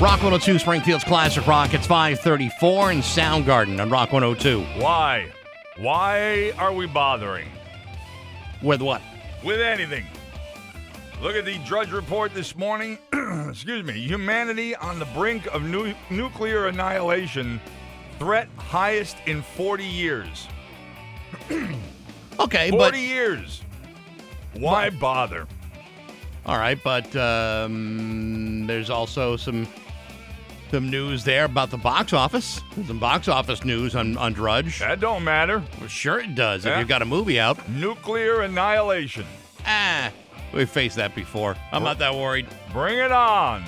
Rock 0.00 0.22
102, 0.22 0.58
Springfield's 0.58 1.04
Classic 1.04 1.46
Rock. 1.46 1.74
It's 1.74 1.86
534 1.86 2.92
in 2.92 2.98
Soundgarden 3.00 3.78
on 3.82 3.90
Rock 3.90 4.12
102. 4.12 4.62
Why? 4.82 5.30
Why 5.76 6.52
are 6.58 6.72
we 6.72 6.86
bothering 6.86 7.46
With 8.62 8.80
what? 8.80 9.02
with 9.44 9.60
anything? 9.60 10.06
Look 11.20 11.36
at 11.36 11.44
the 11.44 11.58
Drudge 11.66 11.92
Report 11.92 12.32
this 12.32 12.56
morning. 12.56 12.96
Excuse 13.50 13.84
me. 13.84 13.92
Humanity 13.92 14.74
on 14.74 14.98
the 14.98 15.04
brink 15.06 15.46
of 15.48 15.62
nu- 15.64 15.94
nuclear 16.08 16.68
annihilation. 16.68 17.60
Threat 18.18 18.48
highest 18.56 19.18
in 19.26 19.42
40 19.42 19.84
years. 19.84 20.48
Okay, 22.38 22.70
40 22.70 22.78
but 22.78 22.98
years. 22.98 23.60
Why 24.54 24.88
bother? 24.88 25.46
all 26.46 26.56
right, 26.56 26.82
but 26.82 27.14
um, 27.14 28.66
there's 28.66 28.88
also 28.88 29.36
some 29.36 29.68
some 30.70 30.88
news 30.90 31.24
there 31.24 31.44
about 31.44 31.70
the 31.70 31.76
box 31.76 32.12
office. 32.12 32.60
Some 32.86 32.98
box 32.98 33.28
office 33.28 33.64
news 33.64 33.96
on, 33.96 34.16
on 34.16 34.32
Drudge. 34.32 34.78
That 34.78 35.00
don't 35.00 35.24
matter. 35.24 35.62
Well, 35.78 35.88
sure 35.88 36.20
it 36.20 36.34
does. 36.34 36.64
If 36.64 36.78
you've 36.78 36.88
got 36.88 37.02
a 37.02 37.06
movie 37.06 37.40
out. 37.40 37.68
Nuclear 37.68 38.42
annihilation. 38.42 39.26
Ah, 39.66 40.10
we 40.54 40.64
faced 40.64 40.96
that 40.96 41.14
before. 41.14 41.56
I'm 41.72 41.82
not 41.82 41.98
that 41.98 42.14
worried. 42.14 42.46
Bring 42.72 42.98
it 42.98 43.12
on. 43.12 43.64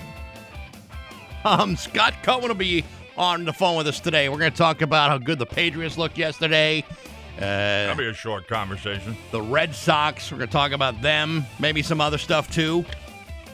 Um, 1.45 1.77
Scott 1.77 2.15
Cohen 2.23 2.47
will 2.49 2.55
be 2.55 2.85
on 3.17 3.45
the 3.45 3.53
phone 3.53 3.77
with 3.77 3.89
us 3.89 3.99
today. 4.01 4.29
We're 4.29 4.39
going 4.39 4.53
to 4.53 4.57
talk 4.57 4.81
about 4.81 5.11
how 5.11 5.19
good 5.19 5.39
the 5.39 5.47
Patriots 5.47 5.99
looked 5.99 6.17
yesterday. 6.17 6.85
Uh, 7.37 7.41
That'll 7.41 7.97
be 7.97 8.07
a 8.09 8.15
short 8.15 8.47
conversation. 8.47 9.17
the 9.33 9.43
Red 9.43 9.75
Sox. 9.75 10.31
We're 10.31 10.39
going 10.39 10.49
to 10.49 10.53
talk 10.53 10.71
about 10.73 11.03
them, 11.03 11.45
maybe 11.59 11.83
some 11.83 12.01
other 12.01 12.19
stuff 12.19 12.51
too, 12.53 12.85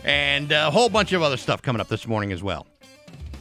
and 0.05 0.53
a 0.53 0.71
whole 0.71 0.89
bunch 0.91 1.13
of 1.13 1.23
other 1.23 1.37
stuff 1.39 1.63
coming 1.63 1.81
up 1.81 1.89
this 1.89 2.07
morning 2.07 2.31
as 2.33 2.43
well. 2.43 2.67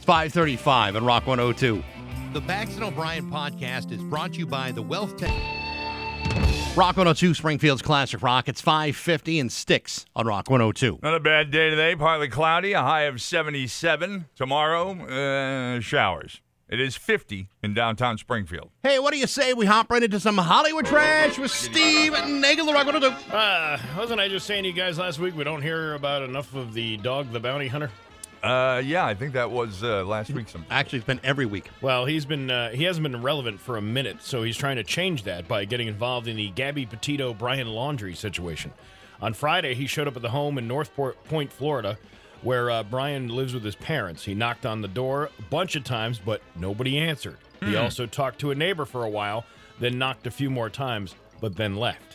It's 0.08 0.14
535 0.14 0.96
on 0.96 1.04
Rock 1.04 1.26
102. 1.26 1.84
The 2.32 2.40
Bax 2.40 2.76
and 2.76 2.84
O'Brien 2.84 3.30
podcast 3.30 3.92
is 3.92 4.02
brought 4.04 4.32
to 4.32 4.38
you 4.38 4.46
by 4.46 4.72
the 4.72 4.80
Wealth 4.80 5.18
Tech. 5.18 5.28
Rock 6.74 6.96
102, 6.96 7.34
Springfield's 7.34 7.82
Classic 7.82 8.22
Rock. 8.22 8.48
It's 8.48 8.62
550 8.62 9.38
and 9.38 9.52
sticks 9.52 10.06
on 10.16 10.26
Rock 10.26 10.48
102. 10.48 11.00
Not 11.02 11.14
a 11.14 11.20
bad 11.20 11.50
day 11.50 11.68
today. 11.68 11.94
Partly 11.94 12.28
cloudy, 12.28 12.72
a 12.72 12.80
high 12.80 13.02
of 13.02 13.20
77. 13.20 14.24
Tomorrow, 14.34 14.92
uh, 14.92 15.80
showers. 15.80 16.40
It 16.70 16.80
is 16.80 16.96
50 16.96 17.50
in 17.62 17.74
downtown 17.74 18.16
Springfield. 18.16 18.70
Hey, 18.82 18.98
what 18.98 19.12
do 19.12 19.18
you 19.18 19.26
say 19.26 19.52
we 19.52 19.66
hop 19.66 19.90
right 19.90 20.02
into 20.02 20.20
some 20.20 20.38
Hollywood 20.38 20.86
trash 20.86 21.38
with 21.38 21.50
Steve 21.50 22.14
Nagel, 22.26 22.64
the 22.64 22.72
Rock 22.72 22.86
102? 22.86 23.36
Uh, 23.36 23.78
wasn't 23.98 24.20
I 24.20 24.28
just 24.28 24.46
saying 24.46 24.62
to 24.62 24.70
you 24.70 24.74
guys 24.74 24.98
last 24.98 25.18
week 25.18 25.36
we 25.36 25.44
don't 25.44 25.60
hear 25.60 25.92
about 25.92 26.22
enough 26.22 26.54
of 26.54 26.72
the 26.72 26.96
dog, 26.96 27.30
the 27.30 27.40
bounty 27.40 27.68
hunter? 27.68 27.90
Uh, 28.42 28.80
yeah, 28.84 29.04
I 29.04 29.14
think 29.14 29.32
that 29.32 29.50
was 29.50 29.82
uh, 29.82 30.04
last 30.04 30.30
week. 30.30 30.48
Some 30.48 30.64
Actually, 30.70 30.98
it's 30.98 31.06
been 31.06 31.20
every 31.24 31.46
week. 31.46 31.70
Well, 31.80 32.04
he's 32.06 32.24
been 32.24 32.50
uh, 32.50 32.70
he 32.70 32.84
hasn't 32.84 33.02
been 33.02 33.22
relevant 33.22 33.60
for 33.60 33.76
a 33.76 33.82
minute, 33.82 34.22
so 34.22 34.42
he's 34.42 34.56
trying 34.56 34.76
to 34.76 34.84
change 34.84 35.24
that 35.24 35.48
by 35.48 35.64
getting 35.64 35.88
involved 35.88 36.28
in 36.28 36.36
the 36.36 36.48
Gabby 36.50 36.86
Petito 36.86 37.34
Brian 37.34 37.66
Laundrie 37.66 38.16
situation. 38.16 38.72
On 39.20 39.34
Friday, 39.34 39.74
he 39.74 39.86
showed 39.86 40.06
up 40.06 40.14
at 40.16 40.22
the 40.22 40.30
home 40.30 40.58
in 40.58 40.68
Northport 40.68 41.22
Point, 41.24 41.52
Florida, 41.52 41.98
where 42.42 42.70
uh, 42.70 42.84
Brian 42.84 43.28
lives 43.28 43.52
with 43.52 43.64
his 43.64 43.74
parents. 43.74 44.24
He 44.24 44.34
knocked 44.34 44.64
on 44.64 44.80
the 44.80 44.88
door 44.88 45.30
a 45.38 45.42
bunch 45.42 45.74
of 45.74 45.82
times, 45.82 46.20
but 46.24 46.40
nobody 46.54 46.98
answered. 46.98 47.36
He 47.60 47.74
also 47.74 48.06
talked 48.06 48.38
to 48.40 48.52
a 48.52 48.54
neighbor 48.54 48.84
for 48.84 49.02
a 49.04 49.10
while, 49.10 49.44
then 49.80 49.98
knocked 49.98 50.28
a 50.28 50.30
few 50.30 50.48
more 50.48 50.70
times, 50.70 51.16
but 51.40 51.56
then 51.56 51.74
left. 51.74 52.07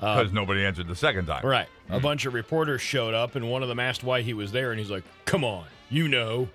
Because 0.00 0.32
nobody 0.32 0.64
answered 0.64 0.88
the 0.88 0.96
second 0.96 1.26
time. 1.26 1.44
Right. 1.46 1.68
A 1.90 2.00
bunch 2.00 2.26
of 2.26 2.34
reporters 2.34 2.80
showed 2.82 3.14
up, 3.14 3.34
and 3.36 3.50
one 3.50 3.62
of 3.62 3.68
them 3.68 3.78
asked 3.80 4.02
why 4.04 4.22
he 4.22 4.34
was 4.34 4.52
there, 4.52 4.70
and 4.72 4.78
he's 4.80 4.90
like, 4.90 5.04
"Come 5.24 5.44
on, 5.44 5.64
you 5.90 6.08
know." 6.08 6.48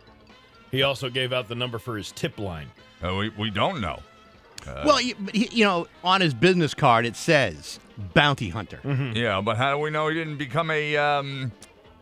He 0.72 0.84
also 0.84 1.10
gave 1.10 1.34
out 1.34 1.48
the 1.50 1.56
number 1.56 1.80
for 1.80 1.98
his 1.98 2.12
tip 2.14 2.40
line. 2.40 2.68
Uh, 3.04 3.14
we, 3.16 3.30
we 3.38 3.50
don't 3.50 3.82
know. 3.82 4.00
well, 4.86 5.02
you, 5.02 5.16
but 5.20 5.36
he- 5.36 5.50
you 5.52 5.66
know, 5.66 5.88
on 6.04 6.22
his 6.22 6.34
business 6.34 6.74
card, 6.74 7.06
it 7.06 7.16
says 7.16 7.80
bounty 8.14 8.48
hunter. 8.50 8.80
Yeah, 9.16 9.42
but 9.42 9.58
how 9.58 9.72
do 9.74 9.80
we 9.80 9.90
know 9.90 10.08
he 10.08 10.14
didn't 10.16 10.38
become 10.38 10.72
a, 10.72 10.96
um, 10.98 11.52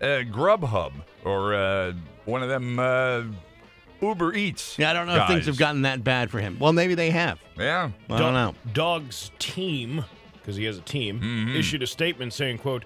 a 0.01 0.23
Grubhub 0.25 0.91
or 1.23 1.53
uh, 1.55 1.93
one 2.25 2.43
of 2.43 2.49
them 2.49 2.77
uh, 2.79 3.23
Uber 4.01 4.33
Eats? 4.35 4.77
Yeah, 4.77 4.91
I 4.91 4.93
don't 4.93 5.07
know 5.07 5.15
if 5.21 5.27
things 5.27 5.45
have 5.47 5.57
gotten 5.57 5.81
that 5.83 6.03
bad 6.03 6.29
for 6.29 6.39
him. 6.39 6.57
Well, 6.59 6.73
maybe 6.73 6.93
they 6.95 7.09
have. 7.11 7.39
Yeah. 7.57 7.89
I 8.09 8.17
don't 8.19 8.33
know. 8.33 8.53
Dog's 8.73 9.31
team, 9.39 10.03
because 10.49 10.57
he 10.57 10.65
has 10.65 10.79
a 10.79 10.81
team, 10.81 11.55
issued 11.55 11.83
a 11.83 11.87
statement 11.87 12.33
saying, 12.33 12.57
"quote 12.57 12.83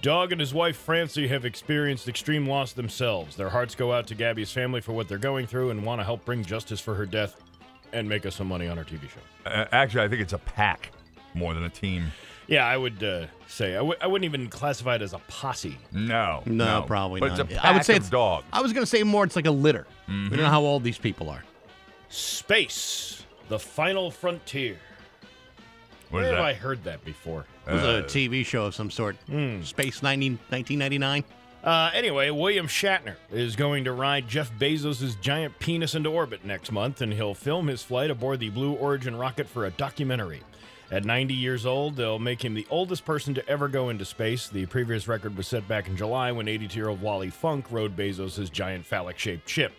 Dog 0.00 0.30
and 0.30 0.40
his 0.40 0.54
wife 0.54 0.76
Francie 0.76 1.26
have 1.26 1.44
experienced 1.44 2.08
extreme 2.08 2.46
loss 2.46 2.72
themselves. 2.72 3.34
Their 3.34 3.48
hearts 3.48 3.74
go 3.74 3.92
out 3.92 4.06
to 4.06 4.14
Gabby's 4.14 4.52
family 4.52 4.80
for 4.80 4.92
what 4.92 5.08
they're 5.08 5.18
going 5.18 5.48
through, 5.48 5.70
and 5.70 5.84
want 5.84 6.00
to 6.00 6.04
help 6.04 6.24
bring 6.24 6.44
justice 6.44 6.78
for 6.80 6.94
her 6.94 7.04
death, 7.04 7.42
and 7.92 8.08
make 8.08 8.24
us 8.24 8.36
some 8.36 8.46
money 8.46 8.68
on 8.68 8.78
our 8.78 8.84
TV 8.84 9.08
show." 9.08 9.50
Uh, 9.50 9.66
actually, 9.72 10.04
I 10.04 10.08
think 10.08 10.22
it's 10.22 10.32
a 10.32 10.38
pack 10.38 10.92
more 11.34 11.52
than 11.52 11.64
a 11.64 11.68
team. 11.68 12.12
Yeah, 12.46 12.64
I 12.64 12.76
would 12.76 13.02
uh, 13.02 13.26
say 13.48 13.72
I 13.72 13.78
w- 13.78 13.98
I 14.00 14.06
wouldn't 14.06 14.24
even 14.24 14.48
classify 14.48 14.94
it 14.94 15.02
as 15.02 15.12
a 15.12 15.18
posse. 15.26 15.78
No. 15.90 16.44
No, 16.46 16.84
probably 16.86 17.18
but 17.18 17.30
not. 17.30 17.40
it's 17.40 17.50
a 17.52 17.54
pack 17.56 17.64
I 17.64 17.72
would 17.72 17.84
say 17.84 17.94
of 17.94 18.02
it's 18.02 18.10
dog. 18.10 18.44
I 18.52 18.62
was 18.62 18.72
going 18.72 18.82
to 18.84 18.90
say 18.90 19.02
more. 19.02 19.24
It's 19.24 19.36
like 19.36 19.46
a 19.46 19.50
litter. 19.50 19.88
We 20.06 20.28
don't 20.28 20.36
know 20.38 20.46
how 20.46 20.62
old 20.62 20.84
these 20.84 20.98
people 20.98 21.28
are. 21.28 21.42
Space, 22.08 23.24
the 23.48 23.58
final 23.58 24.10
frontier. 24.12 24.78
Where 26.10 26.24
have 26.24 26.32
that? 26.36 26.40
I 26.40 26.52
heard 26.54 26.84
that 26.84 27.04
before? 27.04 27.44
It 27.68 27.72
was 27.72 27.82
Uh, 27.82 28.02
a 28.04 28.06
TV 28.06 28.44
show 28.44 28.64
of 28.66 28.74
some 28.74 28.90
sort. 28.90 29.16
Space 29.62 30.02
90, 30.02 30.30
1999. 30.50 31.24
Uh, 31.62 31.90
anyway, 31.92 32.30
William 32.30 32.66
Shatner 32.66 33.16
is 33.30 33.54
going 33.54 33.84
to 33.84 33.92
ride 33.92 34.26
Jeff 34.26 34.50
Bezos' 34.58 35.20
giant 35.20 35.58
penis 35.58 35.94
into 35.94 36.08
orbit 36.08 36.44
next 36.44 36.72
month, 36.72 37.02
and 37.02 37.12
he'll 37.12 37.34
film 37.34 37.66
his 37.66 37.82
flight 37.82 38.10
aboard 38.10 38.40
the 38.40 38.48
Blue 38.48 38.72
Origin 38.72 39.14
rocket 39.14 39.46
for 39.46 39.66
a 39.66 39.70
documentary. 39.70 40.40
At 40.90 41.04
90 41.04 41.34
years 41.34 41.66
old, 41.66 41.94
they'll 41.96 42.18
make 42.18 42.44
him 42.44 42.54
the 42.54 42.66
oldest 42.70 43.04
person 43.04 43.34
to 43.34 43.48
ever 43.48 43.68
go 43.68 43.90
into 43.90 44.04
space. 44.04 44.48
The 44.48 44.66
previous 44.66 45.06
record 45.06 45.36
was 45.36 45.46
set 45.46 45.68
back 45.68 45.86
in 45.86 45.96
July 45.96 46.32
when 46.32 46.48
82 46.48 46.76
year 46.76 46.88
old 46.88 47.00
Wally 47.02 47.30
Funk 47.30 47.66
rode 47.70 47.94
Bezos' 47.94 48.50
giant 48.50 48.84
phallic 48.86 49.16
shaped 49.18 49.48
ship. 49.48 49.72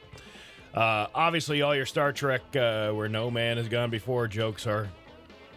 Uh, 0.74 1.08
obviously, 1.14 1.62
all 1.64 1.76
your 1.76 1.86
Star 1.86 2.14
Trek, 2.14 2.42
uh, 2.56 2.92
where 2.92 3.10
no 3.10 3.30
man 3.30 3.58
has 3.58 3.68
gone 3.68 3.90
before, 3.90 4.28
jokes 4.28 4.66
are 4.68 4.88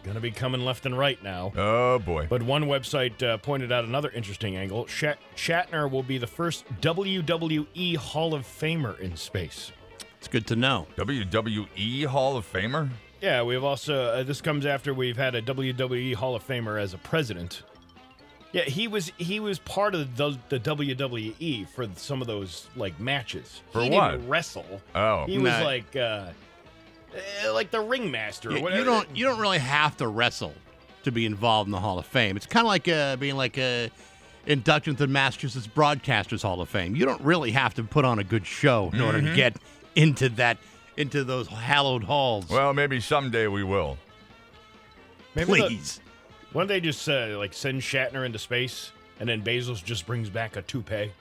going 0.05 0.15
to 0.15 0.21
be 0.21 0.31
coming 0.31 0.61
left 0.63 0.85
and 0.85 0.97
right 0.97 1.21
now. 1.23 1.51
Oh, 1.57 1.99
boy. 1.99 2.27
But 2.29 2.41
one 2.43 2.65
website 2.65 3.21
uh, 3.21 3.37
pointed 3.37 3.71
out 3.71 3.83
another 3.83 4.09
interesting 4.11 4.55
angle. 4.55 4.85
Shat- 4.87 5.17
Shatner 5.35 5.91
will 5.91 6.03
be 6.03 6.17
the 6.17 6.27
first 6.27 6.63
WWE 6.81 7.97
Hall 7.97 8.33
of 8.33 8.43
Famer 8.43 8.97
in 8.99 9.15
space. 9.17 9.71
It's 10.19 10.27
good 10.27 10.47
to 10.47 10.55
know. 10.55 10.87
WWE 10.97 12.05
Hall 12.05 12.37
of 12.37 12.51
Famer? 12.51 12.89
Yeah, 13.21 13.41
we've 13.43 13.63
also, 13.63 14.05
uh, 14.05 14.23
this 14.23 14.41
comes 14.41 14.65
after 14.65 14.93
we've 14.93 15.17
had 15.17 15.35
a 15.35 15.41
WWE 15.41 16.15
Hall 16.15 16.35
of 16.35 16.45
Famer 16.45 16.79
as 16.81 16.93
a 16.93 16.97
president. 16.99 17.63
Yeah, 18.51 18.63
he 18.63 18.87
was 18.87 19.11
he 19.17 19.41
was 19.41 19.59
part 19.59 19.95
of 19.95 20.15
the, 20.15 20.37
the 20.47 20.59
WWE 20.59 21.67
for 21.67 21.87
some 21.97 22.21
of 22.21 22.27
those 22.27 22.67
like 22.77 22.97
matches. 23.01 23.61
For 23.71 23.81
he 23.83 23.89
what? 23.89 24.11
didn't 24.11 24.29
wrestle. 24.29 24.81
Oh. 24.93 25.25
He 25.25 25.37
was 25.37 25.51
Nah. 25.51 25.63
like 25.63 25.95
uh, 25.95 26.29
uh, 27.45 27.53
like 27.53 27.71
the 27.71 27.79
ringmaster. 27.81 28.49
or 28.49 28.57
You, 28.57 28.69
you 28.69 28.83
don't 28.83 29.07
you 29.15 29.25
don't 29.25 29.39
really 29.39 29.59
have 29.59 29.97
to 29.97 30.07
wrestle 30.07 30.53
to 31.03 31.11
be 31.11 31.25
involved 31.25 31.67
in 31.67 31.71
the 31.71 31.79
Hall 31.79 31.99
of 31.99 32.05
Fame. 32.05 32.35
It's 32.37 32.45
kind 32.47 32.65
of 32.65 32.67
like 32.67 32.87
uh, 32.87 33.15
being 33.17 33.35
like 33.35 33.57
a 33.57 33.89
induction 34.47 34.95
to 34.95 35.05
the 35.05 35.11
Massachusetts 35.11 35.67
Broadcasters 35.67 36.41
Hall 36.41 36.61
of 36.61 36.69
Fame. 36.69 36.95
You 36.95 37.05
don't 37.05 37.21
really 37.21 37.51
have 37.51 37.73
to 37.75 37.83
put 37.83 38.05
on 38.05 38.19
a 38.19 38.23
good 38.23 38.45
show 38.45 38.89
in 38.93 39.01
order 39.01 39.21
to 39.21 39.33
get 39.35 39.55
into 39.95 40.29
that 40.29 40.57
into 40.97 41.23
those 41.23 41.47
hallowed 41.47 42.03
halls. 42.03 42.49
Well, 42.49 42.73
maybe 42.73 42.99
someday 43.01 43.47
we 43.47 43.63
will. 43.63 43.97
Maybe 45.35 45.53
the- 45.53 45.67
Please. 45.67 45.99
Why 46.53 46.61
don't 46.61 46.67
they 46.69 46.79
just 46.79 47.07
uh, 47.09 47.35
like 47.37 47.53
send 47.53 47.81
Shatner 47.81 48.25
into 48.25 48.39
space 48.39 48.91
and 49.19 49.27
then 49.27 49.43
Bezos 49.43 49.83
just 49.83 50.05
brings 50.07 50.29
back 50.29 50.55
a 50.55 50.61
toupee? 50.61 51.11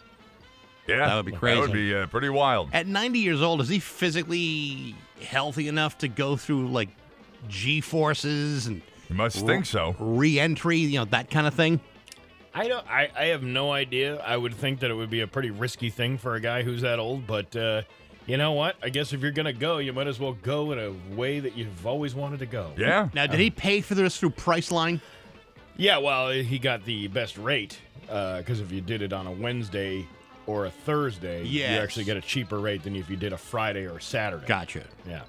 Yeah. 0.86 1.06
That 1.06 1.16
would 1.16 1.26
be 1.26 1.32
crazy. 1.32 1.54
That 1.60 1.66
would 1.68 1.72
be 1.72 1.94
uh, 1.94 2.06
pretty 2.06 2.28
wild. 2.28 2.68
At 2.72 2.86
90 2.86 3.18
years 3.18 3.40
old, 3.42 3.60
is 3.60 3.68
he 3.68 3.78
physically 3.78 4.94
healthy 5.22 5.68
enough 5.68 5.98
to 5.98 6.08
go 6.08 6.36
through 6.36 6.68
like 6.68 6.88
G 7.48 7.80
forces 7.80 8.66
and 8.66 8.82
You 9.08 9.16
must 9.16 9.44
think 9.46 9.66
so. 9.66 9.94
re-entry, 9.98 10.78
you 10.78 10.98
know, 10.98 11.04
that 11.06 11.30
kind 11.30 11.46
of 11.46 11.54
thing? 11.54 11.80
I 12.56 12.68
don't. 12.68 12.86
I, 12.88 13.10
I 13.18 13.24
have 13.26 13.42
no 13.42 13.72
idea. 13.72 14.18
I 14.20 14.36
would 14.36 14.54
think 14.54 14.80
that 14.80 14.90
it 14.90 14.94
would 14.94 15.10
be 15.10 15.22
a 15.22 15.26
pretty 15.26 15.50
risky 15.50 15.90
thing 15.90 16.18
for 16.18 16.36
a 16.36 16.40
guy 16.40 16.62
who's 16.62 16.82
that 16.82 17.00
old. 17.00 17.26
But 17.26 17.56
uh, 17.56 17.82
you 18.26 18.36
know 18.36 18.52
what? 18.52 18.76
I 18.80 18.90
guess 18.90 19.12
if 19.12 19.20
you're 19.22 19.32
gonna 19.32 19.52
go, 19.52 19.78
you 19.78 19.92
might 19.92 20.06
as 20.06 20.20
well 20.20 20.34
go 20.34 20.70
in 20.70 20.78
a 20.78 21.16
way 21.16 21.40
that 21.40 21.56
you've 21.56 21.84
always 21.84 22.14
wanted 22.14 22.38
to 22.38 22.46
go. 22.46 22.70
Yeah. 22.78 23.08
Now, 23.12 23.26
did 23.26 23.40
he 23.40 23.50
pay 23.50 23.80
for 23.80 23.96
this 23.96 24.16
through 24.18 24.30
Priceline? 24.30 25.00
Yeah. 25.76 25.98
Well, 25.98 26.30
he 26.30 26.60
got 26.60 26.84
the 26.84 27.08
best 27.08 27.38
rate 27.38 27.76
because 28.02 28.60
if 28.60 28.70
you 28.70 28.80
did 28.80 29.02
it 29.02 29.12
on 29.12 29.26
a 29.26 29.32
Wednesday 29.32 30.06
or 30.46 30.66
a 30.66 30.70
Thursday, 30.70 31.44
you 31.44 31.64
actually 31.64 32.04
get 32.04 32.16
a 32.16 32.20
cheaper 32.20 32.58
rate 32.58 32.82
than 32.82 32.96
if 32.96 33.08
you 33.10 33.16
did 33.16 33.32
a 33.32 33.38
Friday 33.38 33.86
or 33.86 33.98
a 33.98 34.02
Saturday. 34.02 34.46
Gotcha. 34.46 34.82
Yeah. 35.08 35.22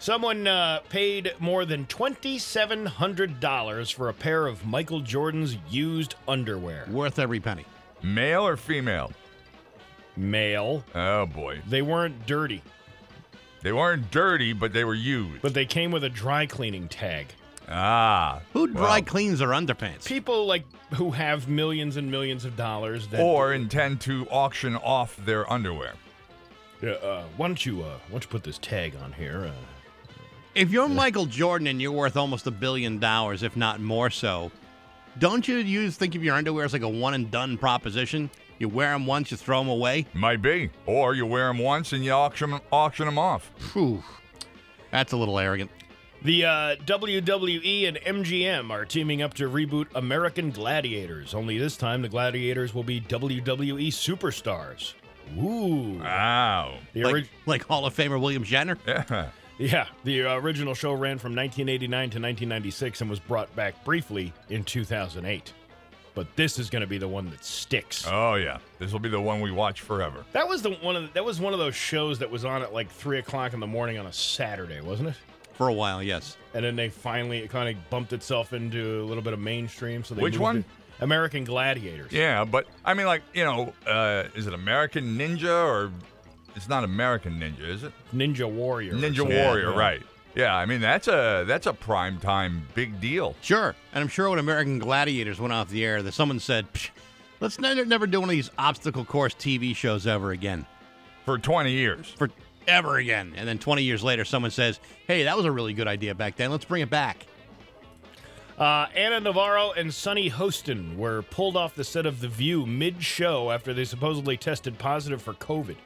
Someone 0.00 0.46
uh, 0.46 0.80
paid 0.90 1.32
more 1.40 1.64
than 1.64 1.84
$2,700 1.86 3.92
for 3.94 4.08
a 4.08 4.14
pair 4.14 4.46
of 4.46 4.64
Michael 4.64 5.00
Jordan's 5.00 5.56
used 5.70 6.14
underwear. 6.28 6.86
Worth 6.90 7.18
every 7.18 7.40
penny. 7.40 7.64
Male 8.02 8.46
or 8.46 8.56
female? 8.56 9.12
Male. 10.16 10.84
Oh 10.94 11.26
boy. 11.26 11.60
They 11.68 11.82
weren't 11.82 12.26
dirty, 12.26 12.62
They 13.62 13.72
weren't 13.72 14.10
dirty, 14.10 14.52
but 14.52 14.72
they 14.72 14.84
were 14.84 14.94
used. 14.94 15.42
but 15.42 15.54
they 15.54 15.66
came 15.66 15.90
with 15.90 16.04
a 16.04 16.08
dry 16.08 16.46
cleaning 16.46 16.88
tag. 16.88 17.26
Ah. 17.70 18.40
Who 18.52 18.68
dry 18.68 18.96
well, 18.98 19.02
cleans 19.02 19.38
their 19.40 19.48
underpants? 19.48 20.06
People 20.06 20.46
like 20.46 20.64
who 20.94 21.10
have 21.10 21.48
millions 21.48 21.96
and 21.96 22.10
millions 22.10 22.44
of 22.44 22.56
dollars 22.56 23.08
that 23.08 23.20
or 23.20 23.52
intend 23.52 24.00
to 24.02 24.26
auction 24.30 24.76
off 24.76 25.16
their 25.24 25.50
underwear. 25.52 25.92
Yeah, 26.82 26.92
uh, 26.92 27.24
why 27.36 27.46
don't 27.48 27.64
you 27.66 27.82
uh, 27.82 27.84
why 27.84 27.98
don't 28.12 28.24
you 28.24 28.30
put 28.30 28.44
this 28.44 28.58
tag 28.58 28.94
on 29.02 29.12
here? 29.12 29.46
Uh, 29.46 29.52
If 30.54 30.70
you're 30.70 30.88
Michael 30.88 31.26
Jordan 31.26 31.66
and 31.66 31.80
you're 31.82 31.92
worth 31.92 32.16
almost 32.16 32.46
a 32.46 32.50
billion 32.50 32.98
dollars, 32.98 33.42
if 33.42 33.56
not 33.56 33.80
more 33.80 34.10
so, 34.10 34.50
don't 35.18 35.46
you 35.46 35.56
use 35.56 35.96
think 35.96 36.14
of 36.14 36.22
your 36.24 36.36
underwear 36.36 36.64
as 36.64 36.72
like 36.72 36.82
a 36.82 36.88
one 36.88 37.14
and 37.14 37.30
done 37.30 37.58
proposition? 37.58 38.30
You 38.58 38.68
wear 38.68 38.90
them 38.90 39.06
once, 39.06 39.30
you 39.30 39.36
throw 39.36 39.60
them 39.60 39.68
away. 39.68 40.06
Might 40.14 40.42
be. 40.42 40.70
Or 40.86 41.14
you 41.14 41.26
wear 41.26 41.46
them 41.48 41.58
once 41.58 41.92
and 41.92 42.04
you 42.04 42.12
auction 42.12 42.58
auction 42.72 43.06
them 43.06 43.18
off. 43.18 43.50
Phew. 43.72 44.02
That's 44.90 45.12
a 45.12 45.16
little 45.16 45.38
arrogant. 45.38 45.70
The 46.22 46.44
uh, 46.44 46.76
WWE 46.84 47.86
and 47.86 47.96
MGM 48.24 48.70
are 48.70 48.84
teaming 48.84 49.22
up 49.22 49.34
to 49.34 49.48
reboot 49.48 49.86
American 49.94 50.50
Gladiators. 50.50 51.32
Only 51.32 51.58
this 51.58 51.76
time, 51.76 52.02
the 52.02 52.08
Gladiators 52.08 52.74
will 52.74 52.82
be 52.82 53.00
WWE 53.00 53.88
superstars. 53.88 54.94
Ooh. 55.38 55.98
Wow. 56.00 56.78
The 56.92 57.04
Like, 57.04 57.12
orig- 57.12 57.28
like 57.46 57.64
Hall 57.66 57.86
of 57.86 57.94
Famer 57.94 58.20
William 58.20 58.44
Shatner. 58.44 58.78
Yeah. 58.86 59.28
yeah, 59.58 59.86
the 60.04 60.24
uh, 60.24 60.36
original 60.36 60.74
show 60.74 60.92
ran 60.92 61.18
from 61.18 61.34
1989 61.36 61.90
to 61.90 62.04
1996 62.20 63.00
and 63.00 63.10
was 63.10 63.18
brought 63.20 63.54
back 63.56 63.84
briefly 63.84 64.32
in 64.50 64.64
2008. 64.64 65.52
But 66.14 66.26
this 66.34 66.58
is 66.58 66.68
going 66.70 66.80
to 66.80 66.86
be 66.88 66.98
the 66.98 67.06
one 67.08 67.30
that 67.30 67.44
sticks. 67.44 68.04
Oh 68.10 68.34
yeah. 68.34 68.58
This 68.80 68.92
will 68.92 68.98
be 68.98 69.08
the 69.08 69.20
one 69.20 69.40
we 69.40 69.52
watch 69.52 69.82
forever. 69.82 70.24
That 70.32 70.48
was 70.48 70.62
the 70.62 70.70
one 70.70 70.96
of 70.96 71.02
the, 71.02 71.08
that 71.14 71.24
was 71.24 71.40
one 71.40 71.52
of 71.52 71.60
those 71.60 71.76
shows 71.76 72.18
that 72.18 72.28
was 72.30 72.44
on 72.44 72.62
at 72.62 72.72
like 72.72 72.90
three 72.90 73.18
o'clock 73.20 73.52
in 73.52 73.60
the 73.60 73.66
morning 73.68 73.98
on 73.98 74.06
a 74.06 74.12
Saturday, 74.12 74.80
wasn't 74.80 75.10
it? 75.10 75.14
For 75.58 75.68
a 75.68 75.72
while, 75.72 76.02
yes. 76.02 76.36
And 76.54 76.64
then 76.64 76.76
they 76.76 76.88
finally 76.88 77.38
it 77.38 77.50
kind 77.50 77.68
of 77.68 77.90
bumped 77.90 78.12
itself 78.14 78.52
into 78.54 79.02
a 79.02 79.04
little 79.04 79.22
bit 79.22 79.32
of 79.34 79.40
mainstream. 79.40 80.02
So 80.04 80.14
they 80.14 80.22
Which 80.22 80.38
one? 80.38 80.58
it- 80.58 80.64
American 81.00 81.44
Gladiators. 81.44 82.10
Yeah, 82.12 82.44
but 82.44 82.66
I 82.84 82.94
mean, 82.94 83.06
like 83.06 83.22
you 83.34 83.44
know, 83.44 83.72
uh, 83.86 84.24
is 84.34 84.46
it 84.46 84.54
American 84.54 85.18
Ninja 85.18 85.64
or 85.66 85.92
it's 86.56 86.68
not 86.68 86.82
American 86.84 87.38
Ninja, 87.38 87.68
is 87.68 87.82
it? 87.84 87.92
Ninja 88.14 88.50
Warrior. 88.50 88.94
Ninja 88.94 89.18
something. 89.18 89.36
Warrior, 89.36 89.70
Yeah. 89.72 89.76
right? 89.78 90.02
Yeah, 90.34 90.56
I 90.56 90.66
mean 90.66 90.80
that's 90.80 91.06
a 91.08 91.44
that's 91.46 91.66
a 91.66 91.72
prime 91.72 92.18
time 92.18 92.66
big 92.74 93.00
deal. 93.00 93.34
Sure. 93.42 93.74
And 93.92 94.02
I'm 94.02 94.08
sure 94.08 94.30
when 94.30 94.38
American 94.38 94.78
Gladiators 94.78 95.40
went 95.40 95.52
off 95.52 95.68
the 95.70 95.84
air, 95.84 96.02
that 96.02 96.12
someone 96.12 96.38
said, 96.40 96.72
Psh, 96.72 96.90
let's 97.40 97.58
never, 97.58 97.84
never 97.84 98.06
do 98.06 98.20
one 98.20 98.28
of 98.28 98.32
these 98.32 98.50
obstacle 98.58 99.04
course 99.04 99.34
TV 99.34 99.74
shows 99.74 100.06
ever 100.06 100.30
again. 100.32 100.66
For 101.24 101.38
20 101.38 101.72
years. 101.72 102.14
For 102.16 102.30
ever 102.68 102.96
again. 102.96 103.32
And 103.36 103.48
then 103.48 103.58
20 103.58 103.82
years 103.82 104.04
later, 104.04 104.24
someone 104.24 104.50
says, 104.50 104.78
hey, 105.06 105.24
that 105.24 105.36
was 105.36 105.46
a 105.46 105.50
really 105.52 105.72
good 105.72 105.88
idea 105.88 106.14
back 106.14 106.36
then. 106.36 106.50
Let's 106.50 106.64
bring 106.64 106.82
it 106.82 106.90
back. 106.90 107.26
Uh, 108.58 108.86
Ana 108.96 109.20
Navarro 109.20 109.70
and 109.72 109.94
Sunny 109.94 110.28
Hostin 110.30 110.96
were 110.96 111.22
pulled 111.22 111.56
off 111.56 111.74
the 111.76 111.84
set 111.84 112.06
of 112.06 112.20
The 112.20 112.28
View 112.28 112.66
mid-show 112.66 113.50
after 113.52 113.72
they 113.72 113.84
supposedly 113.84 114.36
tested 114.36 114.78
positive 114.78 115.22
for 115.22 115.34
COVID. 115.34 115.76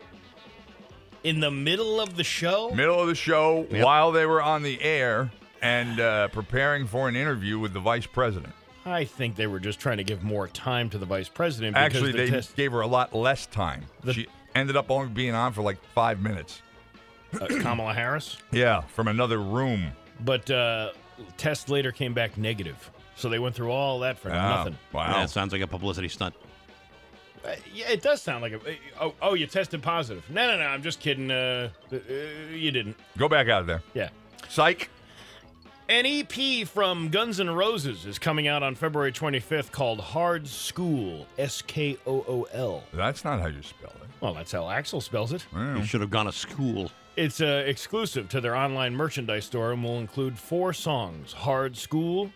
In 1.23 1.41
the 1.41 1.51
middle 1.51 2.01
of 2.01 2.17
the 2.17 2.25
show, 2.25 2.71
Middle 2.71 2.99
of 3.01 3.07
the 3.09 3.15
show, 3.15 3.67
Yep. 3.71 3.85
while 3.85 4.11
they 4.11 4.27
were 4.27 4.43
on 4.43 4.63
the 4.63 4.81
air 4.83 5.31
and 5.61 6.01
uh, 6.01 6.29
preparing 6.29 6.87
for 6.87 7.09
an 7.09 7.15
interview 7.15 7.59
with 7.59 7.73
the 7.75 7.79
vice 7.81 8.07
president. 8.07 8.55
I 8.85 9.05
think 9.05 9.37
they 9.37 9.47
were 9.47 9.61
just 9.61 9.79
trying 9.79 9.99
to 9.99 10.05
give 10.05 10.25
more 10.25 10.49
time 10.49 10.91
to 10.91 10.99
the 10.99 11.07
vice 11.07 11.29
president. 11.29 11.75
Because 11.77 11.85
Actually, 11.95 12.13
the 12.13 12.19
they 12.19 12.31
test, 12.31 12.57
gave 12.57 12.73
her 12.73 12.81
a 12.81 12.87
lot 12.89 13.15
less 13.15 13.47
time. 13.47 13.85
The- 14.03 14.15
she 14.15 14.27
ended 14.57 14.77
up 14.77 14.91
only 14.91 15.11
being 15.11 15.35
on 15.35 15.53
for 15.53 15.63
like 15.63 15.77
five 15.95 16.21
minutes. 16.21 16.61
Uh, 17.41 17.47
Kamala 17.61 17.95
Harris, 17.95 18.37
Yeah, 18.51 18.83
from 18.83 19.09
another 19.09 19.39
room. 19.39 19.93
but 20.25 20.51
uh, 20.51 20.91
test 21.37 21.69
later 21.69 21.91
came 21.93 22.13
back 22.15 22.37
negative. 22.37 22.91
So 23.17 23.29
they 23.29 23.39
went 23.39 23.55
through 23.55 23.71
all 23.71 24.01
that 24.01 24.19
for 24.19 24.31
Ah, 24.33 24.57
nothing. 24.59 24.79
Wow. 24.93 25.17
Yeah, 25.19 25.25
it 25.25 25.31
sounds 25.31 25.53
like 25.53 25.63
a 25.63 25.67
publicity 25.67 26.09
stunt. 26.09 26.35
Uh, 27.45 27.51
yeah, 27.75 27.91
it 27.91 28.03
does 28.03 28.23
sound 28.23 28.43
like 28.43 28.53
a. 28.53 28.61
Oh, 29.01 29.15
oh, 29.21 29.35
you 29.35 29.47
tested 29.47 29.83
positive. 29.83 30.25
No, 30.31 30.47
no, 30.51 30.59
no. 30.59 30.65
I'm 30.67 30.83
just 30.83 31.01
kidding. 31.01 31.31
Uh, 31.31 31.71
uh, 31.93 31.97
you 32.53 32.71
didn't. 32.71 32.97
Go 33.19 33.29
back 33.29 33.49
out 33.49 33.61
of 33.63 33.67
there. 33.67 33.83
Yeah. 33.95 34.11
Psych. 34.49 34.89
An 35.89 36.07
EP 36.07 36.67
from 36.67 37.09
Guns 37.11 37.41
N' 37.41 37.51
Roses 37.51 38.07
is 38.07 38.19
coming 38.19 38.47
out 38.47 38.63
on 38.63 38.75
February 38.77 39.13
25th 39.13 39.73
called 39.73 40.01
Hard 40.01 40.45
Skool. 40.45 41.27
S 41.37 41.61
K 41.63 41.99
O 42.07 42.25
O 42.29 42.47
L. 42.53 42.85
That's 42.95 43.25
not 43.25 43.41
how 43.41 43.49
you 43.49 43.63
spell 43.63 43.91
it. 44.03 44.09
Well, 44.21 44.35
that's 44.35 44.53
how 44.53 44.63
Axl 44.63 45.03
spells 45.03 45.33
it. 45.33 45.45
Well, 45.53 45.79
You 45.79 45.85
should 45.85 46.01
have 46.01 46.11
gone 46.11 46.27
to 46.27 46.33
school. 46.33 46.91
It's 47.17 47.41
uh, 47.41 47.65
exclusive 47.67 48.29
to 48.31 48.41
their 48.41 48.57
online 48.57 48.95
merchandise 48.95 49.45
store 49.45 49.73
and 49.73 49.85
will 49.85 49.99
include 49.99 50.39
four 50.39 50.73
songs 50.73 51.33
Hard 51.33 51.75
Skool, 51.75 52.33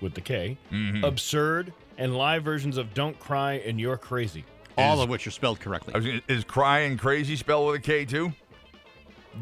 with 0.00 0.14
the 0.14 0.20
K, 0.20 0.56
Absurd, 1.04 1.72
and 1.98 2.16
live 2.16 2.42
versions 2.42 2.76
of 2.78 2.92
Don't 2.94 3.18
Cry 3.20 3.54
and 3.54 3.78
You're 3.80 3.96
Crazy. 3.96 4.44
All 4.76 5.00
of 5.00 5.08
which 5.08 5.26
are 5.26 5.30
spelled 5.32 5.58
correctly. 5.60 5.94
I 5.94 5.98
was 5.98 6.06
gonna- 6.06 6.20
is 6.28 6.44
crying 6.44 6.96
crazy 6.96 7.34
spelled 7.36 7.66
with 7.66 7.76
a 7.80 7.82
K 7.82 8.04
too? 8.04 8.32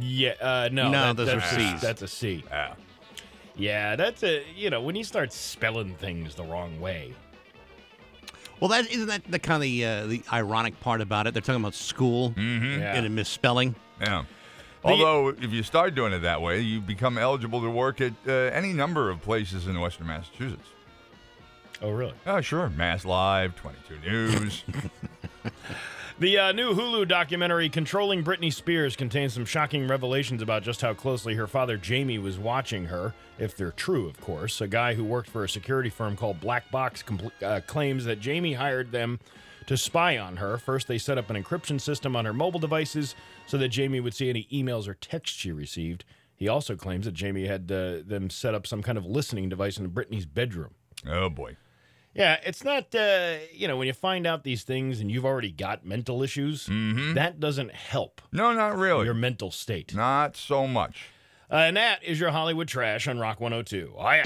Yeah, 0.01 0.31
uh, 0.41 0.69
no, 0.73 0.91
No, 0.91 1.13
those 1.13 1.29
are 1.29 1.37
that's 1.41 1.53
a- 1.53 1.55
Cs. 1.57 1.81
That's 1.81 2.03
a 2.03 2.09
C. 2.09 2.45
Yeah. 2.49 2.75
Yeah, 3.55 3.97
that's 3.97 4.23
a, 4.23 4.45
you 4.55 4.69
know, 4.71 4.83
when 4.83 4.95
you 4.97 5.05
start 5.05 5.33
spelling 5.33 5.95
things 5.95 6.35
the 6.35 6.43
wrong 6.45 6.79
way. 6.81 7.15
Well, 8.61 8.69
that 8.69 8.91
isn't 8.91 9.09
that 9.09 9.23
the 9.31 9.39
kind 9.39 9.57
of 9.57 9.63
the, 9.63 9.85
uh, 9.85 10.07
the 10.07 10.23
ironic 10.33 10.79
part 10.81 11.01
about 11.03 11.27
it. 11.27 11.33
They're 11.35 11.41
talking 11.43 11.61
about 11.63 11.75
school 11.75 12.31
Mm-hmm. 12.31 12.81
Yeah. 12.81 12.95
and 12.95 13.07
a 13.07 13.11
misspelling. 13.11 13.75
Yeah. 14.01 14.25
Although, 14.87 15.29
if 15.29 15.53
you 15.53 15.63
start 15.63 15.95
doing 15.95 16.13
it 16.13 16.21
that 16.21 16.41
way, 16.41 16.61
you 16.61 16.81
become 16.81 17.19
eligible 17.19 17.61
to 17.63 17.71
work 17.71 18.01
at 18.01 18.13
uh, 18.27 18.33
any 18.33 18.73
number 18.73 19.11
of 19.11 19.21
places 19.23 19.67
in 19.67 19.79
Western 19.81 20.07
Massachusetts. 20.07 20.69
Oh, 21.83 21.91
really? 21.91 22.15
Oh, 22.27 22.41
sure. 22.41 22.71
Mass 22.71 23.05
Live, 23.05 23.55
22 23.57 24.11
News. 24.11 24.65
The 26.19 26.39
uh, 26.39 26.53
new 26.53 26.73
Hulu 26.73 27.07
documentary, 27.09 27.69
Controlling 27.69 28.25
Britney 28.25 28.51
Spears, 28.51 28.97
contains 28.97 29.35
some 29.35 29.45
shocking 29.45 29.87
revelations 29.87 30.41
about 30.41 30.63
just 30.63 30.81
how 30.81 30.95
closely 30.95 31.35
her 31.35 31.47
father 31.47 31.77
Jamie 31.77 32.19
was 32.19 32.39
watching 32.39 32.87
her, 32.87 33.13
if 33.39 33.55
they're 33.55 33.71
true, 33.71 34.09
of 34.09 34.19
course. 34.23 34.63
A 34.63 34.67
guy 34.67 34.95
who 34.95 35.05
worked 35.05 35.29
for 35.29 35.45
a 35.45 35.49
security 35.49 35.91
firm 35.91 36.17
called 36.17 36.41
Black 36.41 36.71
Box 36.71 37.03
compl- 37.03 37.33
uh, 37.43 37.61
claims 37.67 38.07
that 38.07 38.19
Jamie 38.19 38.55
hired 38.55 38.93
them 38.93 39.21
to 39.67 39.77
spy 39.77 40.17
on 40.19 40.37
her. 40.37 40.59
First, 40.59 40.89
they 40.89 40.99
set 40.99 41.19
up 41.19 41.31
an 41.31 41.43
encryption 41.43 41.81
system 41.81 42.15
on 42.17 42.25
her 42.25 42.33
mobile 42.33 42.61
devices 42.61 43.15
so 43.47 43.59
that 43.59 43.69
Jamie 43.69 44.01
would 44.01 44.15
see 44.15 44.29
any 44.31 44.47
emails 44.53 44.87
or 44.89 44.95
texts 44.95 45.37
she 45.37 45.53
received. 45.53 46.05
He 46.35 46.49
also 46.49 46.77
claims 46.77 47.07
that 47.07 47.15
Jamie 47.15 47.47
had 47.47 47.71
uh, 47.73 47.99
them 48.07 48.29
set 48.31 48.55
up 48.55 48.67
some 48.67 48.83
kind 48.83 48.99
of 48.99 49.07
listening 49.07 49.49
device 49.49 49.79
in 49.79 49.91
Britney's 49.91 50.27
bedroom. 50.27 50.75
oh, 51.09 51.29
boy. 51.31 51.57
Yeah, 52.15 52.39
it's 52.47 52.65
not, 52.65 52.95
uh, 52.95 53.35
you 53.53 53.69
know, 53.69 53.77
when 53.77 53.87
you 53.87 53.93
find 53.93 54.27
out 54.27 54.43
these 54.43 54.63
things 54.63 55.01
and 55.01 55.11
you've 55.11 55.27
already 55.27 55.53
got 55.53 55.85
mental 55.85 56.23
issues, 56.23 56.67
mm-hmm. 56.67 57.13
that 57.13 57.41
doesn't 57.41 57.73
help 57.73 58.23
No, 58.33 58.55
not 58.55 58.75
really. 58.79 59.05
your 59.05 59.13
mental 59.13 59.51
state. 59.51 59.95
Not 59.95 60.35
so 60.35 60.67
much. 60.67 61.11
Uh, 61.51 61.57
and 61.57 61.77
that 61.77 62.03
is 62.03 62.19
your 62.19 62.31
Hollywood 62.31 62.69
trash 62.69 63.07
on 63.07 63.19
Rock 63.19 63.39
102. 63.41 63.95
Oh, 63.99 64.11
yeah. 64.13 64.25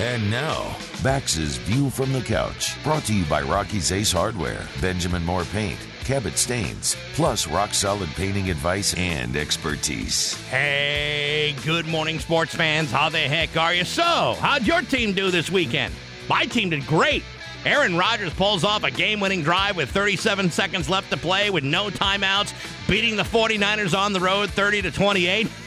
And 0.00 0.30
now, 0.30 0.76
Bax's 1.02 1.56
View 1.56 1.90
from 1.90 2.12
the 2.12 2.20
Couch, 2.20 2.80
brought 2.84 3.02
to 3.06 3.14
you 3.14 3.24
by 3.24 3.42
Rocky's 3.42 3.90
Ace 3.90 4.12
Hardware, 4.12 4.64
Benjamin 4.80 5.24
Moore 5.24 5.42
Paint, 5.46 5.78
Cabot 6.04 6.38
Stains, 6.38 6.96
plus 7.14 7.48
rock 7.48 7.74
solid 7.74 8.08
painting 8.10 8.48
advice 8.48 8.94
and 8.94 9.36
expertise. 9.36 10.34
Hey, 10.50 11.56
good 11.64 11.88
morning, 11.88 12.20
sports 12.20 12.54
fans. 12.54 12.92
How 12.92 13.08
the 13.08 13.18
heck 13.18 13.56
are 13.56 13.74
you? 13.74 13.84
So, 13.84 14.36
how'd 14.40 14.64
your 14.64 14.82
team 14.82 15.14
do 15.14 15.32
this 15.32 15.50
weekend? 15.50 15.92
My 16.28 16.44
team 16.44 16.70
did 16.70 16.86
great. 16.86 17.24
Aaron 17.64 17.96
Rodgers 17.96 18.32
pulls 18.34 18.62
off 18.62 18.84
a 18.84 18.92
game 18.92 19.18
winning 19.18 19.42
drive 19.42 19.74
with 19.76 19.90
37 19.90 20.52
seconds 20.52 20.88
left 20.88 21.10
to 21.10 21.16
play 21.16 21.50
with 21.50 21.64
no 21.64 21.88
timeouts, 21.90 22.54
beating 22.86 23.16
the 23.16 23.24
49ers 23.24 23.98
on 23.98 24.12
the 24.12 24.20
road 24.20 24.48
30 24.50 24.82
to 24.82 24.90
28. 24.92 25.48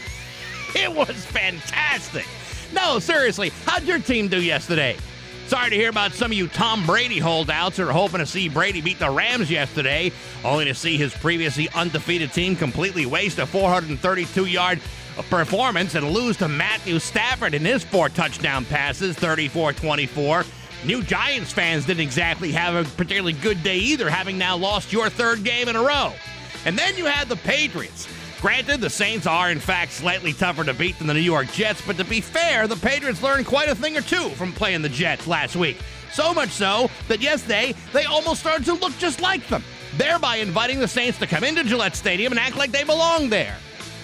It 0.74 0.96
was 0.96 1.26
fantastic. 1.26 2.26
No, 2.74 3.00
seriously, 3.00 3.52
how'd 3.66 3.84
your 3.84 4.00
team 4.00 4.28
do 4.28 4.42
yesterday? 4.42 4.98
Sorry 5.48 5.70
to 5.70 5.76
hear 5.76 5.90
about 5.90 6.14
some 6.14 6.32
of 6.32 6.38
you 6.38 6.48
Tom 6.48 6.86
Brady 6.86 7.20
holdouts 7.20 7.76
who 7.76 7.88
are 7.88 7.92
hoping 7.92 8.20
to 8.20 8.26
see 8.26 8.48
Brady 8.48 8.80
beat 8.80 9.00
the 9.00 9.10
Rams 9.10 9.52
yesterday, 9.52 10.12
only 10.46 10.64
to 10.66 10.74
see 10.74 10.96
his 10.96 11.14
previously 11.14 11.68
undefeated 11.76 12.32
team 12.32 12.56
completely 12.56 13.06
waste 13.06 13.38
a 13.38 13.46
432 13.46 14.46
yard 14.46 14.80
performance 15.30 15.96
and 15.96 16.10
lose 16.10 16.38
to 16.38 16.48
Matthew 16.48 17.00
Stafford 17.00 17.54
in 17.54 17.66
his 17.66 17.84
four 17.84 18.08
touchdown 18.08 18.64
passes, 18.64 19.18
34 19.18 19.74
24. 19.74 20.46
New 20.86 21.04
Giants 21.04 21.52
fans 21.52 21.86
didn't 21.86 22.02
exactly 22.02 22.52
have 22.54 22.74
a 22.74 22.90
particularly 22.96 23.34
good 23.34 23.62
day 23.62 23.78
either, 23.78 24.10
having 24.10 24.38
now 24.38 24.56
lost 24.56 24.94
your 24.94 25.10
third 25.10 25.44
game 25.44 25.68
in 25.68 25.76
a 25.76 25.82
row. 25.82 26.14
And 26.66 26.78
then 26.78 26.96
you 26.96 27.06
had 27.06 27.28
the 27.28 27.36
Patriots. 27.36 28.08
Granted, 28.42 28.82
the 28.82 28.90
Saints 28.90 29.28
are 29.28 29.52
in 29.52 29.60
fact 29.60 29.92
slightly 29.92 30.34
tougher 30.34 30.64
to 30.64 30.74
beat 30.74 30.98
than 30.98 31.06
the 31.06 31.14
New 31.14 31.20
York 31.20 31.52
Jets, 31.52 31.80
but 31.86 31.96
to 31.98 32.04
be 32.04 32.22
fair, 32.22 32.68
the 32.68 32.76
Patriots 32.76 33.22
learned 33.22 33.46
quite 33.46 33.70
a 33.70 33.76
thing 33.76 33.96
or 33.96 34.02
two 34.02 34.30
from 34.30 34.52
playing 34.52 34.82
the 34.82 34.90
Jets 34.90 35.28
last 35.28 35.56
week. 35.56 35.78
So 36.12 36.34
much 36.34 36.50
so 36.50 36.90
that 37.08 37.22
yesterday 37.22 37.76
they 37.94 38.06
almost 38.06 38.40
started 38.40 38.66
to 38.66 38.74
look 38.74 38.98
just 38.98 39.22
like 39.22 39.48
them. 39.48 39.64
thereby 39.98 40.38
inviting 40.38 40.80
the 40.80 40.88
Saints 40.88 41.20
to 41.20 41.28
come 41.28 41.44
into 41.44 41.64
Gillette 41.64 41.96
Stadium 41.96 42.32
and 42.34 42.40
act 42.40 42.56
like 42.58 42.72
they 42.72 42.84
belong 42.84 43.30
there. 43.30 43.58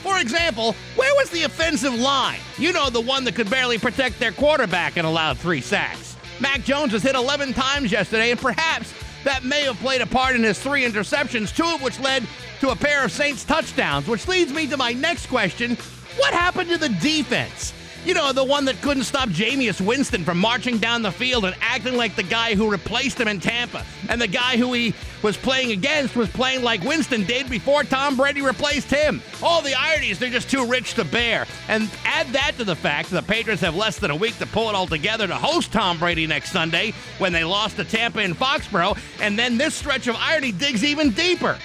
For 0.03 0.20
example, 0.20 0.75
where 0.96 1.13
was 1.15 1.32
the 1.32 1.44
offensive 1.44 1.96
line? 1.96 2.39
You 2.60 2.74
know, 2.74 2.91
the 2.91 3.01
one 3.01 3.24
that 3.24 3.36
could 3.36 3.50
barely 3.50 3.79
protect 3.79 4.20
their 4.20 4.34
quarterback 4.34 4.98
and 4.98 5.08
allowed 5.08 5.39
three 5.39 5.62
sacks. 5.62 6.15
Mac 6.39 6.63
Jones 6.63 6.94
was 6.94 7.01
hit 7.01 7.15
11 7.15 7.53
times 7.53 7.91
yesterday, 7.91 8.32
and 8.32 8.39
perhaps 8.39 8.94
that 9.24 9.44
may 9.44 9.63
have 9.63 9.77
played 9.77 10.01
a 10.01 10.06
part 10.06 10.36
in 10.36 10.44
his 10.44 10.60
three 10.60 10.86
interceptions, 10.86 11.56
two 11.56 11.65
of 11.65 11.82
which 11.82 12.00
led 12.00 12.24
to 12.59 12.69
a 12.69 12.75
pair 12.75 13.03
of 13.03 13.11
Saints 13.11 13.43
touchdowns, 13.43 14.07
which 14.07 14.27
leads 14.27 14.51
me 14.51 14.67
to 14.67 14.77
my 14.77 14.93
next 14.93 15.27
question 15.27 15.75
What 16.17 16.33
happened 16.33 16.69
to 16.69 16.77
the 16.77 16.89
defense? 16.89 17.73
You 18.07 18.13
know, 18.13 18.31
the 18.31 18.43
one 18.43 18.63
that 18.65 18.81
couldn't 18.81 19.03
stop 19.03 19.27
Jameis 19.27 19.81
Winston 19.81 20.23
from 20.23 20.37
marching 20.37 20.77
down 20.77 21.01
the 21.01 21.11
field 21.11 21.43
and 21.43 21.53
acting 21.59 21.97
like 21.97 22.15
the 22.15 22.23
guy 22.23 22.55
who 22.55 22.71
replaced 22.71 23.19
him 23.19 23.27
in 23.27 23.41
Tampa. 23.41 23.83
And 24.07 24.21
the 24.21 24.27
guy 24.27 24.55
who 24.55 24.71
he 24.71 24.93
was 25.21 25.35
playing 25.35 25.71
against 25.71 26.15
was 26.15 26.29
playing 26.29 26.63
like 26.63 26.81
Winston 26.83 27.25
did 27.25 27.49
before 27.49 27.83
Tom 27.83 28.15
Brady 28.15 28.41
replaced 28.41 28.89
him. 28.89 29.21
All 29.43 29.61
the 29.61 29.73
ironies, 29.77 30.19
they're 30.19 30.29
just 30.29 30.49
too 30.49 30.65
rich 30.65 30.93
to 30.93 31.03
bear. 31.03 31.47
And 31.67 31.89
add 32.05 32.27
that 32.27 32.53
to 32.57 32.63
the 32.63 32.77
fact 32.77 33.09
that 33.09 33.25
the 33.25 33.27
Patriots 33.27 33.61
have 33.61 33.75
less 33.75 33.99
than 33.99 34.09
a 34.09 34.15
week 34.15 34.37
to 34.37 34.45
pull 34.45 34.69
it 34.69 34.75
all 34.75 34.87
together 34.87 35.27
to 35.27 35.35
host 35.35 35.73
Tom 35.73 35.99
Brady 35.99 36.27
next 36.27 36.53
Sunday 36.53 36.93
when 37.17 37.33
they 37.33 37.43
lost 37.43 37.75
to 37.75 37.83
Tampa 37.83 38.21
in 38.21 38.33
Foxborough. 38.33 38.97
And 39.19 39.37
then 39.37 39.57
this 39.57 39.75
stretch 39.75 40.07
of 40.07 40.15
irony 40.15 40.53
digs 40.53 40.85
even 40.85 41.09
deeper. 41.09 41.57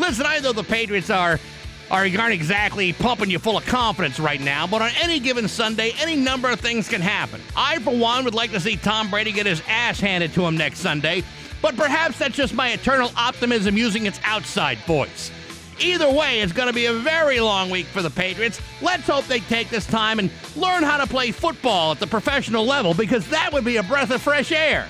Listen, 0.00 0.24
I 0.26 0.38
know 0.38 0.52
the 0.52 0.64
Patriots 0.64 1.10
are 1.10 1.38
are 1.90 2.06
aren't 2.18 2.32
exactly 2.32 2.92
pumping 2.94 3.30
you 3.30 3.38
full 3.38 3.58
of 3.58 3.66
confidence 3.66 4.18
right 4.18 4.40
now, 4.40 4.66
but 4.66 4.80
on 4.80 4.90
any 5.02 5.20
given 5.20 5.46
Sunday, 5.46 5.92
any 6.00 6.16
number 6.16 6.48
of 6.48 6.58
things 6.58 6.88
can 6.88 7.02
happen. 7.02 7.40
I, 7.54 7.78
for 7.80 7.94
one, 7.94 8.24
would 8.24 8.34
like 8.34 8.50
to 8.52 8.60
see 8.60 8.76
Tom 8.76 9.10
Brady 9.10 9.30
get 9.30 9.44
his 9.44 9.62
ass 9.68 10.00
handed 10.00 10.32
to 10.34 10.46
him 10.46 10.56
next 10.56 10.78
Sunday, 10.78 11.22
but 11.60 11.76
perhaps 11.76 12.18
that's 12.18 12.34
just 12.34 12.54
my 12.54 12.70
eternal 12.70 13.12
optimism 13.14 13.76
using 13.76 14.06
its 14.06 14.18
outside 14.24 14.78
voice. 14.78 15.30
Either 15.78 16.10
way, 16.10 16.40
it's 16.40 16.52
going 16.52 16.68
to 16.68 16.74
be 16.74 16.86
a 16.86 16.92
very 16.94 17.40
long 17.40 17.68
week 17.68 17.86
for 17.86 18.00
the 18.00 18.10
Patriots. 18.10 18.60
Let's 18.80 19.06
hope 19.06 19.26
they 19.26 19.40
take 19.40 19.68
this 19.68 19.86
time 19.86 20.18
and 20.18 20.30
learn 20.56 20.82
how 20.82 20.96
to 20.96 21.06
play 21.06 21.30
football 21.30 21.92
at 21.92 22.00
the 22.00 22.06
professional 22.06 22.64
level 22.64 22.94
because 22.94 23.28
that 23.28 23.52
would 23.52 23.64
be 23.64 23.76
a 23.76 23.82
breath 23.82 24.10
of 24.10 24.22
fresh 24.22 24.50
air. 24.50 24.88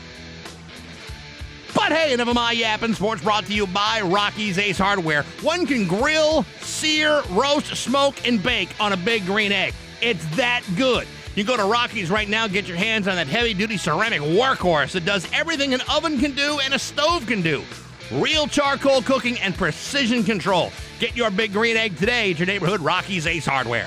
But 1.75 1.93
hey, 1.93 2.13
enough 2.13 2.29
of 2.29 2.35
my 2.35 2.53
yapping. 2.53 2.95
Sports 2.95 3.23
brought 3.23 3.47
to 3.47 3.55
you 3.55 3.67
by 3.67 4.01
Rocky's 4.01 4.59
Ace 4.59 4.79
Hardware. 4.79 5.23
One 5.43 5.67
can 5.67 5.87
grill, 5.87 6.45
sear, 6.61 7.23
roast, 7.31 7.77
smoke, 7.77 8.27
and 8.27 8.43
bake 8.43 8.71
on 8.81 8.93
a 8.93 8.97
big 8.97 9.27
green 9.27 9.53
egg. 9.53 9.75
It's 10.01 10.25
that 10.37 10.63
good. 10.77 11.07
You 11.37 11.45
go 11.45 11.57
to 11.57 11.65
Rocky's 11.65 12.11
right 12.11 12.29
now, 12.29 12.49
get 12.49 12.67
your 12.67 12.77
hands 12.77 13.07
on 13.07 13.17
that 13.17 13.29
heavy 13.29 13.55
duty 13.55 13.77
ceramic 13.77 14.21
workhorse 14.21 14.93
that 14.93 15.05
does 15.05 15.29
everything 15.33 15.73
an 15.75 15.81
oven 15.89 16.19
can 16.19 16.33
do 16.33 16.59
and 16.65 16.75
a 16.75 16.79
stove 16.79 17.27
can 17.27 17.41
do. 17.41 17.63
Real 18.11 18.49
charcoal 18.49 19.03
cooking 19.03 19.39
and 19.39 19.55
precision 19.55 20.25
control. 20.25 20.73
Get 20.99 21.17
your 21.17 21.31
big 21.31 21.53
green 21.53 21.77
egg 21.77 21.97
today 21.97 22.33
at 22.33 22.39
your 22.39 22.47
neighborhood 22.47 22.81
Rocky's 22.81 23.27
Ace 23.27 23.47
Hardware. 23.47 23.87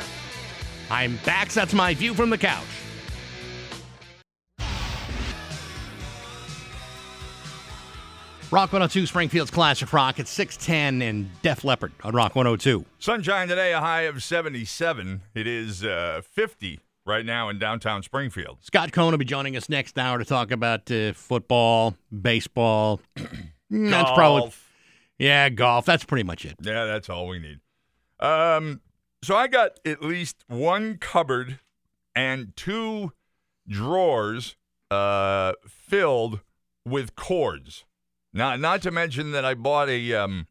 I'm 0.89 1.17
back. 1.25 1.49
That's 1.49 1.73
my 1.73 1.93
view 1.93 2.13
from 2.13 2.29
the 2.29 2.37
couch. 2.37 2.63
Rock 8.53 8.71
102, 8.71 9.07
Springfield's 9.07 9.49
Classic 9.49 9.91
Rock. 9.91 10.19
It's 10.19 10.29
610 10.29 11.01
and 11.01 11.41
Def 11.41 11.63
Leppard 11.63 11.91
on 12.03 12.13
Rock 12.13 12.35
102. 12.35 12.85
Sunshine 12.99 13.47
today, 13.47 13.73
a 13.73 13.79
high 13.79 14.01
of 14.01 14.21
77. 14.21 15.23
It 15.33 15.47
is 15.47 15.83
uh, 15.83 16.21
50 16.23 16.79
right 17.03 17.25
now 17.25 17.49
in 17.49 17.57
downtown 17.57 18.03
Springfield. 18.03 18.59
Scott 18.61 18.91
Cohen 18.91 19.09
will 19.09 19.17
be 19.17 19.25
joining 19.25 19.57
us 19.57 19.69
next 19.69 19.97
hour 19.97 20.19
to 20.19 20.23
talk 20.23 20.51
about 20.51 20.91
uh, 20.91 21.13
football, 21.13 21.95
baseball. 22.21 23.01
That's 23.71 24.11
probably 24.11 24.51
yeah, 25.17 25.49
golf. 25.49 25.87
That's 25.87 26.03
pretty 26.03 26.23
much 26.23 26.45
it. 26.45 26.57
Yeah, 26.61 26.85
that's 26.85 27.09
all 27.09 27.27
we 27.27 27.39
need. 27.39 27.59
Um, 28.19 28.81
so 29.23 29.35
I 29.35 29.47
got 29.47 29.79
at 29.83 30.03
least 30.03 30.43
one 30.47 30.97
cupboard 30.99 31.57
and 32.15 32.55
two 32.55 33.13
drawers 33.67 34.57
uh, 34.91 35.53
filled 35.67 36.41
with 36.85 37.15
cords. 37.15 37.83
Not 38.33 38.59
not 38.59 38.81
to 38.83 38.91
mention 38.91 39.31
that 39.31 39.45
I 39.45 39.53
bought 39.53 39.89
a 39.89 40.13
um, 40.13 40.47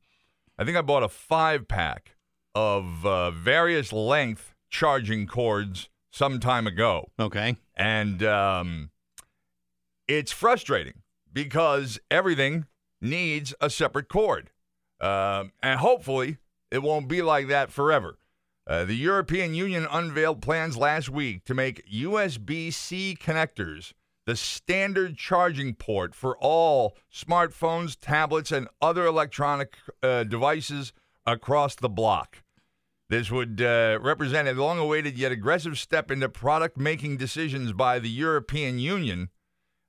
I 0.59 0.65
think 0.65 0.77
I 0.77 0.83
bought 0.83 1.03
a 1.03 1.09
five 1.09 1.67
pack 1.67 2.17
of 2.55 3.05
uh, 3.07 3.31
various 3.31 3.93
length 3.93 4.55
charging 4.71 5.27
cords 5.27 5.89
some 6.11 6.39
time 6.39 6.67
ago. 6.67 7.11
Okay. 7.19 7.57
And 7.75 8.23
um, 8.23 8.91
it's 10.07 10.31
frustrating 10.33 11.03
because 11.33 11.99
everything 12.11 12.67
needs 13.01 13.55
a 13.61 13.71
separate 13.71 14.09
cord. 14.09 14.51
Um, 15.01 15.53
and 15.63 15.81
hopefully 15.81 16.39
it 16.71 16.83
won't 16.83 17.09
be 17.09 17.23
like 17.23 17.49
that 17.49 17.73
forever. 17.73 18.19
Uh, 18.67 18.85
the 18.85 18.95
European 18.95 19.55
Union 19.55 19.89
unveiled 19.91 20.41
plans 20.41 20.77
last 20.77 21.09
week 21.09 21.45
to 21.45 21.55
make 21.55 21.91
USB 21.91 22.73
C 22.73 23.17
connectors 23.21 23.93
the 24.27 24.37
standard 24.37 25.17
charging 25.17 25.75
port 25.75 26.15
for 26.15 26.37
all 26.39 26.97
smartphones, 27.13 27.97
tablets, 28.01 28.53
and 28.53 28.69
other 28.81 29.07
electronic 29.07 29.77
uh, 30.03 30.25
devices 30.25 30.93
across 31.27 31.75
the 31.75 31.89
block. 31.89 32.43
This 33.09 33.31
would 33.31 33.61
uh, 33.61 33.99
represent 34.01 34.49
a 34.49 34.53
long 34.53 34.79
awaited 34.79 35.19
yet 35.19 35.33
aggressive 35.33 35.79
step 35.79 36.11
into 36.11 36.29
product 36.29 36.79
making 36.79 37.19
decisions 37.19 37.73
by 37.73 37.99
the 37.99 38.09
European 38.09 38.79
Union. 38.79 39.29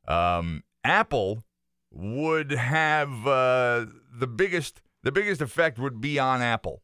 Um, 0.08 0.64
Apple 0.84 1.46
would 1.90 2.52
have 2.52 3.26
uh, 3.26 3.86
the 4.14 4.28
biggest 4.28 4.82
the 5.04 5.12
biggest 5.12 5.42
effect 5.42 5.78
would 5.80 6.02
be 6.02 6.18
on 6.18 6.42
Apple 6.42 6.82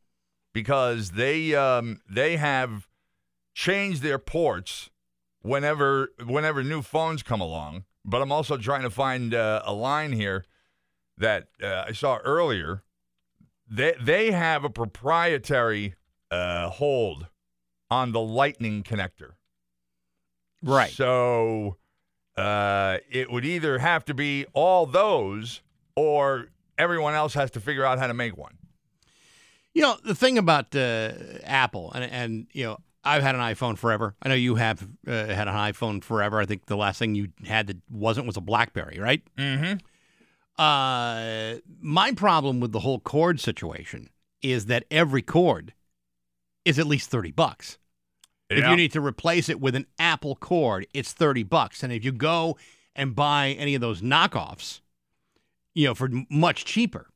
because 0.54 1.12
they 1.12 1.56
um, 1.56 2.00
they 2.10 2.38
have 2.38 2.88
changed 3.54 4.02
their 4.02 4.20
ports 4.20 4.90
whenever 5.42 6.12
whenever 6.26 6.64
new 6.64 6.82
phones 6.82 7.24
come 7.24 7.42
along. 7.42 7.86
But 8.06 8.22
I'm 8.22 8.32
also 8.32 8.58
trying 8.58 8.84
to 8.84 8.90
find 8.90 9.34
uh, 9.34 9.62
a 9.66 9.74
line 9.74 10.14
here 10.14 10.46
that 11.18 11.48
uh, 11.62 11.86
I 11.88 11.92
saw 11.92 12.18
earlier. 12.18 12.84
They 13.70 13.96
they 14.02 14.32
have 14.32 14.64
a 14.64 14.70
proprietary 14.70 15.96
uh, 16.32 16.70
hold 16.70 17.28
on 17.92 18.12
the 18.12 18.22
Lightning 18.22 18.84
connector. 18.84 19.34
Right. 20.62 20.92
So 20.92 21.78
uh, 22.38 22.98
it 23.10 23.32
would 23.32 23.46
either 23.46 23.80
have 23.80 24.06
to 24.06 24.14
be 24.14 24.46
all 24.54 24.86
those, 24.86 25.62
or 25.96 26.48
everyone 26.78 27.14
else 27.14 27.34
has 27.34 27.52
to 27.52 27.60
figure 27.60 27.86
out 27.86 28.00
how 28.00 28.08
to 28.08 28.14
make 28.14 28.38
one. 28.38 28.58
You 29.74 29.84
know 29.84 29.98
the 30.04 30.16
thing 30.16 30.38
about 30.38 30.76
uh, 30.76 31.12
Apple, 31.44 31.92
and 31.94 32.04
and 32.04 32.48
you 32.54 32.66
know 32.66 32.78
I've 33.04 33.24
had 33.24 33.36
an 33.36 33.42
iPhone 33.42 33.78
forever. 33.78 34.16
I 34.22 34.30
know 34.30 34.36
you 34.36 34.56
have 34.56 34.88
uh, 35.08 35.12
had 35.12 35.48
an 35.48 35.56
iPhone 35.56 36.04
forever. 36.04 36.40
I 36.40 36.46
think 36.46 36.66
the 36.66 36.78
last 36.78 37.00
thing 37.00 37.16
you 37.16 37.30
had 37.46 37.68
that 37.68 37.78
wasn't 37.90 38.28
was 38.28 38.38
a 38.38 38.42
BlackBerry, 38.42 39.00
right? 39.00 39.24
Mm-hmm. 39.38 39.78
Uh, 40.62 41.60
my 41.80 42.12
problem 42.12 42.60
with 42.60 42.74
the 42.74 42.80
whole 42.80 43.00
cord 43.00 43.40
situation 43.40 44.10
is 44.42 44.66
that 44.66 44.84
every 44.92 45.22
cord 45.22 45.74
is 46.66 46.78
at 46.78 46.86
least 46.86 47.10
thirty 47.10 47.32
bucks. 47.32 47.78
If 48.50 48.68
you 48.68 48.76
need 48.76 48.92
to 48.94 49.02
replace 49.02 49.48
it 49.48 49.62
with 49.62 49.76
an 49.76 49.86
Apple 50.00 50.36
cord, 50.36 50.88
it's 50.94 51.14
30 51.14 51.44
bucks. 51.44 51.84
And 51.84 51.94
if 51.94 52.04
you 52.04 52.12
go 52.12 52.58
and 52.96 53.16
buy 53.16 53.50
any 53.50 53.76
of 53.76 53.82
those 53.82 54.02
knockoffs, 54.02 54.82
you 55.76 55.86
know, 55.86 55.94
for 55.94 56.10
much 56.30 56.66
cheaper, 56.66 57.08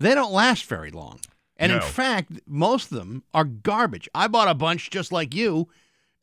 they 0.00 0.14
don't 0.14 0.32
last 0.32 0.64
very 0.64 0.90
long. 0.90 1.20
And 1.60 1.72
in 1.72 1.80
fact, 1.82 2.32
most 2.46 2.90
of 2.90 2.98
them 2.98 3.22
are 3.34 3.44
garbage. 3.44 4.08
I 4.14 4.26
bought 4.28 4.48
a 4.48 4.54
bunch 4.54 4.90
just 4.90 5.12
like 5.12 5.34
you 5.34 5.68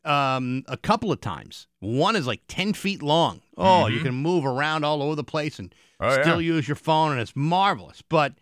um, 0.03 0.63
a 0.67 0.77
couple 0.77 1.12
of 1.12 1.22
times. 1.22 1.67
One 1.79 2.15
is 2.15 2.25
like 2.27 2.41
10 2.48 2.74
feet 2.74 3.01
long. 3.03 3.41
Oh, 3.58 3.88
you 3.88 4.01
can 4.01 4.15
move 4.15 4.46
around 4.46 4.84
all 4.84 5.01
over 5.03 5.15
the 5.15 5.24
place 5.24 5.60
and 5.60 5.74
Mm-hmm. 6.00 6.12
Oh, 6.12 6.15
yeah. 6.15 6.22
still 6.22 6.41
use 6.41 6.67
your 6.67 6.75
phone, 6.75 7.12
and 7.13 7.20
it's 7.20 7.36
marvelous. 7.36 8.03
But 8.08 8.34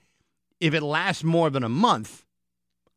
if 0.60 0.74
it 0.74 0.82
lasts 0.84 1.24
more 1.24 1.50
than 1.50 1.64
a 1.64 1.70
month, 1.70 2.26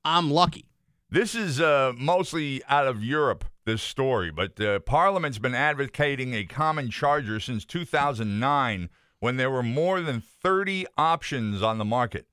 I'm 0.05 0.31
lucky. 0.33 0.65
This 1.11 1.35
is 1.35 1.61
uh, 1.61 1.93
mostly 1.97 2.63
out 2.69 2.87
of 2.89 3.03
Europe, 3.05 3.45
this 3.65 3.83
story, 3.83 4.31
but 4.31 4.61
uh, 4.61 4.81
Parliament's 4.81 5.39
been 5.39 5.55
advocating 5.55 6.35
a 6.35 6.45
common 6.45 6.91
charger 6.91 7.39
since 7.39 7.65
2009 7.65 8.91
when 9.21 9.37
there 9.37 9.51
were 9.51 9.63
more 9.63 10.01
than 10.01 10.21
30 10.21 10.87
options 10.97 11.63
on 11.63 11.79
the 11.79 11.85
market. 11.85 12.27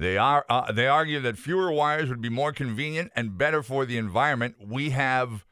They, 0.00 0.16
are, 0.16 0.46
uh, 0.48 0.72
they 0.72 0.86
argue 0.86 1.20
that 1.20 1.36
fewer 1.36 1.70
wires 1.70 2.08
would 2.08 2.22
be 2.22 2.30
more 2.30 2.52
convenient 2.54 3.12
and 3.14 3.36
better 3.36 3.62
for 3.62 3.84
the 3.84 3.98
environment. 3.98 4.54
We 4.66 4.90
have 4.90 5.44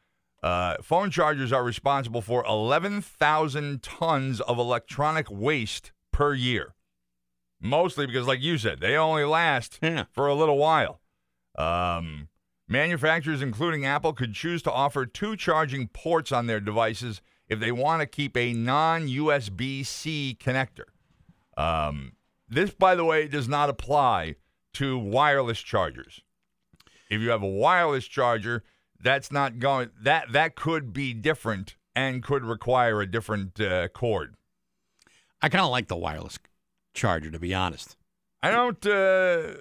uh, 0.42 0.76
phone 0.82 1.10
chargers 1.10 1.52
are 1.52 1.62
responsible 1.62 2.22
for 2.22 2.46
11,000 2.46 3.82
tons 3.82 4.40
of 4.40 4.58
electronic 4.58 5.26
waste 5.30 5.92
per 6.12 6.32
year. 6.32 6.74
Mostly 7.60 8.06
because, 8.06 8.26
like 8.26 8.40
you 8.40 8.56
said, 8.56 8.80
they 8.80 8.96
only 8.96 9.24
last 9.24 9.78
Yeah. 9.82 10.04
for 10.12 10.28
a 10.28 10.34
little 10.34 10.56
while. 10.56 11.02
Um, 11.58 12.28
manufacturers, 12.68 13.42
including 13.42 13.84
Apple, 13.84 14.14
could 14.14 14.32
choose 14.32 14.62
to 14.62 14.72
offer 14.72 15.04
two 15.04 15.36
charging 15.36 15.88
ports 15.88 16.32
on 16.32 16.46
their 16.46 16.60
devices 16.60 17.20
if 17.48 17.60
they 17.60 17.72
want 17.72 18.00
to 18.00 18.06
keep 18.06 18.34
a 18.34 18.54
non 18.54 19.08
USB 19.08 19.84
C 19.84 20.38
connector. 20.40 20.84
Um, 21.58 22.12
this, 22.48 22.70
by 22.70 22.94
the 22.94 23.04
way, 23.04 23.28
does 23.28 23.48
not 23.48 23.68
apply 23.68 24.36
to 24.74 24.98
wireless 24.98 25.60
chargers. 25.60 26.20
If 27.10 27.20
you 27.20 27.30
have 27.30 27.42
a 27.42 27.48
wireless 27.48 28.06
charger, 28.06 28.64
that's 29.00 29.32
not 29.32 29.58
going. 29.58 29.90
That 30.02 30.32
that 30.32 30.54
could 30.56 30.92
be 30.92 31.14
different 31.14 31.76
and 31.94 32.22
could 32.22 32.44
require 32.44 33.00
a 33.00 33.06
different 33.06 33.60
uh, 33.60 33.88
cord. 33.88 34.34
I 35.40 35.48
kind 35.48 35.64
of 35.64 35.70
like 35.70 35.88
the 35.88 35.96
wireless 35.96 36.38
charger, 36.94 37.30
to 37.30 37.38
be 37.38 37.54
honest. 37.54 37.96
I 38.42 38.50
don't. 38.50 38.86
Uh, 38.86 39.54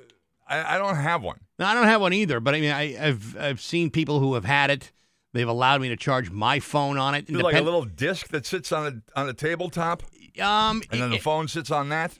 I, 0.47 0.75
I 0.75 0.77
don't 0.77 0.95
have 0.95 1.23
one. 1.23 1.39
No, 1.59 1.65
I 1.65 1.73
don't 1.73 1.85
have 1.85 2.01
one 2.01 2.13
either, 2.13 2.39
but 2.39 2.55
I 2.55 2.61
mean, 2.61 2.71
I, 2.71 2.93
have 2.93 3.37
I've 3.37 3.61
seen 3.61 3.89
people 3.89 4.19
who 4.19 4.35
have 4.35 4.45
had 4.45 4.69
it. 4.69 4.91
They've 5.33 5.47
allowed 5.47 5.81
me 5.81 5.89
to 5.89 5.97
charge 5.97 6.31
my 6.31 6.59
phone 6.59 6.97
on 6.97 7.15
it. 7.15 7.29
It 7.29 7.35
like 7.35 7.55
a 7.55 7.61
little 7.61 7.85
disc 7.85 8.29
that 8.29 8.45
sits 8.45 8.71
on 8.71 9.03
a 9.15 9.19
on 9.19 9.29
a 9.29 9.33
tabletop, 9.33 10.03
um, 10.41 10.81
and 10.91 11.01
then 11.01 11.11
the 11.11 11.19
phone 11.19 11.47
sits 11.47 11.69
on 11.69 11.89
that. 11.89 12.17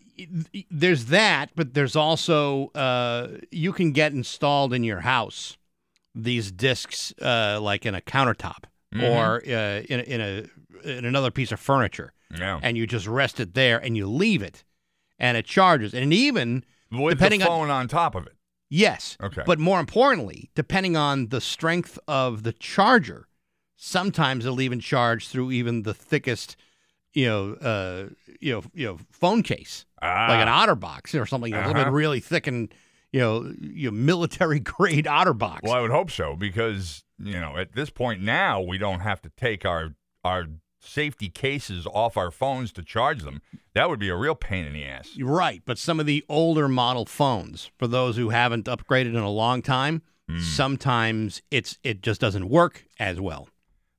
There's 0.72 1.06
that, 1.06 1.52
but 1.56 1.74
there's 1.74 1.96
also 1.96 2.68
uh, 2.76 3.38
you 3.52 3.72
can 3.74 3.92
get 3.92 4.14
installed 4.14 4.74
in 4.74 4.84
your 4.84 5.02
house 5.02 5.58
these 6.16 6.52
discs 6.52 7.14
uh, 7.22 7.60
like 7.62 7.86
in 7.86 7.94
a 7.96 8.02
countertop 8.02 8.64
or 9.00 9.44
uh, 9.46 9.82
in 9.90 10.00
in 10.00 10.22
a 10.22 10.46
in 10.84 11.06
another 11.06 11.30
piece 11.32 11.52
of 11.52 11.60
furniture, 11.60 12.14
Yeah, 12.36 12.60
and 12.64 12.78
you 12.78 12.88
just 12.88 13.06
rest 13.08 13.40
it 13.40 13.54
there 13.54 13.78
and 13.78 13.96
you 13.98 14.08
leave 14.08 14.42
it, 14.42 14.64
and 15.20 15.38
it 15.38 15.46
charges, 15.46 15.94
and 15.94 16.14
even 16.14 16.64
with 16.92 17.18
depending 17.18 17.42
the 17.42 17.50
on- 17.50 17.70
on 17.70 17.88
top 17.88 18.16
of 18.16 18.26
it. 18.26 18.34
Yes. 18.70 19.18
Okay. 19.22 19.44
But 19.46 19.60
more 19.60 19.80
importantly, 19.80 20.50
depending 20.56 20.98
on 20.98 21.28
the 21.30 21.40
strength 21.42 21.98
of 22.08 22.44
the 22.44 22.54
charger, 22.54 23.28
sometimes 23.76 24.46
it'll 24.46 24.62
even 24.62 24.80
charge 24.80 25.28
through 25.28 25.52
even 25.52 25.84
the 25.84 25.94
thickest, 25.94 26.56
you 27.14 27.26
know, 27.28 27.54
uh, 27.56 28.10
you 28.42 28.54
know, 28.54 28.64
you 28.74 28.86
know, 28.88 28.98
phone 29.12 29.44
case, 29.44 29.86
like 30.02 30.42
an 30.42 30.48
Ah. 30.48 30.66
OtterBox 30.66 31.20
or 31.20 31.26
something 31.26 31.54
a 31.54 31.58
little 31.58 31.74
bit 31.74 31.82
Uh-huh. 31.84 31.92
really 31.92 32.20
thick 32.20 32.48
and 32.48 32.74
you 33.14 33.22
know, 33.22 33.54
you 33.62 33.90
military 33.92 34.60
grade 34.76 35.06
OtterBox. 35.06 35.60
Well, 35.64 35.74
I 35.74 35.80
would 35.82 35.92
hope 35.92 36.12
so 36.12 36.36
because 36.36 37.04
you 37.18 37.40
know 37.40 37.58
at 37.58 37.74
this 37.74 37.90
point 37.90 38.22
now 38.22 38.62
we 38.62 38.78
don't 38.78 39.00
have 39.00 39.22
to 39.22 39.30
take 39.38 39.66
our 39.66 39.96
our 40.24 40.46
safety 40.80 41.30
cases 41.30 41.88
off 41.88 42.16
our 42.18 42.32
phones 42.32 42.72
to 42.74 42.84
charge 42.84 43.24
them. 43.24 43.42
That 43.74 43.90
would 43.90 44.00
be 44.00 44.10
a 44.10 44.16
real 44.16 44.36
pain 44.36 44.66
in 44.66 44.74
the 44.74 44.86
ass. 44.86 45.10
Right, 45.20 45.62
but 45.66 45.78
some 45.78 46.00
of 46.00 46.06
the 46.06 46.24
older 46.30 46.68
model 46.68 47.06
phones, 47.06 47.72
for 47.78 47.88
those 47.88 48.16
who 48.18 48.30
haven't 48.30 48.66
upgraded 48.66 49.08
in 49.10 49.16
a 49.18 49.30
long 49.30 49.62
time, 49.62 50.02
Hmm. 50.30 50.40
sometimes 50.42 51.42
it's 51.50 51.78
it 51.84 52.02
just 52.02 52.20
doesn't 52.20 52.50
work 52.50 52.84
as 53.00 53.20
well. 53.22 53.48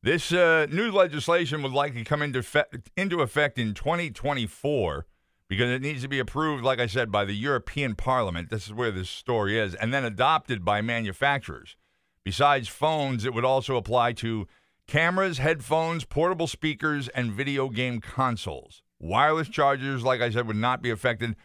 This 0.02 0.30
uh, 0.32 0.66
new 0.70 0.90
legislation 0.92 1.62
would 1.62 1.72
likely 1.72 2.04
come 2.04 2.20
into 2.22 2.38
effect, 2.38 2.90
into 2.96 3.20
effect 3.22 3.58
in 3.58 3.72
2024 3.74 5.06
because 5.48 5.70
it 5.70 5.82
needs 5.82 6.02
to 6.02 6.08
be 6.08 6.18
approved, 6.18 6.62
like 6.62 6.78
I 6.78 6.86
said, 6.86 7.10
by 7.10 7.24
the 7.24 7.34
European 7.34 7.94
Parliament. 7.94 8.50
This 8.50 8.66
is 8.66 8.74
where 8.74 8.90
this 8.90 9.08
story 9.08 9.58
is, 9.58 9.74
and 9.74 9.92
then 9.92 10.04
adopted 10.04 10.64
by 10.64 10.82
manufacturers. 10.82 11.76
Besides 12.22 12.68
phones, 12.68 13.24
it 13.24 13.32
would 13.32 13.44
also 13.44 13.76
apply 13.76 14.12
to 14.14 14.46
cameras, 14.86 15.38
headphones, 15.38 16.04
portable 16.04 16.46
speakers, 16.46 17.08
and 17.08 17.32
video 17.32 17.70
game 17.70 18.00
consoles. 18.00 18.82
Wireless 18.98 19.48
chargers, 19.48 20.02
like 20.02 20.20
I 20.20 20.30
said, 20.30 20.46
would 20.46 20.56
not 20.56 20.82
be 20.82 20.90
affected, 20.90 21.36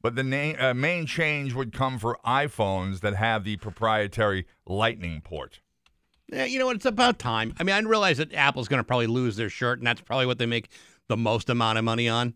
but 0.00 0.14
the 0.14 0.22
na- 0.22 0.54
uh, 0.58 0.74
main 0.74 1.04
change 1.04 1.52
would 1.52 1.72
come 1.72 1.98
for 1.98 2.18
iPhones 2.24 3.00
that 3.00 3.16
have 3.16 3.44
the 3.44 3.58
proprietary 3.58 4.46
Lightning 4.66 5.20
port. 5.20 5.60
Yeah, 6.32 6.44
you 6.44 6.58
know 6.58 6.66
what? 6.66 6.76
It's 6.76 6.86
about 6.86 7.18
time. 7.18 7.54
I 7.58 7.64
mean, 7.64 7.74
I 7.74 7.80
realize 7.80 8.18
that 8.18 8.32
Apple's 8.32 8.68
going 8.68 8.78
to 8.78 8.84
probably 8.84 9.08
lose 9.08 9.36
their 9.36 9.50
shirt, 9.50 9.78
and 9.78 9.86
that's 9.86 10.00
probably 10.00 10.26
what 10.26 10.38
they 10.38 10.46
make 10.46 10.70
the 11.08 11.16
most 11.16 11.50
amount 11.50 11.76
of 11.76 11.84
money 11.84 12.08
on 12.08 12.34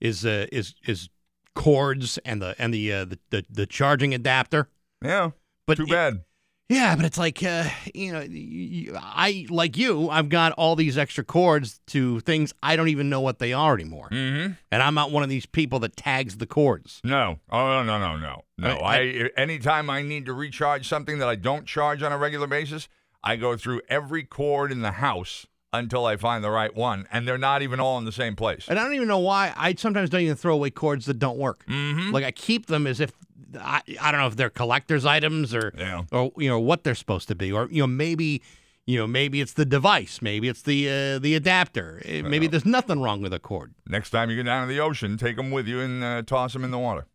is 0.00 0.24
uh, 0.26 0.46
is 0.52 0.74
is 0.86 1.08
cords 1.54 2.18
and 2.24 2.40
the 2.40 2.54
and 2.58 2.72
the 2.72 2.92
uh, 2.92 3.04
the, 3.04 3.18
the 3.30 3.44
the 3.50 3.66
charging 3.66 4.14
adapter. 4.14 4.68
Yeah, 5.04 5.30
But 5.66 5.76
too 5.78 5.84
it- 5.84 5.90
bad. 5.90 6.24
yeah, 6.68 6.94
but 6.94 7.04
it's 7.04 7.18
like 7.18 7.42
uh, 7.42 7.64
you 7.94 8.12
know, 8.12 8.98
I 9.02 9.46
like 9.50 9.76
you. 9.76 10.08
I've 10.08 10.28
got 10.28 10.52
all 10.52 10.76
these 10.76 10.96
extra 10.98 11.24
cords 11.24 11.80
to 11.88 12.20
things 12.20 12.52
I 12.62 12.76
don't 12.76 12.88
even 12.88 13.08
know 13.10 13.20
what 13.20 13.38
they 13.38 13.52
are 13.52 13.74
anymore, 13.74 14.08
Mm-hmm. 14.10 14.52
and 14.70 14.82
I'm 14.82 14.94
not 14.94 15.10
one 15.10 15.22
of 15.22 15.28
these 15.28 15.46
people 15.46 15.78
that 15.80 15.96
tags 15.96 16.36
the 16.36 16.46
cords. 16.46 17.00
No. 17.04 17.38
Oh 17.50 17.82
no 17.82 17.98
no 17.98 18.16
no 18.16 18.44
no. 18.58 18.68
I- 18.78 18.96
I, 18.96 19.30
anytime 19.36 19.90
I 19.90 20.02
need 20.02 20.26
to 20.26 20.32
recharge 20.32 20.86
something 20.88 21.18
that 21.18 21.28
I 21.28 21.34
don't 21.34 21.66
charge 21.66 22.02
on 22.02 22.12
a 22.12 22.18
regular 22.18 22.46
basis, 22.46 22.88
I 23.24 23.36
go 23.36 23.56
through 23.56 23.80
every 23.88 24.22
cord 24.22 24.70
in 24.70 24.80
the 24.82 24.92
house 24.92 25.46
until 25.72 26.04
I 26.06 26.16
find 26.16 26.42
the 26.42 26.50
right 26.50 26.74
one, 26.74 27.06
and 27.12 27.26
they're 27.28 27.38
not 27.38 27.62
even 27.62 27.78
all 27.80 27.98
in 27.98 28.04
the 28.04 28.12
same 28.12 28.34
place. 28.36 28.66
And 28.68 28.78
I 28.78 28.84
don't 28.84 28.94
even 28.94 29.08
know 29.08 29.18
why. 29.18 29.52
I 29.56 29.74
sometimes 29.74 30.10
don't 30.10 30.22
even 30.22 30.36
throw 30.36 30.54
away 30.54 30.70
cords 30.70 31.06
that 31.06 31.18
don't 31.18 31.38
work. 31.38 31.64
Mm-hmm. 31.66 32.10
Like 32.12 32.24
I 32.24 32.30
keep 32.32 32.66
them 32.66 32.86
as 32.86 33.00
if 33.00 33.12
I, 33.58 33.80
I 34.00 34.10
don't 34.12 34.20
know 34.20 34.26
if 34.26 34.36
they're 34.36 34.50
collector's 34.50 35.04
items 35.06 35.54
or 35.54 35.72
Yeah. 35.76 36.02
or 36.12 36.32
you 36.36 36.48
know 36.48 36.58
what 36.60 36.84
they're 36.84 36.94
supposed 36.94 37.28
to 37.28 37.34
be 37.34 37.50
or 37.52 37.68
you 37.70 37.82
know 37.82 37.86
maybe 37.86 38.42
you 38.86 38.98
know 38.98 39.06
maybe 39.06 39.40
it's 39.40 39.52
the 39.52 39.64
device, 39.64 40.20
maybe 40.22 40.48
it's 40.48 40.62
the 40.62 40.88
uh, 40.88 41.18
the 41.20 41.34
adapter. 41.34 42.02
Eh, 42.04 42.22
Maybe 42.22 42.46
there's 42.48 42.66
nothing 42.66 43.00
wrong 43.00 43.20
with 43.22 43.32
a 43.32 43.38
cord. 43.38 43.74
Next 43.88 44.10
time 44.10 44.30
you 44.30 44.36
go 44.36 44.42
down 44.42 44.66
to 44.66 44.72
the 44.72 44.80
ocean, 44.80 45.16
take 45.16 45.36
them 45.36 45.50
with 45.50 45.66
you 45.68 45.80
and 45.80 46.02
uh, 46.02 46.22
toss 46.22 46.52
them 46.52 46.64
in 46.64 46.70
the 46.70 46.78
water. 46.78 47.06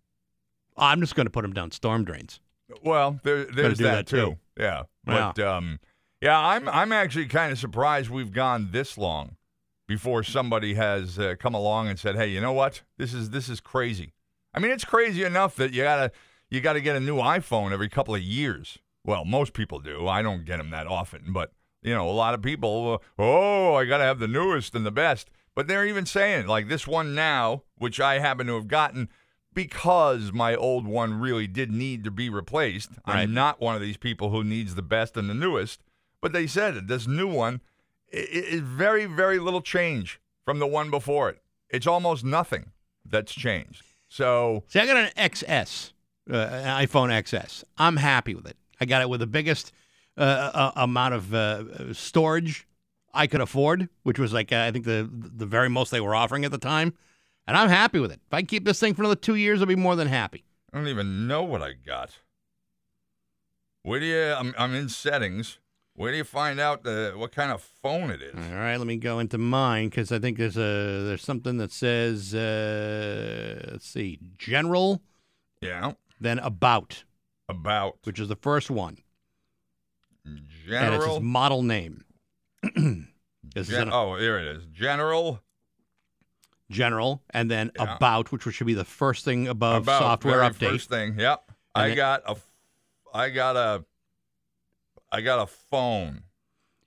I'm 0.77 0.99
just 1.01 1.15
going 1.15 1.25
to 1.25 1.29
put 1.31 1.41
them 1.43 1.53
down 1.53 1.71
storm 1.71 2.03
drains. 2.03 2.39
Well, 2.83 3.19
there, 3.23 3.45
there's 3.45 3.77
that, 3.79 3.83
that, 3.83 4.07
too. 4.07 4.17
too. 4.17 4.37
Yeah, 4.61 4.83
but 5.05 5.39
um, 5.39 5.79
yeah, 6.25 6.39
I'm 6.39 6.67
I'm 6.67 6.91
actually 6.91 7.27
kind 7.27 7.51
of 7.51 7.59
surprised 7.59 8.09
we've 8.09 8.33
gone 8.33 8.69
this 8.71 8.97
long 8.97 9.35
before 9.87 10.23
somebody 10.23 10.73
has 10.73 11.19
uh, 11.19 11.35
come 11.37 11.53
along 11.53 11.87
and 11.87 11.99
said, 11.99 12.15
"Hey, 12.15 12.29
you 12.29 12.41
know 12.41 12.51
what? 12.51 12.81
This 12.97 13.13
is 13.13 13.29
this 13.29 13.47
is 13.47 13.59
crazy." 13.59 14.11
I 14.51 14.59
mean, 14.59 14.71
it's 14.71 14.85
crazy 14.85 15.23
enough 15.23 15.55
that 15.57 15.71
you 15.71 15.83
gotta 15.83 16.11
you 16.49 16.61
gotta 16.61 16.81
get 16.81 16.95
a 16.95 16.99
new 16.99 17.17
iPhone 17.17 17.71
every 17.71 17.89
couple 17.89 18.15
of 18.15 18.23
years. 18.23 18.79
Well, 19.05 19.23
most 19.23 19.53
people 19.53 19.79
do. 19.79 20.07
I 20.07 20.23
don't 20.23 20.45
get 20.45 20.57
them 20.57 20.71
that 20.71 20.87
often, 20.87 21.31
but 21.31 21.51
you 21.83 21.93
know, 21.93 22.09
a 22.09 22.11
lot 22.11 22.33
of 22.33 22.41
people. 22.41 22.93
Uh, 22.93 23.21
oh, 23.21 23.75
I 23.75 23.85
gotta 23.85 24.05
have 24.05 24.17
the 24.17 24.27
newest 24.27 24.73
and 24.73 24.83
the 24.83 24.91
best. 24.91 25.29
But 25.53 25.67
they're 25.67 25.85
even 25.85 26.07
saying 26.07 26.47
like 26.47 26.69
this 26.69 26.87
one 26.87 27.13
now, 27.13 27.61
which 27.77 27.99
I 27.99 28.17
happen 28.17 28.47
to 28.47 28.55
have 28.55 28.67
gotten 28.67 29.09
because 29.53 30.33
my 30.33 30.55
old 30.55 30.87
one 30.87 31.19
really 31.19 31.45
did 31.45 31.71
need 31.71 32.03
to 32.03 32.09
be 32.09 32.31
replaced. 32.31 32.93
Right. 33.07 33.17
I'm 33.19 33.35
not 33.35 33.61
one 33.61 33.75
of 33.75 33.81
these 33.81 33.95
people 33.95 34.31
who 34.31 34.43
needs 34.43 34.73
the 34.73 34.81
best 34.81 35.15
and 35.17 35.29
the 35.29 35.35
newest. 35.35 35.81
But 36.25 36.33
they 36.33 36.47
said. 36.47 36.87
This 36.87 37.05
new 37.05 37.27
one 37.27 37.61
is 38.11 38.61
very, 38.61 39.05
very 39.05 39.37
little 39.37 39.61
change 39.61 40.19
from 40.43 40.57
the 40.57 40.65
one 40.65 40.89
before 40.89 41.29
it. 41.29 41.37
It's 41.69 41.85
almost 41.85 42.23
nothing 42.23 42.71
that's 43.07 43.31
changed. 43.31 43.83
So 44.07 44.63
See, 44.67 44.79
I 44.79 44.87
got 44.87 44.97
an 44.97 45.11
XS, 45.15 45.93
uh, 46.31 46.35
an 46.35 46.87
iPhone 46.87 47.09
XS. 47.11 47.63
I'm 47.77 47.97
happy 47.97 48.33
with 48.33 48.47
it. 48.47 48.57
I 48.81 48.85
got 48.85 49.03
it 49.03 49.09
with 49.09 49.19
the 49.19 49.27
biggest 49.27 49.71
uh, 50.17 50.21
uh, 50.21 50.71
amount 50.75 51.13
of 51.13 51.31
uh, 51.31 51.93
storage 51.93 52.67
I 53.13 53.27
could 53.27 53.41
afford, 53.41 53.87
which 54.01 54.17
was 54.17 54.33
like 54.33 54.51
uh, 54.51 54.61
I 54.61 54.71
think 54.71 54.85
the 54.85 55.07
the 55.11 55.45
very 55.45 55.69
most 55.69 55.91
they 55.91 56.01
were 56.01 56.15
offering 56.15 56.43
at 56.43 56.49
the 56.49 56.57
time, 56.57 56.95
and 57.45 57.55
I'm 57.55 57.69
happy 57.69 57.99
with 57.99 58.11
it. 58.11 58.19
If 58.25 58.33
I 58.33 58.41
keep 58.41 58.65
this 58.65 58.79
thing 58.79 58.95
for 58.95 59.03
another 59.03 59.15
two 59.15 59.35
years, 59.35 59.61
I'll 59.61 59.67
be 59.67 59.75
more 59.75 59.95
than 59.95 60.07
happy. 60.07 60.43
I 60.73 60.79
don't 60.79 60.87
even 60.87 61.27
know 61.27 61.43
what 61.43 61.61
I 61.61 61.73
got. 61.73 62.17
Where 63.83 63.99
do 63.99 64.07
you? 64.07 64.33
I'm, 64.33 64.55
I'm 64.57 64.73
in 64.73 64.89
settings. 64.89 65.59
Where 65.97 66.11
do 66.11 66.17
you 66.17 66.25
find 66.25 66.59
out 66.59 66.85
uh, 66.85 67.11
what 67.11 67.31
kind 67.31 67.51
of 67.51 67.61
phone 67.61 68.09
it 68.11 68.21
is? 68.21 68.35
All 68.35 68.57
right, 68.57 68.75
let 68.75 68.85
me 68.85 68.97
go 68.97 69.19
into 69.19 69.37
mine 69.37 69.87
because 69.89 70.11
I 70.11 70.19
think 70.19 70.37
there's 70.37 70.57
a 70.57 71.03
there's 71.05 71.23
something 71.23 71.57
that 71.57 71.71
says 71.71 72.35
uh, 72.35 73.69
let's 73.71 73.87
see, 73.87 74.19
general, 74.37 75.01
Yeah, 75.61 75.93
then 76.19 76.39
about, 76.39 77.05
about 77.47 77.97
which 78.03 78.19
is 78.19 78.27
the 78.27 78.35
first 78.35 78.69
one, 78.69 78.97
General, 80.67 80.83
and 80.85 80.95
it's 80.95 81.05
his 81.13 81.19
model 81.21 81.63
name. 81.63 82.03
gen- 82.75 83.07
an, 83.55 83.89
oh, 83.93 84.15
here 84.17 84.37
it 84.37 84.47
is. 84.57 84.65
General 84.73 85.41
general, 86.71 87.21
and 87.29 87.49
then 87.49 87.71
Yeah. 87.77 87.95
about, 87.95 88.31
which 88.31 88.41
should 88.53 88.67
be 88.67 88.73
the 88.73 88.83
first 88.83 89.23
thing 89.23 89.47
above 89.47 89.83
about 89.83 90.01
software 90.01 90.39
update. 90.41 90.71
First 90.71 90.89
thing. 90.89 91.17
Yep. 91.19 91.51
I 91.75 91.83
And 91.85 91.93
it- 91.93 91.95
got 91.95 92.23
a, 92.27 92.35
I 93.13 93.29
got 93.29 93.55
a. 93.55 93.85
I 95.15 95.21
got 95.21 95.39
a 95.41 95.47
phone. 95.47 96.23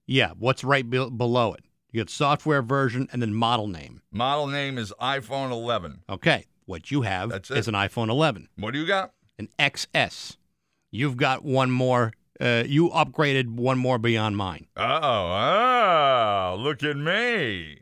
Yeah, 0.07 0.33
what's 0.38 0.62
right 0.62 0.88
be- 0.88 1.09
below 1.09 1.55
it? 1.55 1.64
You 1.91 2.01
get 2.03 2.11
software 2.11 2.61
version 2.61 3.09
and 3.11 3.23
then 3.23 3.33
model 3.33 3.67
name. 3.69 4.03
Model 4.12 4.47
name 4.49 4.77
is 4.77 4.93
iPhone 5.01 5.51
11. 5.51 6.03
Okay, 6.11 6.45
what 6.67 6.91
you 6.91 7.03
have 7.03 7.31
That's 7.31 7.51
is 7.51 7.69
an 7.69 7.75
iPhone 7.75 8.11
11, 8.11 8.49
What 8.57 8.75
do 8.75 8.81
you 8.81 8.87
got? 8.87 9.12
an 9.38 9.49
XS. 9.59 10.37
You've 10.91 11.17
got 11.17 11.43
one 11.43 11.71
more. 11.71 12.12
Uh, 12.38 12.64
you 12.67 12.91
upgraded 12.91 13.49
one 13.49 13.79
more 13.79 13.99
beyond 13.99 14.37
mine. 14.37 14.67
Oh, 14.77 14.83
ah, 14.83 16.55
look 16.59 16.83
at 16.83 16.97
me. 16.99 17.79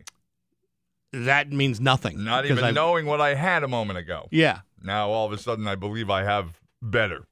That 1.13 1.51
means 1.51 1.81
nothing. 1.81 2.23
Not 2.25 2.43
because 2.43 2.59
even 2.59 2.65
I've- 2.69 2.75
knowing 2.75 3.07
what 3.07 3.21
I 3.21 3.35
had 3.35 3.65
a 3.65 3.69
moment 3.69 3.99
ago. 3.99 4.29
Yeah, 4.31 4.61
Now 4.81 5.09
all 5.11 5.27
of 5.27 5.33
a 5.33 5.39
sudden 5.39 5.67
I 5.67 5.75
believe 5.75 6.09
I 6.11 6.23
have 6.23 6.61
better. 6.81 7.27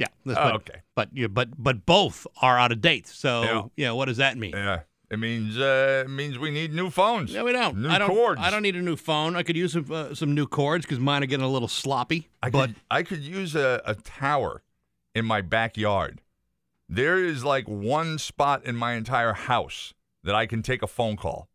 Yeah. 0.00 0.06
yeah. 0.24 0.32
Oh, 0.38 0.42
but, 0.42 0.54
okay. 0.56 0.80
But 0.96 1.08
you, 1.12 1.28
but 1.28 1.48
but 1.62 1.84
both 1.86 2.26
are 2.42 2.58
out 2.58 2.72
of 2.72 2.80
date. 2.80 3.06
So 3.06 3.42
Yeah. 3.42 3.62
yeah, 3.76 3.90
what 3.92 4.06
does 4.06 4.16
that 4.16 4.36
mean? 4.38 4.52
Yeah. 4.52 4.80
It 5.10 5.18
means 5.18 5.58
uh, 5.58 6.04
it 6.06 6.10
means 6.10 6.38
we 6.38 6.50
need 6.52 6.72
new 6.72 6.88
phones. 6.88 7.34
No, 7.34 7.44
we 7.44 7.52
don't. 7.52 7.78
New 7.78 7.88
I 7.88 7.98
don't. 7.98 8.10
cords. 8.10 8.40
I 8.40 8.48
don't 8.50 8.62
need 8.62 8.76
a 8.76 8.82
new 8.82 8.94
phone. 8.96 9.34
I 9.36 9.42
could 9.42 9.56
use 9.56 9.72
some, 9.72 9.86
uh, 9.90 10.14
some 10.14 10.34
new 10.34 10.46
cords 10.46 10.84
because 10.86 11.00
mine 11.00 11.22
are 11.24 11.26
getting 11.26 11.44
a 11.44 11.48
little 11.50 11.66
sloppy. 11.68 12.28
I 12.42 12.50
but 12.50 12.66
could, 12.68 12.76
I 12.90 13.02
could 13.02 13.22
use 13.22 13.54
a, 13.56 13.82
a 13.84 13.94
tower 13.96 14.62
in 15.14 15.24
my 15.24 15.40
backyard. 15.42 16.20
There 16.88 17.18
is 17.24 17.44
like 17.44 17.66
one 17.68 18.18
spot 18.18 18.64
in 18.64 18.76
my 18.76 18.92
entire 18.94 19.32
house 19.32 19.94
that 20.22 20.34
I 20.36 20.46
can 20.46 20.62
take 20.62 20.80
a 20.82 20.86
phone 20.86 21.16
call. 21.16 21.48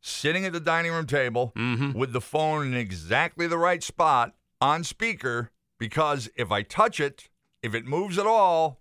Sitting 0.00 0.44
at 0.46 0.52
the 0.52 0.60
dining 0.60 0.92
room 0.92 1.06
table 1.06 1.52
Mhm. 1.56 1.94
with 1.94 2.12
the 2.12 2.20
phone 2.20 2.68
in 2.68 2.74
exactly 2.74 3.46
the 3.46 3.58
right 3.58 3.82
spot 3.82 4.34
on 4.60 4.82
speaker 4.84 5.50
because 5.78 6.30
if 6.36 6.50
I 6.50 6.62
touch 6.62 7.00
it, 7.00 7.28
if 7.62 7.74
it 7.74 7.86
moves 7.86 8.18
at 8.18 8.26
all, 8.26 8.80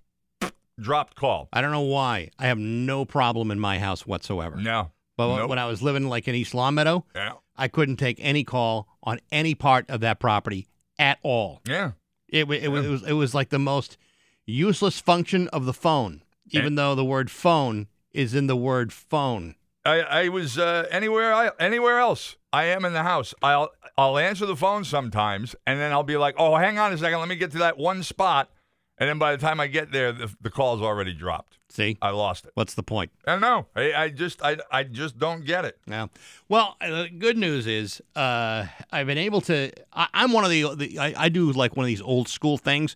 dropped 0.79 1.15
call. 1.15 1.49
I 1.51 1.61
don't 1.61 1.71
know 1.71 1.81
why. 1.81 2.29
I 2.37 2.47
have 2.47 2.57
no 2.57 3.05
problem 3.05 3.51
in 3.51 3.59
my 3.59 3.79
house 3.79 4.05
whatsoever. 4.05 4.55
No. 4.57 4.91
But 5.17 5.35
Nope. 5.35 5.49
when 5.49 5.59
I 5.59 5.65
was 5.65 5.81
living 5.81 6.07
like 6.07 6.27
in 6.27 6.35
East 6.35 6.53
Longmeadow, 6.53 7.03
Yeah. 7.15 7.33
I 7.55 7.67
couldn't 7.67 7.95
take 7.97 8.17
any 8.19 8.43
call 8.43 8.87
on 9.01 9.19
any 9.31 9.55
part 9.55 9.89
of 9.89 10.01
that 10.01 10.19
property 10.19 10.67
at 10.99 11.17
all. 11.23 11.61
Yeah. 11.67 11.91
It, 12.29 12.39
it, 12.51 12.69
was, 12.69 12.85
it 12.85 12.89
was 12.89 13.03
it 13.03 13.13
was 13.13 13.33
like 13.33 13.49
the 13.49 13.57
most 13.59 13.97
useless 14.45 14.99
function 14.99 15.47
of 15.49 15.65
the 15.65 15.73
phone, 15.73 16.21
even 16.51 16.75
though 16.75 16.93
the 16.93 17.05
word 17.05 17.31
phone 17.31 17.87
is 18.11 18.35
in 18.35 18.47
the 18.47 18.55
word 18.55 18.91
phone. 18.93 19.55
I, 19.85 20.01
I 20.01 20.27
was 20.29 20.57
uh, 20.57 20.85
anywhere 20.91 21.33
I, 21.33 21.51
anywhere 21.59 21.97
else. 21.99 22.35
I 22.51 22.65
am 22.65 22.83
in 22.83 22.91
the 22.93 23.03
house. 23.03 23.33
I'll 23.41 23.69
I'll 23.97 24.17
answer 24.17 24.45
the 24.45 24.57
phone 24.57 24.83
sometimes, 24.83 25.55
and 25.65 25.79
then 25.79 25.93
I'll 25.93 26.03
be 26.03 26.17
like, 26.17 26.35
"Oh, 26.37 26.55
hang 26.57 26.77
on 26.77 26.91
a 26.91 26.97
second, 26.97 27.19
let 27.19 27.29
me 27.29 27.37
get 27.37 27.51
to 27.53 27.59
that 27.59 27.77
one 27.77 28.03
spot," 28.03 28.49
and 28.97 29.09
then 29.09 29.19
by 29.19 29.35
the 29.35 29.41
time 29.41 29.59
I 29.59 29.67
get 29.67 29.91
there, 29.91 30.11
the, 30.11 30.33
the 30.41 30.49
call's 30.49 30.81
already 30.81 31.13
dropped. 31.13 31.57
See, 31.69 31.97
I 32.01 32.09
lost 32.09 32.45
it. 32.45 32.51
what's 32.55 32.73
the 32.73 32.83
point? 32.83 33.11
I 33.27 33.33
don't 33.33 33.41
know. 33.41 33.67
I, 33.75 33.93
I 33.93 34.09
just 34.09 34.41
I, 34.41 34.57
I 34.71 34.83
just 34.83 35.17
don't 35.17 35.45
get 35.45 35.65
it. 35.65 35.77
Yeah. 35.85 36.07
Well, 36.49 36.75
uh, 36.81 37.03
the 37.03 37.09
good 37.09 37.37
news 37.37 37.67
is 37.67 38.01
uh, 38.15 38.65
I've 38.91 39.07
been 39.07 39.17
able 39.17 39.41
to. 39.41 39.71
I, 39.93 40.07
I'm 40.13 40.31
one 40.31 40.43
of 40.43 40.49
the. 40.49 40.75
the 40.75 40.99
I, 40.99 41.13
I 41.25 41.29
do 41.29 41.51
like 41.51 41.75
one 41.75 41.83
of 41.83 41.87
these 41.87 42.01
old 42.01 42.27
school 42.27 42.57
things. 42.57 42.95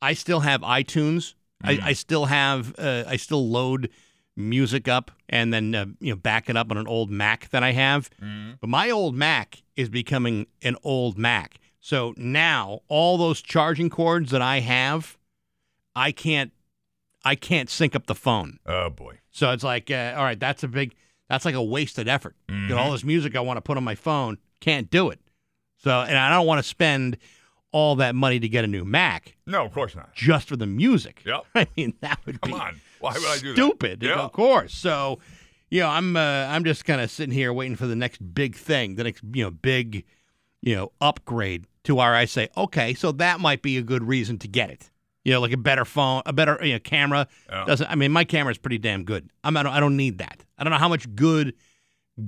I 0.00 0.14
still 0.14 0.40
have 0.40 0.60
iTunes. 0.62 1.34
I, 1.62 1.78
I 1.82 1.92
still 1.94 2.26
have. 2.26 2.74
Uh, 2.78 3.04
I 3.06 3.16
still 3.16 3.48
load 3.48 3.90
music 4.36 4.88
up 4.88 5.10
and 5.28 5.52
then 5.52 5.74
uh, 5.74 5.86
you 6.00 6.10
know 6.10 6.16
back 6.16 6.50
it 6.50 6.56
up 6.56 6.70
on 6.70 6.76
an 6.76 6.86
old 6.86 7.10
Mac 7.10 7.48
that 7.50 7.62
I 7.62 7.72
have. 7.72 8.10
But 8.60 8.68
my 8.68 8.90
old 8.90 9.14
Mac 9.14 9.62
is 9.76 9.88
becoming 9.88 10.46
an 10.62 10.76
old 10.82 11.18
Mac. 11.18 11.58
So 11.80 12.14
now 12.16 12.80
all 12.88 13.18
those 13.18 13.42
charging 13.42 13.90
cords 13.90 14.30
that 14.30 14.40
I 14.42 14.60
have, 14.60 15.18
I 15.96 16.12
can't. 16.12 16.52
I 17.26 17.36
can't 17.36 17.70
sync 17.70 17.96
up 17.96 18.06
the 18.06 18.14
phone. 18.14 18.58
Oh 18.66 18.90
boy. 18.90 19.18
So 19.30 19.50
it's 19.52 19.64
like, 19.64 19.90
uh, 19.90 20.14
all 20.16 20.24
right, 20.24 20.38
that's 20.38 20.62
a 20.62 20.68
big, 20.68 20.94
that's 21.28 21.44
like 21.46 21.54
a 21.54 21.62
wasted 21.62 22.06
effort. 22.06 22.36
Know, 22.50 22.76
all 22.76 22.92
this 22.92 23.02
music 23.02 23.34
I 23.34 23.40
want 23.40 23.56
to 23.56 23.62
put 23.62 23.76
on 23.78 23.84
my 23.84 23.94
phone, 23.94 24.36
can't 24.60 24.90
do 24.90 25.08
it. 25.08 25.18
So, 25.78 25.90
and 26.02 26.16
I 26.18 26.28
don't 26.30 26.46
want 26.46 26.58
to 26.58 26.62
spend 26.68 27.16
all 27.72 27.96
that 27.96 28.14
money 28.14 28.38
to 28.40 28.48
get 28.48 28.62
a 28.64 28.66
new 28.66 28.84
Mac 28.84 29.36
No, 29.46 29.64
of 29.64 29.72
course 29.72 29.96
not. 29.96 30.14
just 30.14 30.48
for 30.48 30.56
the 30.56 30.66
music. 30.66 31.22
Yep. 31.24 31.44
I 31.54 31.66
mean, 31.76 31.94
that 32.02 32.20
would 32.26 32.40
Come 32.42 32.52
be 32.52 32.56
on. 32.58 32.80
Why 33.00 33.14
would 33.14 33.24
I 33.24 33.38
do 33.38 33.48
that? 33.48 33.54
stupid. 33.54 34.02
Yeah. 34.02 34.16
Of 34.20 34.32
course. 34.32 34.74
So, 34.74 35.18
you 35.70 35.80
know, 35.80 35.88
I'm, 35.88 36.16
uh, 36.16 36.20
I'm 36.20 36.62
just 36.64 36.84
kind 36.84 37.00
of 37.00 37.10
sitting 37.10 37.34
here 37.34 37.52
waiting 37.54 37.74
for 37.76 37.86
the 37.86 37.96
next 37.96 38.18
big 38.34 38.54
thing, 38.54 38.96
the 38.96 39.04
next, 39.04 39.24
you 39.32 39.42
know, 39.44 39.50
big, 39.50 40.04
you 40.62 40.76
know, 40.76 40.92
upgrade 41.00 41.66
to 41.84 41.94
where 41.96 42.14
I 42.14 42.26
say, 42.26 42.48
okay, 42.56 42.92
so 42.94 43.12
that 43.12 43.40
might 43.40 43.62
be 43.62 43.76
a 43.78 43.82
good 43.82 44.04
reason 44.04 44.38
to 44.40 44.48
get 44.48 44.70
it. 44.70 44.90
You 45.24 45.32
know, 45.32 45.40
like 45.40 45.52
a 45.52 45.56
better 45.56 45.84
phone, 45.84 46.22
a 46.26 46.32
better 46.32 46.58
you 46.62 46.74
know, 46.74 46.78
camera. 46.78 47.26
Yeah. 47.48 47.64
Doesn't 47.66 47.90
I 47.90 47.94
mean 47.94 48.12
my 48.12 48.24
camera 48.24 48.50
is 48.50 48.58
pretty 48.58 48.78
damn 48.78 49.04
good. 49.04 49.30
I'm 49.42 49.56
I 49.56 49.62
don't, 49.62 49.72
I 49.72 49.80
don't 49.80 49.96
need 49.96 50.18
that. 50.18 50.44
I 50.58 50.64
don't 50.64 50.70
know 50.70 50.78
how 50.78 50.88
much 50.88 51.12
good 51.14 51.54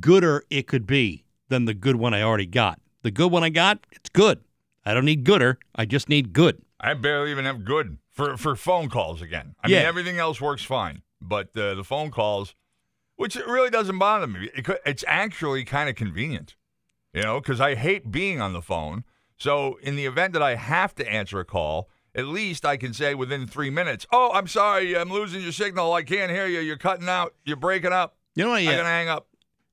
gooder 0.01 0.45
it 0.51 0.67
could 0.67 0.87
be 0.87 1.25
than 1.49 1.65
the 1.67 1.75
good 1.75 1.97
one 1.97 2.15
I 2.15 2.23
already 2.23 2.47
got. 2.47 2.81
The 3.03 3.11
good 3.11 3.31
one 3.31 3.45
I 3.45 3.51
got, 3.51 3.79
it's 3.93 4.09
good. 4.09 4.41
I 4.85 4.95
don't 4.95 5.05
need 5.05 5.25
gooder. 5.25 5.59
I 5.75 5.85
just 5.85 6.09
need 6.09 6.33
good. 6.33 6.63
I 6.81 6.95
barely 6.95 7.31
even 7.31 7.45
have 7.45 7.65
good 7.65 7.99
for 8.11 8.37
for 8.37 8.57
phone 8.57 8.89
calls 8.89 9.23
again. 9.23 9.55
I 9.63 9.69
Yeah. 9.69 9.79
mean, 9.81 9.87
everything 9.87 10.19
else 10.19 10.41
works 10.41 10.63
fine, 10.65 11.03
but 11.21 11.57
uh, 11.57 11.75
the 11.75 11.85
phone 11.85 12.11
calls, 12.11 12.55
which 13.17 13.37
it 13.37 13.47
really 13.47 13.71
doesn't 13.71 13.99
bother 13.99 14.27
me. 14.27 14.51
It, 14.55 14.67
it's 14.85 15.05
actually 15.07 15.65
kind 15.65 15.89
of 15.89 15.97
convenient, 15.97 16.57
you 17.13 17.23
know, 17.23 17.41
because 17.41 17.61
I 17.61 17.75
hate 17.75 18.11
being 18.11 18.41
on 18.41 18.53
the 18.53 18.63
phone. 18.63 19.05
So 19.39 19.79
in 19.83 19.97
the 19.97 20.07
event 20.07 20.33
that 20.33 20.43
I 20.43 20.55
have 20.55 20.95
to 20.97 21.07
answer 21.11 21.39
a 21.41 21.45
call, 21.45 21.91
at 22.17 22.27
least 22.27 22.65
I 22.65 22.77
can 22.77 22.93
say 22.95 23.15
within 23.15 23.47
three 23.47 23.71
minutes, 23.71 24.07
"Oh, 24.11 24.31
I'm 24.33 24.49
sorry, 24.49 24.97
I'm 24.97 25.11
losing 25.13 25.43
your 25.43 25.53
signal. 25.53 25.93
I 25.93 26.03
can't 26.03 26.31
hear 26.33 26.47
you. 26.47 26.61
You're 26.61 26.77
cutting 26.79 27.09
out. 27.09 27.35
You're 27.45 27.57
breaking 27.57 27.93
up. 27.93 28.17
You 28.35 28.45
know 28.45 28.51
what? 28.51 28.59
I'm 28.61 28.65
Yeah. 28.65 28.77
gonna 28.79 28.89
hang 28.89 29.09
up." 29.09 29.29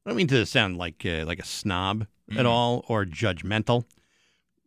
I 0.06 0.10
don't 0.10 0.18
mean 0.18 0.28
to 0.28 0.46
sound 0.46 0.78
like 0.78 1.04
uh, 1.06 1.24
like 1.26 1.40
a 1.40 1.46
snob 1.46 2.06
Mm. 2.32 2.40
at 2.40 2.46
all 2.46 2.86
or 2.88 3.04
judgmental, 3.06 3.84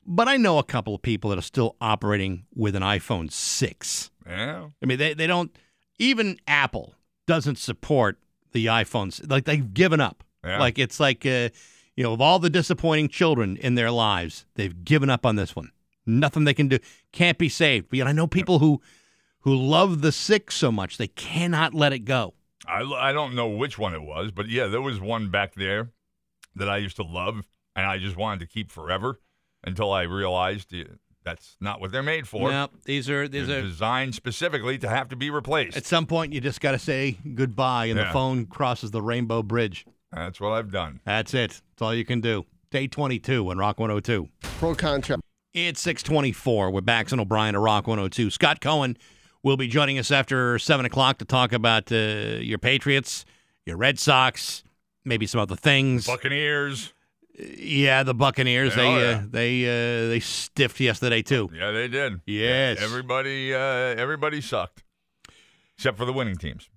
but 0.07 0.29
I 0.29 0.37
know 0.37 0.59
a 0.59 0.63
couple 0.65 0.95
of 0.95 1.01
people 1.03 1.31
that 1.31 1.39
are 1.39 1.43
still 1.43 1.75
operating 1.81 2.45
with 2.55 2.77
an 2.77 2.83
iPhone 2.83 3.31
six. 3.33 4.11
Yeah, 4.27 4.69
I 4.83 4.87
mean, 4.87 4.99
they, 4.99 5.15
they 5.15 5.27
don't 5.27 5.57
even 5.99 6.39
Apple 6.47 6.95
doesn't 7.27 7.57
support 7.59 8.19
the 8.53 8.67
iPhones. 8.67 9.29
Like 9.31 9.45
they've 9.45 9.73
given 9.73 10.01
up. 10.01 10.23
Yeah. 10.45 10.59
Like 10.59 10.79
it's 10.79 11.01
like 11.01 11.25
uh, 11.27 11.49
you 11.97 12.05
know, 12.05 12.13
of 12.13 12.21
all 12.21 12.39
the 12.39 12.51
disappointing 12.51 13.09
children 13.09 13.57
in 13.57 13.75
their 13.75 13.91
lives, 13.91 14.45
they've 14.55 14.85
given 14.85 15.09
up 15.11 15.25
on 15.25 15.37
this 15.37 15.57
one. 15.57 15.71
Nothing 16.07 16.45
they 16.45 16.55
can 16.55 16.69
do 16.69 16.79
can't 17.13 17.39
be 17.39 17.49
saved. 17.49 17.89
But 17.91 17.99
yet 17.99 18.07
I 18.07 18.13
know 18.13 18.27
people 18.27 18.59
who 18.61 18.81
who 19.41 19.55
love 19.55 20.01
the 20.03 20.13
six 20.13 20.55
so 20.57 20.73
much 20.73 20.99
they 20.99 21.09
cannot 21.09 21.75
let 21.75 21.93
it 21.93 22.01
go. 22.01 22.35
I, 22.67 22.83
I 22.83 23.13
don't 23.13 23.35
know 23.35 23.49
which 23.49 23.79
one 23.79 23.95
it 23.95 24.03
was, 24.03 24.31
but 24.33 24.49
yeah, 24.49 24.67
there 24.67 24.83
was 24.83 25.01
one 25.01 25.31
back 25.31 25.55
there 25.55 25.91
that 26.57 26.69
I 26.69 26.79
used 26.79 26.97
to 26.97 27.05
love, 27.05 27.47
and 27.77 27.87
I 27.87 27.99
just 27.99 28.17
wanted 28.17 28.41
to 28.41 28.47
keep 28.47 28.71
forever 28.73 29.21
until 29.63 29.93
I 29.93 30.03
realized 30.03 30.75
uh, 30.75 30.85
that's 31.23 31.57
not 31.61 31.81
what 31.81 31.93
they're 31.93 32.03
made 32.03 32.27
for. 32.27 32.51
no, 32.51 32.69
these 32.85 33.11
are 33.11 33.29
these 33.29 33.49
They're 33.49 33.59
are 33.59 33.63
designed 33.63 34.15
specifically 34.15 34.79
to 34.79 34.89
have 34.89 35.09
to 35.09 35.17
be 35.17 35.29
replaced. 35.31 35.77
at 35.77 35.85
some 35.85 36.07
point 36.07 36.33
you 36.33 36.41
just 36.41 36.61
got 36.61 36.73
to 36.73 36.79
say 36.79 37.19
goodbye, 37.35 37.87
and 37.87 37.99
the 37.99 38.07
phone 38.07 38.47
crosses 38.47 38.91
the 38.91 39.03
rainbow 39.03 39.43
bridge. 39.43 39.85
That's 40.13 40.41
what 40.41 40.53
I've 40.53 40.71
done. 40.71 41.01
That's 41.05 41.35
it. 41.35 41.51
That's 41.51 41.83
all 41.83 41.95
you 41.95 42.05
can 42.05 42.21
do. 42.21 42.47
Day 42.71 42.87
22 42.87 43.51
on 43.51 43.59
Rock 43.59 43.79
102. 43.79 44.29
Pro 44.59 44.75
contract. 44.75 45.23
It's 45.57 45.81
624 45.81 46.71
with 46.71 46.85
Bax 46.85 47.13
and 47.13 47.21
O'Brien 47.21 47.55
to 47.55 47.61
Rock 47.61 47.87
102. 47.87 48.29
Scott 48.29 48.61
Cohen 48.61 48.99
will 49.43 49.57
be 49.57 49.67
joining 49.67 49.99
us 49.99 50.11
after 50.11 50.59
7 50.59 50.85
o'clock 50.85 51.17
to 51.17 51.25
talk 51.25 51.55
about 51.55 51.91
uh, 51.91 51.97
your 52.43 52.59
Patriots, 52.59 53.25
your 53.65 53.79
Red 53.79 53.99
Sox, 53.99 54.63
maybe 55.07 55.27
some 55.27 55.41
other 55.41 55.57
things. 55.57 56.07
Buccaneers. 56.07 56.93
yeah, 57.39 58.03
the 58.03 58.13
Buccaneers. 58.13 58.77
Yeah, 58.77 58.83
they 58.83 58.89
oh, 58.89 59.13
uh, 59.13 59.23
they 59.31 59.65
uh, 59.65 60.09
they 60.11 60.21
stiffed 60.21 60.79
yesterday 60.79 61.23
too. 61.23 61.49
Yeah, 61.55 61.71
they 61.71 61.89
did. 61.89 62.21
Yes. 62.27 62.83
Everybody, 62.83 63.55
uh, 63.55 63.59
everybody 63.59 64.43
sucked, 64.43 64.85
except 65.79 65.97
for 65.97 66.05
the 66.05 66.13
winning 66.13 66.37
teams. 66.37 66.69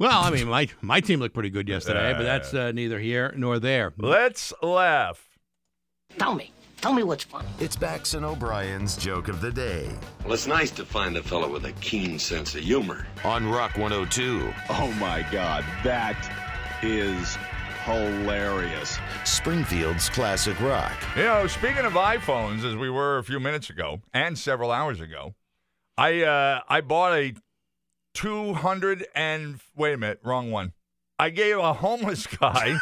Well, 0.00 0.24
I 0.24 0.32
mean, 0.32 0.48
my 0.48 0.66
my 0.82 0.98
team 0.98 1.20
looked 1.20 1.34
pretty 1.34 1.50
good 1.50 1.68
yesterday, 1.68 2.14
but 2.14 2.24
that's 2.24 2.52
uh, 2.52 2.72
neither 2.72 2.98
here 2.98 3.32
nor 3.36 3.60
there. 3.60 3.94
Let's 3.96 4.52
laugh. 4.60 5.38
Tell 6.18 6.34
me. 6.34 6.52
Tell 6.80 6.92
me 6.92 7.02
what's 7.02 7.24
funny. 7.24 7.48
It's 7.58 7.74
Bax 7.76 8.14
and 8.14 8.24
O'Brien's 8.24 8.96
joke 8.96 9.26
of 9.28 9.40
the 9.40 9.50
day 9.50 9.90
Well, 10.24 10.34
it's 10.34 10.46
nice 10.46 10.70
to 10.72 10.84
find 10.84 11.16
a 11.16 11.22
fellow 11.22 11.50
with 11.50 11.64
a 11.64 11.72
keen 11.74 12.18
sense 12.18 12.54
of 12.54 12.62
humor. 12.62 13.06
on 13.24 13.48
Rock 13.48 13.76
102, 13.76 14.52
Oh 14.70 14.92
my 15.00 15.26
God, 15.32 15.64
that 15.82 16.16
is 16.82 17.36
hilarious. 17.84 18.96
Springfield's 19.24 20.08
classic 20.08 20.60
rock. 20.60 20.92
You 21.16 21.24
know, 21.24 21.46
speaking 21.48 21.84
of 21.84 21.94
iPhones, 21.94 22.64
as 22.64 22.76
we 22.76 22.90
were 22.90 23.18
a 23.18 23.24
few 23.24 23.40
minutes 23.40 23.70
ago 23.70 24.00
and 24.14 24.38
several 24.38 24.70
hours 24.70 25.00
ago, 25.00 25.34
I 25.96 26.22
uh, 26.22 26.60
I 26.68 26.80
bought 26.80 27.12
a 27.18 27.34
two 28.14 28.52
hundred 28.54 29.04
and 29.16 29.58
wait 29.74 29.94
a 29.94 29.96
minute, 29.96 30.20
wrong 30.22 30.52
one. 30.52 30.74
I 31.18 31.30
gave 31.30 31.58
a 31.58 31.72
homeless 31.72 32.26
guy. 32.40 32.76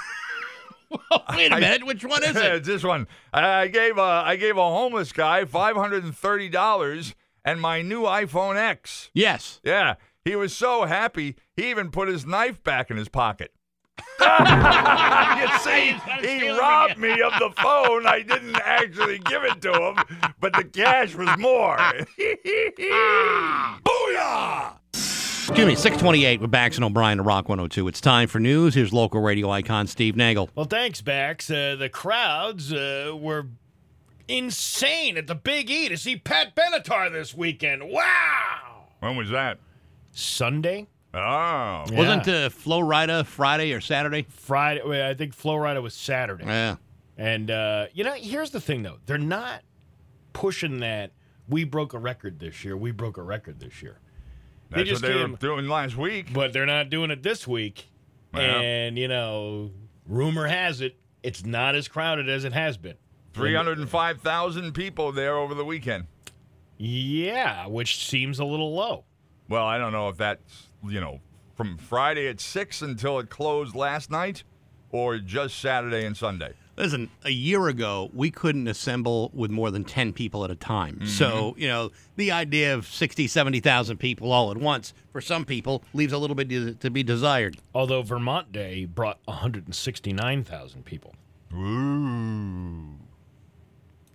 Wait 1.36 1.52
a 1.52 1.60
minute, 1.60 1.86
which 1.86 2.04
one 2.04 2.22
is 2.24 2.36
it? 2.36 2.44
It's 2.54 2.66
this 2.66 2.84
one. 2.84 3.06
I 3.32 3.68
gave 3.68 3.98
a 3.98 4.02
I 4.02 4.36
gave 4.36 4.56
a 4.56 4.68
homeless 4.68 5.12
guy 5.12 5.44
five 5.44 5.76
hundred 5.76 6.04
and 6.04 6.16
thirty 6.16 6.48
dollars 6.48 7.14
and 7.44 7.60
my 7.60 7.82
new 7.82 8.02
iPhone 8.02 8.56
X. 8.56 9.10
Yes. 9.14 9.60
Yeah, 9.64 9.94
he 10.24 10.36
was 10.36 10.54
so 10.56 10.84
happy 10.84 11.36
he 11.56 11.70
even 11.70 11.90
put 11.90 12.08
his 12.08 12.26
knife 12.26 12.62
back 12.62 12.90
in 12.90 12.96
his 12.96 13.08
pocket. 13.08 13.52
you 14.20 15.58
see, 15.60 15.96
he 16.20 16.48
robbed 16.48 16.98
me 16.98 17.20
of 17.22 17.32
the 17.38 17.50
phone. 17.56 18.06
I 18.06 18.22
didn't 18.26 18.56
actually 18.56 19.18
give 19.20 19.42
it 19.44 19.62
to 19.62 19.72
him, 19.72 19.96
but 20.40 20.52
the 20.52 20.64
cash 20.64 21.14
was 21.14 21.28
more. 21.38 21.78
Booyah! 23.84 24.76
Excuse 25.48 25.64
me, 25.64 25.74
628 25.76 26.40
with 26.40 26.50
Bax 26.50 26.74
and 26.76 26.84
O'Brien 26.84 27.18
to 27.18 27.22
Rock 27.22 27.48
102. 27.48 27.86
It's 27.86 28.00
time 28.00 28.26
for 28.26 28.40
news. 28.40 28.74
Here's 28.74 28.92
local 28.92 29.20
radio 29.20 29.48
icon 29.48 29.86
Steve 29.86 30.16
Nagel. 30.16 30.50
Well, 30.56 30.66
thanks, 30.66 31.00
Bax. 31.02 31.48
Uh, 31.48 31.76
the 31.78 31.88
crowds 31.88 32.72
uh, 32.72 33.12
were 33.16 33.46
insane 34.26 35.16
at 35.16 35.28
the 35.28 35.36
Big 35.36 35.70
E 35.70 35.88
to 35.88 35.96
see 35.96 36.16
Pat 36.16 36.56
Benatar 36.56 37.12
this 37.12 37.32
weekend. 37.32 37.88
Wow! 37.88 38.88
When 38.98 39.16
was 39.16 39.30
that? 39.30 39.58
Sunday, 40.10 40.88
Oh. 41.14 41.18
Yeah. 41.18 41.84
Wasn't 41.92 42.26
uh, 42.28 42.48
Flo 42.50 42.80
Rida 42.80 43.24
Friday 43.24 43.72
or 43.72 43.80
Saturday? 43.80 44.26
Friday. 44.28 44.82
wait, 44.84 45.08
I 45.08 45.14
think 45.14 45.32
Flo 45.32 45.54
Rida 45.54 45.80
was 45.80 45.94
Saturday. 45.94 46.44
Yeah. 46.44 46.76
And 47.16 47.52
uh, 47.52 47.86
you 47.94 48.02
know, 48.02 48.14
here's 48.14 48.50
the 48.50 48.60
thing 48.60 48.82
though. 48.82 48.98
They're 49.06 49.16
not 49.16 49.62
pushing 50.32 50.80
that 50.80 51.12
we 51.48 51.62
broke 51.62 51.94
a 51.94 51.98
record 51.98 52.40
this 52.40 52.64
year. 52.64 52.76
We 52.76 52.90
broke 52.90 53.16
a 53.16 53.22
record 53.22 53.60
this 53.60 53.80
year. 53.80 54.00
They 54.70 54.84
just 54.84 55.02
what 55.02 55.08
they 55.08 55.18
came- 55.18 55.32
were 55.32 55.36
doing 55.38 55.68
last 55.68 55.96
week. 55.96 56.32
But 56.32 56.52
they're 56.52 56.66
not 56.66 56.90
doing 56.90 57.10
it 57.10 57.22
this 57.22 57.46
week. 57.46 57.86
Yeah. 58.34 58.40
And, 58.60 58.98
you 58.98 59.08
know, 59.08 59.70
rumor 60.06 60.46
has 60.46 60.80
it 60.80 60.96
it's 61.22 61.44
not 61.44 61.74
as 61.74 61.88
crowded 61.88 62.28
as 62.28 62.44
it 62.44 62.52
has 62.52 62.76
been. 62.76 62.94
305,000 63.32 64.72
people 64.72 65.12
there 65.12 65.36
over 65.36 65.54
the 65.54 65.64
weekend. 65.64 66.06
Yeah, 66.78 67.66
which 67.66 68.04
seems 68.06 68.38
a 68.38 68.44
little 68.44 68.74
low. 68.74 69.04
Well, 69.48 69.64
I 69.66 69.78
don't 69.78 69.92
know 69.92 70.08
if 70.08 70.16
that's, 70.16 70.68
you 70.84 71.00
know, 71.00 71.20
from 71.54 71.78
Friday 71.78 72.28
at 72.28 72.40
6 72.40 72.82
until 72.82 73.18
it 73.18 73.30
closed 73.30 73.74
last 73.74 74.10
night 74.10 74.44
or 74.90 75.18
just 75.18 75.58
Saturday 75.58 76.04
and 76.04 76.16
Sunday. 76.16 76.52
Listen, 76.76 77.08
a 77.24 77.30
year 77.30 77.68
ago, 77.68 78.10
we 78.12 78.30
couldn't 78.30 78.68
assemble 78.68 79.30
with 79.32 79.50
more 79.50 79.70
than 79.70 79.82
10 79.84 80.12
people 80.12 80.44
at 80.44 80.50
a 80.50 80.54
time. 80.54 81.06
So, 81.06 81.54
you 81.56 81.68
know, 81.68 81.90
the 82.16 82.30
idea 82.32 82.74
of 82.74 82.86
60, 82.86 83.26
70,000 83.26 83.96
people 83.96 84.30
all 84.30 84.50
at 84.50 84.58
once, 84.58 84.92
for 85.10 85.22
some 85.22 85.44
people, 85.46 85.82
leaves 85.94 86.12
a 86.12 86.18
little 86.18 86.36
bit 86.36 86.48
to, 86.50 86.74
to 86.74 86.90
be 86.90 87.02
desired. 87.02 87.56
Although 87.74 88.02
Vermont 88.02 88.52
Day 88.52 88.84
brought 88.84 89.18
169,000 89.24 90.84
people. 90.84 91.14
Ooh. 91.54 92.96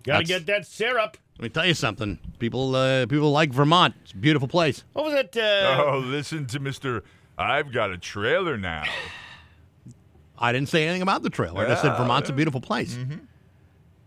Got 0.03 0.19
to 0.19 0.25
That's- 0.25 0.27
get 0.27 0.45
that 0.47 0.65
syrup. 0.67 1.17
Let 1.39 1.43
me 1.43 1.49
tell 1.49 1.65
you 1.65 1.73
something. 1.73 2.19
People 2.37 2.75
uh, 2.75 3.07
people 3.07 3.31
like 3.31 3.51
Vermont. 3.51 3.95
It's 4.03 4.11
a 4.11 4.17
beautiful 4.17 4.47
place. 4.47 4.83
What 4.93 5.05
was 5.05 5.13
it? 5.15 5.35
Uh, 5.35 5.83
Oh, 5.87 5.97
listen 5.97 6.45
to 6.47 6.59
Mr. 6.59 7.01
I've 7.35 7.71
got 7.73 7.89
a 7.89 7.97
trailer 7.97 8.57
now. 8.57 8.83
I 10.41 10.51
didn't 10.51 10.69
say 10.69 10.83
anything 10.85 11.01
about 11.01 11.23
the 11.23 11.29
trailer. 11.29 11.63
I 11.65 11.69
just 11.69 11.81
said 11.83 11.89
Yeah. 11.89 11.97
Vermont's 11.97 12.29
a 12.29 12.33
beautiful 12.33 12.59
place. 12.61 12.97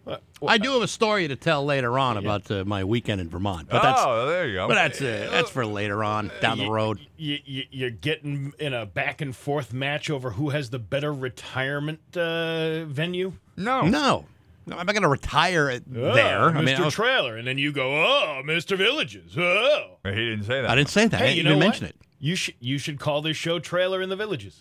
what- 0.04 0.20
I 0.46 0.58
do 0.58 0.72
have 0.72 0.82
a 0.82 0.88
story 0.88 1.28
to 1.28 1.36
tell 1.36 1.64
later 1.64 1.98
on 1.98 2.16
about 2.18 2.50
uh, 2.50 2.64
my 2.66 2.84
weekend 2.84 3.20
in 3.22 3.30
Vermont, 3.30 3.68
but 3.70 3.82
that's 3.82 4.00
oh, 4.04 4.26
there 4.28 4.46
you 4.46 4.54
go. 4.56 4.68
but 4.68 4.74
that's 4.74 5.00
uh, 5.00 5.28
that's 5.30 5.48
for 5.48 5.64
later 5.64 6.04
on 6.04 6.30
down 6.42 6.58
the 6.58 6.68
road. 6.68 6.98
You, 7.16 7.38
you, 7.46 7.62
you're 7.70 7.90
getting 7.90 8.52
in 8.58 8.74
a 8.74 8.84
back 8.84 9.22
and 9.22 9.34
forth 9.34 9.72
match 9.72 10.10
over 10.10 10.30
who 10.32 10.50
has 10.50 10.68
the 10.70 10.78
better 10.78 11.12
retirement 11.12 12.00
uh, 12.16 12.84
venue. 12.84 13.32
no. 13.56 14.26
No, 14.66 14.78
I'm 14.78 14.86
not 14.86 14.94
going 14.94 15.02
to 15.02 15.08
retire 15.08 15.68
at 15.68 15.82
Oh, 15.94 16.14
there. 16.14 16.44
I 16.48 16.52
Mr. 16.52 16.64
mean, 16.64 16.76
I, 16.76 16.84
was- 16.86 16.94
Trailer, 16.94 17.36
and 17.36 17.46
then 17.46 17.58
you 17.58 17.70
go, 17.70 18.02
oh, 18.02 18.40
Mr. 18.46 18.78
Villages. 18.78 19.36
Oh, 19.36 19.96
He 20.04 20.10
didn't 20.10 20.44
say 20.44 20.62
that. 20.62 20.70
I 20.70 20.74
didn't 20.74 20.88
say 20.88 21.06
that. 21.06 21.20
I 21.20 21.24
didn't 21.26 21.36
you 21.36 21.40
even 21.42 21.52
know 21.58 21.64
mention 21.66 21.86
it. 21.86 21.96
You 22.18 22.34
should 22.34 22.54
you 22.60 22.78
should 22.78 22.98
call 22.98 23.20
this 23.20 23.36
show 23.36 23.58
Trailer 23.58 24.00
in 24.00 24.08
the 24.08 24.16
Villages. 24.16 24.58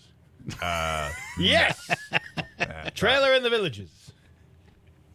Uh, 0.62 1.12
Yes, 1.40 1.90
Trailer 2.96 3.34
in 3.34 3.44
the 3.44 3.50
Villages. 3.50 3.90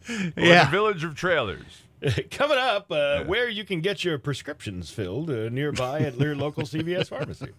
Or 0.09 0.15
Yeah. 0.37 0.65
The 0.65 0.71
Village 0.71 1.03
of 1.03 1.15
Trailers. 1.15 1.83
Coming 2.31 2.57
up, 2.57 2.91
uh, 2.91 3.25
where 3.25 3.49
you 3.49 3.63
can 3.65 3.81
get 3.81 4.03
your 4.05 4.17
prescriptions 4.17 4.89
filled 4.89 5.29
uh, 5.29 5.49
nearby 5.49 5.99
at 5.99 6.17
your 6.17 6.35
local 6.35 6.63
CVS 6.65 7.09
pharmacy. 7.09 7.49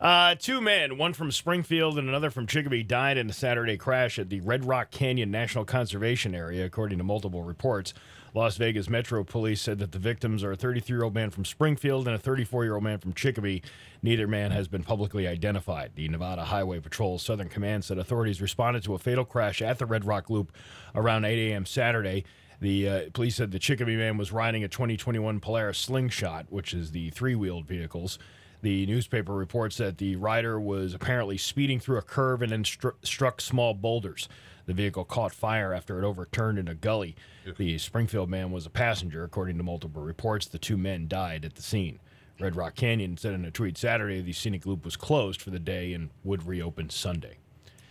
Uh, 0.00 0.34
two 0.36 0.60
men, 0.60 0.96
one 0.96 1.12
from 1.12 1.30
Springfield 1.30 1.98
and 1.98 2.08
another 2.08 2.30
from 2.30 2.46
Chicopee, 2.46 2.82
died 2.84 3.18
in 3.18 3.28
a 3.28 3.32
Saturday 3.32 3.76
crash 3.76 4.18
at 4.18 4.30
the 4.30 4.40
Red 4.40 4.64
Rock 4.64 4.90
Canyon 4.90 5.30
National 5.30 5.64
Conservation 5.64 6.34
Area, 6.34 6.64
according 6.64 6.98
to 6.98 7.04
multiple 7.04 7.42
reports. 7.42 7.92
Las 8.32 8.56
Vegas 8.56 8.88
Metro 8.88 9.24
Police 9.24 9.60
said 9.60 9.80
that 9.80 9.90
the 9.92 9.98
victims 9.98 10.44
are 10.44 10.52
a 10.52 10.56
33 10.56 10.96
year 10.96 11.02
old 11.02 11.14
man 11.14 11.30
from 11.30 11.44
Springfield 11.44 12.06
and 12.06 12.14
a 12.14 12.18
34 12.18 12.64
year 12.64 12.74
old 12.74 12.84
man 12.84 12.98
from 12.98 13.12
Chicopee. 13.12 13.62
Neither 14.02 14.28
man 14.28 14.52
has 14.52 14.68
been 14.68 14.84
publicly 14.84 15.26
identified. 15.26 15.92
The 15.96 16.08
Nevada 16.08 16.44
Highway 16.44 16.78
Patrol's 16.80 17.22
Southern 17.22 17.48
Command 17.48 17.84
said 17.84 17.98
authorities 17.98 18.40
responded 18.40 18.84
to 18.84 18.94
a 18.94 18.98
fatal 18.98 19.24
crash 19.24 19.60
at 19.60 19.78
the 19.78 19.86
Red 19.86 20.04
Rock 20.04 20.30
Loop 20.30 20.52
around 20.94 21.24
8 21.24 21.50
a.m. 21.50 21.66
Saturday. 21.66 22.24
The 22.60 22.88
uh, 22.88 23.00
police 23.12 23.36
said 23.36 23.50
the 23.50 23.58
Chicopee 23.58 23.96
man 23.96 24.16
was 24.16 24.32
riding 24.32 24.62
a 24.62 24.68
2021 24.68 25.40
Polaris 25.40 25.78
Slingshot, 25.78 26.46
which 26.50 26.74
is 26.74 26.92
the 26.92 27.10
three 27.10 27.34
wheeled 27.34 27.66
vehicles. 27.66 28.18
The 28.62 28.84
newspaper 28.86 29.32
reports 29.32 29.78
that 29.78 29.96
the 29.96 30.16
rider 30.16 30.60
was 30.60 30.92
apparently 30.92 31.38
speeding 31.38 31.80
through 31.80 31.96
a 31.96 32.02
curve 32.02 32.42
and 32.42 32.52
then 32.52 32.64
stru- 32.64 32.92
struck 33.02 33.40
small 33.40 33.72
boulders. 33.72 34.28
The 34.66 34.74
vehicle 34.74 35.04
caught 35.04 35.32
fire 35.32 35.72
after 35.72 35.98
it 35.98 36.06
overturned 36.06 36.58
in 36.58 36.68
a 36.68 36.74
gully. 36.74 37.16
The 37.56 37.78
Springfield 37.78 38.28
man 38.28 38.50
was 38.50 38.66
a 38.66 38.70
passenger, 38.70 39.24
according 39.24 39.56
to 39.58 39.62
multiple 39.62 40.02
reports. 40.02 40.46
The 40.46 40.58
two 40.58 40.76
men 40.76 41.08
died 41.08 41.44
at 41.44 41.54
the 41.54 41.62
scene. 41.62 41.98
Red 42.38 42.56
Rock 42.56 42.74
Canyon 42.74 43.16
said 43.16 43.34
in 43.34 43.44
a 43.44 43.50
tweet 43.50 43.76
Saturday 43.76 44.22
the 44.22 44.32
scenic 44.32 44.64
loop 44.64 44.84
was 44.84 44.96
closed 44.96 45.42
for 45.42 45.50
the 45.50 45.58
day 45.58 45.92
and 45.92 46.10
would 46.24 46.46
reopen 46.46 46.88
Sunday. 46.88 47.36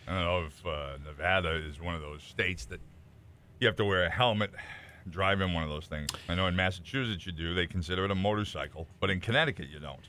I 0.08 0.14
don't 0.14 0.24
know 0.24 0.46
if 0.46 0.66
uh, 0.66 0.98
Nevada 1.06 1.52
is 1.56 1.80
one 1.80 1.94
of 1.94 2.02
those 2.02 2.24
states 2.24 2.66
that 2.66 2.82
you 3.60 3.68
have 3.68 3.76
to 3.76 3.86
wear 3.86 4.06
a 4.06 4.10
helmet, 4.10 4.52
drive 5.10 5.42
in 5.42 5.54
one 5.54 5.64
of 5.64 5.70
those 5.70 5.86
things. 5.86 6.10
I 6.28 6.34
know 6.34 6.48
in 6.48 6.56
Massachusetts 6.56 7.26
you 7.28 7.32
do. 7.32 7.54
They 7.54 7.68
consider 7.68 8.06
it 8.06 8.12
a 8.12 8.16
motorcycle, 8.16 8.88
but 9.00 9.12
in 9.12 9.20
Connecticut 9.20 9.68
you 9.70 9.80
don't. 9.80 10.00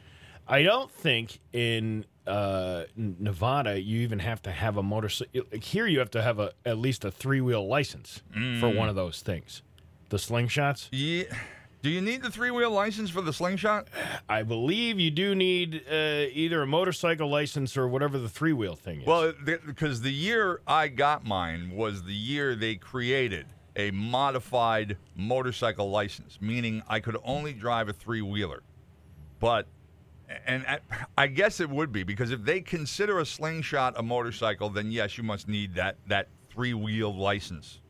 I 0.48 0.62
don't 0.62 0.90
think 0.90 1.38
in 1.52 2.06
uh, 2.26 2.84
Nevada 2.96 3.80
you 3.80 4.00
even 4.00 4.18
have 4.18 4.42
to 4.42 4.52
have 4.52 4.76
a 4.76 4.82
motorcycle. 4.82 5.42
Here 5.60 5.86
you 5.86 5.98
have 5.98 6.10
to 6.12 6.22
have 6.22 6.38
a 6.38 6.52
at 6.64 6.78
least 6.78 7.04
a 7.04 7.10
three 7.10 7.40
wheel 7.40 7.66
license 7.66 8.22
for 8.60 8.68
one 8.68 8.88
of 8.88 8.94
those 8.94 9.20
things. 9.22 9.62
The 10.10 10.16
slingshots. 10.16 10.88
Yeah. 10.92 11.24
Do 11.82 11.88
you 11.88 12.02
need 12.02 12.22
the 12.22 12.30
three 12.30 12.50
wheel 12.50 12.70
license 12.70 13.08
for 13.08 13.22
the 13.22 13.32
slingshot? 13.32 13.88
I 14.28 14.42
believe 14.42 15.00
you 15.00 15.10
do 15.10 15.34
need 15.34 15.82
uh, 15.90 16.26
either 16.30 16.60
a 16.60 16.66
motorcycle 16.66 17.30
license 17.30 17.74
or 17.74 17.88
whatever 17.88 18.18
the 18.18 18.28
three 18.28 18.52
wheel 18.52 18.76
thing 18.76 19.00
is. 19.00 19.06
Well, 19.06 19.32
because 19.42 20.02
the 20.02 20.12
year 20.12 20.60
I 20.66 20.88
got 20.88 21.24
mine 21.24 21.70
was 21.74 22.02
the 22.02 22.12
year 22.12 22.54
they 22.54 22.74
created 22.74 23.46
a 23.76 23.92
modified 23.92 24.98
motorcycle 25.16 25.90
license, 25.90 26.38
meaning 26.40 26.82
I 26.86 27.00
could 27.00 27.16
only 27.24 27.54
drive 27.54 27.88
a 27.88 27.94
three 27.94 28.20
wheeler. 28.20 28.62
But, 29.38 29.66
and 30.46 30.64
I, 30.66 30.78
I 31.18 31.26
guess 31.26 31.60
it 31.60 31.68
would 31.68 31.92
be 31.92 32.02
because 32.02 32.30
if 32.30 32.42
they 32.44 32.60
consider 32.60 33.18
a 33.18 33.26
slingshot 33.26 33.94
a 33.96 34.02
motorcycle, 34.02 34.70
then 34.70 34.90
yes, 34.90 35.16
you 35.18 35.24
must 35.24 35.48
need 35.48 35.74
that 35.74 35.96
that 36.06 36.28
three 36.50 36.74
wheel 36.74 37.14
license. 37.14 37.80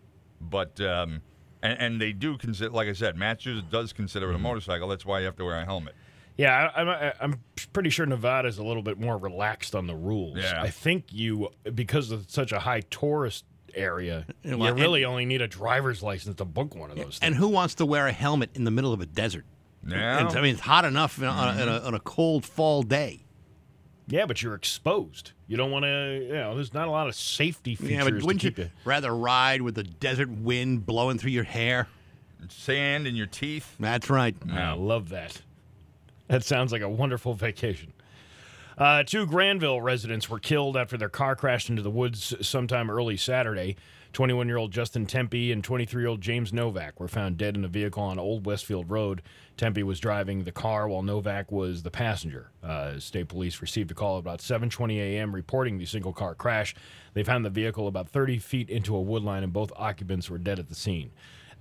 But 0.40 0.80
um, 0.80 1.20
and, 1.62 1.78
and 1.80 2.00
they 2.00 2.12
do 2.12 2.38
consider, 2.38 2.70
like 2.70 2.88
I 2.88 2.94
said, 2.94 3.16
Massachusetts 3.16 3.66
does 3.70 3.92
consider 3.92 4.30
it 4.30 4.34
a 4.34 4.38
motorcycle. 4.38 4.88
That's 4.88 5.04
why 5.04 5.20
you 5.20 5.26
have 5.26 5.36
to 5.36 5.44
wear 5.44 5.58
a 5.60 5.64
helmet. 5.64 5.94
yeah, 6.38 6.70
I, 6.74 6.80
I'm, 6.80 7.12
I'm 7.20 7.40
pretty 7.74 7.90
sure 7.90 8.06
Nevada 8.06 8.48
is 8.48 8.56
a 8.58 8.62
little 8.64 8.82
bit 8.82 8.98
more 8.98 9.18
relaxed 9.18 9.74
on 9.74 9.86
the 9.86 9.94
rules. 9.94 10.38
Yeah. 10.38 10.62
I 10.62 10.70
think 10.70 11.06
you 11.12 11.50
because 11.74 12.10
of 12.10 12.30
such 12.30 12.52
a 12.52 12.58
high 12.60 12.80
tourist 12.90 13.44
area, 13.74 14.24
Yeah, 14.42 14.52
you 14.52 14.58
well, 14.58 14.70
and- 14.70 14.80
really 14.80 15.04
only 15.04 15.26
need 15.26 15.42
a 15.42 15.46
driver's 15.48 16.02
license 16.02 16.36
to 16.36 16.44
book 16.46 16.74
one 16.74 16.90
of 16.90 16.96
those. 16.96 17.18
And 17.20 17.34
things. 17.34 17.36
who 17.36 17.48
wants 17.48 17.74
to 17.76 17.86
wear 17.86 18.06
a 18.06 18.12
helmet 18.12 18.50
in 18.54 18.64
the 18.64 18.70
middle 18.70 18.92
of 18.94 19.00
a 19.02 19.06
desert? 19.06 19.44
Yeah. 19.86 20.28
I 20.28 20.40
mean, 20.40 20.54
it's 20.54 20.60
hot 20.60 20.84
enough 20.84 21.18
you 21.18 21.24
know, 21.24 21.30
on, 21.30 21.58
a, 21.58 21.62
on, 21.62 21.68
a, 21.68 21.78
on 21.86 21.94
a 21.94 22.00
cold 22.00 22.44
fall 22.44 22.82
day. 22.82 23.24
Yeah, 24.06 24.26
but 24.26 24.42
you're 24.42 24.54
exposed. 24.54 25.32
You 25.46 25.56
don't 25.56 25.70
want 25.70 25.84
to. 25.84 26.24
You 26.26 26.32
know, 26.32 26.54
there's 26.54 26.74
not 26.74 26.88
a 26.88 26.90
lot 26.90 27.06
of 27.06 27.14
safety 27.14 27.76
features. 27.76 27.92
Yeah, 27.92 28.04
but 28.04 28.20
to 28.20 28.26
wouldn't 28.26 28.42
you 28.42 28.50
keep 28.50 28.58
you. 28.58 28.70
rather 28.84 29.14
ride 29.14 29.62
with 29.62 29.76
the 29.76 29.84
desert 29.84 30.28
wind 30.28 30.84
blowing 30.84 31.18
through 31.18 31.30
your 31.30 31.44
hair? 31.44 31.88
and 32.40 32.50
Sand 32.50 33.06
in 33.06 33.14
your 33.14 33.26
teeth. 33.26 33.76
That's 33.78 34.10
right. 34.10 34.34
I 34.50 34.72
love 34.72 35.10
that. 35.10 35.40
That 36.28 36.44
sounds 36.44 36.72
like 36.72 36.82
a 36.82 36.88
wonderful 36.88 37.34
vacation. 37.34 37.92
Uh, 38.78 39.02
two 39.02 39.26
Granville 39.26 39.80
residents 39.80 40.28
were 40.30 40.38
killed 40.38 40.76
after 40.76 40.96
their 40.96 41.08
car 41.08 41.36
crashed 41.36 41.68
into 41.68 41.82
the 41.82 41.90
woods 41.90 42.34
sometime 42.40 42.90
early 42.90 43.16
Saturday. 43.16 43.76
21 44.12 44.48
year 44.48 44.56
old 44.56 44.72
Justin 44.72 45.06
Tempe 45.06 45.52
and 45.52 45.62
23 45.62 46.02
year 46.02 46.08
old 46.08 46.20
James 46.20 46.52
Novak 46.52 46.98
were 46.98 47.08
found 47.08 47.36
dead 47.36 47.56
in 47.56 47.64
a 47.64 47.68
vehicle 47.68 48.02
on 48.02 48.18
Old 48.18 48.44
Westfield 48.44 48.90
Road. 48.90 49.22
Tempe 49.56 49.82
was 49.82 50.00
driving 50.00 50.44
the 50.44 50.52
car 50.52 50.88
while 50.88 51.02
Novak 51.02 51.52
was 51.52 51.82
the 51.82 51.90
passenger. 51.90 52.50
Uh, 52.62 52.98
state 52.98 53.28
police 53.28 53.60
received 53.60 53.90
a 53.90 53.94
call 53.94 54.18
about 54.18 54.40
7:20 54.40 54.98
a.m. 54.98 55.34
reporting 55.34 55.78
the 55.78 55.86
single 55.86 56.12
car 56.12 56.34
crash. 56.34 56.74
They 57.14 57.22
found 57.22 57.44
the 57.44 57.50
vehicle 57.50 57.86
about 57.86 58.08
30 58.08 58.38
feet 58.38 58.70
into 58.70 58.96
a 58.96 59.00
wood 59.00 59.22
line, 59.22 59.42
and 59.42 59.52
both 59.52 59.72
occupants 59.76 60.28
were 60.28 60.38
dead 60.38 60.58
at 60.58 60.68
the 60.68 60.74
scene. 60.74 61.10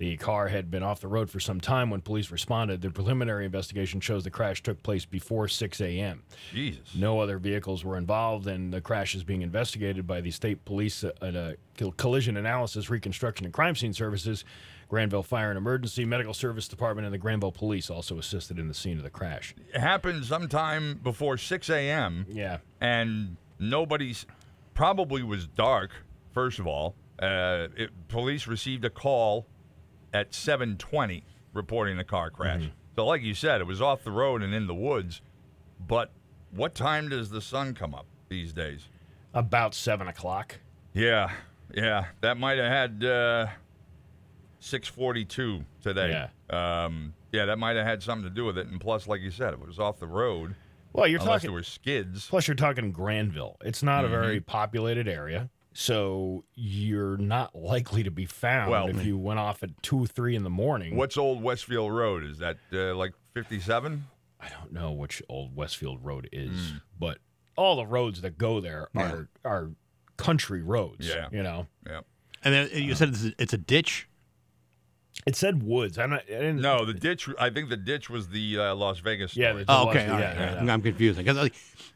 The 0.00 0.16
car 0.16 0.48
had 0.48 0.70
been 0.70 0.82
off 0.82 1.02
the 1.02 1.08
road 1.08 1.28
for 1.28 1.40
some 1.40 1.60
time 1.60 1.90
when 1.90 2.00
police 2.00 2.30
responded. 2.30 2.80
The 2.80 2.88
preliminary 2.88 3.44
investigation 3.44 4.00
shows 4.00 4.24
the 4.24 4.30
crash 4.30 4.62
took 4.62 4.82
place 4.82 5.04
before 5.04 5.46
6 5.46 5.78
a.m. 5.82 6.22
Jesus. 6.54 6.94
No 6.94 7.20
other 7.20 7.36
vehicles 7.36 7.84
were 7.84 7.98
involved, 7.98 8.46
and 8.46 8.72
the 8.72 8.80
crash 8.80 9.14
is 9.14 9.24
being 9.24 9.42
investigated 9.42 10.06
by 10.06 10.22
the 10.22 10.30
state 10.30 10.64
police 10.64 11.04
at 11.04 11.34
a 11.34 11.58
collision 11.98 12.38
analysis, 12.38 12.88
reconstruction, 12.88 13.44
and 13.44 13.52
crime 13.52 13.76
scene 13.76 13.92
services. 13.92 14.46
Granville 14.88 15.22
Fire 15.22 15.50
and 15.50 15.58
Emergency 15.58 16.06
Medical 16.06 16.32
Service 16.32 16.66
Department 16.66 17.04
and 17.04 17.12
the 17.12 17.18
Granville 17.18 17.52
Police 17.52 17.90
also 17.90 18.18
assisted 18.18 18.58
in 18.58 18.68
the 18.68 18.74
scene 18.74 18.96
of 18.96 19.04
the 19.04 19.10
crash. 19.10 19.54
It 19.74 19.80
happened 19.82 20.24
sometime 20.24 20.98
before 21.04 21.36
6 21.36 21.68
a.m. 21.68 22.24
Yeah. 22.26 22.58
and 22.80 23.36
nobody's 23.58 24.24
probably 24.72 25.22
was 25.22 25.46
dark. 25.46 25.90
First 26.32 26.58
of 26.58 26.66
all, 26.66 26.94
uh, 27.18 27.68
it, 27.76 27.90
police 28.08 28.46
received 28.46 28.86
a 28.86 28.90
call 28.90 29.46
at 30.12 30.32
7:20 30.32 31.22
reporting 31.52 31.96
the 31.96 32.04
car 32.04 32.30
crash. 32.30 32.70
So, 32.96 33.06
like 33.06 33.22
you 33.22 33.34
said, 33.34 33.60
it 33.60 33.66
was 33.66 33.80
off 33.80 34.04
the 34.04 34.10
road 34.10 34.42
and 34.42 34.54
in 34.54 34.66
the 34.66 34.74
woods, 34.74 35.22
but 35.86 36.12
What 36.50 36.74
time 36.74 37.08
does 37.08 37.30
the 37.30 37.40
sun 37.40 37.74
come 37.74 37.94
up 37.94 38.06
these 38.28 38.52
days? 38.52 38.88
About 39.32 39.72
seven 39.74 40.08
o'clock. 40.08 40.56
Yeah, 40.92 41.30
yeah. 41.72 42.06
That 42.22 42.38
might 42.38 42.58
have 42.58 42.70
had 42.72 43.04
uh, 43.04 43.46
642 44.58 45.64
today. 45.82 46.28
Yeah. 46.50 46.84
Um, 46.84 47.14
yeah, 47.32 47.46
that 47.46 47.58
might 47.58 47.76
have 47.76 47.86
had 47.86 48.02
something 48.02 48.28
to 48.28 48.34
do 48.34 48.44
with 48.44 48.58
it. 48.58 48.66
And 48.66 48.80
plus, 48.80 49.06
like 49.06 49.20
you 49.20 49.30
said, 49.30 49.52
it 49.52 49.64
was 49.64 49.78
off 49.78 50.00
the 50.00 50.08
road. 50.08 50.56
Well, 50.92 51.06
you're 51.06 51.20
unless 51.20 51.42
talking. 51.42 51.48
there 51.48 51.54
were 51.54 51.62
skids. 51.62 52.26
Plus, 52.28 52.48
you're 52.48 52.56
talking 52.56 52.90
Granville. 52.90 53.56
It's 53.64 53.82
not 53.82 54.04
mm-hmm. 54.04 54.14
a 54.14 54.20
very 54.20 54.40
populated 54.40 55.06
area, 55.06 55.48
so 55.72 56.44
you're 56.54 57.16
not 57.16 57.54
likely 57.54 58.02
to 58.02 58.10
be 58.10 58.26
found 58.26 58.70
well, 58.70 58.88
if 58.88 59.04
you 59.04 59.16
went 59.16 59.38
off 59.38 59.62
at 59.62 59.70
two, 59.82 60.06
three 60.06 60.34
in 60.34 60.42
the 60.42 60.50
morning. 60.50 60.96
What's 60.96 61.16
Old 61.16 61.42
Westfield 61.42 61.92
Road? 61.92 62.24
Is 62.24 62.38
that 62.38 62.58
uh, 62.72 62.94
like 62.94 63.12
57? 63.34 64.04
I 64.40 64.48
don't 64.48 64.72
know 64.72 64.92
which 64.92 65.22
Old 65.28 65.54
Westfield 65.54 66.04
Road 66.04 66.28
is, 66.32 66.50
mm. 66.50 66.82
but 66.98 67.18
all 67.56 67.76
the 67.76 67.86
roads 67.86 68.22
that 68.22 68.38
go 68.38 68.60
there 68.60 68.88
yeah. 68.94 69.12
are 69.12 69.28
are 69.44 69.70
country 70.16 70.62
roads. 70.62 71.06
Yeah, 71.06 71.28
you 71.30 71.42
know. 71.42 71.66
Yeah. 71.86 72.00
And 72.42 72.54
then 72.54 72.70
you 72.72 72.94
said 72.94 73.10
it's 73.10 73.24
a, 73.24 73.32
it's 73.38 73.52
a 73.52 73.58
ditch. 73.58 74.08
It 75.26 75.36
said 75.36 75.62
woods. 75.62 75.98
I'm 75.98 76.10
not. 76.10 76.22
I 76.28 76.32
didn't, 76.32 76.60
no, 76.60 76.84
the 76.84 76.94
ditch. 76.94 77.28
I 77.38 77.50
think 77.50 77.68
the 77.68 77.76
ditch 77.76 78.08
was 78.08 78.28
the 78.28 78.58
uh, 78.58 78.74
Las 78.74 79.00
Vegas. 79.00 79.32
Story. 79.32 79.46
Yeah. 79.46 79.52
The, 79.52 79.58
the 79.60 79.64
oh, 79.68 79.88
okay. 79.88 80.08
Las, 80.08 80.20
yeah, 80.20 80.34
yeah, 80.34 80.64
yeah, 80.64 80.72
I'm 80.72 80.82
confusing 80.82 81.24
because 81.24 81.50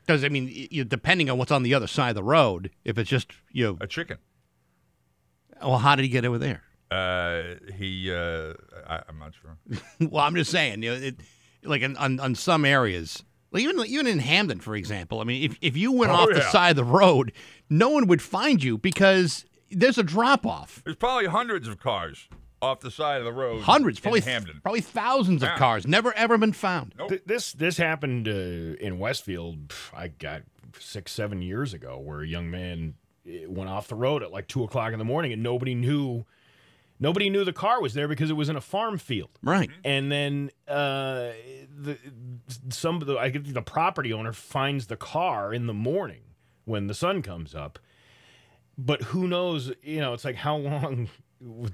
because 0.06 0.24
I 0.24 0.28
mean, 0.28 0.50
you, 0.70 0.84
depending 0.84 1.30
on 1.30 1.38
what's 1.38 1.50
on 1.50 1.62
the 1.62 1.74
other 1.74 1.86
side 1.86 2.10
of 2.10 2.16
the 2.16 2.22
road, 2.22 2.70
if 2.84 2.98
it's 2.98 3.08
just 3.08 3.32
you 3.50 3.64
know 3.64 3.78
a 3.80 3.86
chicken. 3.86 4.18
Well, 5.62 5.78
how 5.78 5.96
did 5.96 6.02
he 6.02 6.08
get 6.08 6.24
over 6.24 6.38
there? 6.38 6.62
Uh, 6.90 7.54
he. 7.74 8.12
Uh, 8.12 8.54
I, 8.86 9.02
am 9.08 9.18
not 9.18 9.32
sure. 9.40 9.78
well, 10.10 10.24
I'm 10.24 10.34
just 10.34 10.50
saying. 10.50 10.82
You 10.82 10.90
know, 10.90 10.96
it, 10.96 11.16
like 11.62 11.82
in, 11.82 11.96
on 11.96 12.20
on 12.20 12.34
some 12.34 12.64
areas, 12.66 13.24
like 13.52 13.62
even 13.62 13.80
even 13.86 14.06
in 14.06 14.18
Hamden, 14.18 14.60
for 14.60 14.76
example. 14.76 15.20
I 15.20 15.24
mean, 15.24 15.50
if 15.50 15.56
if 15.62 15.76
you 15.76 15.92
went 15.92 16.12
oh, 16.12 16.16
off 16.16 16.28
yeah. 16.30 16.40
the 16.40 16.50
side 16.50 16.70
of 16.70 16.76
the 16.76 16.84
road, 16.84 17.32
no 17.70 17.88
one 17.88 18.06
would 18.08 18.20
find 18.20 18.62
you 18.62 18.76
because 18.76 19.46
there's 19.70 19.96
a 19.96 20.02
drop 20.02 20.44
off. 20.44 20.82
There's 20.84 20.96
probably 20.96 21.26
hundreds 21.26 21.66
of 21.66 21.80
cars 21.80 22.28
off 22.64 22.80
the 22.80 22.90
side 22.90 23.18
of 23.18 23.24
the 23.24 23.32
road. 23.32 23.62
Hundreds, 23.62 24.00
probably 24.00 24.20
Hamden. 24.20 24.60
probably 24.62 24.80
thousands 24.80 25.42
yeah. 25.42 25.52
of 25.52 25.58
cars, 25.58 25.86
never 25.86 26.12
ever 26.14 26.38
been 26.38 26.52
found. 26.52 26.94
Nope. 26.98 27.10
Th- 27.10 27.22
this 27.26 27.52
this 27.52 27.76
happened 27.76 28.26
uh, 28.28 28.76
in 28.80 28.98
Westfield. 28.98 29.72
I 29.94 30.08
got 30.08 30.42
six 30.78 31.12
seven 31.12 31.42
years 31.42 31.74
ago, 31.74 31.98
where 31.98 32.22
a 32.22 32.26
young 32.26 32.50
man 32.50 32.94
eh, 33.28 33.44
went 33.46 33.70
off 33.70 33.88
the 33.88 33.94
road 33.94 34.22
at 34.22 34.32
like 34.32 34.48
two 34.48 34.64
o'clock 34.64 34.92
in 34.92 34.98
the 34.98 35.04
morning, 35.04 35.32
and 35.32 35.42
nobody 35.42 35.74
knew. 35.74 36.24
Nobody 37.00 37.28
knew 37.28 37.44
the 37.44 37.52
car 37.52 37.82
was 37.82 37.92
there 37.94 38.06
because 38.06 38.30
it 38.30 38.34
was 38.34 38.48
in 38.48 38.54
a 38.54 38.60
farm 38.60 38.98
field. 38.98 39.30
Right. 39.42 39.68
And 39.84 40.12
then 40.12 40.50
uh, 40.68 41.32
the 41.76 41.98
some 42.68 42.96
of 42.96 43.06
the 43.06 43.18
I 43.18 43.30
get 43.30 43.52
the 43.52 43.62
property 43.62 44.12
owner 44.12 44.32
finds 44.32 44.86
the 44.86 44.96
car 44.96 45.52
in 45.52 45.66
the 45.66 45.74
morning 45.74 46.22
when 46.64 46.86
the 46.86 46.94
sun 46.94 47.20
comes 47.20 47.52
up. 47.52 47.80
But 48.78 49.02
who 49.02 49.26
knows? 49.26 49.72
You 49.82 50.00
know, 50.00 50.14
it's 50.14 50.24
like 50.24 50.36
how 50.36 50.56
long 50.56 51.08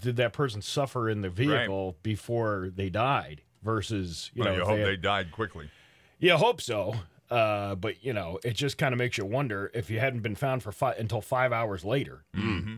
did 0.01 0.17
that 0.17 0.33
person 0.33 0.63
suffer 0.63 1.09
in 1.09 1.21
the 1.21 1.31
vehicle 1.31 1.87
right. 1.87 2.03
before 2.03 2.71
they 2.75 2.91
died 2.91 3.43
versus 3.63 4.31
you 4.35 4.43
well, 4.43 4.53
know 4.53 4.59
you 4.59 4.65
hope 4.65 4.77
they, 4.79 4.85
they, 4.85 4.97
died 4.97 5.33
quickly. 5.33 5.71
Yeah, 6.19 6.37
hope 6.37 6.61
so. 6.61 6.95
Uh, 7.31 7.77
but 7.77 8.03
you 8.05 8.13
know, 8.13 8.39
it 8.45 8.55
just 8.55 8.77
kind 8.77 8.93
of 8.93 8.99
makes 8.99 9.17
you 9.17 9.25
wonder 9.25 9.71
if 9.73 9.89
you 9.89 10.01
hadn't 10.01 10.21
been 10.21 10.35
found 10.35 10.63
for 10.63 10.73
five 10.73 10.99
until 10.99 11.21
five 11.21 11.53
hours 11.53 11.85
later. 11.85 12.25
Mm-hmm. 12.37 12.77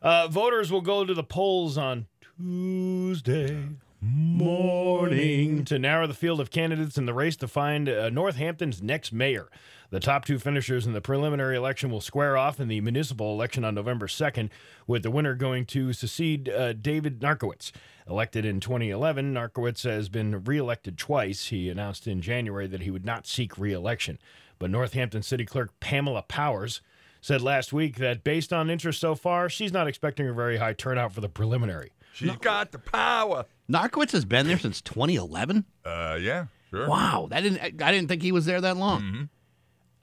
Uh, 0.00 0.28
voters 0.28 0.70
will 0.70 0.82
go 0.82 1.04
to 1.04 1.14
the 1.14 1.24
polls 1.24 1.76
on 1.78 2.06
Tuesday 2.36 3.68
morning 4.00 5.64
to 5.64 5.78
narrow 5.78 6.06
the 6.06 6.14
field 6.14 6.40
of 6.40 6.50
candidates 6.50 6.98
in 6.98 7.06
the 7.06 7.14
race 7.14 7.36
to 7.36 7.48
find 7.48 7.88
uh, 7.88 8.10
Northampton's 8.10 8.82
next 8.82 9.12
mayor. 9.12 9.48
The 9.90 10.00
top 10.00 10.24
two 10.24 10.38
finishers 10.38 10.86
in 10.86 10.92
the 10.92 11.00
preliminary 11.00 11.56
election 11.56 11.90
will 11.90 12.00
square 12.00 12.36
off 12.36 12.58
in 12.58 12.68
the 12.68 12.80
municipal 12.80 13.32
election 13.32 13.64
on 13.64 13.74
November 13.74 14.06
2nd, 14.06 14.50
with 14.86 15.02
the 15.02 15.10
winner 15.10 15.34
going 15.34 15.66
to 15.66 15.92
succeed 15.92 16.48
uh, 16.48 16.72
David 16.72 17.20
Narkewicz. 17.20 17.70
Elected 18.08 18.44
in 18.44 18.60
2011, 18.60 19.32
Narkewicz 19.32 19.84
has 19.84 20.08
been 20.08 20.44
reelected 20.44 20.98
twice. 20.98 21.46
He 21.46 21.68
announced 21.68 22.06
in 22.06 22.20
January 22.20 22.66
that 22.66 22.82
he 22.82 22.90
would 22.90 23.04
not 23.04 23.26
seek 23.26 23.56
reelection. 23.56 24.18
But 24.58 24.70
Northampton 24.70 25.22
City 25.22 25.44
Clerk 25.44 25.78
Pamela 25.80 26.22
Powers 26.22 26.80
said 27.20 27.40
last 27.40 27.72
week 27.72 27.96
that 27.96 28.22
based 28.22 28.52
on 28.52 28.68
interest 28.68 29.00
so 29.00 29.14
far, 29.14 29.48
she's 29.48 29.72
not 29.72 29.88
expecting 29.88 30.28
a 30.28 30.32
very 30.32 30.58
high 30.58 30.74
turnout 30.74 31.12
for 31.12 31.22
the 31.22 31.28
preliminary. 31.28 31.92
She's 32.12 32.28
no. 32.28 32.36
got 32.36 32.70
the 32.70 32.78
power. 32.78 33.46
Narkewicz 33.70 34.12
has 34.12 34.24
been 34.24 34.46
there 34.46 34.58
since 34.58 34.80
2011. 34.82 35.64
Uh, 35.84 36.18
yeah, 36.20 36.46
sure. 36.70 36.86
Wow, 36.86 37.28
that 37.30 37.42
didn't 37.42 37.82
I 37.82 37.92
didn't 37.92 38.08
think 38.08 38.22
he 38.22 38.30
was 38.30 38.44
there 38.44 38.60
that 38.60 38.76
long. 38.76 39.02
Mm-hmm. 39.02 39.22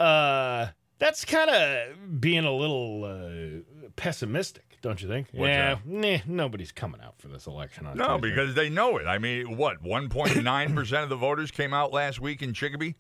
Uh, 0.01 0.69
that's 0.99 1.25
kind 1.25 1.49
of 1.49 2.21
being 2.21 2.45
a 2.45 2.51
little 2.51 3.03
uh, 3.05 3.87
pessimistic, 3.95 4.77
don't 4.81 5.01
you 5.01 5.07
think? 5.07 5.27
What's 5.31 5.49
yeah, 5.49 5.75
that? 5.75 5.85
nah, 5.87 6.17
nobody's 6.27 6.71
coming 6.71 7.01
out 7.01 7.15
for 7.19 7.27
this 7.27 7.47
election. 7.47 7.85
On 7.87 7.97
No, 7.97 8.17
Tuesday. 8.17 8.29
because 8.29 8.55
they 8.55 8.69
know 8.69 8.97
it. 8.97 9.05
I 9.07 9.17
mean, 9.17 9.57
what? 9.57 9.83
1.9% 9.83 11.03
of 11.03 11.09
the 11.09 11.15
voters 11.15 11.51
came 11.51 11.73
out 11.73 11.91
last 11.91 12.19
week 12.19 12.41
in 12.41 12.53
Chicopee? 12.53 12.95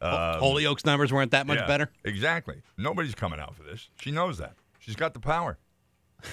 Um, 0.00 0.10
Holyoke's 0.40 0.84
numbers 0.84 1.12
weren't 1.12 1.30
that 1.30 1.46
much 1.46 1.58
yeah, 1.60 1.66
better. 1.66 1.90
Exactly. 2.04 2.62
Nobody's 2.76 3.14
coming 3.14 3.40
out 3.40 3.54
for 3.54 3.62
this. 3.62 3.88
She 4.00 4.10
knows 4.10 4.38
that. 4.38 4.54
She's 4.80 4.96
got 4.96 5.14
the 5.14 5.20
power. 5.20 5.58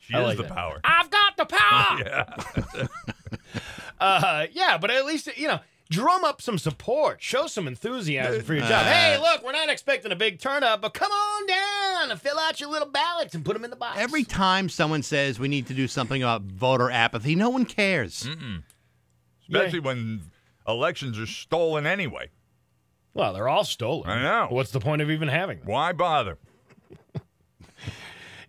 She 0.00 0.14
I 0.14 0.20
is 0.20 0.26
like 0.28 0.36
the 0.38 0.42
that. 0.44 0.54
power. 0.54 0.80
I've 0.84 1.10
got 1.10 1.36
the 1.36 1.44
power. 1.44 1.98
yeah. 2.74 2.86
Uh, 4.00 4.46
yeah, 4.52 4.78
but 4.78 4.90
at 4.92 5.04
least 5.04 5.28
you 5.36 5.48
know, 5.48 5.58
drum 5.90 6.24
up 6.24 6.42
some 6.42 6.58
support, 6.58 7.22
show 7.22 7.46
some 7.46 7.66
enthusiasm 7.66 8.42
for 8.42 8.54
your 8.54 8.62
job. 8.62 8.84
Uh, 8.86 8.92
hey, 8.92 9.18
look, 9.18 9.42
we're 9.44 9.52
not 9.52 9.68
expecting 9.68 10.12
a 10.12 10.16
big 10.16 10.38
turnout, 10.38 10.80
but 10.80 10.94
come 10.94 11.10
on 11.10 11.46
down 11.46 12.10
and 12.10 12.20
fill 12.20 12.38
out 12.38 12.60
your 12.60 12.70
little 12.70 12.88
ballots 12.88 13.34
and 13.34 13.44
put 13.44 13.54
them 13.54 13.64
in 13.64 13.70
the 13.70 13.76
box. 13.76 13.98
Every 13.98 14.24
time 14.24 14.68
someone 14.68 15.02
says 15.02 15.38
we 15.38 15.48
need 15.48 15.66
to 15.68 15.74
do 15.74 15.88
something 15.88 16.22
about 16.22 16.42
voter 16.42 16.90
apathy, 16.90 17.34
no 17.34 17.48
one 17.50 17.64
cares. 17.64 18.24
Mm-mm. 18.24 18.62
Especially 19.42 19.80
when 19.80 20.22
elections 20.66 21.18
are 21.18 21.26
stolen 21.26 21.86
anyway. 21.86 22.28
well, 23.14 23.32
they're 23.32 23.48
all 23.48 23.64
stolen. 23.64 24.10
I 24.10 24.22
know. 24.22 24.48
What's 24.50 24.70
the 24.70 24.80
point 24.80 25.00
of 25.02 25.10
even 25.10 25.28
having 25.28 25.58
them? 25.60 25.66
Why 25.68 25.92
bother? 25.92 26.36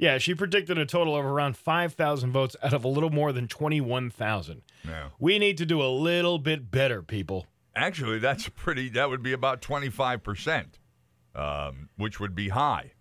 Yeah, 0.01 0.17
she 0.17 0.33
predicted 0.33 0.77
a 0.77 0.85
total 0.85 1.17
of 1.17 1.25
around 1.25 1.57
5,000 1.57 2.31
votes 2.31 2.55
out 2.63 2.71
of 2.71 2.85
a 2.85 2.87
little 2.87 3.09
more 3.09 3.33
than 3.33 3.49
21,000. 3.49 4.61
No. 4.85 5.07
We 5.19 5.37
need 5.39 5.57
to 5.57 5.65
do 5.65 5.81
a 5.81 5.91
little 5.91 6.39
bit 6.39 6.71
better, 6.71 7.01
people. 7.03 7.47
Actually, 7.75 8.17
that's 8.19 8.47
pretty. 8.47 8.87
That 8.87 9.09
would 9.09 9.21
be 9.21 9.33
about 9.33 9.61
25%, 9.61 10.65
um, 11.35 11.89
which 11.97 12.17
would 12.17 12.33
be 12.33 12.47
high. 12.47 12.93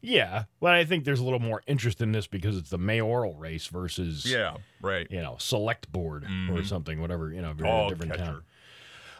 Yeah, 0.00 0.44
but 0.60 0.74
I 0.74 0.84
think 0.84 1.04
there's 1.04 1.20
a 1.20 1.24
little 1.24 1.40
more 1.40 1.62
interest 1.66 2.00
in 2.00 2.12
this 2.12 2.26
because 2.28 2.56
it's 2.56 2.70
the 2.70 2.78
mayoral 2.78 3.34
race 3.34 3.66
versus, 3.66 4.30
Yeah, 4.30 4.58
right. 4.80 5.06
you 5.10 5.20
know, 5.20 5.36
select 5.38 5.90
board 5.90 6.24
or 6.50 6.62
something, 6.64 7.00
whatever, 7.00 7.32
you 7.32 7.42
know, 7.42 7.50
if 7.50 7.58
you're 7.58 7.66
in 7.66 7.72
a 7.74 7.78
Dog 7.78 7.88
different 7.90 8.12
catcher. 8.12 8.24
town. 8.24 8.42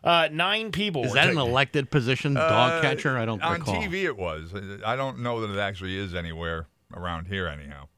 Uh, 0.05 0.29
nine 0.33 0.71
people. 0.73 1.05
Is 1.05 1.11
were 1.11 1.15
that 1.17 1.29
an 1.29 1.39
elected 1.39 1.91
position, 1.91 2.35
dog 2.35 2.73
Uh, 2.73 2.81
catcher? 2.81 3.19
I 3.19 3.25
don't 3.25 3.43
On 3.43 3.55
recall. 3.55 3.77
On 3.77 3.83
TV, 3.83 4.05
it 4.05 4.17
was. 4.17 4.53
I 4.85 4.97
don't 4.97 5.21
know 5.21 5.41
that 5.47 5.55
it 5.55 5.59
actually 5.61 5.97
is 5.97 6.15
anywhere 6.15 6.67
around 6.95 7.27
here, 7.27 7.47
anyhow. 7.47 7.89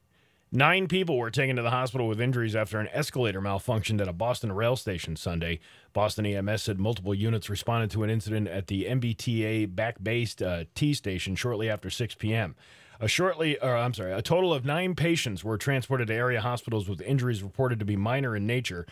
Nine 0.53 0.89
people 0.89 1.17
were 1.17 1.31
taken 1.31 1.55
to 1.55 1.61
the 1.61 1.69
hospital 1.69 2.09
with 2.09 2.19
injuries 2.19 2.57
after 2.57 2.77
an 2.79 2.89
escalator 2.91 3.39
malfunctioned 3.39 4.01
at 4.01 4.09
a 4.09 4.13
Boston 4.13 4.51
rail 4.51 4.75
station 4.75 5.15
Sunday. 5.15 5.61
Boston 5.93 6.25
EMS 6.25 6.63
said 6.63 6.77
multiple 6.77 7.15
units 7.15 7.49
responded 7.49 7.89
to 7.91 8.03
an 8.03 8.09
incident 8.09 8.49
at 8.49 8.67
the 8.67 8.83
MBTA 8.83 9.73
Back 9.73 10.03
Bay 10.03 10.27
uh, 10.45 10.65
T 10.75 10.93
station 10.93 11.35
shortly 11.37 11.69
after 11.69 11.89
6 11.89 12.15
p.m. 12.15 12.55
A 12.99 13.07
shortly, 13.07 13.57
or 13.59 13.77
I'm 13.77 13.93
sorry, 13.93 14.11
a 14.11 14.21
total 14.21 14.53
of 14.53 14.65
nine 14.65 14.93
patients 14.93 15.41
were 15.41 15.57
transported 15.57 16.07
to 16.09 16.13
area 16.13 16.41
hospitals 16.41 16.89
with 16.89 16.99
injuries 17.01 17.41
reported 17.41 17.79
to 17.79 17.85
be 17.85 17.95
minor 17.95 18.35
in 18.35 18.45
nature. 18.45 18.85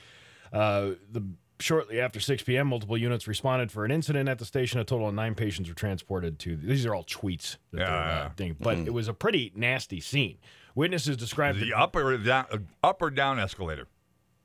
Uh, 0.53 0.91
the 1.11 1.23
shortly 1.59 1.99
after 1.99 2.19
6 2.19 2.43
p.m., 2.43 2.67
multiple 2.67 2.97
units 2.97 3.27
responded 3.27 3.71
for 3.71 3.85
an 3.85 3.91
incident 3.91 4.29
at 4.29 4.39
the 4.39 4.45
station. 4.45 4.79
A 4.79 4.83
total 4.83 5.07
of 5.09 5.13
nine 5.13 5.35
patients 5.35 5.67
were 5.69 5.75
transported 5.75 6.39
to. 6.39 6.55
These 6.55 6.85
are 6.85 6.95
all 6.95 7.03
tweets 7.03 7.57
that 7.71 7.79
Yeah, 7.81 7.85
they're 7.89 8.25
uh, 8.25 8.29
thing, 8.35 8.55
but 8.59 8.77
it 8.79 8.93
was 8.93 9.07
a 9.07 9.13
pretty 9.13 9.51
nasty 9.55 9.99
scene. 9.99 10.37
Witnesses 10.75 11.17
described 11.17 11.59
The 11.59 11.73
up 11.73 11.95
or 11.95 12.17
down, 12.17 12.67
up 12.83 13.01
or 13.01 13.09
down 13.09 13.39
escalator, 13.39 13.87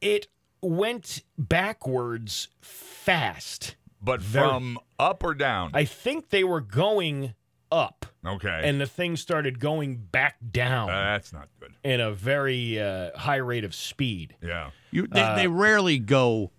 it 0.01 0.26
went 0.61 1.22
backwards 1.39 2.49
fast. 2.61 3.76
but 4.03 4.20
Very- 4.20 4.47
from 4.49 4.78
up 4.99 5.22
or 5.24 5.34
down. 5.34 5.70
I 5.74 5.84
think 5.84 6.30
they 6.30 6.45
were 6.45 6.61
going 6.61 7.34
up, 7.72 8.07
okay, 8.24 8.61
and 8.64 8.80
the 8.80 8.86
thing 8.86 9.16
started 9.16 9.59
going 9.59 9.97
back 9.97 10.36
down 10.53 10.86
that's 10.89 11.32
not 11.32 11.49
good. 11.59 11.72
in 11.82 12.01
a 12.01 12.12
very 12.12 12.78
uh, 12.80 13.11
high 13.16 13.36
rate 13.36 13.64
of 13.64 13.74
speed. 13.74 14.36
Yeah. 14.43 14.70
You, 14.91 15.07
they, 15.07 15.20
Uh, 15.22 15.34
they 15.36 15.49
rarely 15.49 15.99
go 15.99 16.53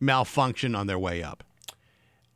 malfunction 0.00 0.74
on 0.74 0.86
their 0.86 0.98
way 0.98 1.22
up. 1.22 1.44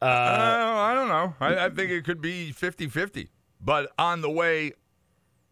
Uh, 0.02 0.06
I 0.06 0.92
don't 0.94 1.08
know. 1.08 1.34
I, 1.40 1.66
I 1.66 1.70
think 1.70 1.90
it 1.90 2.04
could 2.04 2.20
be 2.20 2.52
50 2.52 2.88
50. 2.88 3.30
But 3.60 3.90
on 3.98 4.20
the 4.20 4.30
way, 4.30 4.72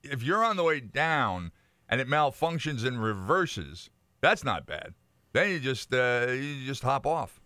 if 0.03 0.23
you're 0.23 0.45
on 0.45 0.57
the 0.57 0.63
way 0.65 0.81
down 0.81 1.53
and 1.89 2.01
it 2.01 2.07
malfunctions 2.09 2.85
and 2.85 3.03
reverses, 3.03 3.89
that's 4.21 4.45
not 4.45 4.67
bad. 4.67 4.95
Then 5.33 5.51
you 5.51 5.61
just 5.61 5.95
uh, 5.95 6.27
you 6.29 6.67
just 6.67 6.83
hop 6.83 7.07
off. 7.07 7.41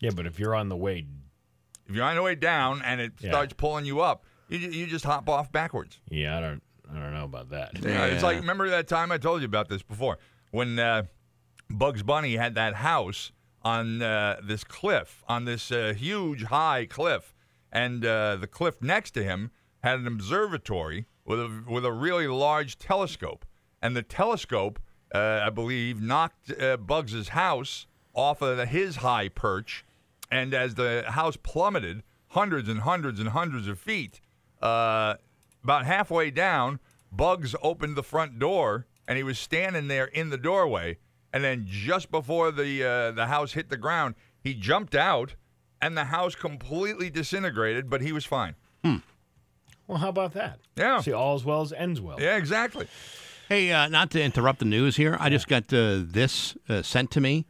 Yeah, 0.00 0.10
but 0.14 0.26
if 0.26 0.38
you're 0.40 0.54
on 0.54 0.68
the 0.68 0.76
way 0.76 1.06
If 1.86 1.94
you're 1.94 2.04
on 2.04 2.16
the 2.16 2.22
way 2.22 2.34
down 2.34 2.82
and 2.82 3.00
it 3.00 3.12
Yeah. 3.20 3.30
starts 3.30 3.52
pulling 3.52 3.84
you 3.84 4.00
up, 4.00 4.24
you, 4.48 4.58
you 4.58 4.86
just 4.86 5.04
hop 5.04 5.28
off 5.28 5.52
backwards. 5.52 5.98
Yeah, 6.10 6.36
I 6.36 6.40
don't 6.40 6.62
I 6.90 6.94
don't 6.98 7.12
know 7.14 7.24
about 7.24 7.50
that. 7.50 7.78
Yeah, 7.80 8.06
It's 8.06 8.24
like 8.24 8.38
remember 8.38 8.68
that 8.70 8.88
time 8.88 9.12
I 9.12 9.18
told 9.18 9.42
you 9.42 9.46
about 9.46 9.68
this 9.68 9.82
before 9.82 10.18
when 10.50 10.76
uh, 10.80 11.04
Bugs 11.68 12.02
Bunny 12.02 12.34
had 12.34 12.56
that 12.56 12.74
house 12.74 13.30
on 13.62 14.02
uh, 14.02 14.40
this 14.42 14.64
cliff, 14.64 15.22
on 15.28 15.44
this 15.44 15.70
uh, 15.70 15.94
huge 15.96 16.44
high 16.44 16.86
cliff, 16.86 17.34
and 17.72 18.04
uh, 18.04 18.36
the 18.36 18.46
cliff 18.46 18.80
next 18.82 19.12
to 19.12 19.22
him 19.22 19.50
had 19.82 19.98
an 19.98 20.06
observatory 20.06 21.06
with 21.24 21.40
a 21.40 21.64
with 21.68 21.84
a 21.84 21.92
really 21.92 22.26
large 22.26 22.78
telescope, 22.78 23.44
and 23.82 23.96
the 23.96 24.02
telescope, 24.02 24.78
uh, 25.14 25.42
I 25.44 25.50
believe, 25.50 26.00
knocked 26.00 26.52
uh, 26.60 26.76
Bugs's 26.76 27.28
house 27.28 27.86
off 28.14 28.42
of 28.42 28.68
his 28.68 28.96
high 28.96 29.28
perch, 29.28 29.84
and 30.30 30.54
as 30.54 30.74
the 30.74 31.04
house 31.06 31.36
plummeted 31.36 32.02
hundreds 32.28 32.68
and 32.68 32.80
hundreds 32.80 33.20
and 33.20 33.30
hundreds 33.30 33.68
of 33.68 33.78
feet, 33.78 34.20
uh, 34.62 35.14
about 35.62 35.84
halfway 35.84 36.30
down, 36.30 36.80
Bugs 37.12 37.54
opened 37.62 37.96
the 37.96 38.02
front 38.02 38.38
door, 38.38 38.86
and 39.06 39.16
he 39.16 39.22
was 39.22 39.38
standing 39.38 39.88
there 39.88 40.06
in 40.06 40.30
the 40.30 40.38
doorway. 40.38 40.98
And 41.32 41.44
then 41.44 41.64
just 41.68 42.10
before 42.10 42.50
the 42.50 42.84
uh, 42.84 43.10
the 43.12 43.26
house 43.26 43.52
hit 43.52 43.68
the 43.68 43.76
ground, 43.76 44.14
he 44.42 44.54
jumped 44.54 44.94
out, 44.94 45.36
and 45.80 45.96
the 45.96 46.04
house 46.06 46.34
completely 46.34 47.10
disintegrated. 47.10 47.88
But 47.88 48.00
he 48.00 48.12
was 48.12 48.24
fine. 48.24 48.54
Well, 49.86 49.98
how 49.98 50.08
about 50.08 50.34
that? 50.34 50.60
Yeah. 50.76 51.00
See, 51.00 51.12
all's 51.12 51.44
well 51.44 51.62
as 51.62 51.72
ends 51.72 52.00
well. 52.00 52.20
Yeah, 52.20 52.36
exactly. 52.36 52.86
Hey, 53.48 53.72
uh, 53.72 53.88
not 53.88 54.12
to 54.12 54.22
interrupt 54.22 54.60
the 54.60 54.64
news 54.64 54.94
here, 54.94 55.16
I 55.18 55.30
just 55.30 55.48
got 55.48 55.64
uh, 55.72 56.02
this 56.04 56.56
uh, 56.68 56.82
sent 56.82 57.10
to 57.10 57.20
me. 57.20 57.46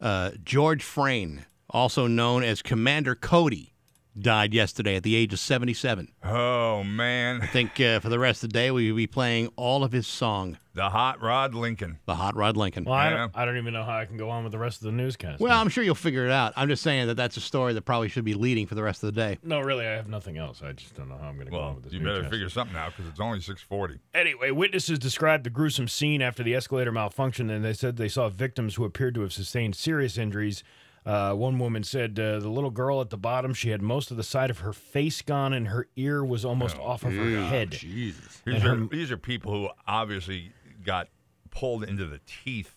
Uh, 0.00 0.30
George 0.42 0.82
Frayne, 0.82 1.44
also 1.68 2.06
known 2.06 2.42
as 2.42 2.62
Commander 2.62 3.14
Cody, 3.14 3.74
died 4.22 4.52
yesterday 4.54 4.96
at 4.96 5.02
the 5.02 5.14
age 5.14 5.32
of 5.32 5.38
77. 5.38 6.08
Oh 6.24 6.82
man, 6.84 7.40
I 7.42 7.46
think 7.46 7.80
uh, 7.80 8.00
for 8.00 8.08
the 8.08 8.18
rest 8.18 8.42
of 8.44 8.50
the 8.50 8.54
day, 8.54 8.70
we 8.70 8.90
will 8.90 8.96
be 8.96 9.06
playing 9.06 9.48
all 9.56 9.84
of 9.84 9.92
his 9.92 10.06
song, 10.06 10.58
the 10.74 10.90
hot 10.90 11.20
rod 11.22 11.54
Lincoln. 11.54 11.98
The 12.06 12.14
Hot 12.14 12.36
Rod 12.36 12.56
Lincoln. 12.56 12.84
Well, 12.84 12.94
I 12.94 13.10
Yeah. 13.10 13.16
don't, 13.16 13.32
I 13.34 13.44
don't 13.44 13.56
even 13.56 13.72
know 13.74 13.82
how 13.84 13.96
I 13.98 14.04
can 14.04 14.16
go 14.16 14.30
on 14.30 14.44
with 14.44 14.52
the 14.52 14.58
rest 14.58 14.78
of 14.80 14.84
the 14.86 14.92
newscast. 14.92 15.40
Well, 15.40 15.58
I'm 15.58 15.68
sure 15.68 15.82
you'll 15.82 15.94
figure 15.96 16.24
it 16.24 16.30
out. 16.30 16.52
I'm 16.56 16.68
just 16.68 16.82
saying 16.82 17.08
that 17.08 17.16
that's 17.16 17.36
a 17.36 17.40
story 17.40 17.72
that 17.74 17.82
probably 17.82 18.08
should 18.08 18.24
be 18.24 18.34
leading 18.34 18.66
for 18.66 18.74
the 18.76 18.82
rest 18.82 19.02
of 19.02 19.12
the 19.12 19.20
day. 19.20 19.38
no, 19.42 19.60
really, 19.60 19.86
I 19.86 19.92
have 19.92 20.08
nothing 20.08 20.38
else. 20.38 20.62
I 20.62 20.72
just 20.72 20.94
don't 20.94 21.08
know 21.08 21.16
how 21.18 21.28
I'm 21.28 21.34
going 21.34 21.46
to 21.46 21.50
go 21.52 21.58
on 21.58 21.64
Well, 21.64 21.74
with 21.76 21.84
this. 21.84 21.92
you 21.94 21.98
better 22.00 22.12
newscast. 22.14 22.30
figure 22.32 22.48
something 22.48 22.76
out 22.76 22.92
because 22.96 23.10
it's 23.10 23.20
only 23.20 23.40
six 23.40 23.60
forty. 23.60 23.98
Anyway, 24.14 24.50
witnesses 24.52 24.98
described 24.98 25.44
the 25.44 25.50
gruesome 25.50 25.88
scene 25.88 26.22
after 26.22 26.42
the 26.42 26.54
escalator 26.54 26.92
malfunctioned, 26.92 27.50
and 27.50 27.64
they 27.64 27.72
said 27.72 27.96
they 27.96 28.08
saw 28.08 28.28
victims 28.28 28.76
who 28.76 28.84
appeared 28.84 29.14
to 29.16 29.22
have 29.22 29.32
sustained 29.32 29.74
serious 29.74 30.16
injuries. 30.16 30.62
Uh, 31.06 31.32
one 31.34 31.58
woman 31.58 31.82
said 31.82 32.18
uh, 32.18 32.38
the 32.38 32.48
little 32.48 32.70
girl 32.70 33.00
at 33.00 33.08
the 33.10 33.16
bottom, 33.16 33.54
she 33.54 33.70
had 33.70 33.80
most 33.80 34.10
of 34.10 34.16
the 34.16 34.22
side 34.22 34.50
of 34.50 34.58
her 34.58 34.72
face 34.72 35.22
gone, 35.22 35.52
and 35.54 35.68
her 35.68 35.88
ear 35.96 36.24
was 36.24 36.44
almost 36.44 36.76
off 36.78 37.02
of 37.04 37.12
her 37.14 37.42
head. 37.46 37.70
Jesus. 37.70 38.42
These 38.44 38.54
And 38.56 38.64
are 38.64 38.76
her- 38.76 38.86
these 38.86 39.10
are 39.10 39.16
people 39.16 39.52
who 39.52 39.68
obviously 39.86 40.52
got 40.84 41.08
pulled 41.50 41.82
into 41.84 42.04
the 42.06 42.20
teeth 42.26 42.74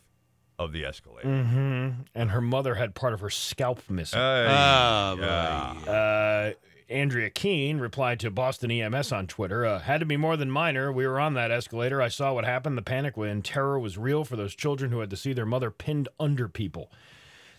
of 0.57 0.71
the 0.71 0.85
escalator. 0.85 1.27
hmm 1.27 1.89
And 2.15 2.31
her 2.31 2.41
mother 2.41 2.75
had 2.75 2.93
part 2.95 3.13
of 3.13 3.19
her 3.19 3.29
scalp 3.29 3.81
missing. 3.89 4.19
Hey, 4.19 4.45
Oh, 4.47 5.15
boy. 5.17 5.23
yeah. 5.23 5.91
Uh, 5.91 6.51
Andrea 6.89 7.29
Keene 7.29 7.79
replied 7.79 8.19
to 8.19 8.29
Boston 8.29 8.69
EMS 8.69 9.11
on 9.13 9.25
Twitter, 9.25 9.65
uh, 9.65 9.79
had 9.79 10.01
to 10.01 10.05
be 10.05 10.17
more 10.17 10.35
than 10.37 10.51
minor. 10.51 10.91
We 10.91 11.07
were 11.07 11.19
on 11.21 11.33
that 11.35 11.49
escalator. 11.49 12.01
I 12.01 12.09
saw 12.09 12.33
what 12.33 12.43
happened. 12.45 12.77
The 12.77 12.81
panic 12.81 13.15
and 13.17 13.43
terror 13.43 13.79
was 13.79 13.97
real 13.97 14.23
for 14.25 14.35
those 14.35 14.53
children 14.55 14.91
who 14.91 14.99
had 14.99 15.09
to 15.09 15.15
see 15.17 15.31
their 15.33 15.45
mother 15.45 15.71
pinned 15.71 16.09
under 16.19 16.47
people. 16.49 16.91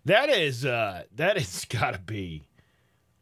That 0.05 0.29
is, 0.31 0.65
uh, 0.65 1.05
that 1.17 1.37
has 1.39 1.65
got 1.67 1.93
to 1.95 2.01
be 2.01 2.49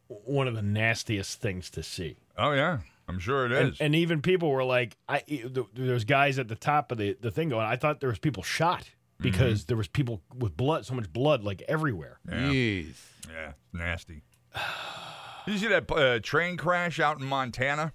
one 0.08 0.48
of 0.48 0.54
the 0.54 0.62
nastiest 0.62 1.40
things 1.40 1.70
to 1.70 1.82
see. 1.82 2.16
Oh 2.38 2.52
yeah, 2.52 2.78
I'm 3.08 3.18
sure 3.18 3.46
it 3.46 3.52
is. 3.52 3.60
And, 3.68 3.76
and 3.80 3.94
even 3.94 4.22
people 4.22 4.50
were 4.50 4.64
like, 4.64 4.96
I, 5.08 5.18
th- 5.20 5.52
there's 5.74 6.04
guys 6.04 6.38
at 6.38 6.48
the 6.48 6.54
top 6.56 6.90
of 6.90 6.98
the, 6.98 7.16
the 7.20 7.30
thing 7.30 7.50
going, 7.50 7.66
I 7.66 7.76
thought 7.76 8.00
there 8.00 8.08
was 8.08 8.18
people 8.18 8.42
shot 8.42 8.88
because 9.20 9.66
there 9.66 9.76
was 9.76 9.88
people 9.88 10.22
with 10.34 10.56
blood, 10.56 10.86
so 10.86 10.94
much 10.94 11.12
blood 11.12 11.44
like 11.44 11.62
everywhere. 11.68 12.18
Jeez. 12.26 12.94
yeah, 13.30 13.52
nasty. 13.72 14.22
Did 15.46 15.52
you 15.52 15.58
see 15.58 15.68
that 15.68 15.90
uh, 15.90 16.18
train 16.20 16.56
crash 16.56 16.98
out 17.00 17.20
in 17.20 17.26
Montana 17.26 17.92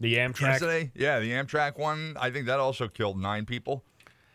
The 0.00 0.16
Amtrak. 0.16 0.40
yesterday? 0.40 0.90
Yeah, 0.94 1.20
the 1.20 1.30
Amtrak 1.32 1.78
one. 1.78 2.16
I 2.20 2.30
think 2.30 2.46
that 2.46 2.58
also 2.60 2.88
killed 2.88 3.18
nine 3.20 3.46
people. 3.46 3.84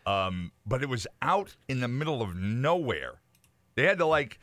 Um, 0.06 0.52
but 0.66 0.82
it 0.82 0.88
was 0.88 1.06
out 1.22 1.54
in 1.68 1.80
the 1.80 1.88
middle 1.88 2.22
of 2.22 2.34
nowhere. 2.34 3.20
They 3.78 3.84
had 3.84 3.98
to 3.98 4.06
like, 4.06 4.40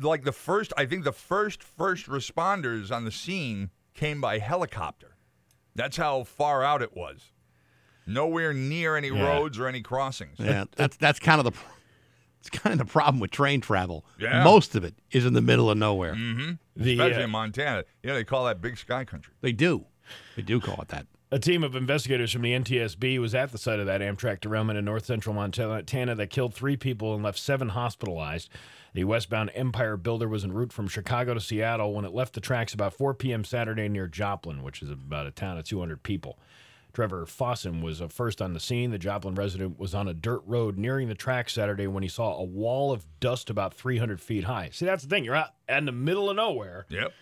like 0.00 0.24
the 0.24 0.32
first. 0.32 0.72
I 0.76 0.86
think 0.86 1.04
the 1.04 1.12
first 1.12 1.62
first 1.62 2.06
responders 2.08 2.90
on 2.90 3.04
the 3.04 3.12
scene 3.12 3.70
came 3.94 4.20
by 4.20 4.38
helicopter. 4.40 5.14
That's 5.76 5.96
how 5.96 6.24
far 6.24 6.64
out 6.64 6.82
it 6.82 6.96
was. 6.96 7.30
Nowhere 8.08 8.52
near 8.52 8.96
any 8.96 9.10
Yeah. 9.10 9.22
roads 9.24 9.56
or 9.56 9.68
any 9.68 9.82
crossings. 9.82 10.40
Yeah, 10.40 10.64
that's 10.74 10.96
that's 10.96 11.20
kind 11.20 11.38
of 11.38 11.44
the 11.44 11.52
it's 12.40 12.50
kind 12.50 12.72
of 12.72 12.84
the 12.84 12.90
problem 12.92 13.20
with 13.20 13.30
train 13.30 13.60
travel. 13.60 14.04
Yeah. 14.18 14.42
Most 14.42 14.74
of 14.74 14.82
it 14.82 14.96
is 15.12 15.24
in 15.24 15.32
the 15.34 15.40
middle 15.40 15.70
of 15.70 15.78
nowhere. 15.78 16.16
The, 16.74 16.92
Especially 16.94 17.22
uh, 17.22 17.26
in 17.26 17.30
Montana. 17.30 17.84
Yeah, 18.02 18.14
they 18.14 18.24
call 18.24 18.46
that 18.46 18.60
big 18.60 18.78
sky 18.78 19.04
country. 19.04 19.32
They 19.42 19.52
do, 19.52 19.84
they 20.34 20.42
do 20.42 20.60
call 20.60 20.82
it 20.82 20.88
that. 20.88 21.06
A 21.32 21.40
team 21.40 21.64
of 21.64 21.74
investigators 21.74 22.30
from 22.32 22.42
the 22.42 22.52
NTSB 22.52 23.18
was 23.18 23.34
at 23.34 23.50
the 23.50 23.58
site 23.58 23.80
of 23.80 23.86
that 23.86 24.00
Amtrak 24.00 24.40
derailment 24.40 24.78
in 24.78 24.84
north 24.84 25.06
central 25.06 25.34
Montana 25.34 26.14
that 26.14 26.30
killed 26.30 26.54
three 26.54 26.76
people 26.76 27.14
and 27.14 27.24
left 27.24 27.40
seven 27.40 27.70
hospitalized. 27.70 28.48
The 28.94 29.02
westbound 29.02 29.50
Empire 29.52 29.96
Builder 29.96 30.28
was 30.28 30.44
en 30.44 30.52
route 30.52 30.72
from 30.72 30.86
Chicago 30.86 31.34
to 31.34 31.40
Seattle 31.40 31.92
when 31.92 32.04
it 32.04 32.14
left 32.14 32.34
the 32.34 32.40
tracks 32.40 32.74
about 32.74 32.94
4 32.94 33.12
p.m. 33.14 33.42
Saturday 33.42 33.88
near 33.88 34.06
Joplin, 34.06 34.62
which 34.62 34.82
is 34.82 34.90
about 34.90 35.26
a 35.26 35.32
town 35.32 35.58
of 35.58 35.64
200 35.64 36.04
people. 36.04 36.38
Trevor 36.92 37.26
Fossen 37.26 37.82
was 37.82 38.00
uh, 38.00 38.06
first 38.06 38.40
on 38.40 38.54
the 38.54 38.60
scene. 38.60 38.92
The 38.92 38.96
Joplin 38.96 39.34
resident 39.34 39.80
was 39.80 39.96
on 39.96 40.06
a 40.06 40.14
dirt 40.14 40.42
road 40.46 40.78
nearing 40.78 41.08
the 41.08 41.14
track 41.16 41.50
Saturday 41.50 41.88
when 41.88 42.04
he 42.04 42.08
saw 42.08 42.36
a 42.36 42.44
wall 42.44 42.92
of 42.92 43.04
dust 43.18 43.50
about 43.50 43.74
300 43.74 44.20
feet 44.20 44.44
high. 44.44 44.70
See, 44.72 44.86
that's 44.86 45.02
the 45.02 45.08
thing. 45.08 45.24
You're 45.24 45.34
out 45.34 45.50
in 45.68 45.86
the 45.86 45.92
middle 45.92 46.30
of 46.30 46.36
nowhere. 46.36 46.86
Yep. 46.88 47.12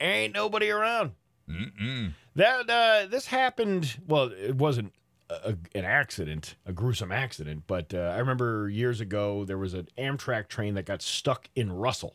Ain't 0.00 0.34
nobody 0.34 0.70
around. 0.70 1.12
Mm-mm. 1.48 2.14
That 2.36 2.70
uh, 2.70 3.06
this 3.10 3.26
happened. 3.26 3.98
Well, 4.06 4.30
it 4.32 4.56
wasn't 4.56 4.92
a, 5.28 5.56
an 5.74 5.84
accident, 5.84 6.56
a 6.66 6.72
gruesome 6.72 7.12
accident, 7.12 7.64
but 7.66 7.92
uh, 7.94 8.12
I 8.14 8.18
remember 8.18 8.68
years 8.68 9.00
ago 9.00 9.44
there 9.44 9.58
was 9.58 9.74
an 9.74 9.88
Amtrak 9.98 10.48
train 10.48 10.74
that 10.74 10.86
got 10.86 11.02
stuck 11.02 11.48
in 11.54 11.72
Russell, 11.72 12.14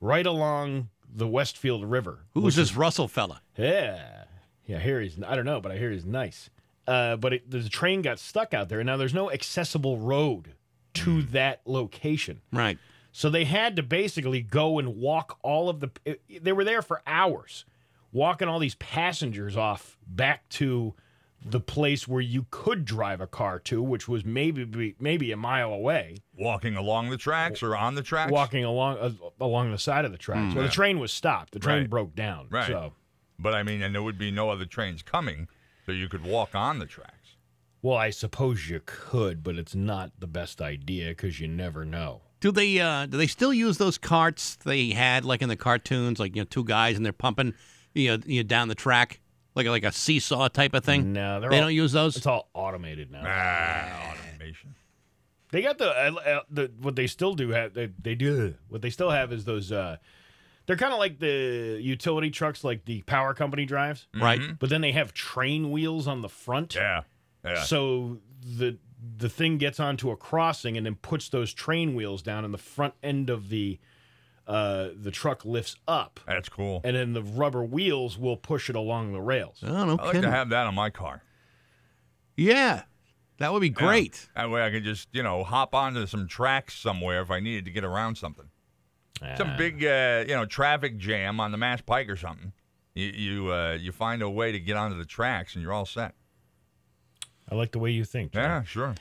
right 0.00 0.26
along 0.26 0.88
the 1.14 1.28
Westfield 1.28 1.84
River. 1.84 2.20
Who's 2.34 2.56
this 2.56 2.74
Russell 2.74 3.08
fella? 3.08 3.42
Yeah, 3.56 4.24
yeah. 4.66 4.78
I 4.78 4.80
hear 4.80 5.00
he's. 5.00 5.18
I 5.22 5.36
don't 5.36 5.44
know, 5.44 5.60
but 5.60 5.72
I 5.72 5.78
hear 5.78 5.90
he's 5.90 6.04
nice. 6.06 6.50
Uh, 6.86 7.16
but 7.16 7.34
it, 7.34 7.50
the 7.50 7.68
train 7.68 8.02
got 8.02 8.18
stuck 8.18 8.54
out 8.54 8.68
there, 8.68 8.80
and 8.80 8.86
now 8.86 8.96
there's 8.96 9.14
no 9.14 9.30
accessible 9.30 9.98
road 9.98 10.54
to 10.94 11.22
that 11.22 11.60
location. 11.64 12.40
Right. 12.52 12.78
So 13.12 13.28
they 13.28 13.44
had 13.44 13.76
to 13.76 13.82
basically 13.82 14.40
go 14.40 14.78
and 14.78 14.96
walk 14.96 15.38
all 15.42 15.68
of 15.68 15.80
the. 15.80 15.90
They 16.40 16.52
were 16.52 16.64
there 16.64 16.82
for 16.82 17.02
hours, 17.06 17.64
walking 18.12 18.48
all 18.48 18.58
these 18.58 18.74
passengers 18.76 19.56
off 19.56 19.96
back 20.06 20.48
to 20.50 20.94
the 21.44 21.58
place 21.60 22.06
where 22.06 22.20
you 22.20 22.46
could 22.50 22.84
drive 22.84 23.20
a 23.20 23.26
car 23.26 23.58
to, 23.58 23.82
which 23.82 24.06
was 24.06 24.24
maybe 24.24 24.94
maybe 25.00 25.32
a 25.32 25.36
mile 25.36 25.72
away, 25.72 26.18
Walking 26.38 26.76
along 26.76 27.10
the 27.10 27.16
tracks 27.16 27.62
or 27.64 27.74
on 27.76 27.96
the 27.96 28.02
tracks? 28.02 28.30
walking 28.30 28.64
along 28.64 28.98
uh, 28.98 29.10
along 29.40 29.72
the 29.72 29.78
side 29.78 30.04
of 30.04 30.12
the 30.12 30.18
tracks. 30.18 30.54
well, 30.54 30.64
the 30.64 30.70
train 30.70 31.00
was 31.00 31.12
stopped. 31.12 31.52
The 31.52 31.58
train 31.58 31.80
Right. 31.80 31.90
broke 31.90 32.14
down. 32.14 32.46
Right. 32.48 32.68
So, 32.68 32.92
But 33.40 33.54
I 33.54 33.64
mean, 33.64 33.82
and 33.82 33.92
there 33.92 34.02
would 34.04 34.18
be 34.18 34.30
no 34.30 34.50
other 34.50 34.66
trains 34.66 35.02
coming, 35.02 35.48
so 35.84 35.90
you 35.90 36.08
could 36.08 36.22
walk 36.24 36.54
on 36.54 36.78
the 36.78 36.86
tracks. 36.86 37.36
well, 37.82 37.96
I 37.96 38.10
suppose 38.10 38.68
you 38.70 38.80
could, 38.86 39.42
but 39.42 39.56
it's 39.56 39.74
not 39.74 40.12
the 40.20 40.28
best 40.28 40.62
idea 40.62 41.08
because 41.08 41.40
you 41.40 41.48
never 41.48 41.84
know. 41.84 42.20
Do 42.38 42.52
they 42.52 42.78
uh, 42.78 43.06
do 43.06 43.16
they 43.18 43.26
still 43.26 43.52
use 43.52 43.78
those 43.78 43.98
carts 43.98 44.54
they 44.64 44.90
had 44.90 45.24
like 45.24 45.42
in 45.42 45.48
the 45.48 45.56
cartoons, 45.56 46.20
like 46.20 46.36
you 46.36 46.42
know, 46.42 46.46
two 46.48 46.62
guys 46.64 46.94
and 46.96 47.04
they're 47.04 47.12
pumping 47.12 47.54
you 47.94 48.16
know, 48.16 48.22
you 48.26 48.42
know 48.42 48.46
down 48.46 48.68
the 48.68 48.74
track 48.74 49.20
like 49.54 49.66
like 49.66 49.84
a 49.84 49.92
seesaw 49.92 50.48
type 50.48 50.74
of 50.74 50.84
thing? 50.84 51.12
No, 51.12 51.40
they're 51.40 51.52
all- 51.52 51.60
don't 51.60 51.74
use 51.74 51.92
those. 51.92 52.16
It's 52.16 52.26
all 52.26 52.48
automated 52.54 53.10
now. 53.10 53.22
Ah, 53.26 54.14
automation. 54.32 54.74
They 55.50 55.60
got 55.60 55.76
the, 55.78 55.90
uh, 55.90 56.12
uh, 56.14 56.40
the 56.50 56.70
what 56.80 56.96
they 56.96 57.06
still 57.06 57.34
do 57.34 57.50
have 57.50 57.74
they, 57.74 57.90
they 58.02 58.14
do 58.14 58.54
what 58.68 58.80
they 58.82 58.88
still 58.90 59.10
have 59.10 59.32
is 59.32 59.44
those 59.44 59.70
uh 59.70 59.96
they're 60.64 60.76
kind 60.76 60.92
of 60.94 60.98
like 60.98 61.18
the 61.18 61.78
utility 61.82 62.30
trucks 62.30 62.64
like 62.64 62.84
the 62.86 63.02
power 63.02 63.34
company 63.34 63.66
drives 63.66 64.06
Right. 64.18 64.40
but 64.58 64.70
then 64.70 64.80
they 64.80 64.92
have 64.92 65.12
train 65.12 65.70
wheels 65.70 66.06
on 66.08 66.22
the 66.22 66.28
front 66.30 66.74
Yeah. 66.74 67.02
Yeah. 67.44 67.64
so 67.64 68.18
the 68.42 68.78
the 69.18 69.28
thing 69.28 69.58
gets 69.58 69.78
onto 69.78 70.10
a 70.10 70.16
crossing 70.16 70.78
and 70.78 70.86
then 70.86 70.94
puts 70.94 71.28
those 71.28 71.52
train 71.52 71.94
wheels 71.94 72.22
down 72.22 72.46
in 72.46 72.52
the 72.52 72.56
front 72.58 72.94
end 73.02 73.28
of 73.28 73.50
the 73.50 73.78
uh 74.46 74.88
the 74.94 75.10
truck 75.10 75.44
lifts 75.44 75.76
up 75.86 76.18
That's 76.26 76.48
cool. 76.48 76.80
and 76.84 76.96
then 76.96 77.12
the 77.12 77.22
rubber 77.22 77.62
wheels 77.64 78.18
will 78.18 78.36
push 78.36 78.68
it 78.68 78.76
along 78.76 79.12
the 79.12 79.20
rails 79.20 79.62
Oh 79.64 79.68
no 79.84 79.92
I 79.92 80.02
like 80.02 80.06
kidding. 80.06 80.22
to 80.22 80.30
have 80.30 80.48
that 80.50 80.66
on 80.66 80.74
my 80.74 80.90
car. 80.90 81.22
yeah, 82.36 82.82
that 83.38 83.52
would 83.52 83.60
be 83.60 83.68
Yeah. 83.68 83.72
great. 83.74 84.28
That 84.34 84.50
way 84.50 84.64
I 84.64 84.70
could 84.70 84.84
just, 84.84 85.08
you 85.12 85.22
know, 85.22 85.42
hop 85.44 85.74
onto 85.74 86.06
some 86.06 86.26
tracks 86.28 86.74
somewhere 86.78 87.22
if 87.22 87.30
I 87.30 87.40
needed 87.40 87.64
to 87.66 87.70
get 87.70 87.84
around 87.84 88.16
something. 88.16 88.46
some 89.36 89.56
big 89.56 89.84
uh, 89.84 90.24
you 90.26 90.34
know 90.34 90.44
traffic 90.46 90.98
jam 90.98 91.38
on 91.40 91.52
the 91.52 91.58
Mass 91.58 91.80
Pike 91.80 92.08
or 92.08 92.16
something. 92.16 92.52
You 92.94 93.06
you 93.06 93.52
uh, 93.52 93.78
you 93.80 93.92
find 93.92 94.22
a 94.22 94.28
way 94.30 94.50
to 94.52 94.58
get 94.58 94.76
onto 94.76 94.98
the 94.98 95.04
tracks 95.04 95.54
and 95.54 95.62
you're 95.62 95.72
all 95.72 95.86
set. 95.86 96.14
I 97.48 97.54
like 97.54 97.70
the 97.72 97.78
way 97.78 97.90
you 97.92 98.04
think. 98.04 98.32
John. 98.32 98.42
Yeah, 98.42 98.62
sure. 98.64 98.94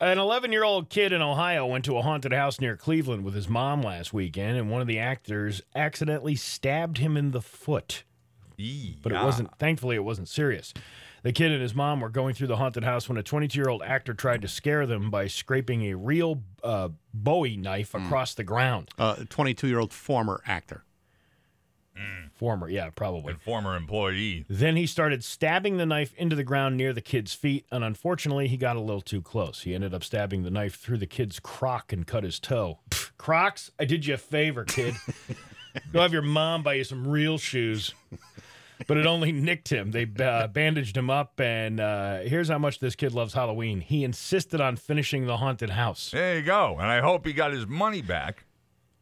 An 0.00 0.18
11 0.18 0.52
year 0.52 0.62
old 0.62 0.90
kid 0.90 1.12
in 1.12 1.22
Ohio 1.22 1.66
went 1.66 1.84
to 1.86 1.96
a 1.96 2.02
haunted 2.02 2.32
house 2.32 2.60
near 2.60 2.76
Cleveland 2.76 3.24
with 3.24 3.34
his 3.34 3.48
mom 3.48 3.82
last 3.82 4.12
weekend, 4.12 4.56
and 4.56 4.70
one 4.70 4.80
of 4.80 4.86
the 4.86 4.98
actors 4.98 5.60
accidentally 5.74 6.36
stabbed 6.36 6.98
him 6.98 7.16
in 7.16 7.32
the 7.32 7.42
foot. 7.42 8.04
But 9.02 9.10
it 9.12 9.16
wasn't, 9.24 9.58
thankfully, 9.58 9.96
it 9.96 10.04
wasn't 10.04 10.28
serious. 10.28 10.72
The 11.24 11.32
kid 11.32 11.50
and 11.50 11.60
his 11.60 11.74
mom 11.74 12.00
were 12.00 12.10
going 12.10 12.34
through 12.34 12.46
the 12.46 12.56
haunted 12.56 12.84
house 12.84 13.08
when 13.08 13.18
a 13.18 13.24
22 13.24 13.58
year 13.58 13.68
old 13.68 13.82
actor 13.82 14.14
tried 14.14 14.42
to 14.42 14.48
scare 14.48 14.86
them 14.86 15.10
by 15.10 15.26
scraping 15.26 15.86
a 15.90 15.94
real 15.96 16.44
uh, 16.62 16.90
Bowie 17.12 17.56
knife 17.56 17.92
across 17.92 18.34
the 18.34 18.44
ground. 18.44 18.90
Uh, 18.98 19.16
22 19.28 19.66
year 19.66 19.80
old 19.80 19.92
former 19.92 20.40
actor. 20.46 20.84
Former, 22.34 22.68
yeah, 22.68 22.90
probably. 22.90 23.32
And 23.32 23.42
former 23.42 23.76
employee. 23.76 24.44
Then 24.48 24.76
he 24.76 24.86
started 24.86 25.24
stabbing 25.24 25.76
the 25.76 25.86
knife 25.86 26.14
into 26.16 26.36
the 26.36 26.44
ground 26.44 26.76
near 26.76 26.92
the 26.92 27.00
kid's 27.00 27.34
feet, 27.34 27.66
and 27.72 27.82
unfortunately, 27.82 28.48
he 28.48 28.56
got 28.56 28.76
a 28.76 28.80
little 28.80 29.00
too 29.00 29.20
close. 29.20 29.62
He 29.62 29.74
ended 29.74 29.92
up 29.92 30.04
stabbing 30.04 30.44
the 30.44 30.50
knife 30.50 30.76
through 30.76 30.98
the 30.98 31.06
kid's 31.06 31.40
croc 31.40 31.92
and 31.92 32.06
cut 32.06 32.22
his 32.24 32.38
toe. 32.38 32.78
Crocs, 33.16 33.70
I 33.78 33.84
did 33.84 34.06
you 34.06 34.14
a 34.14 34.18
favor, 34.18 34.64
kid. 34.64 34.94
Go 35.92 36.00
have 36.00 36.12
your 36.12 36.22
mom 36.22 36.62
buy 36.62 36.74
you 36.74 36.84
some 36.84 37.06
real 37.06 37.38
shoes. 37.38 37.94
But 38.86 38.96
it 38.96 39.06
only 39.06 39.32
nicked 39.32 39.68
him. 39.68 39.90
They 39.90 40.06
uh, 40.20 40.46
bandaged 40.46 40.96
him 40.96 41.10
up, 41.10 41.40
and 41.40 41.80
uh, 41.80 42.18
here's 42.20 42.48
how 42.48 42.58
much 42.58 42.78
this 42.78 42.94
kid 42.94 43.12
loves 43.12 43.34
Halloween. 43.34 43.80
He 43.80 44.04
insisted 44.04 44.60
on 44.60 44.76
finishing 44.76 45.26
the 45.26 45.38
haunted 45.38 45.70
house. 45.70 46.12
There 46.12 46.36
you 46.36 46.42
go. 46.42 46.76
And 46.78 46.86
I 46.86 47.00
hope 47.00 47.26
he 47.26 47.32
got 47.32 47.52
his 47.52 47.66
money 47.66 48.02
back 48.02 48.44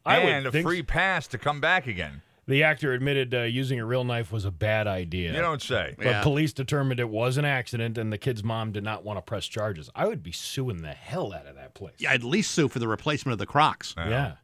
I 0.05 0.19
would 0.23 0.33
and 0.33 0.47
a 0.47 0.51
think 0.51 0.65
free 0.65 0.81
pass 0.81 1.27
to 1.27 1.37
come 1.37 1.61
back 1.61 1.85
again. 1.85 2.21
The 2.47 2.63
actor 2.63 2.93
admitted 2.93 3.33
uh, 3.35 3.41
using 3.41 3.77
a 3.79 3.85
real 3.85 4.05
knife 4.05 4.31
was 4.31 4.45
a 4.45 4.51
bad 4.51 4.87
idea. 4.87 5.33
You 5.33 5.41
don't 5.41 5.61
say. 5.61 5.95
But 5.97 6.05
Yeah. 6.05 6.23
police 6.23 6.53
determined 6.53 6.99
it 6.99 7.09
was 7.09 7.35
an 7.37 7.43
accident, 7.45 7.97
and 7.97 8.11
the 8.13 8.17
kid's 8.17 8.43
mom 8.43 8.71
did 8.71 8.83
not 8.85 9.03
want 9.03 9.17
to 9.17 9.21
press 9.21 9.45
charges. 9.47 9.89
I 9.93 10.07
would 10.07 10.23
be 10.23 10.31
suing 10.31 10.81
the 10.81 10.93
hell 10.93 11.33
out 11.33 11.45
of 11.45 11.55
that 11.55 11.73
place. 11.73 11.95
Yeah, 11.97 12.11
I'd 12.11 12.21
at 12.21 12.23
least 12.23 12.51
sue 12.51 12.69
for 12.69 12.79
the 12.79 12.87
replacement 12.87 13.33
of 13.33 13.39
the 13.39 13.45
Crocs. 13.45 13.93
Yeah. 13.97 14.35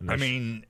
And 0.00 0.10
I 0.10 0.16
mean, 0.16 0.66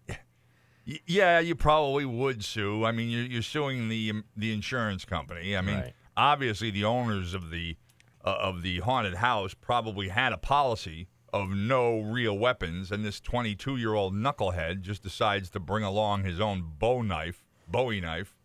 y- 0.86 1.00
yeah, 1.06 1.40
you 1.40 1.54
probably 1.56 2.04
would 2.04 2.44
sue. 2.44 2.84
I 2.84 2.92
mean, 2.92 3.10
you're, 3.10 3.24
you're 3.24 3.42
suing 3.42 3.88
the 3.88 4.10
um, 4.10 4.24
the 4.36 4.52
insurance 4.52 5.04
company. 5.04 5.56
I 5.56 5.60
mean, 5.62 5.76
Right. 5.76 5.92
obviously, 6.16 6.70
the 6.70 6.84
owners 6.84 7.34
of 7.34 7.50
the 7.50 7.76
uh, 8.24 8.36
of 8.40 8.62
the 8.62 8.78
haunted 8.80 9.14
house 9.14 9.54
probably 9.54 10.08
had 10.08 10.32
a 10.32 10.36
policy 10.38 11.08
of 11.32 11.50
no 11.50 12.00
real 12.00 12.36
weapons, 12.38 12.90
and 12.90 13.04
this 13.04 13.20
22 13.20 13.76
year 13.76 13.94
old 13.94 14.14
knucklehead 14.14 14.82
just 14.82 15.02
decides 15.02 15.50
to 15.50 15.60
bring 15.60 15.84
along 15.84 16.24
his 16.24 16.40
own 16.40 16.72
bow 16.78 17.02
knife, 17.02 17.44
Bowie 17.68 18.00
knife, 18.00 18.36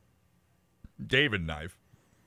David 1.05 1.45
knife. 1.45 1.77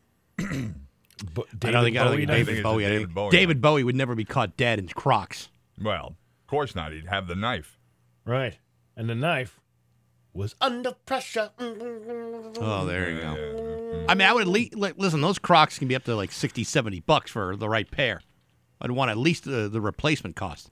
Bo- 0.39 1.47
I 1.65 1.71
don't 1.71 1.85
think, 1.85 1.97
I 1.97 2.05
don't 2.05 2.17
think 2.17 2.29
knife? 2.29 2.47
David 2.47 2.63
Bowie. 2.63 2.85
David 2.85 3.15
Bowie 3.15 3.31
David. 3.31 3.61
Bowie 3.61 3.85
would 3.85 3.97
never 3.97 4.15
be 4.15 4.25
caught 4.25 4.57
dead 4.57 4.79
in 4.79 4.89
Crocs. 4.89 5.49
Well, 5.81 6.07
of 6.41 6.47
course 6.47 6.75
not. 6.75 6.93
He'd 6.93 7.07
have 7.07 7.27
the 7.27 7.35
knife. 7.35 7.79
Right. 8.25 8.59
And 8.97 9.09
the 9.09 9.15
knife 9.15 9.61
was 10.33 10.55
under 10.61 10.93
pressure. 11.07 11.51
Oh, 11.59 12.85
there 12.87 13.11
you 13.11 13.21
go. 13.21 14.05
I 14.09 14.15
mean, 14.15 14.29
I 14.29 14.33
would 14.33 14.43
at 14.43 14.49
least 14.49 14.75
listen. 14.75 15.21
Those 15.21 15.39
Crocs 15.39 15.79
can 15.79 15.89
be 15.89 15.97
up 15.97 16.05
to 16.05 16.15
like 16.15 16.31
60, 16.33 16.63
70 16.65 17.01
bucks 17.01 17.31
for 17.31 17.57
the 17.57 17.69
right 17.69 17.91
pair. 17.91 18.21
I'd 18.81 18.91
want 18.91 19.11
at 19.11 19.17
least 19.17 19.45
the, 19.45 19.69
the 19.69 19.81
replacement 19.81 20.37
cost. 20.37 20.71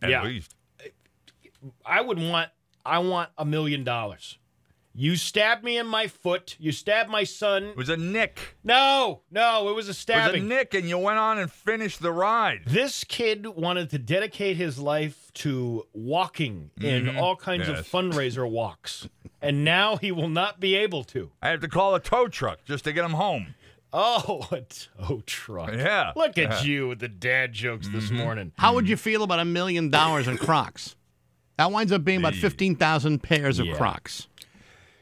At 0.00 0.10
Yeah. 0.10 0.24
least. 0.24 0.54
I 1.84 2.00
would 2.00 2.18
want 2.18 2.50
I 2.84 2.98
want 2.98 3.30
a 3.38 3.44
million 3.44 3.84
dollars. 3.84 4.38
You 4.94 5.16
stabbed 5.16 5.64
me 5.64 5.78
in 5.78 5.86
my 5.86 6.06
foot. 6.06 6.56
You 6.58 6.70
stabbed 6.70 7.08
my 7.08 7.24
son. 7.24 7.64
It 7.64 7.76
was 7.76 7.88
a 7.88 7.96
nick. 7.96 8.56
No, 8.62 9.22
no, 9.30 9.70
it 9.70 9.74
was 9.74 9.86
a 9.86 9.88
It 9.88 9.88
was 9.88 9.88
a 9.88 9.94
stabbing. 9.94 10.48
nick, 10.48 10.74
and 10.74 10.86
you 10.86 10.98
went 10.98 11.18
on 11.18 11.38
and 11.38 11.50
finished 11.50 12.02
the 12.02 12.12
ride. 12.12 12.62
This 12.66 13.02
kid 13.04 13.46
wanted 13.46 13.88
to 13.90 13.98
dedicate 13.98 14.56
his 14.58 14.78
life 14.78 15.32
to 15.34 15.86
walking 15.94 16.72
in 16.78 17.06
mm-hmm. 17.06 17.18
all 17.18 17.36
kinds 17.36 17.68
of 17.68 17.76
fundraiser 17.88 18.48
walks, 18.48 19.08
and 19.40 19.64
now 19.64 19.96
he 19.96 20.12
will 20.12 20.28
not 20.28 20.60
be 20.60 20.74
able 20.74 21.04
to. 21.04 21.30
I 21.40 21.48
have 21.48 21.60
to 21.60 21.68
call 21.68 21.94
a 21.94 22.00
tow 22.00 22.28
truck 22.28 22.62
just 22.66 22.84
to 22.84 22.92
get 22.92 23.04
him 23.04 23.12
home. 23.12 23.54
Oh, 23.92 24.46
a 24.52 24.62
tow 24.62 25.22
truck. 25.26 25.72
Yeah. 25.72 26.12
Look 26.16 26.38
at 26.38 26.64
you 26.64 26.88
with 26.88 27.00
the 27.00 27.08
dad 27.08 27.52
jokes 27.52 27.88
this 27.88 28.06
mm-hmm. 28.06 28.16
morning. 28.16 28.52
How 28.58 28.74
would 28.74 28.88
you 28.88 28.96
feel 28.96 29.22
about 29.22 29.40
a 29.40 29.44
million 29.44 29.90
dollars 29.90 30.28
in 30.28 30.38
Crocs? 30.38 30.96
That 31.58 31.70
winds 31.70 31.92
up 31.92 32.02
being 32.02 32.18
about 32.18 32.34
15,000 32.34 33.22
pairs 33.22 33.58
of 33.58 33.66
Yeah. 33.66 33.76
Crocs. 33.76 34.26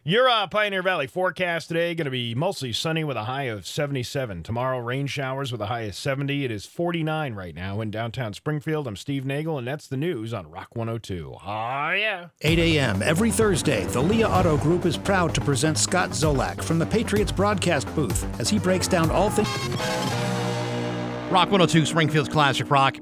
Your 0.02 0.30
uh, 0.30 0.46
Pioneer 0.46 0.80
Valley 0.82 1.06
forecast 1.06 1.68
today 1.68 1.94
going 1.94 2.06
to 2.06 2.10
be 2.10 2.34
mostly 2.34 2.72
sunny 2.72 3.04
with 3.04 3.18
a 3.18 3.24
high 3.24 3.42
of 3.44 3.66
77. 3.66 4.42
Tomorrow, 4.42 4.78
rain 4.78 5.06
showers 5.06 5.52
with 5.52 5.60
a 5.60 5.66
high 5.66 5.82
of 5.82 5.94
70. 5.94 6.42
It 6.42 6.50
is 6.50 6.64
49 6.64 7.34
right 7.34 7.54
now 7.54 7.82
in 7.82 7.90
downtown 7.90 8.32
Springfield. 8.32 8.88
I'm 8.88 8.96
Steve 8.96 9.26
Nagel, 9.26 9.58
and 9.58 9.66
that's 9.66 9.86
the 9.86 9.98
news 9.98 10.32
on 10.32 10.50
Rock 10.50 10.74
102. 10.74 11.36
Ah, 11.42 11.92
yeah. 11.92 12.28
8 12.40 12.58
a.m. 12.58 13.02
every 13.02 13.30
Thursday, 13.30 13.84
the 13.88 14.00
Lia 14.00 14.26
Auto 14.26 14.56
Group 14.56 14.86
is 14.86 14.96
proud 14.96 15.34
to 15.34 15.40
present 15.42 15.76
Scott 15.76 16.12
Zolak 16.12 16.62
from 16.64 16.78
the 16.78 16.86
Patriots 16.86 17.30
broadcast 17.30 17.94
booth 17.94 18.24
as 18.40 18.48
he 18.48 18.58
breaks 18.58 18.88
down 18.88 19.10
all 19.10 19.28
things. 19.28 19.48
Rock 21.30 21.50
102, 21.50 21.84
Springfield's 21.84 22.30
Classic 22.30 22.70
Rock. 22.70 22.96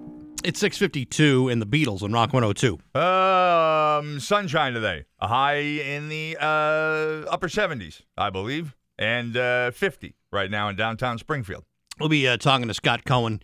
It's 0.48 0.60
652 0.60 1.50
in 1.50 1.58
the 1.58 1.66
Beatles 1.66 2.02
on 2.02 2.10
Rock 2.10 2.32
102. 2.32 2.78
Um, 2.98 4.18
sunshine 4.18 4.72
today. 4.72 5.04
A 5.20 5.28
high 5.28 5.56
in 5.58 6.08
the 6.08 6.38
uh, 6.40 7.28
upper 7.30 7.48
70s, 7.48 8.00
I 8.16 8.30
believe, 8.30 8.74
and 8.98 9.36
uh, 9.36 9.72
50 9.72 10.14
right 10.32 10.50
now 10.50 10.70
in 10.70 10.76
downtown 10.76 11.18
Springfield. 11.18 11.64
We'll 12.00 12.08
be 12.08 12.26
uh, 12.26 12.38
talking 12.38 12.66
to 12.66 12.72
Scott 12.72 13.04
Cohen 13.04 13.42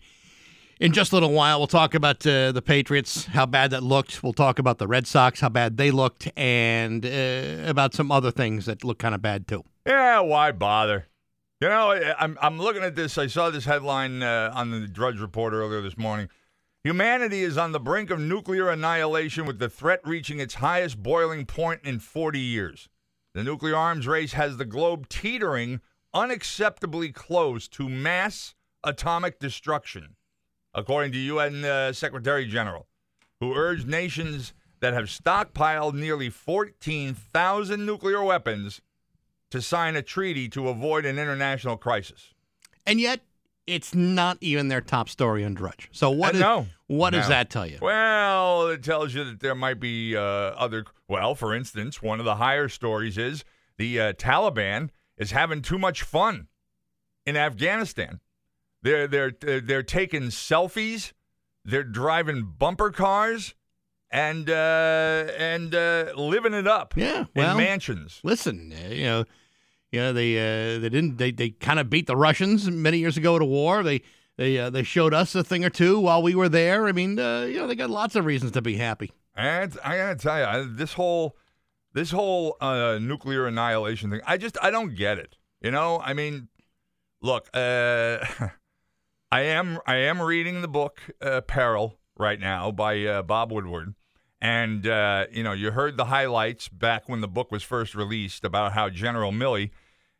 in 0.79 0.93
just 0.93 1.11
a 1.11 1.15
little 1.17 1.31
while. 1.31 1.59
We'll 1.59 1.67
talk 1.67 1.93
about 1.93 2.25
uh, 2.25 2.51
the 2.51 2.63
Patriots, 2.63 3.25
how 3.25 3.45
bad 3.45 3.69
that 3.69 3.83
looked. 3.83 4.23
We'll 4.23 4.33
talk 4.33 4.57
about 4.57 4.79
the 4.79 4.87
Red 4.87 5.05
Sox, 5.05 5.39
how 5.41 5.49
bad 5.49 5.77
they 5.77 5.91
looked, 5.91 6.27
and 6.35 7.05
uh, 7.05 7.69
about 7.69 7.93
some 7.93 8.11
other 8.11 8.31
things 8.31 8.65
that 8.65 8.83
look 8.83 8.97
kind 8.97 9.13
of 9.13 9.21
bad 9.21 9.47
too. 9.47 9.63
Yeah, 9.85 10.21
why 10.21 10.51
bother? 10.53 11.05
You 11.61 11.69
know, 11.69 11.91
I- 11.91 12.15
I'm, 12.17 12.35
I'm 12.41 12.57
looking 12.57 12.81
at 12.81 12.95
this. 12.95 13.19
I 13.19 13.27
saw 13.27 13.51
this 13.51 13.65
headline 13.65 14.23
uh, 14.23 14.51
on 14.55 14.71
the 14.71 14.87
Drudge 14.87 15.19
Report 15.19 15.53
earlier 15.53 15.81
this 15.81 15.99
morning. 15.99 16.29
Humanity 16.85 17.41
is 17.41 17.57
on 17.57 17.71
the 17.71 17.79
brink 17.79 18.11
of 18.11 18.19
nuclear 18.19 18.69
annihilation 18.69 19.47
with 19.47 19.57
the 19.57 19.69
threat 19.69 20.01
reaching 20.03 20.39
its 20.39 20.53
highest 20.53 21.01
boiling 21.01 21.47
point 21.47 21.81
in 21.83 21.97
40 21.97 22.39
years. 22.39 22.89
The 23.33 23.43
nuclear 23.43 23.75
arms 23.75 24.05
race 24.05 24.33
has 24.33 24.57
the 24.57 24.65
globe 24.65 25.09
teetering 25.09 25.81
unacceptably 26.13 27.11
close 27.11 27.67
to 27.69 27.89
mass 27.89 28.53
atomic 28.83 29.39
destruction, 29.39 30.15
according 30.75 31.11
to 31.13 31.17
UN 31.17 31.65
uh, 31.65 31.91
Secretary 31.91 32.45
General, 32.45 32.85
who 33.39 33.55
urged 33.55 33.87
nations 33.87 34.53
that 34.79 34.93
have 34.93 35.05
stockpiled 35.05 35.95
nearly 35.95 36.29
14,000 36.29 37.83
nuclear 37.83 38.23
weapons 38.23 38.79
to 39.49 39.59
sign 39.59 39.95
a 39.95 40.03
treaty 40.03 40.47
to 40.49 40.69
avoid 40.69 41.03
an 41.03 41.17
international 41.17 41.77
crisis. 41.77 42.35
And 42.85 43.01
yet, 43.01 43.21
it's 43.67 43.95
not 43.95 44.37
even 44.41 44.67
their 44.67 44.81
top 44.81 45.09
story 45.09 45.43
on 45.43 45.53
Drudge. 45.53 45.89
So 45.91 46.09
what? 46.11 46.33
Uh, 46.33 46.37
is- 46.37 46.41
no. 46.41 46.67
what 46.87 47.11
does 47.11 47.27
that 47.27 47.49
tell 47.49 47.65
you? 47.65 47.79
Well, 47.81 48.67
it 48.67 48.83
tells 48.83 49.13
you 49.13 49.23
that 49.23 49.39
there 49.39 49.55
might 49.55 49.79
be 49.79 50.15
uh, 50.15 50.21
other. 50.21 50.85
Well, 51.07 51.35
for 51.35 51.53
instance, 51.53 52.01
one 52.01 52.19
of 52.19 52.25
the 52.25 52.35
higher 52.35 52.69
stories 52.69 53.17
is 53.17 53.43
the 53.77 53.99
uh, 53.99 54.13
Taliban 54.13 54.89
is 55.17 55.31
having 55.31 55.61
too 55.61 55.77
much 55.77 56.03
fun 56.03 56.47
in 57.25 57.37
Afghanistan. 57.37 58.19
They're 58.81 59.07
they're 59.07 59.31
they're, 59.61 59.83
taking 59.83 60.23
selfies. 60.23 61.13
They're 61.63 61.83
driving 61.83 62.53
bumper 62.57 62.91
cars, 62.91 63.55
and 64.11 64.47
uh, 64.47 65.27
and 65.37 65.73
uh, 65.73 66.13
living 66.15 66.53
it 66.53 66.67
up. 66.67 66.93
Yeah, 66.95 67.25
in 67.33 67.57
mansions. 67.57 68.19
Listen, 68.23 68.71
uh, 68.73 68.89
you 68.89 69.05
know, 69.05 69.25
you 69.95 70.01
know 70.01 70.11
they 70.11 70.37
uh, 70.37 70.79
they 70.79 70.89
didn't 70.89 71.15
they, 71.15 71.31
they 71.31 71.51
kind 71.51 71.79
of 71.79 71.89
beat 71.89 72.05
the 72.05 72.17
Russians 72.17 72.69
many 72.69 72.97
years 72.97 73.15
ago 73.15 73.37
at 73.37 73.41
a 73.41 73.45
war. 73.45 73.81
They 73.81 74.01
they 74.35 74.57
uh, 74.57 74.69
they 74.69 74.83
showed 74.83 75.13
us 75.13 75.33
a 75.35 75.43
thing 75.43 75.63
or 75.63 75.69
two 75.69 76.01
while 76.01 76.21
we 76.21 76.35
were 76.35 76.49
there. 76.49 76.85
I 76.87 76.91
mean, 76.91 77.17
uh, 77.17 77.43
you 77.43 77.59
know, 77.59 77.67
they 77.67 77.75
got 77.75 77.89
lots 77.89 78.17
of 78.17 78.25
reasons 78.25 78.51
to 78.51 78.61
be 78.61 78.75
happy. 78.75 79.13
And 79.35 79.77
I 79.83 79.95
gotta 79.95 80.15
tell 80.17 80.37
you, 80.37 80.43
I, 80.43 80.65
this 80.69 80.93
whole 80.93 81.37
this 81.93 82.11
whole 82.11 82.57
uh, 82.59 82.99
nuclear 83.01 83.47
annihilation 83.47 84.11
thing, 84.11 84.19
I 84.27 84.35
just 84.35 84.57
I 84.61 84.69
don't 84.69 84.95
get 84.95 85.17
it. 85.17 85.37
You 85.61 85.71
know, 85.71 86.01
I 86.01 86.13
mean, 86.13 86.49
look, 87.21 87.47
uh, 87.53 88.17
I 89.31 89.41
am 89.43 89.79
I 89.87 89.95
am 89.95 90.21
reading 90.21 90.61
the 90.61 90.67
book 90.67 90.99
uh, 91.21 91.39
Peril 91.39 91.97
right 92.17 92.39
now 92.39 92.69
by 92.69 93.01
uh, 93.05 93.21
Bob 93.21 93.49
Woodward, 93.53 93.95
and 94.41 94.85
uh, 94.85 95.27
you 95.31 95.41
know, 95.43 95.53
you 95.53 95.71
heard 95.71 95.95
the 95.95 96.05
highlights 96.05 96.67
back 96.67 97.07
when 97.07 97.21
the 97.21 97.29
book 97.29 97.49
was 97.49 97.63
first 97.63 97.95
released 97.95 98.43
about 98.43 98.73
how 98.73 98.89
General 98.89 99.31
Milley 99.31 99.71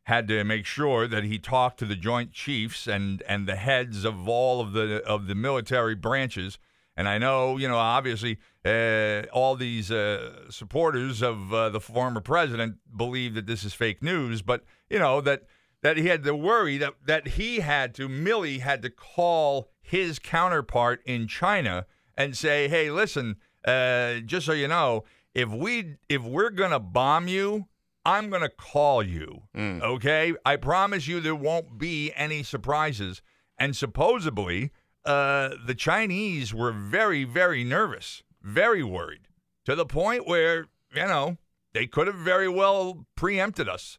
had 0.05 0.27
to 0.27 0.43
make 0.43 0.65
sure 0.65 1.07
that 1.07 1.23
he 1.23 1.37
talked 1.39 1.79
to 1.79 1.85
the 1.85 1.95
Joint 1.95 2.31
Chiefs 2.31 2.87
and 2.87 3.21
and 3.27 3.47
the 3.47 3.55
heads 3.55 4.05
of 4.05 4.27
all 4.27 4.61
of 4.61 4.73
the 4.73 5.03
of 5.05 5.27
the 5.27 5.35
military 5.35 5.95
branches 5.95 6.57
And 6.97 7.09
I 7.09 7.17
know, 7.17 7.57
you 7.57 7.67
know, 7.67 7.77
obviously, 7.77 8.37
uh, 8.63 9.23
all 9.33 9.55
these 9.55 9.91
uh, 9.91 10.49
supporters 10.49 11.21
of 11.21 11.53
uh, 11.53 11.69
the 11.69 11.81
former 11.81 12.21
president 12.21 12.77
believe 12.95 13.33
that 13.35 13.47
this 13.47 13.63
is 13.63 13.73
fake 13.73 14.01
news, 14.01 14.41
but 14.41 14.63
you 14.89 14.99
know 14.99 15.21
that 15.21 15.43
that 15.81 15.97
he 15.97 16.07
had 16.07 16.23
to 16.23 16.33
worry 16.35 16.77
that 16.77 16.93
that 17.05 17.27
he 17.29 17.59
had 17.59 17.93
to 17.95 18.07
Milley 18.07 18.61
had 18.61 18.81
to 18.83 18.89
call 18.89 19.69
his 19.81 20.19
counterpart 20.19 21.01
in 21.05 21.27
China 21.27 21.85
and 22.17 22.37
say, 22.37 22.67
"Hey, 22.69 22.89
listen, 22.89 23.35
uh, 23.65 24.19
just 24.25 24.45
so 24.45 24.53
you 24.53 24.67
know, 24.69 25.03
if 25.33 25.49
we 25.49 25.97
if 26.07 26.21
we're 26.23 26.49
gonna 26.51 26.79
bomb 26.79 27.27
you." 27.27 27.67
I'm 28.05 28.29
going 28.29 28.43
to 28.43 28.49
call 28.49 29.01
you. 29.03 29.41
Okay? 29.81 30.33
I 30.45 30.55
promise 30.57 31.07
you 31.07 31.19
there 31.19 31.35
won't 31.35 31.77
be 31.77 32.13
any 32.15 32.43
surprises. 32.43 33.21
And 33.57 33.75
supposedly, 33.75 34.71
uh, 35.03 35.55
the 35.65 35.75
Chinese 35.75 36.53
were 36.53 36.71
very, 36.71 37.23
very 37.23 37.63
nervous, 37.63 38.23
very 38.41 38.83
worried, 38.83 39.27
to 39.65 39.75
the 39.75 39.85
point 39.85 40.27
where, 40.27 40.67
you 40.93 41.05
know, 41.07 41.37
they 41.73 41.87
could 41.87 42.07
have 42.07 42.15
very 42.15 42.47
well 42.47 43.07
preempted 43.15 43.67
us. 43.67 43.97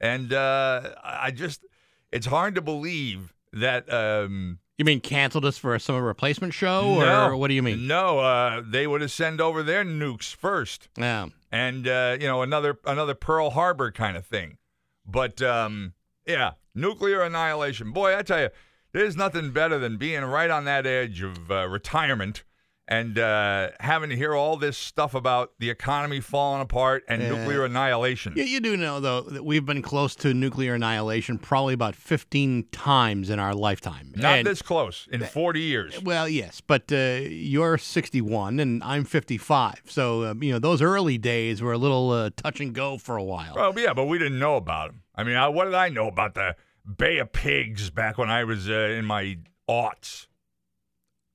And 0.00 0.32
uh, 0.32 0.94
I 1.02 1.30
just, 1.32 1.66
it's 2.12 2.26
hard 2.26 2.54
to 2.54 2.62
believe 2.62 3.34
that. 3.52 3.92
Um, 3.92 4.59
You 4.80 4.84
mean 4.86 5.02
canceled 5.02 5.44
us 5.44 5.58
for 5.58 5.74
a 5.74 5.78
summer 5.78 6.00
replacement 6.00 6.54
show, 6.54 7.02
or 7.02 7.36
what 7.36 7.48
do 7.48 7.54
you 7.54 7.62
mean? 7.62 7.86
No, 7.86 8.20
uh, 8.20 8.62
they 8.66 8.86
would 8.86 9.02
have 9.02 9.10
sent 9.10 9.38
over 9.38 9.62
their 9.62 9.84
nukes 9.84 10.34
first 10.34 10.88
Yeah. 10.96 11.26
and 11.52 11.86
uh, 11.86 12.16
you 12.18 12.26
know 12.26 12.40
another 12.40 12.78
another 12.86 13.14
Pearl 13.14 13.50
Harbor 13.50 13.92
kind 13.92 14.16
of 14.16 14.24
thing. 14.24 14.56
But 15.04 15.42
um, 15.42 15.92
yeah, 16.26 16.52
nuclear 16.74 17.20
annihilation. 17.20 17.92
Boy, 17.92 18.16
I 18.16 18.22
tell 18.22 18.40
you, 18.40 18.48
there's 18.92 19.18
nothing 19.18 19.50
better 19.50 19.78
than 19.78 19.98
being 19.98 20.24
right 20.24 20.48
on 20.48 20.64
that 20.64 20.86
edge 20.86 21.20
of 21.20 21.50
uh, 21.50 21.68
retirement 21.68 22.42
and 22.90 23.18
uh, 23.20 23.68
having 23.78 24.10
to 24.10 24.16
hear 24.16 24.34
all 24.34 24.56
this 24.56 24.76
stuff 24.76 25.14
about 25.14 25.52
the 25.60 25.70
economy 25.70 26.18
falling 26.20 26.60
apart 26.60 27.04
and 27.08 27.22
Yeah. 27.22 27.28
nuclear 27.30 27.64
annihilation. 27.64 28.32
You, 28.36 28.42
you 28.42 28.58
do 28.60 28.76
know, 28.76 28.98
though, 28.98 29.20
that 29.22 29.44
we've 29.44 29.64
been 29.64 29.80
close 29.80 30.16
to 30.16 30.34
nuclear 30.34 30.74
annihilation 30.74 31.38
probably 31.38 31.72
about 31.72 31.94
15 31.94 32.66
times 32.72 33.30
in 33.30 33.38
our 33.38 33.54
lifetime. 33.54 34.12
Not 34.16 34.38
And- 34.38 34.46
this 34.46 34.60
close 34.60 35.06
in 35.12 35.22
40 35.24 35.60
years. 35.60 36.02
Well, 36.02 36.28
yes, 36.28 36.60
but 36.60 36.90
uh, 36.92 37.20
you're 37.28 37.78
61 37.78 38.58
and 38.58 38.82
I'm 38.82 39.04
55. 39.04 39.82
So, 39.86 40.24
um, 40.24 40.42
you 40.42 40.52
know, 40.52 40.58
those 40.58 40.82
early 40.82 41.16
days 41.16 41.62
were 41.62 41.72
a 41.72 41.78
little 41.78 42.10
uh, 42.10 42.30
touch 42.36 42.60
and 42.60 42.74
go 42.74 42.98
for 42.98 43.16
a 43.16 43.22
while. 43.22 43.54
Well, 43.54 43.72
yeah, 43.78 43.94
but 43.94 44.06
we 44.06 44.18
didn't 44.18 44.40
know 44.40 44.56
about 44.56 44.88
them. 44.90 45.02
I 45.14 45.22
mean, 45.22 45.36
I, 45.36 45.46
what 45.48 45.66
did 45.66 45.74
I 45.74 45.90
know 45.90 46.08
about 46.08 46.34
the 46.34 46.56
Bay 46.96 47.18
of 47.18 47.30
Pigs 47.32 47.90
back 47.90 48.18
when 48.18 48.30
I 48.30 48.42
was 48.42 48.68
uh, 48.68 48.72
in 48.72 49.04
my 49.04 49.38
aughts? 49.68 50.26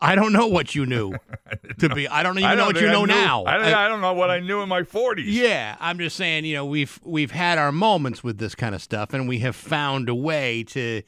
I 0.01 0.15
don't 0.15 0.33
know 0.33 0.47
what 0.47 0.75
you 0.75 0.85
knew 0.85 1.13
to 1.79 1.89
be. 1.89 2.07
I 2.07 2.21
don't 2.21 2.37
even 2.37 2.49
I 2.49 2.53
know 2.53 2.57
don't 2.57 2.65
what 2.67 2.75
think 2.75 2.83
you 2.83 2.89
I 2.89 2.93
know 2.93 3.05
knew- 3.05 3.13
now. 3.13 3.45
I 3.45 3.57
don't, 3.57 3.65
I 3.73 3.87
don't 3.87 4.01
know 4.01 4.13
what 4.13 4.29
I 4.29 4.39
knew 4.39 4.61
in 4.61 4.69
my 4.69 4.81
40s. 4.83 5.23
Yeah, 5.25 5.75
I'm 5.79 5.97
just 5.97 6.15
saying, 6.17 6.45
you 6.45 6.55
know, 6.55 6.65
we've 6.65 6.99
we've 7.03 7.31
had 7.31 7.57
our 7.57 7.71
moments 7.71 8.23
with 8.23 8.37
this 8.37 8.55
kind 8.55 8.75
of 8.75 8.81
stuff, 8.81 9.13
and 9.13 9.27
we 9.27 9.39
have 9.39 9.55
found 9.55 10.09
a 10.09 10.15
way 10.15 10.63
to 10.65 11.01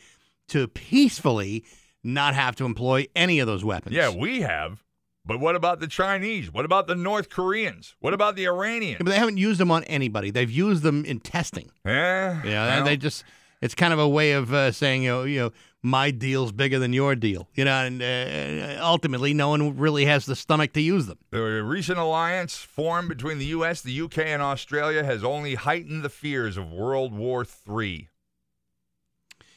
to 0.49 0.67
peacefully 0.69 1.65
not 2.03 2.33
have 2.35 2.55
to 2.55 2.65
employ 2.65 3.05
any 3.15 3.39
of 3.39 3.47
those 3.47 3.63
weapons. 3.65 3.95
Yeah, 3.95 4.09
we 4.15 4.41
have. 4.41 4.83
But 5.25 5.41
what 5.41 5.57
about 5.57 5.81
the 5.81 5.87
Chinese? 5.87 6.53
What 6.53 6.63
about 6.63 6.87
the 6.87 6.95
North 6.95 7.29
Koreans? 7.29 7.95
What 7.99 8.13
about 8.13 8.37
the 8.37 8.47
Iranians? 8.47 8.93
Yeah, 8.99 9.03
but 9.03 9.09
they 9.11 9.17
haven't 9.17 9.35
used 9.35 9.59
them 9.59 9.71
on 9.71 9.83
anybody. 9.83 10.31
They've 10.31 10.49
used 10.49 10.83
them 10.83 11.03
in 11.03 11.19
testing. 11.19 11.69
Yeah, 11.85 12.41
Yeah, 12.45 12.75
well, 12.77 12.85
they 12.85 12.95
just 12.95 13.25
it's 13.61 13.75
kind 13.75 13.91
of 13.91 13.99
a 13.99 14.07
way 14.07 14.31
of 14.31 14.53
uh, 14.53 14.71
saying, 14.71 15.03
you 15.03 15.09
know, 15.09 15.23
you 15.23 15.39
know, 15.41 15.51
my 15.87 16.11
deal's 16.11 16.51
bigger 16.51 16.79
than 16.79 16.93
your 16.93 17.15
deal. 17.15 17.47
You 17.55 17.65
know, 17.65 17.85
and 17.85 18.01
uh, 18.01 18.83
ultimately, 18.83 19.33
no 19.33 19.49
one 19.49 19.77
really 19.77 20.05
has 20.05 20.25
the 20.25 20.35
stomach 20.35 20.73
to 20.73 20.81
use 20.81 21.07
them. 21.07 21.17
the 21.31 21.63
recent 21.63 21.97
alliance 21.97 22.57
formed 22.57 23.09
between 23.09 23.39
the 23.39 23.45
U.S., 23.47 23.81
the 23.81 23.91
U.K., 23.91 24.31
and 24.31 24.41
Australia 24.41 25.03
has 25.03 25.23
only 25.23 25.55
heightened 25.55 26.03
the 26.03 26.09
fears 26.09 26.57
of 26.57 26.71
World 26.71 27.13
War 27.13 27.45
III. 27.45 28.09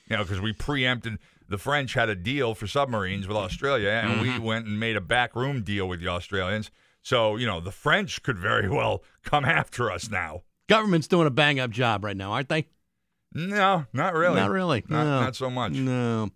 You 0.08 0.16
know, 0.16 0.22
because 0.22 0.40
we 0.40 0.52
preempted 0.52 1.18
the 1.48 1.58
French 1.58 1.94
had 1.94 2.08
a 2.08 2.14
deal 2.14 2.54
for 2.54 2.66
submarines 2.66 3.26
with 3.26 3.36
Australia, 3.36 3.90
and 3.90 4.20
we 4.20 4.38
went 4.38 4.66
and 4.66 4.78
made 4.78 4.96
a 4.96 5.00
backroom 5.00 5.62
deal 5.62 5.88
with 5.88 6.00
the 6.00 6.08
Australians. 6.08 6.70
So, 7.02 7.36
you 7.36 7.46
know, 7.46 7.60
the 7.60 7.72
French 7.72 8.22
could 8.22 8.38
very 8.38 8.68
well 8.68 9.02
come 9.24 9.44
after 9.60 9.90
us 9.90 10.10
now. 10.10 10.42
Government's 10.68 11.08
doing 11.08 11.26
a 11.26 11.30
bang 11.30 11.58
up 11.58 11.70
job 11.70 12.04
right 12.04 12.16
now, 12.16 12.32
aren't 12.32 12.48
they? 12.48 12.68
No, 13.32 13.84
not 13.92 14.14
really. 14.14 14.36
Not 14.40 14.50
really. 14.50 14.84
Not, 14.88 15.04
No. 15.04 15.20
not 15.20 15.36
so 15.36 15.50
much. 15.50 15.72
No. 15.72 16.30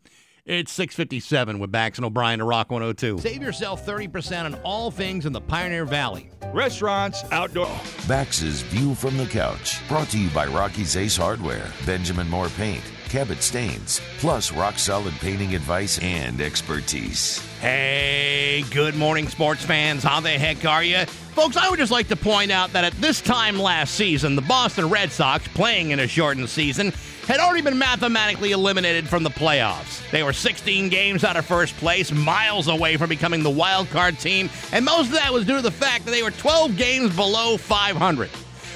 It's 0.47 0.71
657 0.73 1.59
with 1.59 1.73
Bax 1.73 1.97
and 1.97 2.05
O'Brien 2.05 2.39
to 2.39 2.45
Rock 2.45 2.71
102. 2.71 3.19
Save 3.19 3.41
yourself 3.43 3.87
30% 3.87 4.45
on 4.45 4.55
all 4.57 4.91
things 4.91 5.25
in 5.25 5.33
the 5.33 5.41
Pioneer 5.41 5.87
Valley. 5.87 6.29
Restaurants, 6.53 7.25
outdoor. 7.33 7.71
Bax's 8.07 8.61
View 8.61 8.95
from 8.95 9.17
the 9.17 9.25
Couch, 9.25 9.79
brought 9.89 10.09
to 10.11 10.19
you 10.19 10.29
by 10.31 10.47
Rocky's 10.47 10.97
Ace 10.99 11.17
Hardware, 11.17 11.67
Benjamin 11.87 12.29
Moore 12.29 12.51
Paint, 12.51 12.85
Cabot 13.09 13.43
Stains, 13.43 14.01
plus 14.19 14.53
rock 14.53 14.79
solid 14.79 15.15
painting 15.15 15.55
advice 15.55 15.99
and 16.01 16.41
expertise. 16.41 17.39
Hey, 17.61 18.65
good 18.71 18.95
morning, 18.95 19.29
sports 19.29 19.65
fans. 19.65 20.03
How 20.03 20.21
the 20.21 20.31
heck 20.31 20.65
are 20.65 20.83
you? 20.83 21.05
Folks, 21.35 21.57
I 21.57 21.69
would 21.69 21.79
just 21.79 21.91
like 21.93 22.09
to 22.09 22.17
point 22.17 22.53
out 22.53 22.73
that 22.75 22.85
at 22.85 22.93
this 23.01 23.21
time 23.21 23.59
last 23.59 23.95
season, 23.95 24.37
the 24.37 24.43
Boston 24.43 24.89
Red 24.89 25.11
Sox, 25.11 25.49
playing 25.49 25.91
in 25.91 25.99
a 26.01 26.07
shortened 26.07 26.49
season, 26.49 26.93
had 27.27 27.41
already 27.41 27.63
been 27.63 27.79
mathematically 27.79 28.53
eliminated 28.53 29.09
from 29.09 29.23
the 29.23 29.31
playoffs. 29.31 30.09
They 30.11 30.23
were 30.23 30.33
16 30.33 30.91
games 30.91 31.25
out 31.25 31.37
of 31.37 31.47
first 31.47 31.75
place, 31.79 32.13
miles 32.13 32.69
away 32.69 32.97
from 32.97 33.09
becoming 33.09 33.43
the 33.43 33.51
wild 33.51 33.89
card 33.91 34.19
team, 34.19 34.51
and 34.73 34.85
most 34.85 35.07
of 35.07 35.13
that 35.13 35.33
was 35.33 35.47
due 35.47 35.57
to 35.57 35.63
the 35.63 35.71
fact 35.71 36.05
that 36.05 36.11
they 36.11 36.23
were 36.23 36.31
12 36.31 36.77
games 36.77 37.17
below 37.17 37.57
500. 37.57 38.31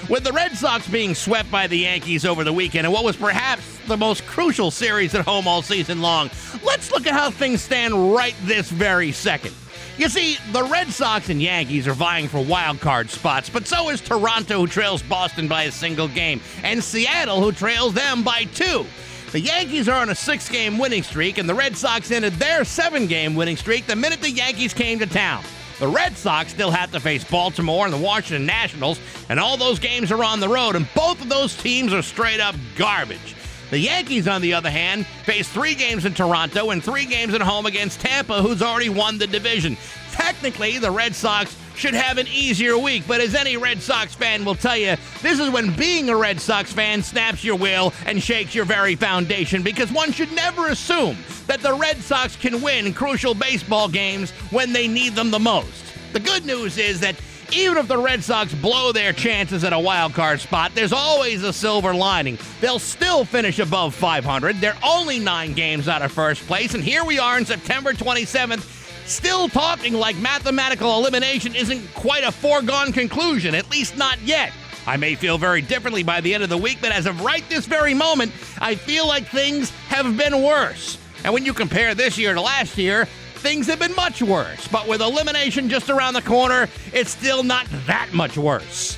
With 0.09 0.25
the 0.25 0.33
Red 0.33 0.57
Sox 0.57 0.89
being 0.89 1.15
swept 1.15 1.51
by 1.51 1.67
the 1.67 1.81
Yankees 1.81 2.25
over 2.25 2.43
the 2.43 2.53
weekend 2.53 2.87
in 2.87 2.93
what 2.93 3.05
was 3.05 3.15
perhaps 3.15 3.63
the 3.89 3.97
most 3.97 4.25
crucial 4.25 4.71
series 4.71 5.15
at 5.15 5.27
home 5.27 5.47
all 5.47 5.61
season 5.61 6.01
long, 6.01 6.31
let's 6.65 6.91
look 6.91 7.07
at 7.07 7.13
how 7.13 7.31
things 7.31 7.61
stand 7.61 8.15
right 8.15 8.35
this 8.45 8.71
very 8.71 9.13
second. 9.13 9.55
You 9.99 10.09
see, 10.09 10.39
the 10.53 10.65
Red 10.65 10.89
Sox 10.89 11.29
and 11.29 11.43
Yankees 11.43 11.87
are 11.87 11.93
vying 11.93 12.27
for 12.27 12.43
wild 12.43 12.81
card 12.81 13.11
spots, 13.11 13.51
but 13.51 13.67
so 13.67 13.91
is 13.91 14.01
Toronto, 14.01 14.61
who 14.61 14.67
trails 14.67 15.03
Boston 15.03 15.47
by 15.47 15.65
a 15.65 15.73
single 15.73 16.09
game, 16.09 16.41
and 16.63 16.83
Seattle, 16.83 17.43
who 17.43 17.53
trails 17.53 17.93
them 17.93 18.23
by 18.23 18.45
two. 18.45 18.87
The 19.33 19.41
Yankees 19.41 19.91
are 19.91 20.01
on 20.01 20.09
a 20.09 20.15
six 20.15 20.49
game 20.49 20.79
winning 20.79 21.03
streak, 21.03 21.37
and 21.37 21.47
the 21.47 21.55
Red 21.55 21.77
Sox 21.77 22.11
ended 22.11 22.33
their 22.35 22.65
seven 22.65 23.09
game 23.09 23.35
winning 23.35 23.59
streak 23.59 23.87
the 23.87 23.95
minute 23.95 24.23
the 24.23 24.31
Yankees 24.31 24.73
came 24.73 24.99
to 25.01 25.07
town. 25.07 25.45
The 25.79 25.87
Red 25.87 26.17
Sox 26.17 26.51
still 26.51 26.73
have 26.73 26.91
to 26.91 26.99
face 26.99 27.23
Baltimore 27.23 27.85
and 27.85 27.95
the 27.95 27.99
Washington 27.99 28.47
Nationals, 28.47 28.99
and 29.29 29.39
all 29.39 29.57
those 29.57 29.79
games 29.79 30.11
are 30.11 30.25
on 30.25 30.41
the 30.41 30.49
road, 30.49 30.75
and 30.75 30.89
both 30.95 31.21
of 31.21 31.29
those 31.29 31.57
teams 31.57 31.93
are 31.93 32.03
straight 32.03 32.41
up 32.41 32.57
garbage. 32.77 33.37
The 33.71 33.79
Yankees, 33.79 34.27
on 34.27 34.41
the 34.41 34.55
other 34.55 34.71
hand, 34.71 35.07
face 35.25 35.49
three 35.49 35.77
games 35.77 36.05
in 36.05 36.15
Toronto 36.15 36.71
and 36.71 36.83
three 36.83 37.05
games 37.05 37.33
at 37.35 37.43
home 37.43 37.67
against 37.67 38.01
Tampa, 38.01 38.43
who's 38.43 38.63
already 38.63 38.89
won 38.89 39.19
the 39.19 39.27
division. 39.27 39.77
Technically, 40.11 40.79
the 40.79 40.91
Red 40.91 41.15
Sox 41.15 41.55
should 41.79 41.95
have 41.95 42.19
an 42.19 42.27
easier 42.27 42.77
week, 42.77 43.05
but 43.07 43.21
as 43.21 43.35
any 43.37 43.57
Red 43.57 43.81
Sox 43.81 44.15
fan 44.15 44.45
will 44.45 44.57
tell 44.57 44.77
you, 44.77 44.97
this 45.23 45.39
is 45.39 45.49
when 45.49 45.75
being 45.77 46.11
a 46.11 46.17
Red 46.17 46.41
Sox 46.41 46.73
fan 46.73 47.03
snaps 47.03 47.45
your 47.45 47.57
will 47.57 47.93
and 48.05 48.21
shakes 48.21 48.55
your 48.55 48.65
very 48.65 48.97
foundation 48.97 49.63
because 49.63 49.93
one 49.93 50.11
should 50.11 50.33
never 50.33 50.69
assume 50.69 51.17
that 51.47 51.61
the 51.61 51.73
Red 51.73 51.99
Sox 51.99 52.35
can 52.35 52.61
win 52.63 52.93
crucial 52.93 53.33
baseball 53.33 53.89
games 53.89 54.33
when 54.51 54.73
they 54.73 54.89
need 54.89 55.15
them 55.15 55.31
the 55.31 55.39
most. 55.39 55.85
The 56.13 56.21
good 56.21 56.45
news 56.45 56.79
is 56.79 56.99
that 57.01 57.15
even 57.53 57.79
if 57.79 57.89
the 57.89 57.97
Red 57.97 58.23
Sox 58.23 58.53
blow 58.55 58.93
their 58.93 59.13
chances 59.13 59.65
at 59.65 59.73
a 59.73 59.79
wild 59.79 60.13
card 60.15 60.41
spot, 60.41 60.73
there's 60.75 60.93
always 60.93 61.43
a 61.43 61.53
silver 61.53 61.95
lining. 61.95 62.39
They'll 62.61 62.79
still 62.79 63.25
finish 63.25 63.59
above 63.59 63.95
500. 63.95 64.61
They're 64.61 64.77
only 64.85 65.19
nine 65.19 65.55
games 65.55 65.89
out 65.89 66.03
of 66.03 66.13
first 66.13 66.47
place, 66.47 66.75
and 66.75 66.83
here 66.83 67.05
we 67.05 67.19
are 67.19 67.37
on 67.37 67.47
September 67.47 67.93
27th, 67.93 68.78
still 69.09 69.49
talking 69.49 69.95
like 69.95 70.17
mathematical 70.17 70.99
elimination 70.99 71.55
isn't 71.55 71.95
quite 71.95 72.25
a 72.25 72.33
foregone 72.33 72.93
conclusion, 72.93 73.55
at 73.55 73.71
least 73.71 73.97
not 73.97 74.21
yet. 74.23 74.53
I 74.87 74.97
may 74.97 75.15
feel 75.15 75.37
very 75.37 75.61
differently 75.61 76.03
by 76.03 76.21
the 76.21 76.33
end 76.33 76.43
of 76.43 76.49
the 76.49 76.57
week, 76.57 76.79
but 76.81 76.93
as 76.93 77.07
of 77.07 77.21
right 77.21 77.45
this 77.49 77.67
very 77.67 77.95
moment, 77.95 78.33
I 78.59 78.75
feel 78.75 79.07
like 79.07 79.27
things 79.27 79.71
have 79.89 80.17
been 80.17 80.43
worse. 80.43 80.99
And 81.25 81.35
when 81.35 81.45
you 81.45 81.53
compare 81.53 81.95
this 81.95 82.17
year 82.17 82.33
to 82.33 82.41
last 82.41 82.79
year, 82.79 83.05
things 83.35 83.67
have 83.67 83.79
been 83.79 83.95
much 83.95 84.23
worse. 84.23 84.67
But 84.69 84.89
with 84.89 85.01
elimination 85.01 85.69
just 85.69 85.91
around 85.91 86.15
the 86.15 86.23
corner, 86.23 86.69
it's 86.93 87.11
still 87.11 87.43
not 87.43 87.67
that 87.87 88.13
much 88.13 88.39
worse. 88.39 88.97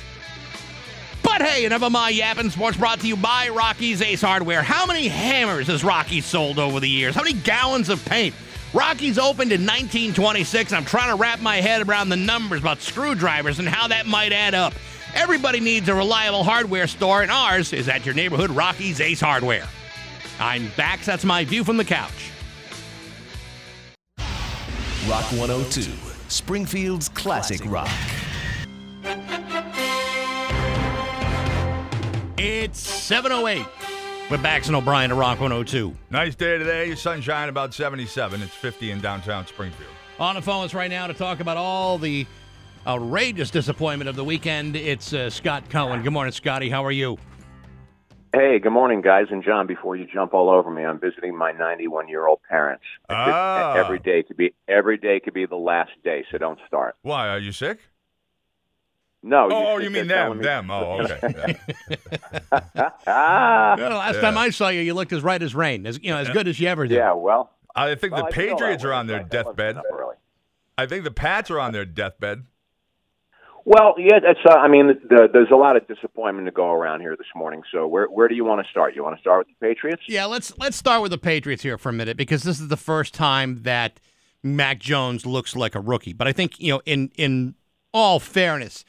But 1.23 1.41
hey, 1.41 1.65
enough 1.65 1.83
of 1.83 1.91
my 1.91 2.09
yapping. 2.09 2.49
Sports 2.49 2.77
brought 2.77 2.99
to 3.01 3.07
you 3.07 3.15
by 3.15 3.49
Rocky's 3.49 4.01
Ace 4.01 4.21
Hardware. 4.21 4.63
How 4.63 4.85
many 4.85 5.07
hammers 5.07 5.67
has 5.67 5.83
Rocky 5.83 6.21
sold 6.21 6.57
over 6.57 6.79
the 6.79 6.89
years? 6.89 7.15
How 7.15 7.23
many 7.23 7.33
gallons 7.33 7.89
of 7.89 8.03
paint? 8.05 8.33
Rocky's 8.73 9.17
opened 9.17 9.51
in 9.51 9.61
1926, 9.61 10.71
I'm 10.71 10.85
trying 10.85 11.09
to 11.09 11.15
wrap 11.15 11.41
my 11.41 11.57
head 11.57 11.87
around 11.87 12.07
the 12.07 12.15
numbers 12.15 12.61
about 12.61 12.79
screwdrivers 12.79 13.59
and 13.59 13.67
how 13.67 13.87
that 13.89 14.07
might 14.07 14.31
add 14.31 14.53
up. 14.53 14.73
Everybody 15.13 15.59
needs 15.59 15.89
a 15.89 15.95
reliable 15.95 16.43
hardware 16.43 16.87
store, 16.87 17.21
and 17.21 17.29
ours 17.29 17.73
is 17.73 17.89
at 17.89 18.05
your 18.05 18.15
neighborhood 18.15 18.49
Rocky's 18.49 19.01
Ace 19.01 19.19
Hardware. 19.19 19.67
I'm 20.39 20.69
back. 20.77 21.03
That's 21.03 21.25
my 21.25 21.43
view 21.43 21.65
from 21.65 21.75
the 21.75 21.83
couch. 21.83 22.31
Rock 25.09 25.25
102, 25.33 25.91
Springfield's 26.29 27.09
classic 27.09 27.59
rock. 27.65 27.89
It's 32.37 32.79
708 32.79 33.80
with 34.31 34.41
Bax 34.41 34.67
and 34.67 34.77
O'Brien 34.77 35.09
to 35.09 35.15
Rock 35.15 35.41
102. 35.41 35.93
Nice 36.09 36.35
day 36.35 36.57
today. 36.57 36.95
Sunshine 36.95 37.49
about 37.49 37.73
77. 37.73 38.41
It's 38.41 38.55
50 38.55 38.91
in 38.91 39.01
downtown 39.01 39.45
Springfield. 39.45 39.91
On 40.19 40.35
the 40.35 40.41
phone 40.41 40.63
with 40.63 40.73
right 40.73 40.89
now 40.89 41.07
to 41.07 41.13
talk 41.13 41.41
about 41.41 41.57
all 41.57 41.97
the 41.97 42.25
outrageous 42.87 43.51
disappointment 43.51 44.07
of 44.07 44.15
the 44.15 44.23
weekend. 44.23 44.77
It's 44.77 45.11
uh, 45.11 45.29
Scott 45.29 45.69
Cohen. 45.69 46.01
Good 46.01 46.13
morning, 46.13 46.31
Scotty. 46.31 46.69
How 46.69 46.85
are 46.85 46.93
you? 46.93 47.17
Hey, 48.33 48.59
good 48.59 48.71
morning, 48.71 49.01
guys. 49.01 49.25
And 49.29 49.43
John, 49.43 49.67
before 49.67 49.97
you 49.97 50.07
jump 50.11 50.33
all 50.33 50.49
over 50.49 50.71
me, 50.71 50.85
I'm 50.85 50.97
visiting 50.97 51.37
my 51.37 51.51
91 51.51 52.07
year 52.07 52.25
old 52.25 52.39
parents. 52.49 52.85
Ah. 53.09 53.73
Every 53.73 53.99
day 53.99 54.23
could 54.23 54.37
be 54.37 54.53
every 54.69 54.97
day 54.97 55.19
could 55.19 55.33
be 55.33 55.45
the 55.45 55.57
last 55.57 55.91
day, 56.05 56.23
so 56.31 56.37
don't 56.37 56.59
start. 56.65 56.95
Why? 57.01 57.27
Are 57.27 57.39
you 57.39 57.51
sick? 57.51 57.79
No. 59.23 59.49
Oh, 59.51 59.77
sit 59.77 59.83
you 59.83 59.89
mean 59.91 60.07
there 60.07 60.29
them? 60.29 60.37
me- 60.39 60.43
Them. 60.43 60.71
Oh, 60.71 61.01
okay. 61.03 61.55
ah, 63.07 63.75
Well, 63.77 63.97
last 63.97 64.19
time 64.19 64.37
I 64.37 64.49
saw 64.49 64.69
you, 64.69 64.81
you 64.81 64.93
looked 64.93 65.13
as 65.13 65.21
right 65.23 65.41
as 65.41 65.53
rain, 65.53 65.85
as 65.85 65.99
you 66.01 66.11
know, 66.11 66.17
as 66.17 66.29
good 66.29 66.47
as 66.47 66.59
you 66.59 66.67
ever 66.67 66.87
did. 66.87 66.95
yeah. 66.95 67.13
Well, 67.13 67.51
I 67.75 67.95
think 67.95 68.13
well, 68.13 68.23
the 68.23 68.27
I 68.29 68.31
Patriots 68.31 68.83
are 68.83 68.93
on 68.93 69.07
their 69.07 69.19
I 69.19 69.23
deathbed. 69.23 69.77
up. 69.77 69.83
I 70.77 70.85
think 70.87 71.03
the 71.03 71.11
Pats 71.11 71.51
are 71.51 71.59
on 71.59 71.71
their 71.71 71.85
deathbed. 71.85 72.45
Well, 73.63 73.93
yeah, 73.99 74.19
that's. 74.19 74.39
Uh, 74.43 74.57
I 74.57 74.67
mean, 74.67 74.87
the, 74.87 75.29
there's 75.31 75.51
a 75.51 75.55
lot 75.55 75.75
of 75.77 75.87
disappointment 75.87 76.47
to 76.47 76.51
go 76.51 76.71
around 76.71 77.01
here 77.01 77.15
this 77.15 77.27
morning. 77.35 77.61
So, 77.71 77.85
where 77.87 78.07
where 78.07 78.27
do 78.27 78.33
you 78.33 78.43
want 78.43 78.65
to 78.65 78.71
start? 78.71 78.95
You 78.95 79.03
want 79.03 79.15
to 79.17 79.21
start 79.21 79.45
with 79.45 79.47
the 79.59 79.65
Patriots? 79.67 80.01
Yeah, 80.07 80.25
let's 80.25 80.57
let's 80.57 80.75
start 80.75 81.03
with 81.03 81.11
the 81.11 81.19
Patriots 81.19 81.61
here 81.61 81.77
for 81.77 81.89
a 81.89 81.93
minute 81.93 82.17
because 82.17 82.41
this 82.41 82.59
is 82.59 82.69
the 82.69 82.77
first 82.77 83.13
time 83.13 83.61
that 83.61 83.99
Mac 84.41 84.79
Jones 84.79 85.27
looks 85.27 85.55
like 85.55 85.75
a 85.75 85.79
rookie. 85.79 86.13
But 86.13 86.27
I 86.27 86.33
think 86.33 86.59
you 86.59 86.73
know, 86.73 86.81
in 86.87 87.11
in 87.17 87.53
all 87.93 88.19
fairness, 88.19 88.83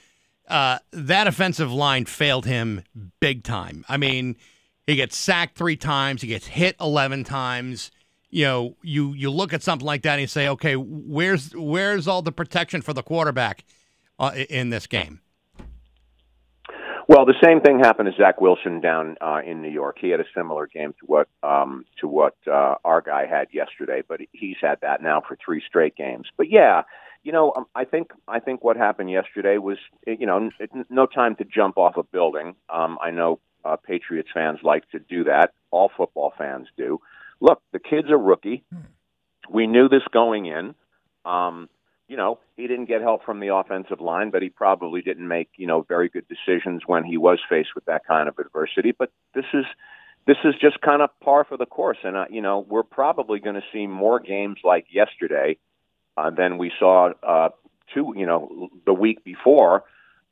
uh, 0.49 0.79
that 0.93 1.27
offensive 1.27 1.73
line 1.73 2.05
failed 2.05 2.47
him 2.47 2.83
big 3.21 3.45
time. 3.45 3.85
I 3.89 3.97
mean, 3.97 4.37
he 4.87 4.97
gets 4.97 5.17
sacked 5.17 5.57
three 5.57 5.77
times, 5.77 6.23
he 6.23 6.29
gets 6.29 6.47
hit 6.47 6.77
eleven 6.81 7.25
times. 7.25 7.91
You 8.31 8.45
know, 8.47 8.77
you 8.83 9.13
you 9.13 9.31
look 9.31 9.53
at 9.53 9.63
something 9.63 9.87
like 9.87 10.03
that 10.03 10.13
and 10.13 10.23
you 10.23 10.27
say, 10.27 10.49
okay, 10.49 10.75
where's 10.75 11.55
where's 11.55 12.09
all 12.09 12.23
the 12.23 12.33
protection 12.33 12.81
for 12.81 12.93
the 12.93 13.03
quarterback 13.03 13.65
uh, 14.19 14.33
in 14.49 14.71
this 14.71 14.87
game? 14.87 15.21
Well, 17.09 17.27
the 17.27 17.35
same 17.45 17.61
thing 17.61 17.81
happened 17.81 18.11
to 18.11 18.17
Zach 18.17 18.41
Wilson 18.41 18.81
down 18.81 19.17
uh, 19.21 19.41
in 19.45 19.61
New 19.61 19.71
York. 19.71 19.99
He 20.01 20.09
had 20.09 20.21
a 20.21 20.25
similar 20.35 20.67
game 20.67 20.95
to 21.01 21.07
what 21.07 21.29
um, 21.43 21.85
to 22.01 22.09
what 22.09 22.37
uh, 22.51 22.77
our 22.85 23.01
guy 23.03 23.27
had 23.27 23.49
yesterday, 23.53 24.03
but 24.07 24.21
he's 24.33 24.57
had 24.61 24.79
that 24.83 25.03
now 25.03 25.21
for 25.27 25.37
three 25.45 25.63
straight 25.67 25.97
games. 25.97 26.29
But 26.37 26.49
yeah, 26.49 26.83
you 27.23 27.33
know, 27.33 27.53
um, 27.57 27.67
I 27.75 27.85
think 27.85 28.11
I 28.27 28.41
think 28.41 28.65
what 28.65 28.77
happened 28.77 29.11
yesterday 29.11 29.59
was 29.59 29.79
you 30.07 30.27
know 30.27 30.51
n- 30.61 30.85
no 30.91 31.07
time 31.07 31.37
to 31.37 31.45
jump 31.45 31.79
off 31.79 31.97
a 31.97 32.03
building. 32.03 32.55
Um, 32.69 32.99
I 33.01 33.11
know 33.11 33.39
uh, 33.65 33.77
Patriots 33.77 34.29
fans 34.33 34.59
like 34.63 34.89
to 34.91 34.99
do 34.99 35.25
that. 35.25 35.53
All 35.71 35.91
football 35.97 36.33
fans 36.37 36.69
do. 36.77 37.01
Look, 37.41 37.63
the 37.73 37.79
kid's 37.79 38.11
a 38.11 38.17
rookie. 38.17 38.65
We 39.51 39.67
knew 39.67 39.89
this 39.89 40.03
going 40.13 40.47
in. 40.47 40.75
Um, 41.25 41.69
you 42.09 42.17
know, 42.17 42.41
he 42.57 42.67
didn't 42.67 42.87
get 42.87 43.01
help 43.01 43.25
from 43.25 43.41
the 43.41 43.55
offensive 43.55 44.01
line, 44.01 44.31
but 44.31 44.43
he 44.43 44.51
probably 44.51 45.01
didn't 45.01 45.27
make, 45.27 45.49
you 45.57 45.67
know, 45.67 45.83
very 45.83 46.09
good 46.09 46.27
decisions 46.29 46.83
when 46.87 47.05
he 47.05 47.17
was 47.17 47.39
faced 47.49 47.71
with 47.75 47.85
that 47.87 48.05
kind 48.07 48.29
of 48.29 48.39
adversity. 48.39 48.93
But 48.97 49.11
this 49.35 49.47
is 49.55 49.65
this 50.27 50.37
is 50.45 50.55
just 50.61 50.81
kind 50.81 51.03
of 51.03 51.11
par 51.21 51.45
for 51.49 51.57
the 51.57 51.67
course, 51.67 51.99
and 52.03 52.17
uh, 52.17 52.27
you 52.31 52.43
know, 52.43 52.61
we're 52.69 52.83
probably 52.83 53.39
going 53.39 53.57
to 53.57 53.63
see 53.73 53.87
more 53.87 54.21
games 54.21 54.59
like 54.63 54.87
yesterday 54.91 55.57
uh, 56.17 56.31
than 56.31 56.59
we 56.59 56.73
saw 56.79 57.11
uh, 57.23 57.49
two, 57.95 58.13
you 58.17 58.27
know, 58.27 58.69
the 58.87 58.95
week 58.95 59.25
before 59.25 59.85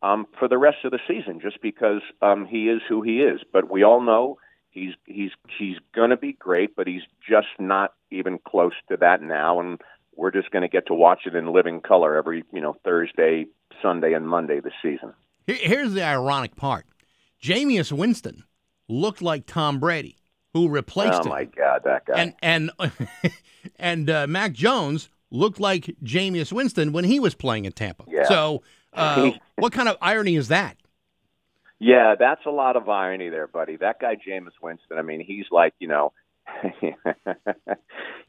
um, 0.02 0.26
for 0.38 0.48
the 0.48 0.58
rest 0.58 0.78
of 0.84 0.90
the 0.92 0.98
season, 1.06 1.40
just 1.40 1.60
because 1.62 2.00
um, 2.22 2.46
he 2.46 2.68
is 2.68 2.80
who 2.88 3.02
he 3.02 3.20
is. 3.20 3.40
But 3.52 3.70
we 3.70 3.82
all 3.82 4.00
know 4.00 4.38
he's 4.70 4.92
he's 5.06 5.30
he's 5.58 5.76
going 5.94 6.10
to 6.10 6.16
be 6.16 6.32
great, 6.32 6.74
but 6.76 6.86
he's 6.86 7.02
just 7.28 7.48
not 7.58 7.94
even 8.10 8.38
close 8.38 8.72
to 8.88 8.96
that 8.98 9.22
now, 9.22 9.60
and 9.60 9.80
we're 10.16 10.30
just 10.30 10.50
going 10.50 10.62
to 10.62 10.68
get 10.68 10.86
to 10.88 10.94
watch 10.94 11.20
it 11.26 11.34
in 11.34 11.52
living 11.52 11.80
color 11.80 12.16
every 12.16 12.44
you 12.52 12.60
know 12.60 12.76
Thursday, 12.84 13.46
Sunday, 13.82 14.12
and 14.14 14.26
Monday 14.28 14.60
this 14.60 14.72
season. 14.82 15.12
Here's 15.46 15.92
the 15.92 16.02
ironic 16.04 16.56
part: 16.56 16.86
Jameis 17.42 17.92
Winston 17.92 18.44
looked 18.88 19.22
like 19.22 19.46
Tom 19.46 19.78
Brady, 19.80 20.16
who 20.54 20.68
replaced 20.68 21.20
Oh 21.20 21.24
him. 21.24 21.28
my 21.28 21.44
God, 21.44 21.82
that 21.84 22.06
guy! 22.06 22.14
and 22.20 22.34
and 22.42 22.70
and 23.76 24.08
uh, 24.10 24.26
Mac 24.26 24.52
Jones 24.52 25.08
looked 25.30 25.60
like 25.60 25.94
Jameis 26.02 26.52
Winston 26.52 26.92
when 26.92 27.04
he 27.04 27.20
was 27.20 27.34
playing 27.34 27.64
in 27.64 27.72
Tampa. 27.72 28.04
Yeah. 28.08 28.24
So, 28.24 28.62
uh, 28.92 29.32
what 29.56 29.72
kind 29.72 29.88
of 29.88 29.96
irony 30.00 30.36
is 30.36 30.48
that? 30.48 30.76
Yeah, 31.78 32.14
that's 32.18 32.44
a 32.44 32.50
lot 32.50 32.76
of 32.76 32.88
irony 32.88 33.30
there, 33.30 33.46
buddy. 33.46 33.76
That 33.76 34.00
guy 34.00 34.16
Jameis 34.16 34.52
Winston. 34.62 34.98
I 34.98 35.02
mean, 35.02 35.24
he's 35.24 35.46
like 35.50 35.72
you 35.78 35.88
know, 35.88 36.12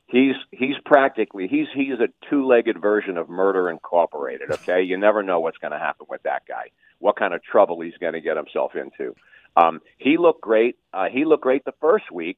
he's 0.07 0.35
he's 0.51 0.75
practically 0.85 1.47
he's 1.47 1.67
he's 1.73 1.99
a 1.99 2.07
two-legged 2.29 2.81
version 2.81 3.17
of 3.17 3.29
Murder 3.29 3.69
Incorporated. 3.69 4.51
Okay, 4.51 4.83
you 4.83 4.97
never 4.97 5.21
know 5.21 5.41
what's 5.41 5.57
going 5.57 5.73
to 5.73 5.79
happen 5.79 6.07
with 6.09 6.23
that 6.23 6.43
guy. 6.47 6.71
What 6.99 7.17
kind 7.17 7.33
of 7.33 7.43
trouble 7.43 7.81
he's 7.81 7.97
going 7.99 8.13
to 8.13 8.21
get 8.21 8.37
himself 8.37 8.71
into. 8.75 9.15
Um, 9.57 9.81
he 9.97 10.17
looked 10.17 10.41
great. 10.41 10.77
Uh, 10.93 11.07
he 11.11 11.25
looked 11.25 11.43
great 11.43 11.65
the 11.65 11.73
first 11.81 12.11
week. 12.11 12.37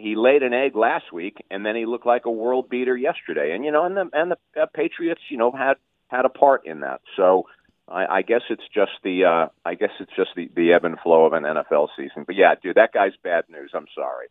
He 0.00 0.16
laid 0.16 0.42
an 0.42 0.52
egg 0.52 0.76
last 0.76 1.12
week, 1.12 1.44
and 1.50 1.64
then 1.64 1.76
he 1.76 1.86
looked 1.86 2.06
like 2.06 2.26
a 2.26 2.30
world 2.30 2.68
beater 2.68 2.96
yesterday. 2.96 3.52
And 3.54 3.64
you 3.64 3.72
know, 3.72 3.84
and 3.84 3.96
the 3.96 4.08
and 4.12 4.32
the 4.32 4.62
uh, 4.62 4.66
Patriots, 4.74 5.20
you 5.28 5.36
know, 5.36 5.50
had 5.52 5.74
had 6.08 6.24
a 6.24 6.28
part 6.28 6.66
in 6.66 6.80
that. 6.80 7.00
So 7.16 7.46
I, 7.88 8.06
I 8.06 8.22
guess 8.22 8.42
it's 8.50 8.62
just 8.74 8.92
the 9.02 9.24
uh, 9.24 9.48
I 9.64 9.74
guess 9.74 9.90
it's 10.00 10.12
just 10.16 10.30
the, 10.36 10.50
the 10.54 10.72
ebb 10.72 10.84
and 10.84 10.98
flow 11.00 11.26
of 11.26 11.32
an 11.32 11.42
NFL 11.44 11.88
season. 11.96 12.24
But 12.26 12.36
yeah, 12.36 12.54
dude, 12.62 12.76
that 12.76 12.92
guy's 12.92 13.12
bad 13.22 13.44
news. 13.48 13.70
I'm 13.74 13.86
sorry. 13.94 14.28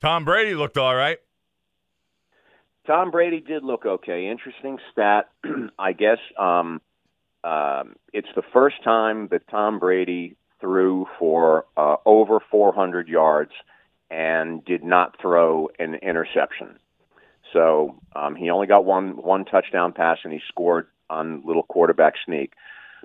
Tom 0.00 0.24
Brady 0.24 0.54
looked 0.54 0.78
all 0.78 0.94
right. 0.94 1.18
Tom 2.86 3.10
Brady 3.10 3.40
did 3.40 3.64
look 3.64 3.84
okay. 3.84 4.28
Interesting 4.28 4.78
stat. 4.92 5.28
I 5.78 5.92
guess 5.92 6.18
um, 6.38 6.80
um, 7.44 7.96
it's 8.12 8.28
the 8.34 8.42
first 8.52 8.82
time 8.82 9.28
that 9.28 9.46
Tom 9.48 9.78
Brady 9.78 10.36
threw 10.60 11.06
for 11.18 11.66
uh, 11.76 11.96
over 12.06 12.40
400 12.50 13.08
yards 13.08 13.52
and 14.10 14.64
did 14.64 14.82
not 14.82 15.20
throw 15.20 15.68
an 15.78 15.94
interception. 15.96 16.78
So 17.52 18.00
um, 18.14 18.34
he 18.34 18.50
only 18.50 18.66
got 18.66 18.84
one 18.84 19.16
one 19.16 19.44
touchdown 19.44 19.92
pass 19.92 20.18
and 20.24 20.32
he 20.32 20.40
scored 20.48 20.88
on 21.08 21.42
little 21.44 21.62
quarterback 21.62 22.14
sneak. 22.24 22.52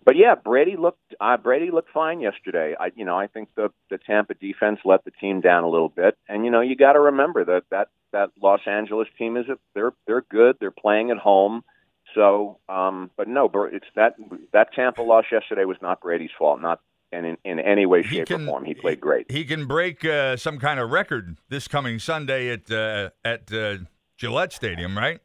But 0.05 0.15
yeah, 0.17 0.35
Brady 0.35 0.75
looked 0.77 1.15
uh, 1.21 1.37
Brady 1.37 1.71
looked 1.71 1.91
fine 1.93 2.19
yesterday. 2.19 2.75
I 2.79 2.91
you 2.95 3.05
know 3.05 3.17
I 3.17 3.27
think 3.27 3.49
the 3.55 3.69
the 3.89 3.97
Tampa 3.97 4.33
defense 4.33 4.79
let 4.85 5.05
the 5.05 5.11
team 5.11 5.41
down 5.41 5.63
a 5.63 5.69
little 5.69 5.89
bit, 5.89 6.17
and 6.27 6.43
you 6.43 6.51
know 6.51 6.61
you 6.61 6.75
got 6.75 6.93
to 6.93 6.99
remember 6.99 7.45
that 7.45 7.63
that 7.71 7.89
that 8.11 8.31
Los 8.41 8.61
Angeles 8.65 9.07
team 9.17 9.37
is 9.37 9.47
a, 9.49 9.57
they're 9.73 9.93
they're 10.07 10.25
good. 10.29 10.57
They're 10.59 10.71
playing 10.71 11.11
at 11.11 11.17
home. 11.17 11.63
So, 12.15 12.59
um, 12.69 13.09
but 13.17 13.27
no, 13.27 13.49
it's 13.71 13.85
that 13.95 14.15
that 14.51 14.73
Tampa 14.73 15.01
loss 15.01 15.25
yesterday 15.31 15.65
was 15.65 15.77
not 15.81 16.01
Brady's 16.01 16.31
fault, 16.37 16.61
not 16.61 16.79
in 17.13 17.25
in, 17.25 17.37
in 17.45 17.59
any 17.59 17.85
way, 17.85 18.03
He 18.03 18.17
shape, 18.17 18.27
can- 18.27 18.43
or 18.43 18.45
form. 18.47 18.65
He 18.65 18.73
played 18.73 18.99
great. 18.99 19.29
He 19.31 19.45
can 19.45 19.65
break 19.67 20.03
uh, 20.03 20.35
some 20.37 20.59
kind 20.59 20.79
of 20.79 20.89
record 20.91 21.37
this 21.49 21.67
coming 21.67 21.99
Sunday 21.99 22.49
at 22.49 22.69
uh, 22.71 23.09
at 23.23 23.51
uh, 23.53 23.77
Gillette 24.17 24.51
Stadium, 24.53 24.97
right? 24.97 25.19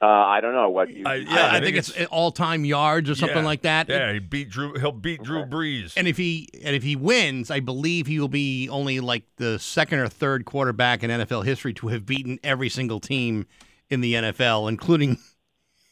Uh, 0.00 0.06
I 0.06 0.40
don't 0.40 0.54
know 0.54 0.70
what 0.70 0.90
you. 0.90 1.02
I- 1.04 1.12
I, 1.12 1.14
Yeah, 1.16 1.50
I 1.52 1.60
think, 1.60 1.76
it's, 1.76 1.90
all-time 2.06 2.64
yards 2.64 3.10
or 3.10 3.16
something 3.16 3.38
Yeah. 3.38 3.44
like 3.44 3.62
that. 3.62 3.88
Yeah, 3.88 4.12
he 4.12 4.20
beat 4.20 4.48
Drew. 4.48 4.78
He'll 4.78 4.92
beat 4.92 5.24
Drew 5.24 5.44
Brees. 5.44 5.94
And 5.96 6.06
if 6.06 6.16
he 6.16 6.48
and 6.64 6.76
if 6.76 6.84
he 6.84 6.94
wins, 6.94 7.50
I 7.50 7.58
believe 7.58 8.06
he 8.06 8.20
will 8.20 8.28
be 8.28 8.68
only 8.68 9.00
like 9.00 9.24
the 9.38 9.58
second 9.58 9.98
or 9.98 10.06
third 10.08 10.44
quarterback 10.44 11.02
in 11.02 11.10
NFL 11.10 11.44
history 11.44 11.72
to 11.74 11.88
have 11.88 12.06
beaten 12.06 12.38
every 12.44 12.68
single 12.68 13.00
team 13.00 13.46
in 13.90 14.00
the 14.00 14.14
NFL, 14.14 14.68
including 14.68 15.18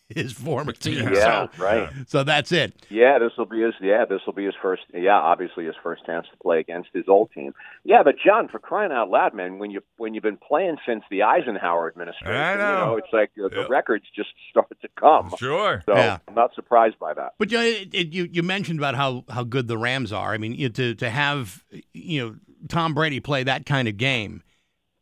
his 0.09 0.33
former 0.33 0.73
team. 0.73 1.09
yeah, 1.13 1.47
So, 1.57 1.63
right. 1.63 1.91
so 2.07 2.23
that's 2.23 2.53
it. 2.53 2.75
Yeah, 2.91 3.19
this 3.19 3.33
will 3.37 3.47
be 3.47 3.61
his. 3.63 3.75
Yeah, 3.81 4.05
this 4.09 4.21
will 4.27 4.33
be 4.33 4.45
his 4.45 4.55
first. 4.63 4.83
Yeah, 4.95 5.15
obviously 5.17 5.65
his 5.65 5.75
first 5.83 6.07
chance 6.07 6.27
to 6.31 6.37
play 6.39 6.61
against 6.61 6.91
his 6.93 7.05
old 7.09 7.31
team. 7.33 7.55
Yeah, 7.85 8.03
but 8.05 8.15
John, 8.25 8.49
for 8.49 8.59
crying 8.59 8.93
out 8.93 9.11
loud, 9.11 9.35
man, 9.35 9.59
when 9.59 9.71
you 9.71 9.81
when 9.97 10.15
you've 10.15 10.23
been 10.23 10.37
playing 10.39 10.77
since 10.87 11.03
the 11.11 11.23
Eisenhower 11.25 11.89
administration, 11.89 12.35
I 12.37 12.53
you 12.53 12.59
know. 12.59 12.87
know, 12.87 12.97
it's 12.97 13.09
like 13.13 13.31
uh, 13.45 13.49
the 13.49 13.63
Yeah. 13.63 13.67
records 13.69 14.05
just 14.15 14.29
start 14.51 14.69
to 14.81 14.89
come. 14.99 15.33
Sure. 15.39 15.83
So 15.87 15.95
Yeah. 15.97 16.19
I'm 16.29 16.35
not 16.35 16.55
surprised 16.55 16.99
by 16.99 17.15
that. 17.15 17.33
But 17.39 17.51
you, 17.51 17.59
know, 17.59 17.65
it, 17.65 17.95
it, 17.95 18.07
you 18.13 18.29
you 18.31 18.43
mentioned 18.43 18.79
about 18.79 18.95
how, 18.95 19.25
how 19.29 19.43
good 19.45 19.67
the 19.69 19.79
Rams 19.79 20.13
are. 20.13 20.33
I 20.33 20.39
mean, 20.39 20.55
you, 20.55 20.69
to 20.69 20.95
to 20.95 21.11
have 21.11 21.65
you 21.93 22.21
know 22.25 22.37
Tom 22.69 22.95
Brady 22.95 23.21
play 23.21 23.43
that 23.43 23.67
kind 23.67 23.89
of 23.89 23.97
game, 23.97 24.43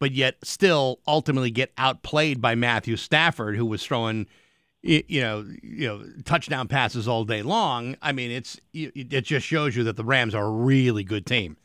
but 0.01 0.13
yet 0.13 0.37
still 0.43 1.01
ultimately 1.07 1.51
get 1.51 1.73
outplayed 1.79 2.41
by 2.41 2.55
Matthew 2.55 2.97
Stafford, 2.97 3.57
who 3.57 3.67
was 3.67 3.85
throwing 3.85 4.19
y- 4.21 4.27
you 4.85 5.21
know 5.21 5.47
you 5.63 5.89
know 5.89 6.05
touchdown 6.25 6.69
passes 6.69 7.09
all 7.09 7.25
day 7.25 7.43
long. 7.43 7.97
I 8.03 8.13
mean, 8.13 8.31
it's 8.31 8.61
it 8.73 9.25
just 9.25 9.47
shows 9.47 9.75
you 9.75 9.85
that 9.85 9.97
the 9.97 10.05
Rams 10.05 10.35
are 10.35 10.45
a 10.45 10.51
really 10.51 11.05
good 11.05 11.27
team. 11.27 11.57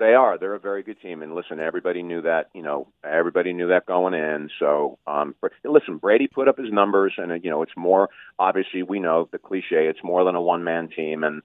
They 0.00 0.14
are. 0.14 0.36
They're 0.36 0.54
a 0.54 0.60
very 0.60 0.82
good 0.82 1.00
team, 1.00 1.22
and 1.22 1.36
listen, 1.36 1.60
everybody 1.60 2.02
knew 2.02 2.22
that. 2.22 2.50
You 2.52 2.62
know, 2.62 2.88
everybody 3.04 3.52
knew 3.52 3.68
that 3.68 3.86
going 3.86 4.14
in. 4.14 4.50
So, 4.58 4.98
um, 5.06 5.36
listen, 5.64 5.98
Brady 5.98 6.26
put 6.26 6.48
up 6.48 6.58
his 6.58 6.72
numbers, 6.72 7.14
and 7.16 7.44
you 7.44 7.50
know, 7.50 7.62
it's 7.62 7.76
more 7.76 8.10
obviously 8.38 8.82
we 8.82 8.98
know 8.98 9.28
the 9.30 9.38
cliche. 9.38 9.86
It's 9.86 10.02
more 10.02 10.24
than 10.24 10.34
a 10.34 10.42
one 10.42 10.64
man 10.64 10.88
team, 10.88 11.22
and 11.22 11.42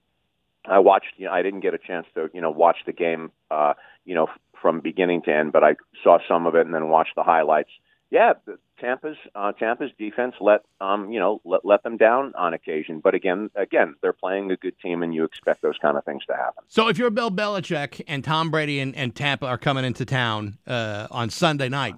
I 0.64 0.80
watched. 0.80 1.14
You 1.16 1.26
know, 1.26 1.32
I 1.32 1.42
didn't 1.42 1.60
get 1.60 1.74
a 1.74 1.78
chance 1.78 2.06
to 2.14 2.28
you 2.34 2.40
know 2.40 2.50
watch 2.50 2.78
the 2.84 2.92
game, 2.92 3.30
uh, 3.52 3.74
you 4.04 4.16
know, 4.16 4.26
from 4.60 4.80
beginning 4.80 5.22
to 5.22 5.32
end, 5.32 5.52
but 5.52 5.62
I 5.62 5.76
saw 6.02 6.18
some 6.26 6.46
of 6.46 6.56
it 6.56 6.66
and 6.66 6.74
then 6.74 6.88
watched 6.88 7.14
the 7.14 7.22
highlights 7.22 7.70
yeah, 8.10 8.32
Tampa's 8.80 9.16
uh, 9.34 9.52
Tampa's 9.52 9.90
defense 9.98 10.34
let 10.40 10.62
um, 10.80 11.12
you 11.12 11.20
know 11.20 11.40
let, 11.44 11.64
let 11.64 11.82
them 11.82 11.96
down 11.96 12.32
on 12.36 12.54
occasion, 12.54 13.00
but 13.00 13.14
again, 13.14 13.50
again, 13.54 13.94
they're 14.02 14.12
playing 14.12 14.50
a 14.50 14.56
good 14.56 14.74
team, 14.80 15.02
and 15.02 15.14
you 15.14 15.24
expect 15.24 15.62
those 15.62 15.76
kind 15.80 15.96
of 15.96 16.04
things 16.04 16.24
to 16.26 16.34
happen. 16.34 16.64
So 16.68 16.88
if 16.88 16.98
you're 16.98 17.10
Bill 17.10 17.30
Belichick 17.30 18.02
and 18.06 18.24
Tom 18.24 18.50
Brady 18.50 18.80
and, 18.80 18.94
and 18.96 19.14
Tampa 19.14 19.46
are 19.46 19.58
coming 19.58 19.84
into 19.84 20.04
town 20.04 20.58
uh, 20.66 21.06
on 21.10 21.30
Sunday 21.30 21.68
night, 21.68 21.94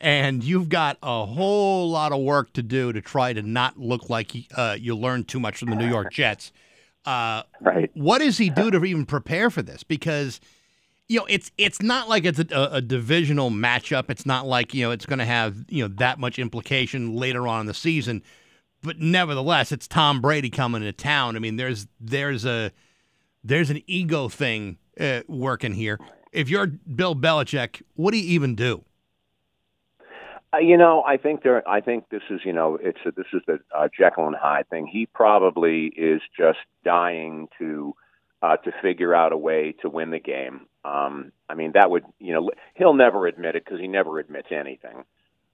and 0.00 0.42
you've 0.44 0.68
got 0.68 0.98
a 1.02 1.26
whole 1.26 1.90
lot 1.90 2.12
of 2.12 2.20
work 2.20 2.52
to 2.54 2.62
do 2.62 2.92
to 2.92 3.00
try 3.00 3.32
to 3.32 3.42
not 3.42 3.78
look 3.78 4.10
like 4.10 4.32
uh, 4.56 4.76
you 4.78 4.96
learned 4.96 5.28
too 5.28 5.40
much 5.40 5.58
from 5.58 5.70
the 5.70 5.76
New 5.76 5.88
York 5.88 6.12
Jets. 6.12 6.52
Uh, 7.04 7.42
right. 7.60 7.90
What 7.94 8.18
does 8.18 8.38
he 8.38 8.50
do 8.50 8.70
to 8.70 8.84
even 8.84 9.06
prepare 9.06 9.50
for 9.50 9.62
this? 9.62 9.82
Because 9.82 10.40
you 11.08 11.18
know, 11.18 11.26
it's 11.28 11.50
it's 11.56 11.80
not 11.80 12.08
like 12.08 12.24
it's 12.24 12.38
a, 12.38 12.68
a 12.72 12.82
divisional 12.82 13.50
matchup. 13.50 14.10
It's 14.10 14.26
not 14.26 14.46
like 14.46 14.74
you 14.74 14.84
know 14.84 14.90
it's 14.90 15.06
going 15.06 15.18
to 15.18 15.24
have 15.24 15.64
you 15.68 15.82
know 15.82 15.94
that 15.98 16.18
much 16.18 16.38
implication 16.38 17.16
later 17.16 17.48
on 17.48 17.62
in 17.62 17.66
the 17.66 17.74
season. 17.74 18.22
But 18.82 19.00
nevertheless, 19.00 19.72
it's 19.72 19.88
Tom 19.88 20.20
Brady 20.20 20.50
coming 20.50 20.82
to 20.82 20.92
town. 20.92 21.34
I 21.34 21.38
mean, 21.38 21.56
there's 21.56 21.86
there's 21.98 22.44
a 22.44 22.72
there's 23.42 23.70
an 23.70 23.82
ego 23.86 24.28
thing 24.28 24.76
uh, 25.00 25.22
working 25.26 25.72
here. 25.72 25.98
If 26.30 26.50
you're 26.50 26.66
Bill 26.66 27.16
Belichick, 27.16 27.82
what 27.94 28.12
do 28.12 28.18
you 28.18 28.28
even 28.34 28.54
do? 28.54 28.84
Uh, 30.52 30.58
you 30.58 30.76
know, 30.76 31.02
I 31.06 31.16
think 31.16 31.42
there. 31.42 31.66
I 31.66 31.80
think 31.80 32.10
this 32.10 32.22
is 32.28 32.40
you 32.44 32.52
know 32.52 32.78
it's 32.80 33.00
a, 33.06 33.12
this 33.12 33.26
is 33.32 33.40
the 33.46 33.60
uh, 33.74 33.88
Jekyll 33.98 34.26
and 34.26 34.36
Hyde 34.36 34.68
thing. 34.68 34.86
He 34.86 35.06
probably 35.06 35.86
is 35.86 36.20
just 36.38 36.58
dying 36.84 37.48
to 37.58 37.94
uh, 38.42 38.56
to 38.58 38.72
figure 38.82 39.14
out 39.14 39.32
a 39.32 39.36
way 39.36 39.74
to 39.80 39.88
win 39.88 40.10
the 40.10 40.20
game. 40.20 40.67
Um, 40.84 41.32
I 41.48 41.54
mean, 41.54 41.72
that 41.74 41.90
would, 41.90 42.04
you 42.18 42.32
know, 42.32 42.50
he'll 42.74 42.94
never 42.94 43.26
admit 43.26 43.56
it 43.56 43.64
because 43.64 43.80
he 43.80 43.88
never 43.88 44.18
admits 44.18 44.48
anything. 44.50 45.04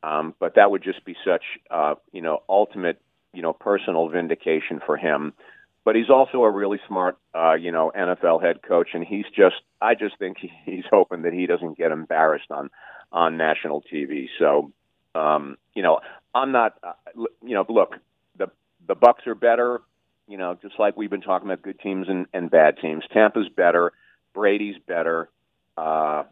Um, 0.03 0.35
but 0.39 0.57
that 0.57 0.71
would 0.71 0.83
just 0.83 1.05
be 1.05 1.17
such, 1.25 1.43
uh, 1.71 1.95
you 2.13 2.21
know, 2.21 2.43
ultimate, 2.49 3.01
you 3.33 3.43
know, 3.43 3.53
personal 3.53 4.09
vindication 4.09 4.81
for 4.85 4.97
him. 4.97 5.33
But 5.85 5.97
he's 5.97 6.11
also 6.11 6.43
a 6.43 6.51
really 6.51 6.79
smart, 6.89 7.19
uh, 7.35 7.55
you 7.55 7.73
know, 7.73 7.93
NFL 7.97 8.43
head 8.43 8.63
coach, 8.63 8.89
and 8.95 9.05
he's 9.05 9.27
just, 9.37 9.57
I 9.81 9.95
just 9.95 10.19
think 10.19 10.39
he's 10.65 10.85
hoping 10.91 11.23
that 11.23 11.33
he 11.33 11.47
doesn't 11.47 11.79
get 11.79 11.93
embarrassed 11.93 12.51
on 12.51 12.71
on 13.13 13.37
national 13.37 13.83
TV. 13.83 14.27
So, 14.41 14.73
um, 15.15 15.57
you 15.75 15.83
know, 15.83 16.01
I'm 16.35 16.51
not, 16.53 16.77
uh, 16.83 16.93
you 17.43 17.55
know, 17.55 17.65
look, 17.69 17.95
the 18.37 18.49
the 18.87 18.95
Bucks 18.95 19.27
are 19.27 19.35
better 19.35 19.81
you 20.27 20.39
know, 20.39 20.57
just 20.61 20.79
like 20.79 20.97
we've 20.97 21.11
been 21.11 21.21
talking 21.21 21.49
about 21.49 21.63
good 21.63 21.79
teams 21.81 22.07
and, 22.09 22.27
and 22.33 22.51
bad 22.51 22.79
teams. 22.81 23.05
Tampa's 23.13 23.49
better, 23.55 23.93
Brady's 24.35 24.77
better. 24.87 25.31
Uh, 25.77 26.25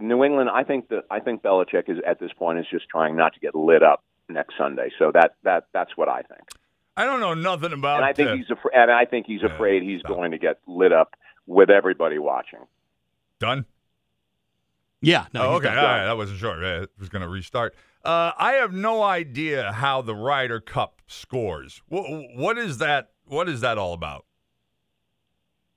New 0.00 0.24
England, 0.24 0.50
I 0.50 0.64
think 0.64 0.88
that 0.88 1.04
I 1.10 1.20
think 1.20 1.42
Belichick 1.42 1.88
is 1.88 1.98
at 2.06 2.18
this 2.18 2.32
point 2.32 2.58
is 2.58 2.66
just 2.70 2.88
trying 2.88 3.16
not 3.16 3.34
to 3.34 3.40
get 3.40 3.54
lit 3.54 3.82
up 3.82 4.02
next 4.28 4.54
Sunday. 4.58 4.90
So 4.98 5.12
that 5.12 5.36
that 5.44 5.68
that's 5.72 5.96
what 5.96 6.08
I 6.08 6.22
think. 6.22 6.42
I 6.96 7.04
don't 7.04 7.20
know 7.20 7.34
nothing 7.34 7.72
about. 7.72 7.96
And 7.96 8.04
I 8.04 8.12
think 8.12 8.30
uh, 8.30 8.36
he's 8.36 8.50
afraid. 8.50 8.74
And 8.74 8.90
I 8.90 9.04
think 9.04 9.26
he's 9.26 9.42
afraid 9.42 9.82
he's 9.82 10.02
going 10.02 10.30
to 10.32 10.38
get 10.38 10.58
lit 10.66 10.92
up 10.92 11.14
with 11.46 11.70
everybody 11.70 12.18
watching. 12.18 12.60
Done. 13.40 13.64
Yeah. 15.00 15.26
No. 15.34 15.42
Oh, 15.42 15.54
okay. 15.56 15.68
All 15.68 15.74
right. 15.74 16.06
I 16.06 16.14
wasn't 16.14 16.38
sure. 16.38 16.62
It 16.62 16.90
was 16.98 17.08
going 17.08 17.22
to 17.22 17.28
restart. 17.28 17.74
Uh, 18.04 18.32
I 18.38 18.54
have 18.54 18.72
no 18.72 19.02
idea 19.02 19.72
how 19.72 20.02
the 20.02 20.14
Ryder 20.14 20.60
Cup 20.60 21.02
scores. 21.06 21.82
what, 21.88 22.04
what 22.36 22.58
is 22.58 22.78
that 22.78 23.10
what 23.26 23.48
is 23.48 23.60
that 23.62 23.78
all 23.78 23.92
about? 23.92 24.24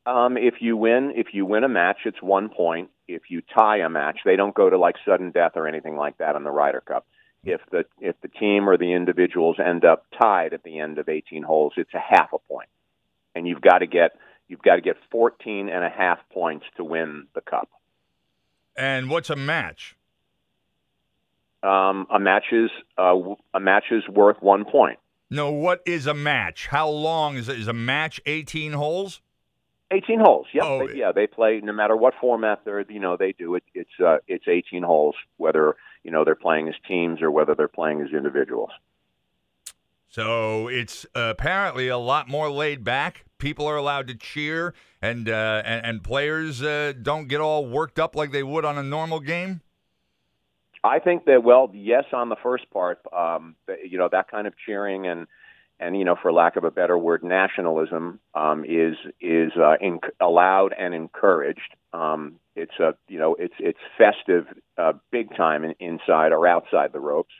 Um, 0.08 0.38
if 0.38 0.56
you 0.62 0.78
win, 0.78 1.12
if 1.18 1.34
you 1.34 1.46
win 1.46 1.66
a 1.66 1.70
match, 1.70 1.98
it's 2.06 2.22
one 2.22 2.48
point. 2.48 2.90
If 3.10 3.24
you 3.30 3.42
tie 3.42 3.80
a 3.80 3.90
match, 3.90 4.20
they 4.24 4.38
don't 4.38 4.56
go 4.56 4.70
to 4.70 4.78
like 4.78 4.96
sudden 5.06 5.32
death 5.32 5.52
or 5.56 5.68
anything 5.68 5.98
like 5.98 6.18
that 6.20 6.38
in 6.38 6.46
the 6.46 6.50
Ryder 6.50 6.80
Cup. 6.80 7.06
If 7.44 7.60
the 7.72 7.84
if 8.00 8.16
the 8.22 8.30
team 8.30 8.70
or 8.70 8.78
the 8.78 8.94
individuals 8.94 9.58
end 9.60 9.84
up 9.84 10.06
tied 10.18 10.54
at 10.54 10.64
the 10.64 10.80
end 10.80 10.98
of 10.98 11.10
18 11.10 11.44
holes, 11.44 11.74
it's 11.76 11.94
a 11.94 12.00
half 12.00 12.30
a 12.30 12.40
point. 12.40 12.48
point, 12.48 12.70
and 13.36 13.46
you've 13.46 13.60
got 13.60 13.80
to 13.80 13.88
get 13.88 14.18
you've 14.48 14.62
got 14.62 14.76
to 14.76 14.82
get 14.82 14.96
14 15.12 15.68
and 15.68 15.84
a 15.84 15.90
half 15.90 16.20
points 16.32 16.66
to 16.78 16.86
win 16.86 17.28
the 17.36 17.42
cup. 17.42 17.70
And 18.78 19.10
what's 19.10 19.30
a 19.30 19.36
match? 19.36 19.98
Um, 21.64 22.08
a 22.10 22.20
match 22.20 22.46
is 22.54 22.70
uh, 22.98 23.16
a 23.54 23.60
match 23.60 23.86
is 23.92 24.08
worth 24.08 24.42
one 24.42 24.64
point. 24.64 25.00
No, 25.30 25.52
what 25.52 25.82
is 25.86 26.08
a 26.08 26.14
match? 26.14 26.68
How 26.68 26.88
long 26.88 27.36
is 27.36 27.50
it? 27.50 27.60
Is 27.60 27.68
a 27.68 27.74
match 27.74 28.22
18 28.26 28.72
holes? 28.72 29.22
18 29.92 30.20
holes. 30.20 30.48
Yep. 30.54 30.64
Oh, 30.66 30.88
they, 30.88 30.96
yeah, 30.96 31.12
they 31.12 31.28
play 31.28 31.62
no 31.64 31.74
matter 31.74 31.96
what 31.96 32.14
format 32.20 32.62
they're, 32.66 32.82
you 32.90 33.00
know, 33.00 33.18
they 33.18 33.32
do 33.32 33.56
it. 33.56 33.64
It's 33.74 33.90
uh, 34.04 34.18
it's 34.28 34.48
18 34.48 34.84
holes, 34.84 35.16
whether 35.38 35.76
you 36.04 36.12
know 36.12 36.24
they're 36.24 36.36
playing 36.36 36.68
as 36.68 36.76
teams 36.88 37.22
or 37.22 37.32
whether 37.32 37.56
they're 37.56 37.68
playing 37.68 38.02
as 38.02 38.10
individuals. 38.12 38.72
So 40.10 40.68
it's 40.68 41.06
apparently 41.14 41.90
a 41.90 41.98
lot 41.98 42.28
more 42.28 42.50
laid 42.50 42.84
back. 42.84 43.26
People 43.38 43.68
are 43.68 43.76
allowed 43.76 44.08
to 44.08 44.16
cheer, 44.16 44.74
and 45.02 45.30
uh, 45.30 45.62
and, 45.64 45.86
and, 45.86 46.04
players 46.04 46.64
uh, 46.64 46.94
don't 47.00 47.28
get 47.28 47.40
all 47.40 47.68
worked 47.68 48.00
up 48.00 48.16
like 48.16 48.32
they 48.32 48.42
would 48.42 48.66
on 48.66 48.78
a 48.78 48.84
normal 48.84 49.20
game. 49.20 49.62
I 50.84 51.00
think 51.00 51.26
that 51.26 51.44
well, 51.44 51.70
yes, 51.74 52.06
on 52.14 52.30
the 52.30 52.36
first 52.42 52.70
part, 52.72 53.00
um, 53.16 53.56
you 53.84 53.98
know, 53.98 54.10
that 54.12 54.32
kind 54.32 54.48
of 54.48 54.54
cheering 54.66 55.06
and 55.06 55.28
and 55.80 55.98
you 55.98 56.06
know, 56.06 56.16
for 56.22 56.32
lack 56.32 56.56
of 56.56 56.64
a 56.64 56.72
better 56.72 56.98
word, 56.98 57.24
nationalism 57.24 58.20
um, 58.34 58.66
is 58.66 58.96
is 59.22 59.52
uh, 59.58 59.76
in, 59.80 60.00
allowed 60.20 60.74
and 60.78 60.94
encouraged. 60.94 61.76
Um, 61.94 62.40
it's 62.56 62.80
a 62.80 62.96
you 63.08 63.20
know, 63.20 63.36
it's 63.36 63.54
it's 63.60 63.80
festive, 63.98 64.46
uh, 64.78 64.94
big 65.12 65.36
time 65.36 65.64
in, 65.64 65.76
inside 65.80 66.32
or 66.32 66.48
outside 66.48 66.94
the 66.94 67.00
ropes. 67.00 67.34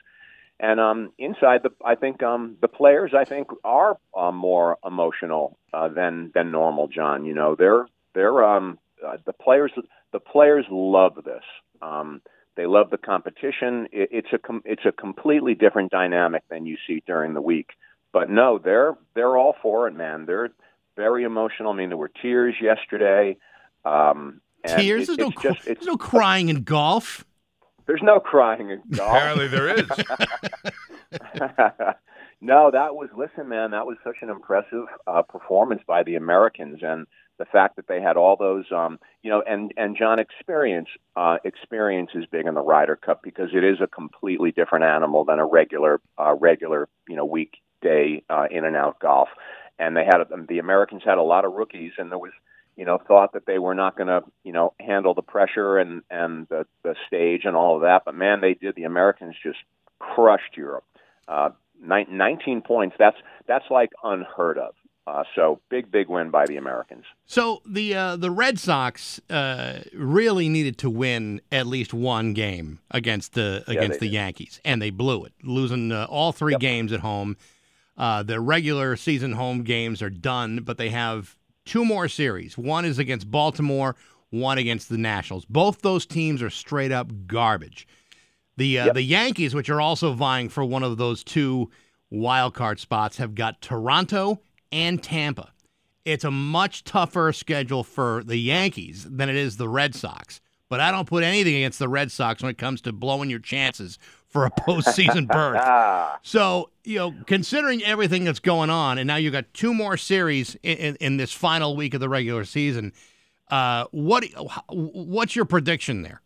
And 0.60 0.80
um, 0.80 1.12
inside 1.18 1.62
the, 1.62 1.70
I 1.84 1.94
think 1.94 2.22
um, 2.22 2.56
the 2.60 2.68
players, 2.68 3.12
I 3.16 3.24
think, 3.24 3.48
are 3.62 3.96
uh, 4.16 4.32
more 4.32 4.78
emotional 4.84 5.56
uh, 5.72 5.88
than 5.88 6.32
than 6.34 6.50
normal. 6.50 6.88
John, 6.88 7.24
you 7.24 7.34
know, 7.34 7.54
they're 7.54 7.86
they're 8.14 8.44
um, 8.44 8.78
uh, 9.04 9.18
the 9.24 9.32
players. 9.32 9.72
The 10.12 10.20
players 10.20 10.64
love 10.70 11.16
this. 11.24 11.44
Um, 11.82 12.22
they 12.56 12.66
love 12.66 12.90
the 12.90 12.98
competition. 12.98 13.86
It, 13.92 14.08
it's 14.10 14.32
a 14.32 14.38
com- 14.38 14.62
it's 14.64 14.84
a 14.84 14.90
completely 14.92 15.54
different 15.54 15.92
dynamic 15.92 16.42
than 16.50 16.66
you 16.66 16.76
see 16.86 17.02
during 17.06 17.34
the 17.34 17.42
week. 17.42 17.70
But 18.12 18.30
no, 18.30 18.58
they're 18.58 18.96
they're 19.14 19.36
all 19.36 19.54
for 19.62 19.86
it, 19.88 19.94
man. 19.94 20.26
They're 20.26 20.50
very 20.96 21.24
emotional. 21.24 21.72
I 21.72 21.76
mean, 21.76 21.90
there 21.90 21.98
were 21.98 22.10
tears 22.22 22.54
yesterday. 22.60 23.36
Um, 23.84 24.40
tears? 24.66 25.08
It, 25.08 25.18
there's, 25.18 25.34
no, 25.34 25.42
just, 25.42 25.64
there's 25.64 25.86
no 25.86 25.96
crying 25.96 26.48
in 26.48 26.64
golf. 26.64 27.24
There's 27.86 28.02
no 28.02 28.20
crying 28.20 28.70
in 28.70 28.82
golf. 28.90 29.10
Apparently, 29.10 29.48
there 29.48 29.68
is. 29.78 29.88
no, 32.40 32.70
that 32.70 32.94
was 32.94 33.08
listen, 33.16 33.48
man. 33.48 33.70
That 33.70 33.86
was 33.86 33.96
such 34.04 34.16
an 34.22 34.28
impressive 34.30 34.84
uh, 35.06 35.22
performance 35.22 35.82
by 35.86 36.02
the 36.02 36.16
Americans, 36.16 36.80
and 36.82 37.06
the 37.38 37.44
fact 37.44 37.76
that 37.76 37.86
they 37.86 38.00
had 38.02 38.16
all 38.16 38.36
those, 38.36 38.64
um, 38.72 38.98
you 39.22 39.30
know, 39.30 39.42
and 39.46 39.72
and 39.76 39.96
John 39.96 40.18
experience 40.18 40.88
uh, 41.16 41.38
experience 41.44 42.10
is 42.14 42.26
big 42.26 42.46
in 42.46 42.54
the 42.54 42.60
Ryder 42.60 42.96
Cup 42.96 43.22
because 43.22 43.50
it 43.54 43.64
is 43.64 43.80
a 43.80 43.86
completely 43.86 44.50
different 44.50 44.84
animal 44.84 45.24
than 45.24 45.38
a 45.38 45.46
regular 45.46 46.00
uh, 46.18 46.34
regular 46.34 46.88
you 47.08 47.16
know 47.16 47.24
weekday 47.82 48.22
uh, 48.28 48.46
in 48.50 48.64
and 48.64 48.76
out 48.76 48.98
golf. 49.00 49.28
And 49.78 49.96
they 49.96 50.04
had 50.04 50.18
the 50.48 50.58
Americans 50.58 51.02
had 51.04 51.18
a 51.18 51.22
lot 51.22 51.44
of 51.44 51.52
rookies, 51.52 51.92
and 51.98 52.10
there 52.10 52.18
was 52.18 52.32
you 52.76 52.84
know 52.84 52.98
thought 52.98 53.32
that 53.34 53.46
they 53.46 53.58
were 53.58 53.74
not 53.74 53.96
going 53.96 54.08
to 54.08 54.22
you 54.42 54.52
know 54.52 54.74
handle 54.80 55.14
the 55.14 55.22
pressure 55.22 55.78
and 55.78 56.02
and 56.10 56.48
the 56.48 56.66
the 56.82 56.96
stage 57.06 57.42
and 57.44 57.56
all 57.56 57.76
of 57.76 57.82
that. 57.82 58.02
But 58.04 58.16
man, 58.16 58.40
they 58.40 58.54
did. 58.54 58.74
The 58.74 58.84
Americans 58.84 59.36
just 59.40 59.58
crushed 60.00 60.56
Europe. 60.56 60.84
Uh, 61.28 61.50
19 61.80 62.62
points. 62.62 62.96
That's 62.98 63.16
that's 63.46 63.66
like 63.70 63.90
unheard 64.02 64.58
of. 64.58 64.74
Uh, 65.08 65.24
so 65.34 65.58
big, 65.70 65.90
big 65.90 66.08
win 66.08 66.28
by 66.28 66.44
the 66.44 66.56
Americans. 66.56 67.04
So 67.24 67.62
the 67.64 67.94
uh, 67.94 68.16
the 68.16 68.30
Red 68.30 68.58
Sox 68.58 69.20
uh, 69.30 69.78
really 69.94 70.50
needed 70.50 70.76
to 70.78 70.90
win 70.90 71.40
at 71.50 71.66
least 71.66 71.94
one 71.94 72.34
game 72.34 72.80
against 72.90 73.32
the 73.32 73.64
against 73.68 73.94
yeah, 73.94 74.00
the 74.00 74.06
did. 74.06 74.12
Yankees, 74.12 74.60
and 74.66 74.82
they 74.82 74.90
blew 74.90 75.24
it, 75.24 75.32
losing 75.42 75.92
uh, 75.92 76.06
all 76.10 76.32
three 76.32 76.52
yep. 76.52 76.60
games 76.60 76.92
at 76.92 77.00
home. 77.00 77.38
Uh, 77.98 78.22
the 78.22 78.40
regular 78.40 78.96
season 78.96 79.32
home 79.32 79.64
games 79.64 80.00
are 80.00 80.08
done, 80.08 80.60
but 80.62 80.78
they 80.78 80.88
have 80.90 81.36
two 81.64 81.84
more 81.84 82.08
series. 82.08 82.56
One 82.56 82.84
is 82.84 82.98
against 82.98 83.30
Baltimore, 83.30 83.96
one 84.30 84.56
against 84.56 84.88
the 84.88 84.96
Nationals. 84.96 85.44
Both 85.44 85.82
those 85.82 86.06
teams 86.06 86.40
are 86.40 86.50
straight 86.50 86.92
up 86.92 87.10
garbage. 87.26 87.88
The 88.56 88.78
uh, 88.78 88.84
yep. 88.86 88.94
the 88.94 89.02
Yankees, 89.02 89.54
which 89.54 89.68
are 89.68 89.80
also 89.80 90.12
vying 90.12 90.48
for 90.48 90.64
one 90.64 90.84
of 90.84 90.96
those 90.96 91.24
two 91.24 91.70
wild 92.10 92.54
card 92.54 92.78
spots, 92.78 93.16
have 93.16 93.34
got 93.34 93.60
Toronto 93.60 94.40
and 94.70 95.02
Tampa. 95.02 95.52
it's 96.04 96.24
a 96.24 96.30
much 96.30 96.84
tougher 96.84 97.32
schedule 97.32 97.84
for 97.84 98.22
the 98.24 98.36
Yankees 98.36 99.06
than 99.08 99.28
it 99.28 99.36
is 99.36 99.56
the 99.56 99.68
Red 99.68 99.94
Sox. 99.94 100.40
But 100.68 100.80
I 100.80 100.90
don't 100.90 101.08
put 101.08 101.24
anything 101.24 101.54
against 101.54 101.78
the 101.78 101.88
Red 101.88 102.12
Sox 102.12 102.42
when 102.42 102.50
it 102.50 102.58
comes 102.58 102.80
to 102.82 102.92
blowing 102.92 103.30
your 103.30 103.38
chances 103.38 103.98
for 104.28 104.44
a 104.46 104.50
postseason 104.50 105.26
berth. 105.32 105.62
So, 106.22 106.70
you 106.84 106.98
know, 106.98 107.14
considering 107.26 107.82
everything 107.82 108.24
that's 108.24 108.40
going 108.40 108.70
on, 108.70 108.98
and 108.98 109.06
now 109.06 109.16
you've 109.16 109.32
got 109.32 109.52
two 109.54 109.74
more 109.74 109.96
series 109.96 110.54
in, 110.62 110.76
in, 110.78 110.96
in 110.96 111.16
this 111.16 111.32
final 111.32 111.76
week 111.76 111.94
of 111.94 112.00
the 112.00 112.08
regular 112.08 112.44
season, 112.44 112.92
uh, 113.50 113.86
what 113.90 114.24
what's 114.68 115.34
your 115.34 115.46
prediction 115.46 116.02
there? 116.02 116.20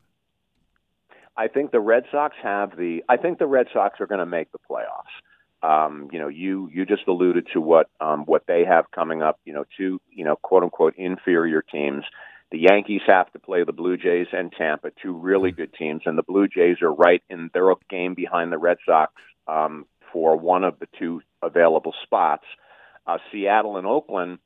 I 1.37 1.49
think 1.49 1.71
the 1.71 1.81
Red 1.81 2.05
Sox 2.11 2.37
have 2.43 2.77
the. 2.77 3.03
I 3.09 3.17
think 3.17 3.39
the 3.39 3.47
Red 3.47 3.67
Sox 3.73 4.01
are 4.01 4.07
going 4.07 4.21
to 4.21 4.27
make 4.27 4.51
the 4.53 4.59
playoffs. 4.59 5.13
Um, 5.63 6.09
you 6.13 6.19
know, 6.19 6.29
you 6.29 6.69
you 6.73 6.85
just 6.85 7.07
alluded 7.07 7.47
to 7.53 7.61
what 7.61 7.89
um, 8.01 8.25
what 8.27 8.45
they 8.47 8.65
have 8.65 8.91
coming 8.91 9.23
up. 9.23 9.39
You 9.45 9.53
know, 9.53 9.65
two 9.77 10.01
you 10.11 10.25
know 10.25 10.37
quote 10.37 10.63
unquote 10.65 10.95
inferior 10.97 11.63
teams. 11.63 12.05
The 12.53 12.59
Yankees 12.59 13.01
have 13.07 13.33
to 13.33 13.39
play 13.39 13.65
the 13.65 13.73
Blue 13.73 13.97
Jays 13.97 14.27
and 14.31 14.53
Tampa, 14.53 14.91
two 15.03 15.17
really 15.17 15.53
good 15.53 15.73
teams, 15.73 16.03
and 16.05 16.19
the 16.19 16.23
Blue 16.23 16.47
Jays 16.47 16.83
are 16.83 16.93
right 16.93 17.23
in 17.31 17.51
their 17.55 17.73
game 17.89 18.15
behind 18.15 18.53
the 18.53 18.59
Red 18.59 18.77
Sox 18.85 19.11
um, 19.49 19.87
for 20.13 20.37
one 20.37 20.63
of 20.63 20.79
the 20.79 20.87
two 20.99 21.23
available 21.41 21.95
spots. 22.03 22.45
Uh, 23.07 23.17
Seattle 23.33 23.79
and 23.79 23.87
Oakland 23.87 24.39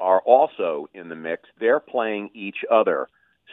are 0.00 0.20
also 0.20 0.88
in 0.94 1.10
the 1.10 1.14
mix. 1.14 1.42
They're 1.60 1.80
playing 1.80 2.30
each 2.32 2.64
other 2.70 3.08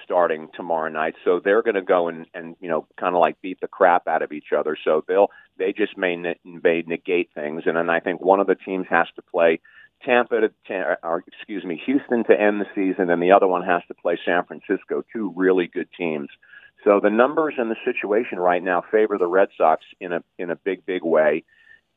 starting 0.06 0.48
tomorrow 0.56 0.90
night, 0.90 1.16
so 1.26 1.42
they're 1.44 1.62
going 1.62 1.76
to 1.76 1.82
go 1.82 2.08
and 2.08 2.28
and 2.34 2.56
you 2.62 2.70
know 2.70 2.88
kind 2.98 3.14
of 3.14 3.20
like 3.20 3.42
beat 3.42 3.60
the 3.60 3.68
crap 3.68 4.08
out 4.08 4.22
of 4.22 4.32
each 4.32 4.54
other. 4.58 4.78
So 4.86 5.04
they'll 5.06 5.32
they 5.58 5.74
just 5.74 5.98
may, 5.98 6.16
may 6.46 6.84
negate 6.88 7.32
things, 7.36 7.64
and 7.66 7.76
then 7.76 7.90
I 7.90 8.00
think 8.00 8.22
one 8.22 8.40
of 8.40 8.48
the 8.48 8.56
teams 8.56 8.88
has 8.90 9.08
to 9.18 9.22
play 9.22 9.60
Tampa 10.06 10.42
to, 10.42 10.98
or 11.04 11.24
excuse 11.28 11.64
me, 11.64 11.82
Houston 11.86 12.24
to 12.26 12.40
end 12.40 12.62
the 12.62 12.66
season, 12.76 13.10
and 13.10 13.22
the 13.22 13.32
other 13.32 13.48
one 13.48 13.64
has 13.64 13.82
to 13.88 13.94
play 13.94 14.18
San 14.26 14.46
Francisco. 14.46 15.04
Two 15.12 15.34
really 15.36 15.68
good 15.68 15.90
teams. 15.98 16.30
So 16.84 17.00
the 17.02 17.10
numbers 17.10 17.56
and 17.58 17.72
the 17.72 17.76
situation 17.84 18.38
right 18.40 18.64
now 18.64 18.84
favor 18.92 19.18
the 19.18 19.28
Red 19.28 19.50
Sox 19.58 19.84
in 20.00 20.14
a 20.14 20.24
in 20.38 20.52
a 20.52 20.56
big 20.56 20.86
big 20.86 21.04
way. 21.04 21.44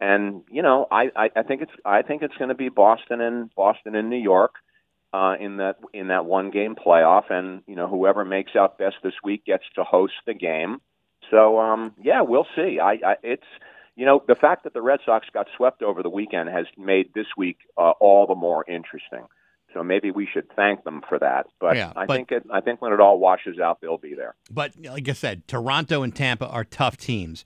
And 0.01 0.43
you 0.51 0.63
know, 0.63 0.87
I 0.91 1.11
I, 1.15 1.31
I 1.37 1.43
think 1.43 1.63
it's 1.63 1.73
I 1.85 2.03
think 2.03 2.23
it's 2.23 2.37
going 2.37 2.49
to 2.49 2.55
be 2.55 2.71
Boston 2.71 3.21
and 3.21 3.55
Boston 3.55 3.95
and 3.95 4.09
New 4.09 4.17
York 4.17 4.55
uh, 5.13 5.35
in 5.39 5.59
that 5.59 5.77
in 5.93 6.09
that 6.09 6.25
one 6.25 6.51
game 6.51 6.75
playoff, 6.75 7.31
and 7.31 7.63
you 7.67 7.77
know 7.77 7.87
whoever 7.87 8.25
makes 8.25 8.57
out 8.57 8.79
best 8.79 8.97
this 9.03 9.15
week 9.23 9.45
gets 9.45 9.65
to 9.75 9.85
host 9.85 10.15
the 10.27 10.35
game. 10.35 10.79
So 11.31 11.59
um, 11.59 11.93
yeah, 12.03 12.23
we'll 12.23 12.47
see. 12.57 12.79
I, 12.81 12.93
I 13.05 13.17
it's 13.23 13.47
you 13.99 14.07
know, 14.07 14.23
the 14.29 14.37
fact 14.37 14.63
that 14.63 14.75
the 14.75 14.81
Red 14.81 15.01
Sox 15.05 15.27
got 15.35 15.49
swept 15.57 15.83
over 15.83 16.05
the 16.05 16.09
weekend 16.09 16.49
has 16.51 16.67
made 16.79 17.13
this 17.15 17.27
week 17.37 17.59
uh, 17.77 17.91
all 17.99 18.29
the 18.29 18.37
more 18.37 18.65
interesting. 18.69 19.27
So 19.75 19.83
maybe 19.83 20.13
we 20.13 20.27
should 20.33 20.49
thank 20.55 20.85
them 20.85 21.03
for 21.09 21.19
that. 21.19 21.47
But 21.59 21.75
yeah, 21.75 21.93
I 21.97 22.07
but, 22.07 22.15
think 22.15 22.31
it, 22.31 22.47
I 22.49 22.61
think 22.61 22.81
when 22.81 22.93
it 22.93 23.01
all 23.01 23.19
washes 23.19 23.59
out, 23.59 23.81
they'll 23.81 23.99
be 23.99 24.15
there. 24.15 24.37
But 24.53 24.75
like 24.81 25.09
I 25.09 25.13
said, 25.15 25.49
Toronto 25.49 26.05
and 26.05 26.15
Tampa 26.15 26.47
are 26.47 26.63
tough 26.63 26.97
teams. 26.97 27.45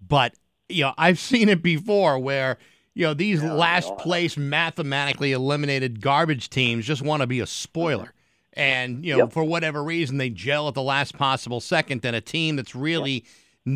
But 0.00 0.34
you 0.68 0.84
know, 0.84 0.94
I've 0.96 1.18
seen 1.18 1.48
it 1.48 1.60
before 1.60 2.20
where 2.20 2.58
you 2.94 3.06
know 3.06 3.12
these 3.12 3.42
yeah, 3.42 3.52
last 3.52 3.94
place 3.98 4.36
mathematically 4.36 5.32
eliminated 5.32 6.00
garbage 6.00 6.50
teams 6.50 6.86
just 6.86 7.02
want 7.02 7.22
to 7.22 7.26
be 7.26 7.40
a 7.40 7.48
spoiler. 7.48 8.14
And 8.52 9.04
you 9.04 9.14
know, 9.14 9.24
yep. 9.24 9.32
for 9.32 9.42
whatever 9.42 9.82
reason, 9.82 10.18
they 10.18 10.30
gel 10.30 10.68
at 10.68 10.74
the 10.74 10.82
last 10.82 11.18
possible 11.18 11.60
second. 11.60 12.04
And 12.04 12.14
a 12.14 12.20
team 12.20 12.54
that's 12.54 12.76
really 12.76 13.12
yep 13.12 13.24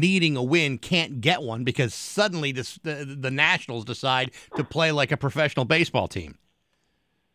needing 0.01 0.37
a 0.37 0.43
win 0.43 0.79
can't 0.79 1.21
get 1.21 1.43
one 1.43 1.65
because 1.65 1.95
suddenly 1.95 2.53
this, 2.53 2.79
the, 2.83 3.17
the 3.19 3.31
Nationals 3.31 3.85
decide 3.85 4.31
to 4.57 4.65
play 4.65 4.93
like 4.93 5.13
a 5.13 5.17
professional 5.17 5.65
baseball 5.65 6.09
team. 6.09 6.37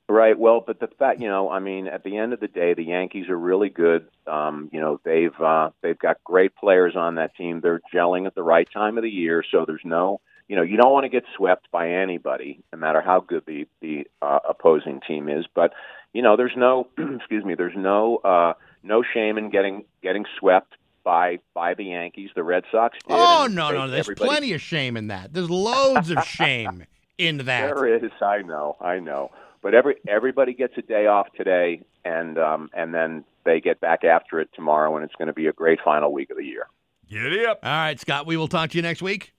Right. 0.10 0.38
Well, 0.38 0.64
but 0.66 0.80
the 0.80 0.88
fact, 0.88 1.22
you 1.22 1.28
know, 1.28 1.51
I 1.51 1.60
mean, 1.60 1.88
at 1.88 2.03
the 2.03 2.18
end 2.18 2.34
of 2.34 2.39
the 2.39 2.47
day, 2.47 2.74
the 2.74 2.84
Yankees 2.84 3.30
are 3.30 3.38
really 3.38 3.70
good. 3.70 4.07
Um, 4.26 4.68
you 4.74 4.82
know, 4.82 4.99
they've 5.05 5.39
uh, 5.39 5.70
they've 5.84 5.99
got 5.99 6.24
great 6.24 6.55
players 6.55 6.95
on 6.95 7.16
that 7.16 7.36
team. 7.36 7.62
They're 7.62 7.80
gelling 7.93 8.26
at 8.26 8.34
the 8.34 8.41
right 8.41 8.68
time 8.74 8.97
of 8.97 9.03
the 9.03 9.10
year, 9.10 9.43
so 9.51 9.66
there's 9.68 9.86
no, 9.86 10.20
you 10.47 10.55
know, 10.55 10.64
you 10.64 10.78
don't 10.78 10.91
want 10.91 11.03
to 11.03 11.10
get 11.10 11.26
swept 11.38 11.70
by 11.72 11.91
anybody, 11.91 12.64
no 12.74 12.80
matter 12.80 13.01
how 13.01 13.20
good 13.20 13.43
the 13.45 13.68
the 13.82 14.07
uh, 14.20 14.39
opposing 14.49 14.99
team 15.07 15.30
is. 15.30 15.45
But 15.53 15.74
you 16.12 16.24
know, 16.24 16.36
there's 16.36 16.57
no, 16.57 16.88
excuse 16.97 17.45
me, 17.45 17.53
there's 17.53 17.78
no 17.78 18.18
uh, 18.18 18.53
no 18.82 19.03
shame 19.03 19.38
in 19.38 19.51
getting 19.51 19.86
getting 20.01 20.26
swept 20.39 20.74
by 21.10 21.39
by 21.55 21.74
the 21.74 21.86
Yankees. 21.86 22.30
The 22.36 22.43
Red 22.43 22.66
Sox 22.72 22.95
did. 22.99 23.16
Oh 23.18 23.47
no, 23.49 23.72
no, 23.72 23.88
there's 23.88 24.01
everybody... 24.01 24.28
plenty 24.28 24.53
of 24.53 24.62
shame 24.62 24.95
in 24.95 25.07
that. 25.07 25.34
There's 25.34 25.49
loads 25.49 26.12
of 26.12 26.24
shame 26.24 26.86
in 27.18 27.38
that. 27.38 27.76
There 27.76 27.95
is. 27.95 28.12
I 28.22 28.43
know. 28.43 28.78
I 28.80 28.99
know. 28.99 29.32
But 29.64 29.74
every 29.74 29.95
everybody 30.07 30.53
gets 30.53 30.78
a 30.78 30.84
day 30.84 31.07
off 31.07 31.34
today, 31.36 31.82
and 32.05 32.38
um, 32.38 32.70
and 32.76 32.93
then 32.93 33.24
they 33.43 33.60
get 33.60 33.82
back 33.82 34.03
after 34.03 34.39
it 34.39 34.49
tomorrow, 34.53 34.95
and 34.97 35.03
it's 35.03 35.16
going 35.16 35.30
to 35.30 35.34
be 35.34 35.47
a 35.47 35.51
great 35.51 35.80
final 35.84 36.14
week 36.14 36.30
of 36.30 36.38
the 36.38 36.45
year. 36.45 36.68
Giddy 37.10 37.43
up! 37.43 37.60
All 37.64 37.72
right, 37.72 37.99
Scott. 37.99 38.28
We 38.28 38.38
will 38.38 38.47
talk 38.47 38.70
to 38.70 38.78
you 38.78 38.84
next 38.84 39.01
week. 39.01 39.34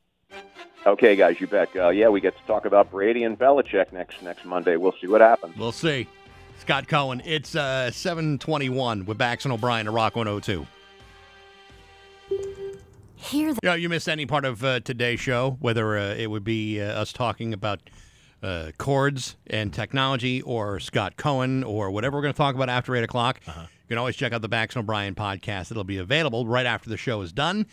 Okay, 0.87 1.15
guys, 1.15 1.41
you 1.41 1.47
bet. 1.47 1.69
Uh, 1.77 1.91
yeah, 1.91 2.09
we 2.09 2.21
get 2.21 2.37
to 2.37 2.43
talk 2.49 2.65
about 2.65 2.91
Brady 2.91 3.23
and 3.23 3.39
Belichick 3.39 3.93
next 3.93 4.23
next 4.23 4.45
Monday. 4.45 4.77
We'll 4.77 4.95
see 5.01 5.07
what 5.07 5.21
happens. 5.21 5.57
We'll 5.57 5.71
see. 5.71 6.09
Scott 6.59 6.89
Cohen. 6.89 7.23
It's 7.25 7.55
uh, 7.55 7.93
721 7.93 9.05
with 9.05 9.17
Bax 9.17 9.45
and 9.45 9.53
O'Brien 9.53 9.87
to 9.87 9.93
Rock 9.93 10.17
102 10.17 10.67
hear 13.17 13.53
that. 13.53 13.61
You, 13.63 13.69
know, 13.69 13.75
you 13.75 13.89
missed 13.89 14.09
any 14.09 14.27
part 14.27 14.45
of 14.45 14.65
uh, 14.65 14.81
today's 14.81 15.21
show, 15.21 15.57
whether 15.61 15.97
uh, 15.97 16.15
it 16.15 16.29
would 16.29 16.45
be 16.45 16.81
uh, 16.81 16.87
us 17.01 17.13
talking 17.13 17.53
about 17.53 17.81
uh, 18.43 18.71
chords 18.79 19.37
and 19.47 19.73
technology 19.73 20.43
or 20.43 20.81
Scott 20.81 21.17
Cohen 21.17 21.63
or 21.63 21.91
whatever 21.91 22.17
we're 22.17 22.23
going 22.23 22.35
to 22.35 22.39
talk 22.39 22.55
about 22.55 22.69
after 22.69 22.97
8 22.97 23.05
o'clock. 23.05 23.41
Uh-huh. 23.47 23.63
You 23.63 23.89
can 23.89 23.99
always 23.99 24.17
check 24.17 24.33
out 24.33 24.43
the 24.43 24.49
Bax 24.49 24.77
and 24.77 24.83
O'Brien 24.83 25.15
podcast. 25.15 25.71
It'll 25.71 25.85
be 25.85 25.99
available 25.99 26.47
right 26.47 26.67
after 26.67 26.89
the 26.89 26.97
show 26.97 27.21
is 27.23 27.33
done. 27.33 27.67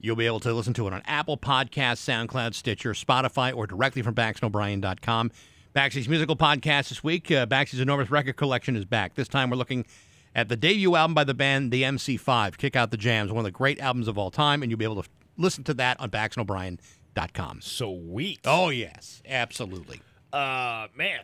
You'll 0.00 0.16
be 0.16 0.26
able 0.26 0.40
to 0.40 0.52
listen 0.52 0.74
to 0.74 0.86
it 0.88 0.92
on 0.92 1.02
Apple 1.06 1.38
Podcasts, 1.38 2.02
SoundCloud, 2.02 2.54
Stitcher, 2.54 2.92
Spotify, 2.92 3.54
or 3.54 3.66
directly 3.66 4.02
from 4.02 4.14
BaxandO'Brien.com. 4.14 5.30
Baxy's 5.72 6.08
musical 6.08 6.36
podcast 6.36 6.88
this 6.90 7.02
week. 7.02 7.30
Uh, 7.30 7.46
Baxy's 7.46 7.80
enormous 7.80 8.10
record 8.10 8.36
collection 8.36 8.76
is 8.76 8.84
back. 8.84 9.14
This 9.14 9.28
time 9.28 9.48
we're 9.48 9.56
looking 9.56 9.86
at 10.34 10.48
the 10.48 10.56
debut 10.56 10.94
album 10.96 11.14
by 11.14 11.24
the 11.24 11.34
band, 11.34 11.70
the 11.70 11.82
MC5, 11.82 12.56
Kick 12.56 12.76
Out 12.76 12.90
the 12.90 12.96
Jams, 12.96 13.30
one 13.30 13.40
of 13.40 13.44
the 13.44 13.50
great 13.50 13.80
albums 13.80 14.08
of 14.08 14.16
all 14.16 14.30
time, 14.30 14.62
and 14.62 14.70
you'll 14.70 14.78
be 14.78 14.84
able 14.84 15.02
to 15.02 15.08
listen 15.36 15.64
to 15.64 15.74
that 15.74 16.00
on 16.00 16.10
BaxandO'Brien.com. 16.10 17.60
Sweet. 17.60 18.40
Oh, 18.44 18.70
yes, 18.70 19.22
absolutely. 19.28 20.00
Uh, 20.32 20.88
man, 20.96 21.20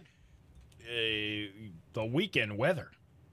uh, 0.82 1.48
the 1.94 2.04
weekend 2.04 2.58
weather. 2.58 2.90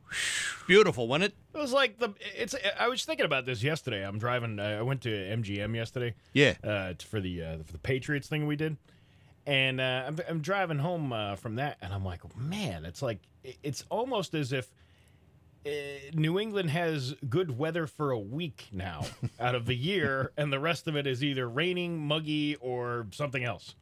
Beautiful, 0.68 1.08
wasn't 1.08 1.26
it? 1.26 1.36
It 1.54 1.58
was 1.58 1.74
like 1.74 2.00
the. 2.00 2.14
It's. 2.36 2.56
I 2.80 2.88
was 2.88 3.06
thinking 3.06 3.26
about 3.26 3.46
this 3.46 3.62
yesterday. 3.62 4.06
I'm 4.06 4.18
driving. 4.18 4.60
Uh, 4.60 4.78
I 4.80 4.82
went 4.82 5.02
to 5.02 5.10
MGM 5.10 5.76
yesterday. 5.76 6.16
Yeah. 6.34 6.56
Uh, 6.64 6.94
for 7.00 7.20
the 7.20 7.44
uh, 7.44 7.58
for 7.64 7.72
the 7.72 7.78
Patriots 7.78 8.28
thing 8.28 8.48
we 8.48 8.56
did, 8.56 8.78
and 9.46 9.80
uh, 9.80 10.04
I'm, 10.08 10.20
I'm 10.28 10.42
driving 10.42 10.80
home 10.80 11.14
uh, 11.14 11.36
from 11.36 11.56
that, 11.56 11.78
and 11.82 11.94
I'm 11.94 12.04
like, 12.04 12.22
man, 12.36 12.86
it's 12.86 13.02
like 13.02 13.20
it's 13.44 13.86
almost 13.90 14.34
as 14.34 14.54
if 14.54 14.72
New 16.14 16.40
England 16.40 16.70
has 16.70 17.16
good 17.28 17.58
weather 17.58 17.88
for 17.88 18.12
a 18.12 18.20
week 18.20 18.68
now 18.72 19.06
out 19.40 19.56
of 19.56 19.66
the 19.66 19.76
year, 19.76 20.32
and 20.38 20.54
the 20.54 20.60
rest 20.60 20.88
of 20.88 20.96
it 20.96 21.08
is 21.08 21.24
either 21.24 21.50
raining, 21.50 21.98
muggy, 21.98 22.56
or 22.58 23.08
something 23.12 23.44
else. 23.44 23.76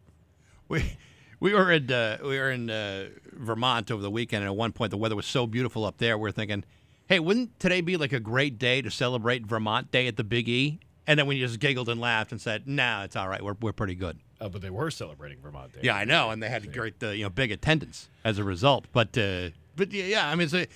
We 0.69 0.97
we 1.39 1.53
were 1.53 1.71
in 1.71 1.91
uh, 1.91 2.19
we 2.21 2.39
were 2.39 2.51
in 2.51 2.69
uh, 2.69 3.09
Vermont 3.33 3.91
over 3.91 4.01
the 4.01 4.11
weekend, 4.11 4.43
and 4.43 4.49
at 4.49 4.55
one 4.55 4.71
point 4.71 4.91
the 4.91 4.97
weather 4.97 5.15
was 5.15 5.25
so 5.25 5.45
beautiful 5.45 5.83
up 5.83 5.97
there. 5.97 6.17
We 6.17 6.29
are 6.29 6.31
thinking, 6.31 6.63
hey, 7.07 7.19
wouldn't 7.19 7.59
today 7.59 7.81
be 7.81 7.97
like 7.97 8.13
a 8.13 8.19
great 8.19 8.57
day 8.57 8.81
to 8.81 8.89
celebrate 8.89 9.45
Vermont 9.45 9.91
Day 9.91 10.07
at 10.07 10.15
the 10.15 10.23
Big 10.23 10.47
E? 10.47 10.79
And 11.05 11.19
then 11.19 11.27
we 11.27 11.37
just 11.37 11.59
giggled 11.59 11.89
and 11.89 11.99
laughed 11.99 12.31
and 12.31 12.39
said, 12.39 12.65
"Nah, 12.65 13.03
it's 13.03 13.17
all 13.17 13.27
right. 13.27 13.43
We're 13.43 13.57
we're 13.59 13.73
pretty 13.73 13.95
good." 13.95 14.19
Uh, 14.39 14.47
but 14.47 14.61
they 14.61 14.69
were 14.69 14.89
celebrating 14.89 15.39
Vermont 15.41 15.73
Day. 15.73 15.81
Yeah, 15.83 15.95
I 15.95 16.05
know, 16.05 16.29
and 16.29 16.41
they 16.41 16.47
had 16.47 16.71
great, 16.71 17.01
uh, 17.03 17.09
you 17.09 17.23
know, 17.23 17.29
big 17.29 17.51
attendance 17.51 18.09
as 18.23 18.37
a 18.39 18.43
result. 18.45 18.85
But 18.93 19.17
uh, 19.17 19.49
but 19.75 19.91
yeah, 19.91 20.29
I 20.29 20.35
mean, 20.35 20.45
it's 20.45 20.53
a, 20.53 20.67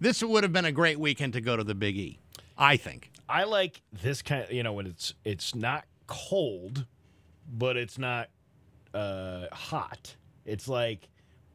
this 0.00 0.22
would 0.22 0.42
have 0.42 0.52
been 0.52 0.64
a 0.64 0.72
great 0.72 0.98
weekend 0.98 1.32
to 1.34 1.40
go 1.40 1.56
to 1.56 1.64
the 1.64 1.74
Big 1.74 1.96
E. 1.96 2.18
I 2.58 2.76
think. 2.76 3.10
I 3.28 3.44
like 3.44 3.82
this 4.02 4.22
kind 4.22 4.44
of, 4.44 4.52
you 4.52 4.62
know, 4.62 4.72
when 4.72 4.86
it's 4.86 5.14
it's 5.24 5.54
not 5.54 5.84
cold, 6.06 6.86
but 7.50 7.76
it's 7.76 7.98
not 7.98 8.28
uh, 8.94 9.46
hot. 9.52 10.16
It's 10.44 10.68
like 10.68 11.08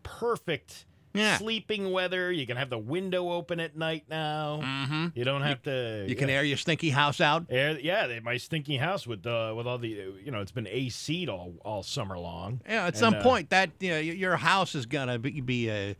perfect 0.03 0.85
yeah. 1.13 1.37
sleeping 1.37 1.91
weather. 1.91 2.31
You 2.31 2.45
can 2.45 2.57
have 2.57 2.69
the 2.69 2.77
window 2.77 3.31
open 3.31 3.59
at 3.59 3.75
night 3.75 4.05
now. 4.09 4.61
Mm-hmm. 4.63 5.07
You 5.15 5.23
don't 5.23 5.41
have 5.41 5.59
you, 5.65 5.71
to. 5.71 6.05
You 6.07 6.15
can 6.15 6.29
air 6.29 6.43
your 6.43 6.57
stinky 6.57 6.89
house 6.89 7.21
out. 7.21 7.45
Air, 7.49 7.79
yeah, 7.79 8.19
my 8.21 8.37
stinky 8.37 8.77
house 8.77 9.07
with 9.07 9.25
uh, 9.25 9.53
with 9.55 9.67
all 9.67 9.77
the 9.77 9.89
you 10.23 10.31
know 10.31 10.41
it's 10.41 10.51
been 10.51 10.67
AC'd 10.67 11.29
all 11.29 11.53
all 11.63 11.83
summer 11.83 12.17
long. 12.17 12.61
Yeah, 12.67 12.83
at 12.83 12.87
and, 12.87 12.97
some 12.97 13.15
uh, 13.15 13.23
point 13.23 13.49
that 13.49 13.71
you 13.79 13.89
know, 13.89 13.99
your 13.99 14.35
house 14.35 14.75
is 14.75 14.85
gonna 14.85 15.19
be, 15.19 15.41
be 15.41 15.69
a 15.69 15.95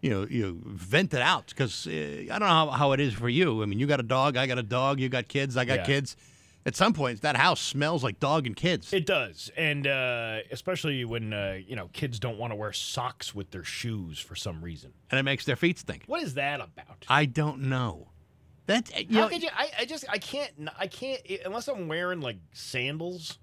you 0.00 0.10
know, 0.10 0.26
you 0.28 0.60
vent 0.64 1.12
it 1.14 1.22
out 1.22 1.48
because 1.48 1.86
uh, 1.86 1.90
I 1.90 2.26
don't 2.26 2.40
know 2.40 2.46
how, 2.46 2.70
how 2.70 2.92
it 2.92 3.00
is 3.00 3.12
for 3.14 3.28
you. 3.28 3.62
I 3.62 3.66
mean, 3.66 3.78
you 3.78 3.86
got 3.86 4.00
a 4.00 4.04
dog, 4.04 4.36
I 4.36 4.46
got 4.46 4.58
a 4.58 4.62
dog, 4.62 4.98
you 5.00 5.08
got 5.08 5.28
kids, 5.28 5.56
I 5.56 5.64
got 5.64 5.80
yeah. 5.80 5.84
kids. 5.86 6.16
At 6.66 6.76
some 6.76 6.92
point, 6.92 7.22
that 7.22 7.36
house 7.36 7.58
smells 7.60 8.04
like 8.04 8.20
dog 8.20 8.46
and 8.46 8.54
kids. 8.54 8.92
It 8.92 9.06
does, 9.06 9.50
and 9.56 9.86
uh, 9.86 10.40
especially 10.50 11.06
when 11.06 11.32
uh, 11.32 11.58
you 11.66 11.74
know 11.74 11.88
kids 11.94 12.18
don't 12.18 12.36
want 12.36 12.50
to 12.50 12.54
wear 12.54 12.72
socks 12.72 13.34
with 13.34 13.50
their 13.50 13.64
shoes 13.64 14.18
for 14.18 14.36
some 14.36 14.62
reason. 14.62 14.92
and 15.10 15.18
it 15.18 15.22
makes 15.22 15.46
their 15.46 15.56
feet 15.56 15.78
stink. 15.78 16.02
What 16.06 16.22
is 16.22 16.34
that 16.34 16.60
about? 16.60 17.06
I 17.08 17.24
don't 17.24 17.62
know. 17.62 18.08
That 18.66 19.10
you 19.10 19.16
How 19.16 19.24
know, 19.24 19.28
could 19.30 19.42
you? 19.42 19.48
I, 19.56 19.70
I 19.80 19.84
just 19.86 20.04
I 20.08 20.18
can't 20.18 20.52
I 20.78 20.86
can't 20.86 21.20
unless 21.46 21.66
I'm 21.66 21.88
wearing 21.88 22.20
like 22.20 22.36
sandals. 22.52 23.38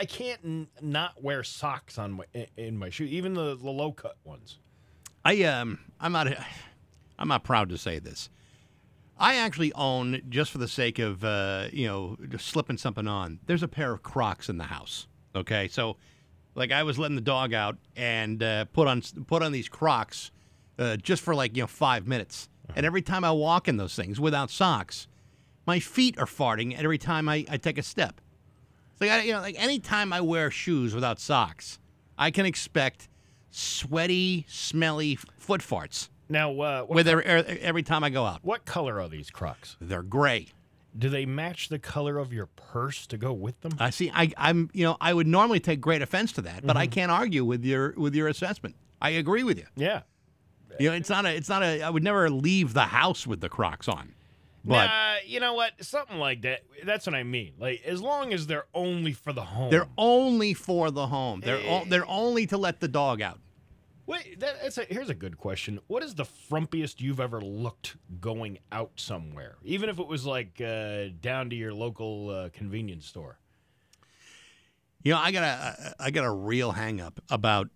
I- 0.00 0.04
can't 0.04 0.40
n- 0.44 0.68
not 0.80 1.22
wear 1.22 1.42
socks 1.44 1.98
on 1.98 2.12
my 2.12 2.24
in- 2.34 2.46
in 2.56 2.78
my 2.78 2.88
shoe, 2.90 3.04
even 3.04 3.34
the, 3.34 3.56
the 3.56 3.70
low 3.70 3.92
cut 3.92 4.16
ones. 4.24 4.58
I 5.24 5.42
um 5.44 5.78
I'm 6.00 6.12
not 6.12 6.28
I'm 7.18 7.28
not 7.28 7.44
proud 7.44 7.68
to 7.70 7.78
say 7.78 7.98
this. 7.98 8.28
I 9.18 9.36
actually 9.36 9.72
own 9.74 10.20
just 10.28 10.50
for 10.50 10.58
the 10.58 10.68
sake 10.68 10.98
of 10.98 11.22
uh, 11.24 11.68
you 11.72 11.86
know 11.86 12.16
just 12.28 12.46
slipping 12.46 12.76
something 12.76 13.06
on. 13.06 13.38
There's 13.46 13.62
a 13.62 13.68
pair 13.68 13.92
of 13.92 14.02
Crocs 14.02 14.48
in 14.48 14.58
the 14.58 14.64
house. 14.64 15.06
Okay, 15.34 15.68
so 15.68 15.96
like 16.54 16.72
I 16.72 16.82
was 16.82 16.98
letting 16.98 17.14
the 17.14 17.22
dog 17.22 17.54
out 17.54 17.76
and 17.96 18.42
uh, 18.42 18.64
put 18.66 18.88
on 18.88 19.02
put 19.26 19.42
on 19.42 19.52
these 19.52 19.68
Crocs 19.68 20.32
uh, 20.78 20.96
just 20.96 21.22
for 21.22 21.34
like 21.34 21.56
you 21.56 21.62
know 21.62 21.68
five 21.68 22.06
minutes, 22.06 22.48
and 22.74 22.84
every 22.84 23.02
time 23.02 23.24
I 23.24 23.30
walk 23.30 23.68
in 23.68 23.76
those 23.76 23.94
things 23.94 24.18
without 24.18 24.50
socks, 24.50 25.06
my 25.66 25.78
feet 25.78 26.18
are 26.18 26.26
farting 26.26 26.76
every 26.76 26.98
time 26.98 27.28
I, 27.28 27.46
I 27.48 27.56
take 27.58 27.78
a 27.78 27.82
step. 27.82 28.20
It's 28.92 29.00
like 29.00 29.10
I, 29.10 29.22
you 29.22 29.32
know 29.32 29.40
like 29.40 29.62
anytime 29.62 30.12
I 30.12 30.20
wear 30.20 30.50
shoes 30.50 30.94
without 30.94 31.20
socks, 31.20 31.78
I 32.18 32.30
can 32.30 32.44
expect 32.44 33.08
sweaty, 33.52 34.44
smelly 34.48 35.16
foot 35.38 35.60
farts 35.60 36.08
Now, 36.28 36.50
uh, 36.60 36.82
what, 36.82 36.96
with 36.96 37.06
every, 37.08 37.24
every 37.24 37.82
time 37.82 38.02
I 38.02 38.10
go 38.10 38.24
out. 38.24 38.40
what 38.42 38.64
color 38.64 39.00
are 39.00 39.08
these 39.08 39.30
Crocs? 39.30 39.76
They're 39.80 40.02
gray. 40.02 40.48
Do 40.98 41.08
they 41.08 41.24
match 41.24 41.68
the 41.68 41.78
color 41.78 42.18
of 42.18 42.32
your 42.32 42.46
purse 42.46 43.06
to 43.06 43.16
go 43.16 43.32
with 43.32 43.58
them? 43.62 43.72
I 43.78 43.90
see. 43.90 44.10
I, 44.14 44.30
I'm, 44.36 44.68
you 44.74 44.84
know, 44.84 44.96
I 45.00 45.14
would 45.14 45.26
normally 45.26 45.60
take 45.60 45.80
great 45.80 46.02
offense 46.02 46.32
to 46.32 46.42
that, 46.42 46.66
but 46.66 46.76
I 46.76 46.86
can't 46.86 47.10
argue 47.10 47.44
with 47.44 47.64
your 47.64 47.94
with 47.96 48.14
your 48.14 48.28
assessment. 48.28 48.74
I 49.00 49.10
agree 49.10 49.42
with 49.42 49.58
you. 49.58 49.66
yeah. 49.76 50.02
You 50.80 50.88
know, 50.90 50.96
it's 50.96 51.10
not 51.10 51.26
a, 51.26 51.34
it's 51.34 51.50
not 51.50 51.62
a. 51.62 51.82
I 51.82 51.90
would 51.90 52.02
never 52.02 52.28
leave 52.30 52.72
the 52.72 52.84
house 52.84 53.26
with 53.26 53.40
the 53.42 53.48
Crocs 53.50 53.88
on. 53.88 54.14
But 54.64 54.86
nah, 54.86 55.14
you 55.26 55.40
know 55.40 55.54
what? 55.54 55.72
Something 55.84 56.18
like 56.18 56.42
that. 56.42 56.60
That's 56.84 57.06
what 57.06 57.14
I 57.14 57.22
mean. 57.24 57.54
Like 57.58 57.82
as 57.84 58.00
long 58.00 58.32
as 58.32 58.46
they're 58.46 58.66
only 58.74 59.12
for 59.12 59.32
the 59.32 59.42
home. 59.42 59.70
they're 59.70 59.88
only 59.98 60.54
for 60.54 60.90
the 60.90 61.06
home. 61.08 61.40
They're 61.40 61.60
o- 61.68 61.84
they're 61.84 62.06
only 62.06 62.46
to 62.46 62.56
let 62.56 62.80
the 62.80 62.88
dog 62.88 63.20
out. 63.20 63.40
Wait, 64.04 64.40
that, 64.40 64.60
that's 64.60 64.78
a, 64.78 64.84
here's 64.84 65.08
a 65.10 65.14
good 65.14 65.38
question. 65.38 65.78
What 65.86 66.02
is 66.02 66.14
the 66.16 66.24
frumpiest 66.24 67.00
you've 67.00 67.20
ever 67.20 67.40
looked 67.40 67.96
going 68.20 68.58
out 68.72 68.90
somewhere, 68.96 69.56
even 69.64 69.88
if 69.88 69.98
it 70.00 70.08
was 70.08 70.26
like 70.26 70.60
uh, 70.60 71.04
down 71.20 71.50
to 71.50 71.56
your 71.56 71.72
local 71.72 72.30
uh, 72.30 72.48
convenience 72.52 73.06
store? 73.06 73.38
You 75.04 75.12
know, 75.12 75.18
I 75.18 75.32
got 75.32 75.42
a 75.44 75.94
I 75.98 76.10
got 76.10 76.24
a 76.24 76.30
real 76.30 76.72
hang 76.72 77.00
up 77.00 77.20
about 77.30 77.68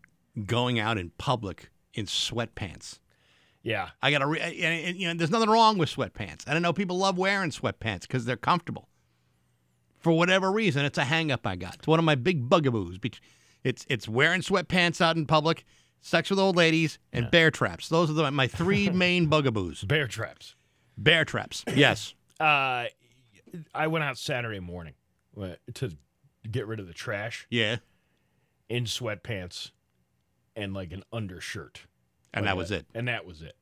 going 0.47 0.79
out 0.79 0.99
in 0.99 1.11
public 1.19 1.71
in 1.95 2.07
sweatpants. 2.07 2.99
Yeah, 3.67 3.89
I 4.01 4.13
got 4.13 4.19
to, 4.19 4.27
re- 4.29 4.39
and, 4.41 4.55
and, 4.87 4.97
you 4.97 5.09
know, 5.09 5.15
there's 5.15 5.31
nothing 5.31 5.51
wrong 5.51 5.77
with 5.77 5.89
sweatpants. 5.95 6.45
I 6.47 6.57
know 6.61 6.73
people 6.73 6.99
love 6.99 7.19
wearing 7.19 7.51
sweatpants 7.51 8.03
because 8.03 8.25
they're 8.25 8.37
comfortable. 8.37 8.89
For 9.99 10.13
whatever 10.13 10.53
reason, 10.53 10.85
it's 10.85 10.99
a 10.99 11.05
hang 11.05 11.33
up 11.33 11.45
I 11.47 11.57
got. 11.57 11.75
It's 11.75 11.87
one 11.89 11.99
of 11.99 12.05
my 12.05 12.15
big 12.15 12.49
bugaboos. 12.49 12.99
It's 13.65 13.85
it's 13.89 14.09
wearing 14.09 14.41
sweatpants 14.43 15.01
out 15.01 15.17
in 15.17 15.27
public, 15.27 15.65
sex 16.01 16.31
with 16.31 16.39
old 16.39 16.55
ladies, 16.55 17.01
and 17.13 17.29
bear 17.33 17.51
traps. 17.51 17.89
Those 17.89 18.09
are 18.09 18.13
the, 18.13 18.31
my 18.31 18.47
three 18.47 18.89
main 19.05 19.27
bugaboos. 19.29 19.83
bear 19.83 20.07
traps. 20.07 20.55
Bear 20.97 21.25
traps. 21.25 21.65
Yes. 21.75 22.15
Uh, 22.39 22.85
I 23.75 23.87
went 23.87 24.05
out 24.05 24.19
Saturday 24.19 24.61
morning 24.61 24.93
uh, 25.41 25.55
to 25.75 25.91
get 26.51 26.67
rid 26.67 26.81
of 26.81 26.87
the 26.87 26.93
trash 26.93 27.47
Yeah. 27.49 27.77
in 28.69 28.85
sweatpants 28.85 29.71
and 30.55 30.75
like 30.75 30.93
an 30.93 31.03
undershirt, 31.15 31.87
And 32.37 32.45
Like 32.45 32.51
that 32.53 32.57
was 32.57 32.71
it. 32.71 32.87
And 32.95 33.09
that 33.09 33.27
was 33.27 33.43
it. 33.43 33.57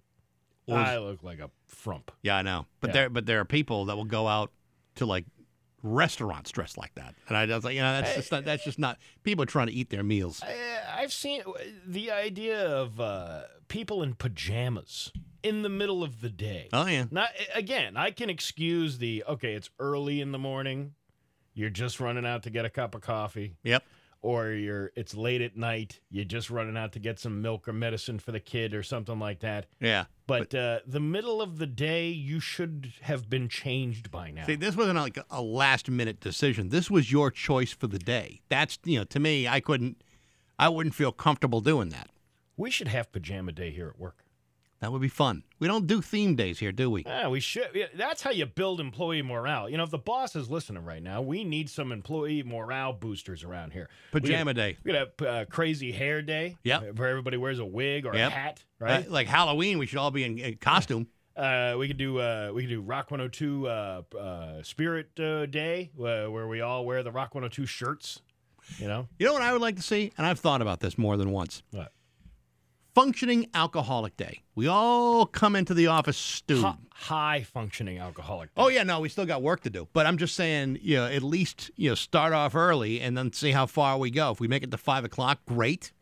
Was- 0.66 0.76
I 0.88 0.98
look 0.98 1.22
like 1.22 1.38
a 1.38 1.50
frump. 1.66 2.10
Yeah, 2.22 2.36
I 2.36 2.42
know. 2.42 2.66
But 2.80 2.88
Yeah. 2.88 2.92
there 2.94 3.10
but 3.10 3.26
there 3.26 3.40
are 3.40 3.44
people 3.44 3.86
that 3.86 3.96
will 3.96 4.04
go 4.04 4.26
out 4.28 4.50
to 4.96 5.06
like 5.06 5.24
restaurants 5.82 6.50
dressed 6.50 6.78
like 6.78 6.94
that. 6.94 7.14
And 7.28 7.36
I 7.36 7.46
was 7.46 7.64
like, 7.64 7.74
you 7.74 7.80
know, 7.82 8.00
that's 8.00 8.14
just 8.14 8.32
not, 8.32 8.44
that's 8.44 8.64
just 8.64 8.78
not 8.78 8.98
people 9.22 9.42
are 9.42 9.46
trying 9.46 9.66
to 9.66 9.72
eat 9.72 9.90
their 9.90 10.02
meals. 10.02 10.42
I, 10.42 11.02
I've 11.02 11.12
seen 11.12 11.42
uh, 11.46 11.52
the 11.86 12.10
idea 12.10 12.66
of 12.66 12.98
uh, 13.00 13.42
people 13.68 14.02
in 14.02 14.14
pajamas 14.14 15.12
in 15.42 15.60
the 15.62 15.68
middle 15.68 16.02
of 16.02 16.20
the 16.22 16.30
day. 16.30 16.68
Oh 16.72 16.86
yeah. 16.86 17.04
Not 17.10 17.30
again. 17.54 17.96
I 17.96 18.10
can 18.10 18.30
excuse 18.30 18.98
the 18.98 19.24
okay. 19.28 19.54
It's 19.54 19.68
early 19.78 20.20
in 20.20 20.32
the 20.32 20.38
morning. 20.38 20.94
You're 21.52 21.70
just 21.70 22.00
running 22.00 22.24
out 22.26 22.42
to 22.44 22.50
get 22.50 22.64
a 22.64 22.70
cup 22.70 22.94
of 22.96 23.02
coffee, 23.02 23.54
Yep. 23.62 23.84
Or 24.24 24.52
you're 24.52 24.90
it's 24.96 25.14
late 25.14 25.42
at 25.42 25.54
night. 25.56 26.00
You're 26.10 26.24
just 26.24 26.48
running 26.48 26.76
out 26.78 26.92
to 26.92 26.98
get 26.98 27.18
some 27.20 27.42
milk 27.42 27.68
or 27.68 27.74
medicine 27.74 28.18
for 28.18 28.32
the 28.32 28.40
kid 28.40 28.72
or 28.72 28.82
something 28.82 29.18
like 29.18 29.40
that. 29.40 29.66
Yeah. 29.80 30.06
But, 30.26 30.54
uh, 30.54 30.78
the 30.86 31.00
middle 31.00 31.42
of 31.42 31.58
the 31.58 31.66
day, 31.66 32.08
you 32.08 32.40
should 32.40 32.94
have 33.02 33.28
been 33.28 33.50
changed 33.50 34.10
by 34.10 34.30
now. 34.30 34.46
See, 34.46 34.54
this 34.56 34.74
wasn't 34.76 34.96
like 34.96 35.18
a 35.30 35.42
last 35.42 35.90
minute 35.90 36.20
decision. 36.20 36.70
This 36.70 36.90
was 36.90 37.12
your 37.12 37.30
choice 37.30 37.72
for 37.72 37.86
the 37.86 37.98
day. 37.98 38.40
That's 38.48 38.78
you 38.84 38.98
know, 38.98 39.04
to 39.04 39.20
me, 39.20 39.46
I 39.46 39.60
couldn't, 39.60 40.02
I 40.58 40.70
wouldn't 40.70 40.94
feel 40.94 41.12
comfortable 41.12 41.60
doing 41.60 41.90
that. 41.90 42.08
we 42.56 42.70
should 42.70 42.88
have 42.88 43.12
pajama 43.12 43.52
day 43.52 43.70
here 43.70 43.88
at 43.88 43.98
work. 43.98 44.23
That 44.84 44.92
would 44.92 45.00
be 45.00 45.08
fun. 45.08 45.44
We 45.60 45.66
don't 45.66 45.86
do 45.86 46.02
theme 46.02 46.36
days 46.36 46.58
here, 46.58 46.70
do 46.70 46.90
we? 46.90 47.04
Yeah, 47.06 47.28
we 47.28 47.40
should. 47.40 47.68
yeah, 47.74 47.86
That's 47.96 48.20
how 48.20 48.32
you 48.32 48.44
build 48.44 48.80
employee 48.80 49.22
morale. 49.22 49.66
You 49.66 49.78
know, 49.78 49.84
if 49.84 49.88
the 49.90 49.96
boss 49.96 50.36
is 50.36 50.50
listening 50.50 50.84
right 50.84 51.02
now, 51.02 51.22
we 51.22 51.42
need 51.42 51.70
some 51.70 51.90
employee 51.90 52.42
morale 52.42 52.92
boosters 52.92 53.42
around 53.44 53.72
here. 53.72 53.88
Pajama 54.12 54.40
we 54.40 54.44
could, 54.50 54.56
day. 54.56 54.76
We 54.84 54.92
could 54.92 55.08
have 55.18 55.26
uh, 55.26 55.44
crazy 55.50 55.90
hair 55.90 56.20
day. 56.20 56.58
Yep. 56.64 56.98
Where 56.98 57.08
everybody 57.08 57.38
wears 57.38 57.60
a 57.60 57.64
wig 57.64 58.04
or 58.04 58.14
Yep. 58.14 58.30
a 58.30 58.34
hat, 58.34 58.64
Uh, 58.78 58.84
right? 58.84 59.10
like 59.10 59.26
Halloween, 59.26 59.78
we 59.78 59.86
should 59.86 59.96
all 59.96 60.10
be 60.10 60.22
in, 60.22 60.36
in 60.38 60.56
costume. 60.58 61.06
Uh, 61.34 61.76
we 61.78 61.88
could 61.88 61.96
do 61.96 62.18
uh, 62.20 62.50
we 62.54 62.64
could 62.64 62.68
do 62.68 62.82
Rock 62.82 63.10
102 63.10 63.66
uh, 63.66 64.02
uh, 64.20 64.62
Spirit 64.62 65.18
uh, 65.18 65.46
Day 65.46 65.92
uh, 65.98 66.26
where 66.26 66.46
we 66.46 66.60
all 66.60 66.84
wear 66.84 67.02
the 67.02 67.10
Rock 67.10 67.34
102 67.34 67.64
shirts. 67.64 68.20
You 68.78 68.86
know, 68.88 69.08
You 69.18 69.24
know 69.24 69.32
what 69.32 69.40
I 69.40 69.50
would 69.54 69.62
like 69.62 69.76
to 69.76 69.82
see, 69.82 70.12
and 70.18 70.26
I've 70.26 70.40
thought 70.40 70.60
about 70.60 70.80
this 70.80 70.98
more 70.98 71.16
than 71.16 71.30
once. 71.30 71.62
What? 71.70 71.90
Functioning 72.94 73.48
alcoholic 73.54 74.16
day. 74.16 74.42
We 74.54 74.68
all 74.68 75.26
come 75.26 75.56
into 75.56 75.74
the 75.74 75.88
office 75.88 76.16
stewed. 76.16 76.62
Hi- 76.62 76.76
high 76.92 77.42
functioning 77.42 77.98
alcoholic. 77.98 78.50
Oh 78.56 78.68
yeah, 78.68 78.84
no, 78.84 79.00
we 79.00 79.08
still 79.08 79.26
got 79.26 79.42
work 79.42 79.62
to 79.62 79.70
do. 79.70 79.88
But 79.92 80.06
I'm 80.06 80.16
just 80.16 80.36
saying, 80.36 80.78
you 80.80 80.96
know, 80.96 81.06
at 81.06 81.24
least 81.24 81.72
you 81.76 81.88
know, 81.88 81.96
start 81.96 82.32
off 82.32 82.54
early 82.54 83.00
and 83.00 83.18
then 83.18 83.32
see 83.32 83.50
how 83.50 83.66
far 83.66 83.98
we 83.98 84.10
go. 84.10 84.30
If 84.30 84.38
we 84.38 84.46
make 84.46 84.62
it 84.62 84.70
to 84.70 84.76
five 84.76 85.04
o'clock, 85.04 85.40
great. 85.44 85.92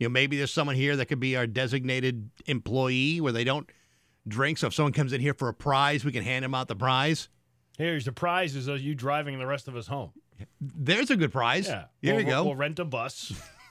You 0.00 0.08
know, 0.08 0.12
maybe 0.12 0.36
there's 0.36 0.52
someone 0.52 0.74
here 0.74 0.96
that 0.96 1.06
could 1.06 1.20
be 1.20 1.36
our 1.36 1.46
designated 1.46 2.28
employee 2.46 3.20
where 3.20 3.32
they 3.32 3.44
don't 3.44 3.70
drink. 4.26 4.58
So 4.58 4.66
if 4.66 4.74
someone 4.74 4.92
comes 4.92 5.12
in 5.12 5.20
here 5.20 5.34
for 5.34 5.48
a 5.48 5.54
prize, 5.54 6.04
we 6.04 6.10
can 6.10 6.24
hand 6.24 6.44
them 6.44 6.56
out 6.56 6.66
the 6.66 6.74
prize. 6.74 7.28
Here's 7.78 8.04
the 8.04 8.12
prize: 8.12 8.56
is 8.56 8.66
you 8.82 8.96
driving 8.96 9.38
the 9.38 9.46
rest 9.46 9.68
of 9.68 9.76
us 9.76 9.86
home. 9.86 10.10
There's 10.60 11.10
a 11.10 11.16
good 11.16 11.30
prize. 11.30 11.68
Yeah, 11.68 11.84
Here 12.00 12.14
we'll, 12.16 12.24
we 12.24 12.30
go. 12.30 12.44
We'll 12.44 12.56
rent 12.56 12.80
a 12.80 12.84
bus. 12.84 13.32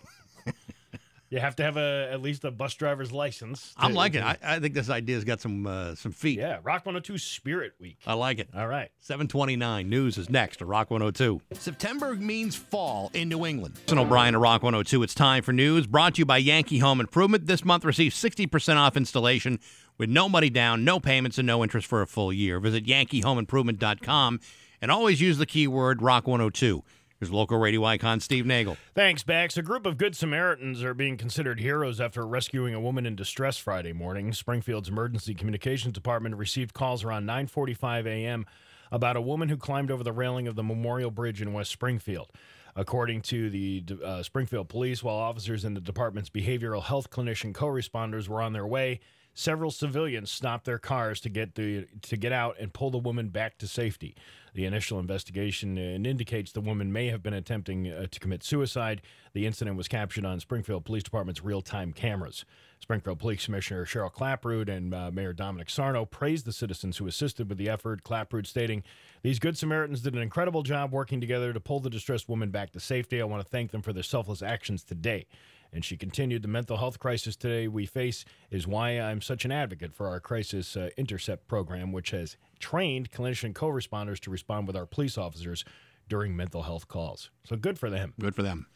you 1.32 1.40
have 1.40 1.56
to 1.56 1.64
have 1.64 1.78
a 1.78 2.10
at 2.12 2.22
least 2.22 2.44
a 2.44 2.52
bus 2.52 2.76
driver's 2.76 3.12
license. 3.12 3.74
to- 3.74 3.82
I'm 3.84 3.94
liking 3.94 4.22
to- 4.22 4.30
it. 4.30 4.40
I, 4.44 4.56
I 4.58 4.60
think 4.60 4.76
this 4.76 4.90
idea's 4.90 5.24
got 5.24 5.41
some 5.41 5.66
uh, 5.66 5.95
some 5.95 6.12
feet. 6.12 6.38
Yeah, 6.38 6.60
Rock 6.62 6.86
102 6.86 7.18
Spirit 7.18 7.74
Week. 7.80 7.98
I 8.06 8.14
like 8.14 8.38
it. 8.38 8.49
All 8.56 8.68
right. 8.68 8.91
729 8.99 9.90
News 9.90 10.18
is 10.20 10.30
next 10.30 10.58
to 10.58 10.66
Rock 10.66 10.91
102. 10.91 11.41
September 11.53 12.14
means 12.14 12.56
fall 12.56 13.10
in 13.16 13.30
New 13.30 13.45
England. 13.45 13.80
Listen, 13.86 13.98
O'Brien 13.98 14.34
to 14.34 14.40
Rock 14.40 14.62
102. 14.62 15.02
It's 15.02 15.16
time 15.16 15.41
for 15.41 15.53
news 15.53 15.88
brought 15.88 16.16
to 16.16 16.20
you 16.20 16.26
by 16.26 16.38
Yankee 16.38 16.80
Home 16.80 16.99
Improvement. 16.99 17.48
This 17.48 17.64
month 17.66 17.86
receive 17.86 18.12
60% 18.12 18.76
off 18.76 18.95
installation 18.98 19.60
with 19.98 20.10
no 20.10 20.28
money 20.28 20.49
down, 20.49 20.84
no 20.84 20.99
payments, 20.99 21.38
and 21.38 21.48
no 21.48 21.64
interest 21.64 21.88
for 21.88 22.02
a 22.02 22.08
full 22.08 22.34
year. 22.34 22.60
Visit 22.60 22.86
yankeehomeimprovement.com 22.86 24.40
and 24.82 24.91
always 24.91 25.22
use 25.22 25.38
the 25.38 25.45
keyword 25.45 26.02
Rock 26.02 26.28
102. 26.28 26.84
Here's 27.22 27.31
local 27.31 27.60
radio 27.60 27.85
icon 27.85 28.19
Steve 28.19 28.48
Nagel. 28.48 28.77
Thanks, 28.95 29.22
Bax. 29.22 29.56
A 29.56 29.61
group 29.61 29.85
of 29.85 29.95
Good 29.95 30.18
Samaritans 30.18 30.81
are 30.81 30.95
being 30.95 31.18
considered 31.18 31.60
heroes 31.60 32.02
after 32.02 32.26
rescuing 32.26 32.73
a 32.73 32.80
woman 32.81 33.06
in 33.06 33.15
distress 33.15 33.57
Friday 33.57 33.93
morning. 33.93 34.34
Springfield's 34.34 34.89
Emergency 34.89 35.35
Communications 35.35 35.93
Department 35.93 36.35
received 36.35 36.73
calls 36.73 37.03
around 37.03 37.27
9:45 37.27 38.07
a.m. 38.07 38.48
about 38.91 39.18
a 39.18 39.22
woman 39.22 39.49
who 39.49 39.57
climbed 39.57 39.91
over 39.91 40.03
the 40.03 40.11
railing 40.11 40.48
of 40.48 40.56
the 40.56 40.64
Memorial 40.64 41.11
Bridge 41.11 41.43
in 41.43 41.53
West 41.53 41.69
Springfield. 41.69 42.31
According 42.76 43.22
to 43.23 43.52
the 43.52 43.84
uh, 44.03 44.23
Springfield 44.23 44.68
Police, 44.68 45.03
while 45.03 45.18
officers 45.18 45.64
in 45.64 45.76
the 45.76 45.81
department's 45.81 46.31
behavioral 46.31 46.81
health 46.81 47.11
clinician 47.11 47.53
co-responders 47.53 48.30
were 48.30 48.41
on 48.41 48.53
their 48.53 48.65
way, 48.65 48.99
several 49.35 49.69
civilians 49.69 50.31
stopped 50.31 50.65
their 50.65 50.80
cars 50.80 51.19
to 51.22 51.30
get 51.30 51.53
the 51.53 51.85
to 52.02 52.18
get 52.18 52.31
out 52.31 52.56
and 52.60 52.73
pull 52.73 52.89
the 52.89 52.98
woman 52.98 53.30
back 53.30 53.60
to 53.60 53.68
safety. 53.68 54.15
The 54.53 54.65
initial 54.65 54.99
investigation 54.99 55.78
uh, 55.78 56.10
indicates 56.10 56.52
the 56.52 56.61
woman 56.61 56.91
may 56.91 57.07
have 57.07 57.23
been 57.23 57.34
attempting 57.34 57.90
uh, 57.90 58.07
to 58.11 58.19
commit 58.19 58.44
suicide. 58.44 59.02
The 59.34 59.45
incident 59.45 59.78
was 59.78 59.88
captured 59.88 60.26
on 60.26 60.41
Springfield 60.41 60.84
Police 60.84 61.03
Department's 61.03 61.44
real 61.44 61.61
time 61.61 61.94
cameras. 61.94 62.44
Springfield 62.80 63.19
Police 63.19 63.45
Commissioner 63.45 63.86
Cheryl 63.86 64.11
Clapprood 64.11 64.68
and 64.68 64.94
uh, 64.94 65.11
Mayor 65.11 65.34
Domenic 65.34 65.69
Sarno 65.69 66.03
praised 66.03 66.45
the 66.45 66.52
citizens 66.52 66.98
who 66.98 67.07
assisted 67.07 67.48
with 67.48 67.57
the 67.57 67.69
effort. 67.69 68.03
Clapprood 68.03 68.45
stating, 68.45 68.84
These 69.22 69.40
Good 69.40 69.57
Samaritans 69.57 70.02
did 70.02 70.15
an 70.15 70.22
incredible 70.22 70.64
job 70.64 70.91
working 70.91 71.22
together 71.22 71.53
to 71.53 71.60
pull 71.60 71.80
the 71.80 71.90
distressed 71.90 72.28
woman 72.28 72.49
back 72.49 72.72
to 72.72 72.80
safety. 72.80 73.22
I 73.22 73.26
want 73.26 73.44
to 73.44 73.49
thank 73.49 73.72
them 73.72 73.82
for 73.82 73.94
their 73.94 74.03
selfless 74.03 74.41
actions 74.41 74.84
today. 74.84 75.28
And 75.72 75.86
she 75.86 75.95
continued, 75.95 76.41
The 76.41 76.49
mental 76.49 76.76
health 76.76 76.99
crisis 76.99 77.38
today 77.38 77.68
we 77.69 77.86
face 77.86 78.26
is 78.49 78.68
why 78.68 78.99
I'm 78.99 79.22
such 79.22 79.45
an 79.45 79.52
advocate 79.52 79.94
for 79.94 80.07
our 80.07 80.19
Crisis 80.19 80.76
uh, 80.76 80.90
Intercept 80.98 81.48
program, 81.48 81.94
which 81.94 82.11
has 82.11 82.36
trained 82.61 83.11
clinician 83.11 83.53
co 83.53 83.67
responders 83.67 84.19
to 84.21 84.31
respond 84.31 84.67
with 84.67 84.75
our 84.77 84.85
police 84.85 85.17
officers 85.17 85.65
during 86.07 86.35
mental 86.35 86.61
health 86.63 86.88
calls. 86.88 87.29
So 87.45 87.55
good 87.55 87.77
for 87.79 87.89
them. 87.89 88.13
Good 88.19 88.35
for 88.35 88.43
them. 88.43 88.67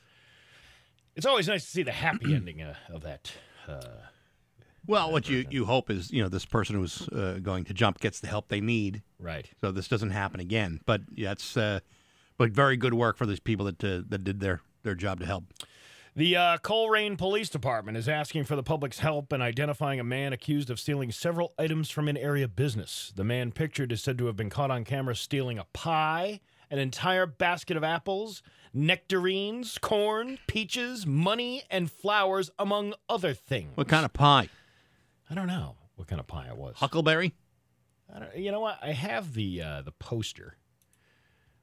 It's 1.16 1.26
always 1.26 1.48
nice 1.48 1.64
to 1.64 1.72
see 1.72 1.84
the 1.84 1.92
happy 1.92 2.34
ending 2.36 2.62
uh, 2.62 2.76
of 2.90 3.04
that. 3.04 3.32
Uh, 3.68 3.82
Well, 4.86 5.12
what 5.12 5.30
you, 5.30 5.46
you 5.50 5.66
hope 5.66 5.90
is, 5.90 6.12
you 6.12 6.22
know, 6.22 6.30
this 6.30 6.46
person 6.46 6.76
who's 6.76 7.08
uh, 7.10 7.40
going 7.42 7.64
to 7.66 7.74
jump 7.74 8.00
gets 8.00 8.20
the 8.20 8.28
help 8.28 8.50
they 8.50 8.62
need. 8.62 9.02
right. 9.20 9.50
So 9.62 9.72
this 9.72 9.88
doesn't 9.88 10.12
happen 10.12 10.40
again. 10.40 10.82
But 10.86 11.02
yeah, 11.14 11.30
that's 11.30 11.58
uh, 11.58 11.80
but 12.38 12.52
very 12.52 12.78
good 12.78 12.94
work 12.94 13.18
for 13.18 13.26
these 13.26 13.40
people 13.40 13.66
that 13.66 13.84
uh, 13.84 14.02
that 14.10 14.24
did 14.24 14.40
their 14.42 14.62
their 14.84 14.96
job 14.96 15.20
to 15.22 15.26
help. 15.26 15.46
The 16.18 16.38
uh, 16.38 16.58
Colrain 16.60 17.18
Police 17.18 17.50
Department 17.50 17.98
is 17.98 18.08
asking 18.08 18.46
for 18.46 18.56
the 18.56 18.64
public's 18.64 19.00
help 19.00 19.34
in 19.34 19.42
identifying 19.42 20.00
a 20.00 20.04
man 20.06 20.32
accused 20.32 20.70
of 20.70 20.80
stealing 20.80 21.12
several 21.12 21.54
items 21.60 21.90
from 21.90 22.08
an 22.08 22.16
area 22.16 22.48
business. 22.48 23.12
The 23.14 23.26
man 23.26 23.52
pictured 23.52 23.92
is 23.92 24.02
said 24.02 24.18
to 24.20 24.28
have 24.28 24.38
been 24.38 24.50
caught 24.50 24.72
on 24.72 24.86
camera 24.86 25.14
stealing 25.18 25.60
a 25.60 25.66
pie, 25.74 26.40
an 26.72 26.80
entire 26.80 27.26
basket 27.26 27.76
of 27.76 27.84
apples, 27.84 28.42
nectarines, 28.74 29.78
corn, 29.78 30.40
peaches, 30.48 31.06
money, 31.06 31.64
and 31.70 31.92
flowers, 31.92 32.50
among 32.58 32.94
other 33.10 33.34
things. 33.34 33.76
What 33.76 33.90
kind 33.90 34.06
of 34.06 34.14
pie? 34.14 34.48
I 35.30 35.36
don't 35.36 35.48
know 35.48 35.76
what 35.98 36.08
kind 36.08 36.22
of 36.22 36.28
pie 36.28 36.48
it 36.48 36.56
was. 36.56 36.76
Huckleberry? 36.78 37.34
I 38.16 38.20
don't, 38.20 38.38
you 38.38 38.54
know 38.54 38.62
what? 38.62 38.80
I 38.82 38.94
have 38.94 39.34
the 39.34 39.62
uh, 39.62 39.82
the 39.82 39.92
poster, 39.92 40.56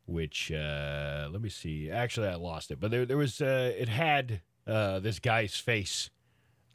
which 0.07 0.53
uh, 0.53 1.29
let 1.31 1.41
me 1.41 1.49
see. 1.49 1.91
Actually, 1.91 2.29
I 2.29 2.35
lost 2.35 2.71
it, 2.71 2.81
but 2.81 2.91
there 2.91 3.07
there 3.07 3.17
was 3.17 3.41
uh, 3.41 3.73
it 3.77 3.89
had 3.89 4.41
uh, 4.67 5.01
this 5.01 5.19
guy's 5.19 5.57
face, 5.57 6.11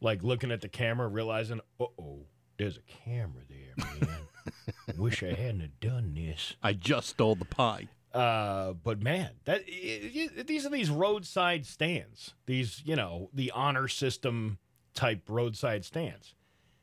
like 0.02 0.24
looking 0.24 0.52
at 0.52 0.62
the 0.62 0.70
camera, 0.70 1.08
realizing, 1.08 1.62
uh 1.80 1.86
oh, 2.00 2.26
there's 2.58 2.78
a 2.78 3.06
camera 3.06 3.44
there, 3.50 3.86
man. 4.02 4.98
Wish 4.98 5.24
I 5.24 5.34
hadn't 5.34 5.62
have 5.62 5.80
done 5.80 6.14
this. 6.14 6.56
I 6.64 6.74
just 6.74 7.10
stole 7.10 7.36
the 7.36 7.46
pie. 7.46 7.88
Uh, 8.14 8.74
but 8.74 9.02
man, 9.02 9.32
that 9.46 9.62
i 9.68 10.30
i 10.40 10.44
these 10.44 10.66
are 10.66 10.70
these 10.70 10.90
roadside 10.90 11.66
stands. 11.66 12.34
These, 12.46 12.82
you 12.86 12.96
know, 12.96 13.30
the 13.34 13.52
honor 13.52 13.88
system 13.88 14.58
type 14.96 15.24
roadside 15.30 15.86
stands. 15.86 16.34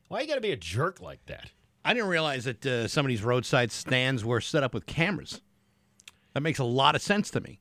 Why 0.07 0.21
you 0.21 0.27
got 0.27 0.35
to 0.35 0.41
be 0.41 0.51
a 0.51 0.57
jerk 0.57 1.01
like 1.01 1.25
that? 1.25 1.51
I 1.83 1.93
didn't 1.93 2.09
realize 2.09 2.45
that 2.45 2.65
uh, 2.65 2.87
some 2.87 3.05
of 3.05 3.09
these 3.09 3.23
roadside 3.23 3.71
stands 3.71 4.23
were 4.23 4.39
set 4.39 4.63
up 4.63 4.73
with 4.73 4.85
cameras. 4.85 5.41
That 6.35 6.41
makes 6.41 6.59
a 6.59 6.65
lot 6.65 6.95
of 6.95 7.01
sense 7.01 7.31
to 7.31 7.39
me. 7.41 7.59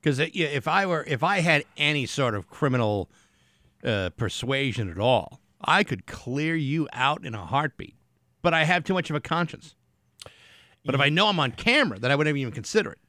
Because 0.00 0.20
if 0.20 0.68
I 0.68 0.86
were, 0.86 1.04
if 1.08 1.22
I 1.24 1.40
had 1.40 1.64
any 1.76 2.06
sort 2.06 2.36
of 2.36 2.48
criminal 2.48 3.10
uh, 3.82 4.10
persuasion 4.16 4.88
at 4.88 4.98
all, 4.98 5.40
I 5.60 5.82
could 5.82 6.06
clear 6.06 6.54
you 6.54 6.88
out 6.92 7.26
in 7.26 7.34
a 7.34 7.44
heartbeat. 7.44 7.96
But 8.40 8.54
I 8.54 8.62
have 8.62 8.84
too 8.84 8.94
much 8.94 9.10
of 9.10 9.16
a 9.16 9.20
conscience. 9.20 9.74
But 10.84 10.94
if 10.94 11.00
I 11.00 11.08
know 11.08 11.26
I'm 11.26 11.40
on 11.40 11.50
camera, 11.50 11.98
then 11.98 12.12
I 12.12 12.14
wouldn't 12.14 12.36
even 12.36 12.52
consider 12.52 12.92
it. 12.92 13.00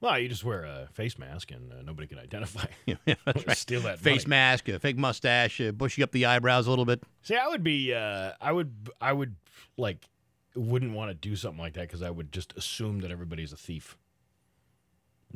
Well, 0.00 0.18
you 0.18 0.28
just 0.30 0.44
wear 0.44 0.64
a 0.64 0.88
face 0.92 1.18
mask 1.18 1.50
and 1.50 1.70
uh, 1.70 1.82
nobody 1.82 2.08
can 2.08 2.18
identify. 2.18 2.64
Yeah, 2.86 2.94
that's 3.26 3.46
right. 3.46 3.56
Steal 3.56 3.82
that 3.82 3.98
face 3.98 4.24
money. 4.24 4.30
mask, 4.30 4.68
a 4.70 4.78
fake 4.78 4.96
mustache, 4.96 5.60
uh, 5.60 5.72
bushy 5.72 6.02
up 6.02 6.12
the 6.12 6.24
eyebrows 6.24 6.66
a 6.66 6.70
little 6.70 6.86
bit. 6.86 7.02
See, 7.20 7.36
I 7.36 7.48
would 7.48 7.62
be, 7.62 7.92
uh, 7.92 8.32
I 8.40 8.52
would, 8.52 8.88
I 9.00 9.12
would 9.12 9.36
like, 9.76 10.08
wouldn't 10.54 10.92
want 10.92 11.10
to 11.10 11.14
do 11.14 11.36
something 11.36 11.60
like 11.60 11.74
that 11.74 11.82
because 11.82 12.00
I 12.02 12.10
would 12.10 12.32
just 12.32 12.56
assume 12.56 13.00
that 13.00 13.10
everybody's 13.10 13.52
a 13.52 13.56
thief. 13.58 13.98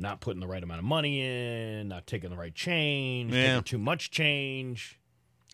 Not 0.01 0.19
putting 0.19 0.39
the 0.39 0.47
right 0.47 0.63
amount 0.63 0.79
of 0.79 0.85
money 0.85 1.21
in, 1.21 1.87
not 1.87 2.07
taking 2.07 2.31
the 2.31 2.35
right 2.35 2.53
change, 2.55 3.31
Yeah. 3.33 3.47
taking 3.49 3.63
too 3.63 3.77
much 3.77 4.09
change. 4.11 4.99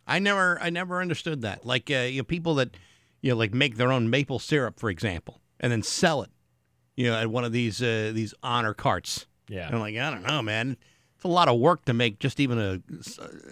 I 0.08 0.20
never, 0.20 0.58
I 0.62 0.70
never 0.70 1.02
understood 1.02 1.42
that. 1.42 1.66
Like, 1.66 1.92
uh, 1.92 1.96
you 2.10 2.20
know, 2.20 2.24
people 2.24 2.56
that, 2.56 2.78
you 3.22 3.32
know, 3.32 3.36
like 3.38 3.54
make 3.54 3.76
their 3.76 3.92
own 3.92 4.10
maple 4.10 4.40
syrup, 4.40 4.80
for 4.80 4.90
example, 4.90 5.42
and 5.60 5.70
then 5.72 5.84
sell 5.84 6.22
it, 6.24 6.30
you 6.96 7.08
know, 7.08 7.16
at 7.16 7.28
one 7.30 7.44
of 7.44 7.52
these 7.52 7.82
uh, 7.84 8.12
these 8.14 8.34
honor 8.42 8.74
carts. 8.74 9.26
Yeah. 9.50 9.66
And 9.68 9.76
I'm 9.76 9.82
like, 9.82 9.98
I 9.98 10.10
don't 10.10 10.24
know, 10.24 10.42
man. 10.42 10.78
It's 11.16 11.24
a 11.26 11.28
lot 11.30 11.50
of 11.50 11.60
work 11.60 11.84
to 11.86 11.94
make 11.94 12.20
just 12.20 12.40
even 12.40 12.58
a 12.60 12.82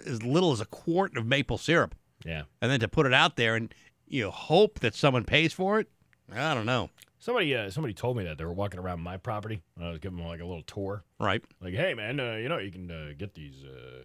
as 0.06 0.22
little 0.22 0.52
as 0.52 0.60
a 0.60 0.66
quart 0.66 1.16
of 1.16 1.26
maple 1.26 1.58
syrup, 1.58 1.94
Yeah. 2.24 2.44
and 2.62 2.70
then 2.70 2.80
to 2.80 2.88
put 2.88 3.04
it 3.06 3.12
out 3.12 3.36
there 3.36 3.54
and 3.56 3.74
you 4.08 4.22
know 4.22 4.30
hope 4.30 4.78
that 4.80 4.94
someone 4.94 5.24
pays 5.24 5.52
for 5.52 5.78
it. 5.80 5.88
I 6.32 6.54
don't 6.54 6.64
know. 6.66 6.88
Somebody, 7.26 7.56
uh, 7.56 7.68
somebody 7.70 7.92
told 7.92 8.16
me 8.16 8.22
that 8.22 8.38
they 8.38 8.44
were 8.44 8.52
walking 8.52 8.78
around 8.78 9.00
my 9.00 9.16
property. 9.16 9.60
when 9.74 9.88
I 9.88 9.90
was 9.90 9.98
giving 9.98 10.16
them 10.16 10.28
like 10.28 10.38
a 10.40 10.44
little 10.44 10.62
tour. 10.62 11.02
Right. 11.18 11.42
Like, 11.60 11.74
hey 11.74 11.92
man, 11.92 12.20
uh, 12.20 12.34
you 12.36 12.48
know 12.48 12.58
you 12.58 12.70
can 12.70 12.88
uh, 12.88 13.14
get 13.18 13.34
these. 13.34 13.64
Uh, 13.64 14.04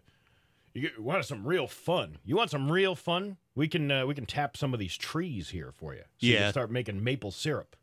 you 0.74 0.82
get, 0.82 1.00
want 1.00 1.24
some 1.24 1.46
real 1.46 1.68
fun? 1.68 2.18
You 2.26 2.36
want 2.36 2.50
some 2.50 2.72
real 2.72 2.96
fun? 2.96 3.38
We 3.54 3.68
can 3.68 3.92
uh, 3.92 4.08
we 4.08 4.16
can 4.16 4.26
tap 4.26 4.58
some 4.58 4.74
of 4.74 4.80
these 4.80 4.98
trees 4.98 5.50
here 5.50 5.72
for 5.72 5.94
you. 5.94 6.02
So 6.18 6.26
you 6.26 6.34
Yeah. 6.34 6.40
can 6.46 6.52
start 6.52 6.72
making 6.72 7.04
maple 7.04 7.30
syrup. 7.30 7.76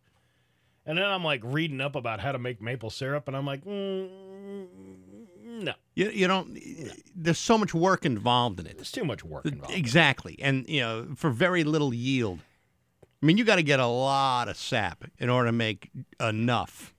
And 0.85 0.99
then 0.99 1.05
I'm 1.05 1.23
like 1.23 1.43
reading 1.45 1.81
up 1.81 1.95
about 1.95 2.19
how 2.19 2.33
to 2.33 2.39
make 2.41 2.61
maple 2.61 2.91
syrup, 2.91 3.29
and 3.29 3.37
I'm 3.37 3.47
like, 3.47 3.65
mm, 3.65 4.09
no, 5.45 5.75
You, 5.95 6.11
you 6.11 6.27
don't. 6.27 6.59
There's 7.15 7.39
so 7.39 7.57
much 7.57 7.73
work 7.73 8.05
involved 8.05 8.59
in 8.59 8.67
it. 8.67 8.77
it's 8.81 8.91
too 8.91 9.05
much 9.05 9.25
work 9.25 9.47
involved. 9.47 9.73
Exactly, 9.77 10.37
and 10.43 10.69
you 10.69 10.81
know, 10.81 11.09
for 11.15 11.31
very 11.31 11.63
little 11.63 11.95
yield. 11.95 12.41
I 13.23 13.27
mean, 13.27 13.37
you 13.37 13.45
got 13.45 13.57
to 13.57 13.63
get 13.63 13.81
a 13.81 13.87
lot 13.87 14.49
of 14.49 14.57
sap 14.57 15.05
in 15.19 15.29
order 15.29 15.49
to 15.49 15.53
make 15.53 15.91
enough. 16.21 16.95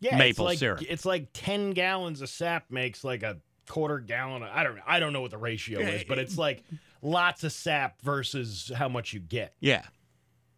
yeah, 0.00 0.16
maple 0.16 0.46
it's 0.46 0.52
like, 0.52 0.58
syrup. 0.58 0.82
It's 0.88 1.04
like 1.04 1.28
ten 1.32 1.70
gallons 1.70 2.20
of 2.20 2.28
sap 2.28 2.70
makes 2.70 3.02
like 3.02 3.22
a 3.22 3.38
quarter 3.68 3.98
gallon. 3.98 4.42
Of, 4.42 4.50
I 4.52 4.62
don't 4.62 4.78
I 4.86 5.00
don't 5.00 5.12
know 5.12 5.20
what 5.20 5.30
the 5.30 5.38
ratio 5.38 5.80
is, 5.80 6.04
but 6.04 6.18
it's 6.18 6.38
like 6.38 6.62
lots 7.02 7.44
of 7.44 7.52
sap 7.52 8.00
versus 8.02 8.70
how 8.74 8.88
much 8.88 9.12
you 9.12 9.20
get. 9.20 9.54
Yeah, 9.60 9.82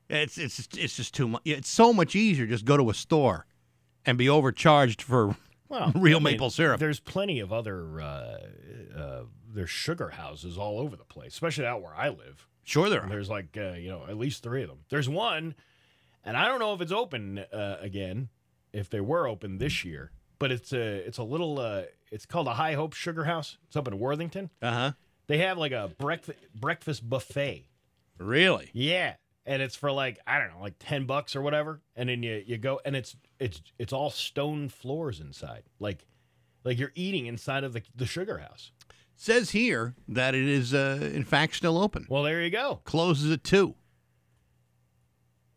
it's 0.09 0.39
it's 0.39 0.57
just, 0.57 0.77
it's 0.77 0.97
just 0.97 1.15
too 1.15 1.29
much. 1.29 1.43
It's 1.45 1.69
so 1.69 1.93
much 1.93 2.15
easier 2.15 2.47
just 2.47 2.65
go 2.65 2.77
to 2.77 2.91
a 2.91 2.95
store 2.95 3.47
and 4.05 4.17
be 4.17 4.29
overcharged 4.29 5.03
for 5.03 5.37
Well, 5.69 5.93
real 5.97 6.19
I 6.19 6.21
mean, 6.21 6.35
maple 6.35 6.51
syrup. 6.51 6.79
There's 6.79 7.01
plenty 7.01 7.41
of 7.41 7.53
other 7.53 8.01
uh, 8.01 8.39
uh, 8.97 9.23
there's 9.53 9.71
sugar 9.71 10.11
houses 10.11 10.59
all 10.59 10.79
over 10.79 10.97
the 10.97 11.05
place, 11.05 11.33
especially 11.33 11.67
out 11.67 11.83
where 11.83 11.95
I 11.95 12.09
live. 12.09 12.49
Sure, 12.67 12.91
there 12.91 13.05
are. 13.05 13.09
there's 13.09 13.31
like 13.31 13.57
uh, 13.57 13.75
you 13.75 13.89
know 13.89 14.05
at 14.09 14.19
least 14.19 14.43
three 14.43 14.63
of 14.63 14.69
them. 14.69 14.81
There's 14.91 15.09
one, 15.09 15.55
and 16.25 16.37
I 16.37 16.47
don't 16.47 16.59
know 16.59 16.75
if 16.75 16.81
it's 16.81 16.93
open 16.93 17.39
uh, 17.39 17.77
again. 17.81 18.29
If 18.73 18.91
they 18.91 19.01
were 19.01 19.27
open 19.27 19.57
this 19.57 19.85
year, 19.85 20.11
but 20.41 20.51
it's 20.51 20.73
a 20.73 21.07
it's 21.07 21.19
a 21.19 21.23
little 21.23 21.61
uh, 21.61 21.83
it's 22.11 22.27
called 22.27 22.49
a 22.49 22.55
High 22.55 22.75
Hope 22.75 22.93
Sugar 22.93 23.25
House. 23.25 23.57
It's 23.69 23.77
up 23.77 23.87
in 23.87 23.99
Worthington. 23.99 24.51
Uh 24.61 24.73
huh. 24.73 24.93
They 25.29 25.39
have 25.39 25.59
like 25.59 25.73
a 25.73 25.93
breakfast 25.97 26.39
breakfast 26.55 27.09
buffet. 27.09 27.69
Really? 28.19 28.71
Yeah. 28.73 29.15
And 29.45 29.63
it's 29.63 29.77
for 29.77 29.93
like, 29.93 30.19
I 30.27 30.41
don't 30.41 30.49
know, 30.49 30.61
like 30.61 30.75
10 30.81 31.05
bucks 31.05 31.37
or 31.37 31.43
whatever. 31.43 31.81
And 31.95 32.09
then 32.09 32.25
you, 32.25 32.43
you 32.45 32.59
go 32.59 32.81
and 32.85 32.97
it's 32.97 33.17
it's 33.39 33.63
it's 33.79 33.93
all 33.93 34.11
stone 34.11 34.69
floors 34.69 35.21
inside. 35.21 35.63
Like 35.79 36.05
like 36.65 36.79
you're 36.81 36.93
eating 36.97 37.27
inside 37.27 37.63
of 37.63 37.73
the, 37.73 37.83
the 37.95 38.07
sugar 38.07 38.39
house. 38.39 38.73
Says 39.17 39.51
here 39.51 39.95
that 40.09 40.35
it 40.35 40.47
is 40.47 40.75
uh, 40.75 41.11
in 41.13 41.25
fact 41.25 41.57
still 41.57 41.79
open. 41.79 42.07
Well, 42.09 42.23
there 42.23 42.43
you 42.43 42.51
go. 42.51 42.81
Closes 42.85 43.33
at 43.33 43.43
two. 43.43 43.75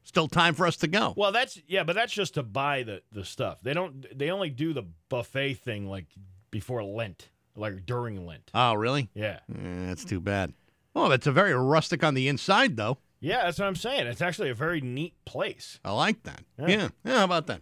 Still 0.02 0.28
time 0.28 0.56
for 0.56 0.66
us 0.66 0.78
to 0.78 0.88
go. 0.88 1.14
Well, 1.16 1.32
that's 1.32 1.60
yeah, 1.68 1.84
but 1.84 1.94
that's 1.94 2.14
just 2.14 2.36
to 2.36 2.44
buy 2.44 2.84
the 2.84 3.02
the 3.12 3.26
stuff. 3.26 3.62
They 3.62 3.74
don't 3.74 4.06
they 4.18 4.32
only 4.32 4.50
do 4.50 4.74
the 4.74 4.84
buffet 5.10 5.56
thing 5.56 5.88
like 5.88 6.08
before 6.52 6.84
Lent, 6.84 7.30
like 7.56 7.86
during 7.86 8.26
Lent. 8.26 8.50
Oh, 8.54 8.74
really? 8.74 9.10
Yeah. 9.14 9.40
That's 9.48 10.06
too 10.06 10.20
bad. 10.20 10.54
Oh, 10.96 11.12
it's 11.12 11.28
a 11.28 11.32
very 11.32 11.54
rustic 11.54 12.04
on 12.04 12.14
the 12.14 12.28
inside, 12.28 12.76
though. 12.76 12.98
Yeah, 13.20 13.44
that's 13.44 13.60
what 13.60 13.68
I'm 13.68 13.76
saying. 13.76 14.08
It's 14.08 14.22
actually 14.22 14.50
a 14.50 14.56
very 14.56 14.82
neat 14.82 15.14
place. 15.26 15.80
I 15.84 15.92
like 15.92 16.24
that. 16.24 16.42
Yeah. 16.58 16.68
Yeah. 16.68 16.88
yeah. 17.04 17.18
How 17.18 17.24
about 17.26 17.48
that? 17.48 17.62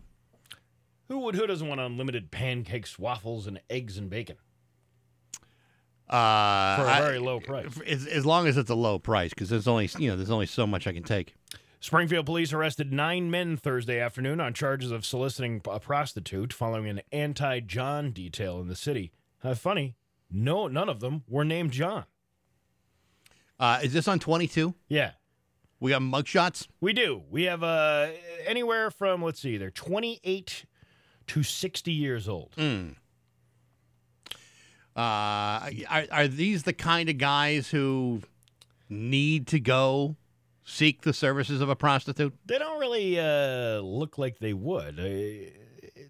Who 1.10 1.20
would 1.20 1.36
who 1.36 1.48
doesn't 1.48 1.68
want 1.68 1.82
unlimited 1.82 2.32
pancakes, 2.32 3.00
waffles, 3.00 3.48
and 3.48 3.60
eggs 3.70 3.98
and 3.98 4.10
bacon? 4.10 4.38
Uh, 6.10 6.76
For 6.78 6.84
a 6.84 7.02
very 7.06 7.20
low 7.20 7.40
price. 7.40 7.68
As, 7.86 8.06
as 8.08 8.26
long 8.26 8.48
as 8.48 8.56
it's 8.58 8.70
a 8.70 8.76
low 8.76 8.98
price, 9.00 9.32
because 9.32 9.50
there's 9.50 9.68
only 9.68 9.90
you 9.98 10.10
know 10.10 10.16
there's 10.16 10.30
only 10.32 10.46
so 10.46 10.66
much 10.66 10.88
I 10.88 10.94
can 10.94 11.04
take. 11.04 11.34
Springfield 11.80 12.26
police 12.26 12.54
arrested 12.54 12.92
nine 12.92 13.30
men 13.30 13.56
Thursday 13.58 14.00
afternoon 14.00 14.40
on 14.42 14.54
charges 14.54 14.90
of 14.92 15.06
soliciting 15.06 15.62
a 15.70 15.80
prostitute 15.80 16.52
following 16.52 16.88
an 16.90 17.02
anti-John 17.12 18.12
detail 18.12 18.60
in 18.60 18.68
the 18.68 18.76
city. 18.76 19.12
Uh, 19.44 19.54
funny, 19.54 19.96
no, 20.32 20.68
none 20.68 20.90
of 20.90 21.02
them 21.02 21.24
were 21.28 21.46
named 21.46 21.72
John. 21.72 22.06
Uh, 23.60 23.80
is 23.84 23.94
this 23.94 24.08
on 24.08 24.20
22? 24.20 24.74
Yeah, 24.88 25.12
We 25.80 25.92
got 25.92 26.02
mugshots. 26.02 26.68
we 26.82 26.94
do. 26.94 27.24
We 27.30 27.44
have 27.44 27.64
uh, 27.64 28.10
anywhere 28.46 28.90
from 28.92 29.22
let's 29.24 29.40
see, 29.40 29.58
they're 29.58 29.72
28 29.72 30.66
to 31.28 31.44
60 31.44 31.92
years 31.92 32.28
old. 32.28 32.54
Mm. 32.58 32.96
Uh, 34.98 35.70
are, 35.90 36.06
are 36.12 36.28
these 36.28 36.64
the 36.64 36.74
kind 36.74 37.08
of 37.08 37.20
guys 37.20 37.70
who 37.70 38.24
need 38.90 39.46
to 39.46 39.60
go 39.60 40.16
seek 40.64 41.02
the 41.02 41.14
services 41.14 41.62
of 41.62 41.70
a 41.70 41.76
prostitute? 41.76 42.34
They 42.48 42.58
don't 42.58 42.80
really 42.80 43.20
uh, 43.20 43.80
look 43.82 44.18
like 44.18 44.40
they 44.40 44.54
would. 44.54 45.00
Uh, 45.00 45.52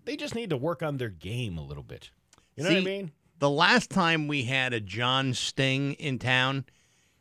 they 0.05 0.15
just 0.15 0.35
need 0.35 0.51
to 0.51 0.57
work 0.57 0.81
on 0.81 0.97
their 0.97 1.09
game 1.09 1.57
a 1.57 1.63
little 1.63 1.83
bit. 1.83 2.11
You 2.55 2.63
know 2.63 2.69
See, 2.69 2.75
what 2.75 2.81
I 2.81 2.85
mean? 2.85 3.11
The 3.39 3.49
last 3.49 3.89
time 3.89 4.27
we 4.27 4.43
had 4.43 4.73
a 4.73 4.79
John 4.79 5.33
Sting 5.33 5.93
in 5.93 6.17
town, 6.17 6.63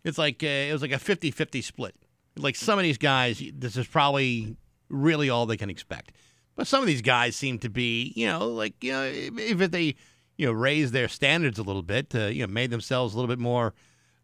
it's 0.04 0.18
like 0.18 0.44
uh, 0.44 0.46
it 0.46 0.72
was 0.72 0.82
like 0.82 0.92
a 0.92 0.98
50-50 0.98 1.64
split. 1.64 1.96
Like 2.36 2.54
some 2.54 2.78
of 2.78 2.84
these 2.84 2.98
guys, 2.98 3.42
this 3.54 3.76
is 3.76 3.88
probably 3.88 4.56
really 4.88 5.30
all 5.30 5.46
they 5.46 5.56
can 5.56 5.68
expect. 5.68 6.12
But 6.54 6.68
some 6.68 6.80
of 6.80 6.86
these 6.86 7.02
guys 7.02 7.34
seem 7.34 7.58
to 7.58 7.68
be, 7.68 8.12
you 8.14 8.26
know, 8.26 8.46
like 8.46 8.82
you 8.84 8.92
know, 8.92 9.02
if 9.02 9.70
they, 9.70 9.96
you 10.38 10.46
know, 10.46 10.52
raised 10.52 10.92
their 10.92 11.08
standards 11.08 11.58
a 11.58 11.62
little 11.62 11.82
bit, 11.82 12.14
uh, 12.14 12.26
you 12.26 12.46
know, 12.46 12.52
made 12.52 12.70
themselves 12.70 13.14
a 13.14 13.16
little 13.16 13.28
bit 13.28 13.38
more 13.38 13.74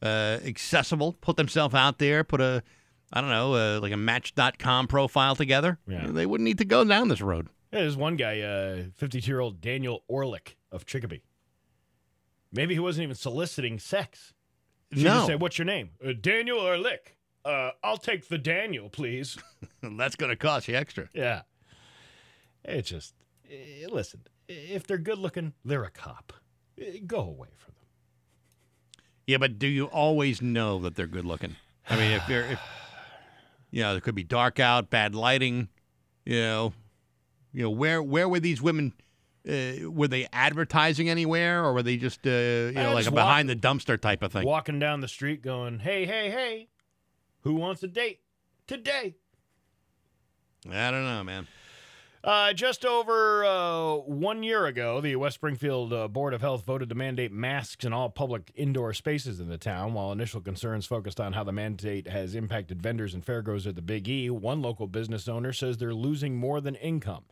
uh, 0.02 0.38
accessible, 0.44 1.14
put 1.20 1.36
themselves 1.36 1.74
out 1.74 1.98
there, 1.98 2.24
put 2.24 2.40
a, 2.40 2.62
I 3.12 3.20
don't 3.20 3.30
know, 3.30 3.54
uh, 3.54 3.80
like 3.80 3.92
a 3.92 3.96
Match.com 3.96 4.86
profile 4.88 5.36
together. 5.36 5.78
Yeah. 5.86 6.06
They 6.08 6.26
wouldn't 6.26 6.44
need 6.44 6.58
to 6.58 6.64
go 6.64 6.84
down 6.84 7.08
this 7.08 7.20
road. 7.20 7.48
Yeah, 7.72 7.80
there's 7.80 7.96
one 7.96 8.16
guy, 8.16 8.84
52 8.96 9.26
year 9.30 9.40
old 9.40 9.60
Daniel 9.60 10.02
Orlick 10.10 10.56
of 10.70 10.84
Chicopee. 10.86 11.22
Maybe 12.52 12.74
he 12.74 12.80
wasn't 12.80 13.04
even 13.04 13.14
soliciting 13.16 13.78
sex. 13.78 14.34
She 14.92 15.02
No. 15.04 15.14
just 15.14 15.26
said, 15.28 15.40
"What's 15.40 15.56
your 15.58 15.64
name?" 15.64 15.90
Uh, 16.06 16.12
Daniel 16.20 16.58
Orlick. 16.58 17.14
Uh, 17.46 17.70
I'll 17.82 17.96
take 17.96 18.28
the 18.28 18.36
Daniel, 18.36 18.90
please. 18.90 19.38
That's 19.82 20.16
going 20.16 20.28
to 20.30 20.36
cost 20.36 20.68
you 20.68 20.74
extra. 20.76 21.08
yeah. 21.14 21.42
It 22.64 22.82
just 22.82 23.14
eh, 23.50 23.86
listen. 23.90 24.20
If 24.48 24.86
they're 24.86 24.98
good 24.98 25.18
looking, 25.18 25.52
they're 25.64 25.84
a 25.84 25.90
cop. 25.90 26.32
Eh, 26.80 26.98
Go 27.06 27.20
away 27.20 27.48
from 27.56 27.74
them. 27.74 27.86
Yeah, 29.26 29.38
but 29.38 29.58
do 29.58 29.66
you 29.66 29.86
always 29.86 30.42
know 30.42 30.78
that 30.80 30.94
they're 30.96 31.06
good 31.06 31.24
looking? 31.24 31.56
I 31.88 31.96
mean, 31.96 32.10
if 32.12 32.28
you're, 32.28 32.44
if, 32.44 32.60
you 33.70 33.82
know, 33.82 33.96
it 33.96 34.02
could 34.02 34.14
be 34.14 34.24
dark 34.24 34.60
out, 34.60 34.90
bad 34.90 35.14
lighting. 35.14 35.68
You 36.24 36.40
know, 36.40 36.72
you 37.52 37.62
know 37.62 37.70
where 37.70 38.02
where 38.02 38.28
were 38.28 38.40
these 38.40 38.60
women? 38.62 38.92
Uh, 39.48 39.90
were 39.90 40.06
they 40.06 40.28
advertising 40.32 41.08
anywhere, 41.10 41.64
or 41.64 41.72
were 41.72 41.82
they 41.82 41.96
just 41.96 42.24
uh, 42.26 42.30
you 42.30 42.72
know 42.72 42.90
like 42.94 42.98
just 43.04 43.08
a 43.08 43.10
walk- 43.10 43.26
behind 43.26 43.48
the 43.48 43.56
dumpster 43.56 44.00
type 44.00 44.22
of 44.22 44.32
thing? 44.32 44.44
Walking 44.46 44.78
down 44.78 45.00
the 45.00 45.08
street, 45.08 45.42
going, 45.42 45.80
"Hey, 45.80 46.06
hey, 46.06 46.30
hey, 46.30 46.68
who 47.40 47.54
wants 47.54 47.82
a 47.82 47.88
date 47.88 48.20
today?" 48.68 49.16
I 50.70 50.90
don't 50.92 51.04
know, 51.04 51.24
man. 51.24 51.48
Uh, 52.24 52.52
just 52.52 52.84
over 52.84 53.44
uh, 53.44 53.94
one 53.96 54.44
year 54.44 54.66
ago, 54.66 55.00
the 55.00 55.16
West 55.16 55.34
Springfield 55.34 55.92
uh, 55.92 56.06
Board 56.06 56.34
of 56.34 56.40
Health 56.40 56.64
voted 56.64 56.88
to 56.90 56.94
mandate 56.94 57.32
masks 57.32 57.84
in 57.84 57.92
all 57.92 58.10
public 58.10 58.52
indoor 58.54 58.92
spaces 58.92 59.40
in 59.40 59.48
the 59.48 59.58
town. 59.58 59.92
While 59.92 60.12
initial 60.12 60.40
concerns 60.40 60.86
focused 60.86 61.20
on 61.20 61.32
how 61.32 61.42
the 61.42 61.50
mandate 61.50 62.06
has 62.06 62.36
impacted 62.36 62.80
vendors 62.80 63.12
and 63.12 63.26
fairgoers 63.26 63.66
at 63.66 63.74
the 63.74 63.82
Big 63.82 64.08
E, 64.08 64.30
one 64.30 64.62
local 64.62 64.86
business 64.86 65.26
owner 65.26 65.52
says 65.52 65.78
they're 65.78 65.92
losing 65.92 66.36
more 66.36 66.60
than 66.60 66.76
income. 66.76 67.24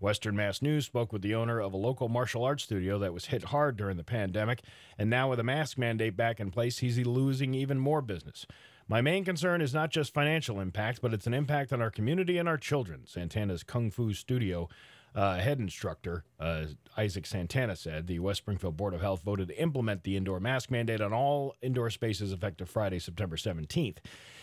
Western 0.00 0.36
Mass 0.36 0.62
News 0.62 0.86
spoke 0.86 1.12
with 1.12 1.22
the 1.22 1.34
owner 1.34 1.60
of 1.60 1.72
a 1.72 1.78
local 1.78 2.08
martial 2.08 2.44
arts 2.44 2.62
studio 2.62 3.00
that 3.00 3.12
was 3.12 3.26
hit 3.26 3.44
hard 3.44 3.76
during 3.76 3.96
the 3.96 4.04
pandemic, 4.04 4.62
and 4.96 5.10
now 5.10 5.28
with 5.28 5.40
a 5.40 5.44
mask 5.44 5.76
mandate 5.76 6.16
back 6.16 6.38
in 6.38 6.52
place, 6.52 6.78
he's 6.78 6.98
losing 6.98 7.52
even 7.52 7.80
more 7.80 8.02
business. 8.02 8.46
My 8.88 9.00
main 9.00 9.24
concern 9.24 9.60
is 9.60 9.74
not 9.74 9.90
just 9.90 10.14
financial 10.14 10.60
impact, 10.60 11.00
but 11.02 11.12
it's 11.12 11.26
an 11.26 11.34
impact 11.34 11.72
on 11.72 11.82
our 11.82 11.90
community 11.90 12.38
and 12.38 12.48
our 12.48 12.56
children, 12.56 13.02
Santana's 13.04 13.64
Kung 13.64 13.90
Fu 13.90 14.12
Studio 14.12 14.68
uh, 15.16 15.38
head 15.38 15.58
instructor, 15.58 16.22
uh, 16.38 16.66
Isaac 16.96 17.26
Santana, 17.26 17.74
said. 17.74 18.06
The 18.06 18.20
West 18.20 18.38
Springfield 18.38 18.76
Board 18.76 18.94
of 18.94 19.00
Health 19.00 19.22
voted 19.24 19.48
to 19.48 19.60
implement 19.60 20.04
the 20.04 20.16
indoor 20.16 20.38
mask 20.38 20.70
mandate 20.70 21.00
on 21.00 21.12
all 21.12 21.56
indoor 21.62 21.90
spaces 21.90 22.32
effective 22.32 22.68
Friday, 22.68 23.00
September 23.00 23.36
17th. 23.36 23.96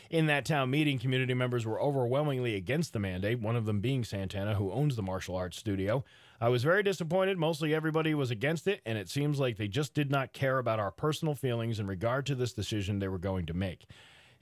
In 0.10 0.26
that 0.26 0.46
town 0.46 0.70
meeting, 0.70 1.00
community 1.00 1.34
members 1.34 1.66
were 1.66 1.80
overwhelmingly 1.80 2.56
against 2.56 2.92
the 2.92 3.00
mandate, 3.00 3.40
one 3.40 3.56
of 3.56 3.66
them 3.66 3.80
being 3.80 4.04
Santana, 4.04 4.56
who 4.56 4.72
owns 4.72 4.96
the 4.96 5.02
martial 5.02 5.36
arts 5.36 5.58
studio. 5.58 6.04
I 6.42 6.50
was 6.50 6.64
very 6.64 6.84
disappointed. 6.84 7.38
Mostly 7.38 7.74
everybody 7.74 8.14
was 8.14 8.30
against 8.30 8.68
it, 8.68 8.82
and 8.86 8.98
it 8.98 9.10
seems 9.10 9.40
like 9.40 9.56
they 9.56 9.70
just 9.70 9.94
did 9.94 10.12
not 10.12 10.34
care 10.34 10.58
about 10.58 10.80
our 10.80 10.92
personal 10.92 11.36
feelings 11.36 11.80
in 11.80 11.88
regard 11.88 12.26
to 12.26 12.36
this 12.36 12.52
decision 12.52 13.00
they 13.00 13.08
were 13.08 13.18
going 13.18 13.46
to 13.46 13.54
make. 13.54 13.86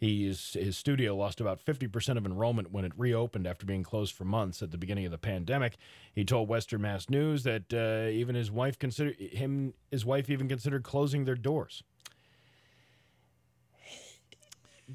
He's, 0.01 0.57
his 0.59 0.79
studio 0.79 1.15
lost 1.15 1.39
about 1.39 1.63
50% 1.63 2.17
of 2.17 2.25
enrollment 2.25 2.71
when 2.71 2.85
it 2.85 2.91
reopened 2.97 3.45
after 3.45 3.67
being 3.67 3.83
closed 3.83 4.15
for 4.15 4.25
months 4.25 4.63
at 4.63 4.71
the 4.71 4.77
beginning 4.79 5.05
of 5.05 5.11
the 5.11 5.19
pandemic. 5.19 5.77
He 6.11 6.25
told 6.25 6.49
Western 6.49 6.81
Mass 6.81 7.07
News 7.07 7.43
that 7.43 7.71
uh, 7.71 8.09
even 8.09 8.33
his 8.33 8.49
wife 8.49 8.79
considered 8.79 9.15
him 9.17 9.75
his 9.91 10.03
wife 10.03 10.27
even 10.31 10.47
considered 10.47 10.81
closing 10.81 11.25
their 11.25 11.35
doors. 11.35 11.83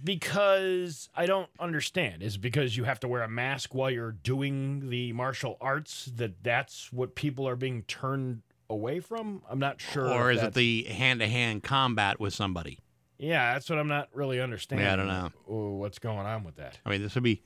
Because 0.02 1.08
I 1.14 1.26
don't 1.26 1.50
understand. 1.60 2.24
Is 2.24 2.34
it 2.34 2.40
because 2.40 2.76
you 2.76 2.82
have 2.82 2.98
to 2.98 3.08
wear 3.08 3.22
a 3.22 3.28
mask 3.28 3.76
while 3.76 3.92
you're 3.92 4.10
doing 4.10 4.90
the 4.90 5.12
martial 5.12 5.56
arts 5.60 6.10
that 6.16 6.42
that's 6.42 6.92
what 6.92 7.14
people 7.14 7.46
are 7.46 7.54
being 7.54 7.84
turned 7.84 8.42
away 8.68 8.98
from? 8.98 9.44
I'm 9.48 9.60
not 9.60 9.80
sure. 9.80 10.12
Or 10.12 10.32
is 10.32 10.42
it 10.42 10.54
the 10.54 10.82
hand 10.82 11.20
to 11.20 11.28
hand 11.28 11.62
combat 11.62 12.18
with 12.18 12.34
somebody? 12.34 12.80
Yeah, 13.18 13.54
that's 13.54 13.70
what 13.70 13.78
I'm 13.78 13.88
not 13.88 14.08
really 14.12 14.40
understanding. 14.40 14.86
Yeah, 14.86 14.92
I 14.92 14.96
don't 14.96 15.08
know. 15.08 15.30
What's 15.46 15.98
going 15.98 16.26
on 16.26 16.44
with 16.44 16.56
that? 16.56 16.78
I 16.84 16.90
mean, 16.90 17.02
this 17.02 17.14
would 17.14 17.24
be. 17.24 17.42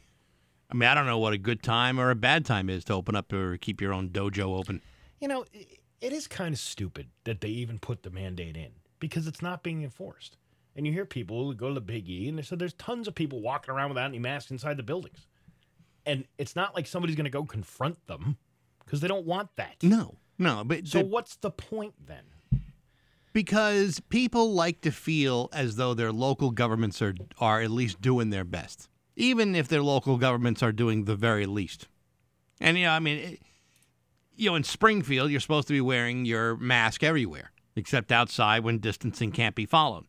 I 0.70 0.74
mean, 0.74 0.88
I 0.88 0.94
don't 0.94 1.06
know 1.06 1.18
what 1.18 1.32
a 1.32 1.38
good 1.38 1.62
time 1.62 1.98
or 1.98 2.10
a 2.10 2.14
bad 2.14 2.44
time 2.44 2.70
is 2.70 2.84
to 2.84 2.92
open 2.94 3.16
up 3.16 3.32
or 3.32 3.56
keep 3.56 3.80
your 3.80 3.92
own 3.92 4.10
dojo 4.10 4.56
open. 4.58 4.80
You 5.20 5.26
know, 5.28 5.44
it 5.52 6.12
is 6.12 6.28
kind 6.28 6.54
of 6.54 6.60
stupid 6.60 7.08
that 7.24 7.40
they 7.40 7.48
even 7.48 7.78
put 7.78 8.04
the 8.04 8.10
mandate 8.10 8.56
in 8.56 8.70
because 9.00 9.26
it's 9.26 9.42
not 9.42 9.62
being 9.62 9.82
enforced. 9.82 10.36
And 10.76 10.86
you 10.86 10.92
hear 10.92 11.04
people 11.04 11.44
who 11.44 11.54
go 11.54 11.68
to 11.68 11.74
the 11.74 11.80
Big 11.80 12.08
E, 12.08 12.28
and 12.28 12.38
they 12.38 12.42
said 12.42 12.60
there's 12.60 12.74
tons 12.74 13.08
of 13.08 13.14
people 13.16 13.40
walking 13.40 13.74
around 13.74 13.90
without 13.90 14.06
any 14.06 14.20
masks 14.20 14.52
inside 14.52 14.76
the 14.76 14.84
buildings. 14.84 15.26
And 16.06 16.24
it's 16.38 16.54
not 16.54 16.74
like 16.76 16.86
somebody's 16.86 17.16
going 17.16 17.24
to 17.24 17.30
go 17.30 17.44
confront 17.44 18.06
them 18.06 18.36
because 18.84 19.00
they 19.00 19.08
don't 19.08 19.26
want 19.26 19.50
that. 19.56 19.76
No, 19.82 20.18
no, 20.38 20.62
but 20.64 20.86
So 20.86 21.02
what's 21.02 21.36
the 21.36 21.50
point 21.50 21.94
then? 22.06 22.22
Because 23.32 24.00
people 24.08 24.52
like 24.52 24.80
to 24.82 24.90
feel 24.90 25.48
as 25.52 25.76
though 25.76 25.94
their 25.94 26.12
local 26.12 26.50
governments 26.50 27.00
are 27.02 27.14
are 27.38 27.60
at 27.60 27.70
least 27.70 28.00
doing 28.00 28.30
their 28.30 28.44
best, 28.44 28.88
even 29.16 29.54
if 29.54 29.68
their 29.68 29.82
local 29.82 30.16
governments 30.16 30.62
are 30.62 30.72
doing 30.72 31.04
the 31.04 31.16
very 31.16 31.46
least. 31.46 31.88
And 32.60 32.76
you 32.78 32.84
know, 32.84 32.92
I 32.92 32.98
mean, 32.98 33.18
it, 33.18 33.42
you 34.36 34.50
know, 34.50 34.56
in 34.56 34.64
Springfield, 34.64 35.30
you're 35.30 35.40
supposed 35.40 35.68
to 35.68 35.74
be 35.74 35.80
wearing 35.80 36.24
your 36.24 36.56
mask 36.56 37.02
everywhere 37.02 37.52
except 37.76 38.12
outside 38.12 38.64
when 38.64 38.78
distancing 38.78 39.32
can't 39.32 39.54
be 39.54 39.66
followed. 39.66 40.04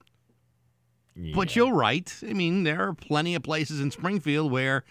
But 1.36 1.56
you're 1.56 1.74
right. 1.74 2.14
I 2.28 2.34
mean, 2.34 2.64
there 2.64 2.88
are 2.88 2.94
plenty 2.94 3.36
of 3.36 3.44
places 3.44 3.82
in 3.82 3.92
Springfield 3.92 4.52
where 4.52 4.84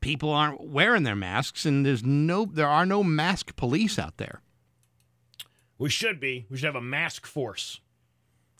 people 0.00 0.30
aren't 0.30 0.68
wearing 0.68 1.02
their 1.02 1.16
masks, 1.16 1.66
and 1.66 1.84
there's 1.84 2.04
no, 2.04 2.44
there 2.44 2.68
are 2.68 2.86
no 2.86 3.02
mask 3.02 3.56
police 3.56 3.98
out 3.98 4.16
there. 4.16 4.40
We 5.78 5.88
should 5.90 6.18
be. 6.20 6.46
We 6.50 6.56
should 6.56 6.66
have 6.66 6.74
a 6.74 6.80
mask 6.80 7.26
force. 7.26 7.80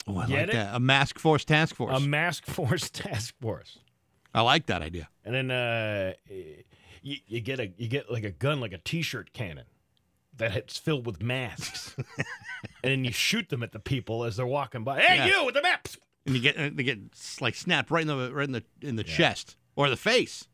Oh, 0.06 0.16
I 0.18 0.26
Get 0.26 0.34
like 0.40 0.48
it? 0.48 0.52
that. 0.52 0.74
A 0.74 0.80
mask 0.80 1.18
force 1.18 1.44
task 1.44 1.74
force. 1.74 1.96
A 1.96 2.00
mask 2.00 2.46
force 2.46 2.88
task 2.90 3.34
force. 3.40 3.78
I 4.34 4.40
like 4.42 4.66
that 4.66 4.82
idea. 4.82 5.08
And 5.24 5.34
then 5.34 5.50
uh, 5.50 6.12
you, 7.02 7.16
you 7.26 7.40
get 7.40 7.58
a 7.60 7.72
you 7.76 7.88
get 7.88 8.10
like 8.10 8.24
a 8.24 8.30
gun, 8.30 8.60
like 8.60 8.72
a 8.72 8.78
T-shirt 8.78 9.32
cannon, 9.32 9.64
that 10.36 10.54
it's 10.56 10.78
filled 10.78 11.06
with 11.06 11.22
masks, 11.22 11.94
and 12.16 12.24
then 12.82 13.04
you 13.04 13.12
shoot 13.12 13.48
them 13.48 13.62
at 13.62 13.72
the 13.72 13.78
people 13.80 14.24
as 14.24 14.36
they're 14.36 14.46
walking 14.46 14.84
by. 14.84 15.00
Hey, 15.00 15.16
Yeah. 15.16 15.26
you 15.26 15.44
with 15.44 15.54
the 15.54 15.62
maps! 15.62 15.98
And 16.26 16.36
you 16.36 16.40
get 16.42 16.56
uh, 16.56 16.70
they 16.72 16.82
get 16.84 16.98
like 17.40 17.54
snapped 17.54 17.90
right 17.90 18.02
in 18.02 18.06
the 18.08 18.32
right 18.32 18.44
in 18.46 18.52
the 18.52 18.64
in 18.80 18.96
the 18.96 19.04
chest 19.04 19.56
or 19.76 19.90
the 19.90 19.96
face. 19.96 20.46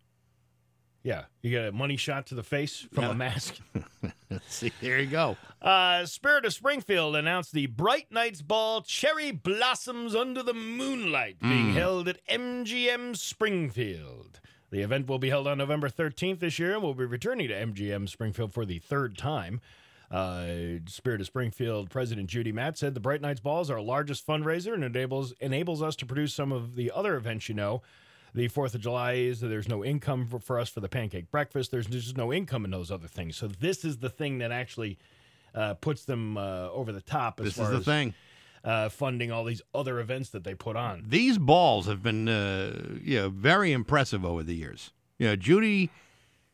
Yeah, 1.02 1.24
you 1.42 1.50
get 1.50 1.66
a 1.68 1.72
money 1.72 1.96
shot 1.98 2.26
to 2.28 2.34
the 2.34 2.42
face 2.42 2.86
from 2.92 3.04
Yeah. 3.04 3.10
a 3.10 3.14
mask. 3.14 3.56
See, 4.48 4.72
there 4.80 5.00
you 5.00 5.06
go. 5.06 5.36
Uh, 5.60 6.04
Spirit 6.06 6.44
of 6.44 6.52
Springfield 6.52 7.16
announced 7.16 7.52
the 7.52 7.66
Bright 7.66 8.12
Nights 8.12 8.42
Ball 8.42 8.82
Cherry 8.82 9.30
Blossoms 9.32 10.14
Under 10.14 10.42
the 10.42 10.54
Moonlight 10.54 11.40
being 11.40 11.68
Mm. 11.68 11.74
held 11.74 12.08
at 12.08 12.20
MGM 12.28 13.16
Springfield. 13.16 14.40
The 14.70 14.80
event 14.82 15.06
will 15.08 15.18
be 15.18 15.30
held 15.30 15.46
on 15.46 15.58
November 15.58 15.88
13th 15.88 16.40
this 16.40 16.58
year 16.58 16.74
and 16.74 16.82
will 16.82 16.94
be 16.94 17.04
returning 17.04 17.48
to 17.48 17.54
MGM 17.54 18.08
Springfield 18.08 18.52
for 18.52 18.64
the 18.66 18.78
third 18.78 19.16
time. 19.16 19.60
Uh, 20.10 20.46
Spirit 20.86 21.20
of 21.20 21.26
Springfield 21.26 21.90
President 21.90 22.28
Judy 22.28 22.52
Matt 22.52 22.76
said 22.78 22.94
the 22.94 23.00
Bright 23.00 23.20
Nights 23.22 23.40
Balls 23.40 23.70
are 23.70 23.74
our 23.76 23.80
largest 23.80 24.26
fundraiser 24.26 24.74
and 24.74 24.84
enables 24.84 25.32
enables 25.40 25.82
us 25.82 25.96
to 25.96 26.06
produce 26.06 26.34
some 26.34 26.52
of 26.52 26.76
the 26.76 26.90
other 26.94 27.16
events 27.16 27.48
you 27.48 27.54
know. 27.54 27.82
The 28.34 28.48
Fourth 28.48 28.74
of 28.74 28.80
July 28.80 29.12
is 29.12 29.40
there's 29.40 29.68
no 29.68 29.84
income 29.84 30.26
for, 30.26 30.40
for 30.40 30.58
us 30.58 30.68
for 30.68 30.80
the 30.80 30.88
pancake 30.88 31.30
breakfast. 31.30 31.70
There's 31.70 31.86
just 31.86 32.16
no 32.16 32.32
income 32.32 32.64
in 32.64 32.70
those 32.72 32.90
other 32.90 33.06
things. 33.06 33.36
So 33.36 33.46
this 33.46 33.84
is 33.84 33.98
the 33.98 34.10
thing 34.10 34.38
that 34.38 34.50
actually 34.50 34.98
uh, 35.54 35.74
puts 35.74 36.04
them 36.04 36.36
uh, 36.36 36.68
over 36.70 36.90
the 36.90 37.00
top 37.00 37.38
as 37.40 37.46
This 37.46 37.58
is 37.58 37.70
the 37.70 37.76
as 37.76 37.84
thing. 37.84 38.14
Uh, 38.64 38.88
funding 38.88 39.30
all 39.30 39.44
these 39.44 39.62
other 39.74 40.00
events 40.00 40.30
that 40.30 40.42
they 40.42 40.54
put 40.54 40.74
on. 40.74 41.04
These 41.06 41.38
balls 41.38 41.86
have 41.86 42.02
been 42.02 42.28
uh, 42.28 42.96
you 43.02 43.20
know 43.20 43.28
very 43.28 43.72
impressive 43.72 44.24
over 44.24 44.42
the 44.42 44.54
years. 44.54 44.90
You 45.18 45.28
know, 45.28 45.36
Judy, 45.36 45.90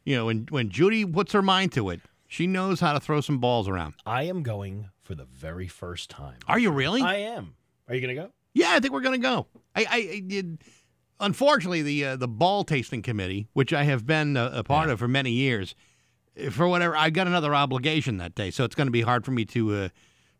you 0.05 0.17
know, 0.17 0.27
when 0.27 0.47
when 0.51 0.71
Judy 0.71 1.07
puts 1.07 1.33
her 1.33 1.41
mind 1.43 1.73
to 1.73 1.89
it, 1.89 2.01
She 2.27 2.47
knows 2.47 2.81
how 2.81 2.93
to 2.93 3.01
throw 3.01 3.21
some 3.21 3.39
balls 3.39 3.69
around. 3.69 3.95
I 4.07 4.25
am 4.25 4.43
going 4.43 4.91
for 5.03 5.17
the 5.17 5.25
very 5.25 5.67
first 5.67 6.11
time. 6.11 6.39
Are 6.47 6.59
you 6.59 6.71
really? 6.71 7.03
I 7.03 7.17
am. 7.17 7.55
Are 7.89 7.95
you 7.95 8.01
going 8.01 8.15
to 8.15 8.23
go? 8.23 8.31
Yeah, 8.55 8.71
I 8.71 8.81
think 8.81 8.93
we're 8.93 9.01
going 9.01 9.21
to 9.21 9.27
go. 9.27 9.47
I, 9.75 9.83
I, 9.83 9.97
I 10.15 10.23
did. 10.27 10.59
Unfortunately, 11.21 11.83
the 11.83 12.05
uh, 12.05 12.17
the 12.17 12.29
ball 12.29 12.65
tasting 12.65 13.03
committee, 13.03 13.47
which 13.53 13.73
I 13.73 13.85
have 13.85 14.07
been 14.07 14.37
a, 14.37 14.51
a 14.55 14.65
part 14.65 14.89
of 14.89 14.99
for 14.99 15.09
many 15.09 15.31
years, 15.33 15.75
eh, 16.37 16.49
for 16.51 16.67
whatever 16.67 16.97
I 16.97 17.11
got 17.11 17.27
another 17.27 17.55
obligation 17.55 18.17
that 18.19 18.35
day, 18.35 18.51
so 18.51 18.65
it's 18.65 18.75
going 18.75 18.87
to 18.89 18.93
be 18.93 19.03
hard 19.03 19.25
for 19.25 19.31
me 19.31 19.45
to 19.47 19.75
uh, 19.75 19.89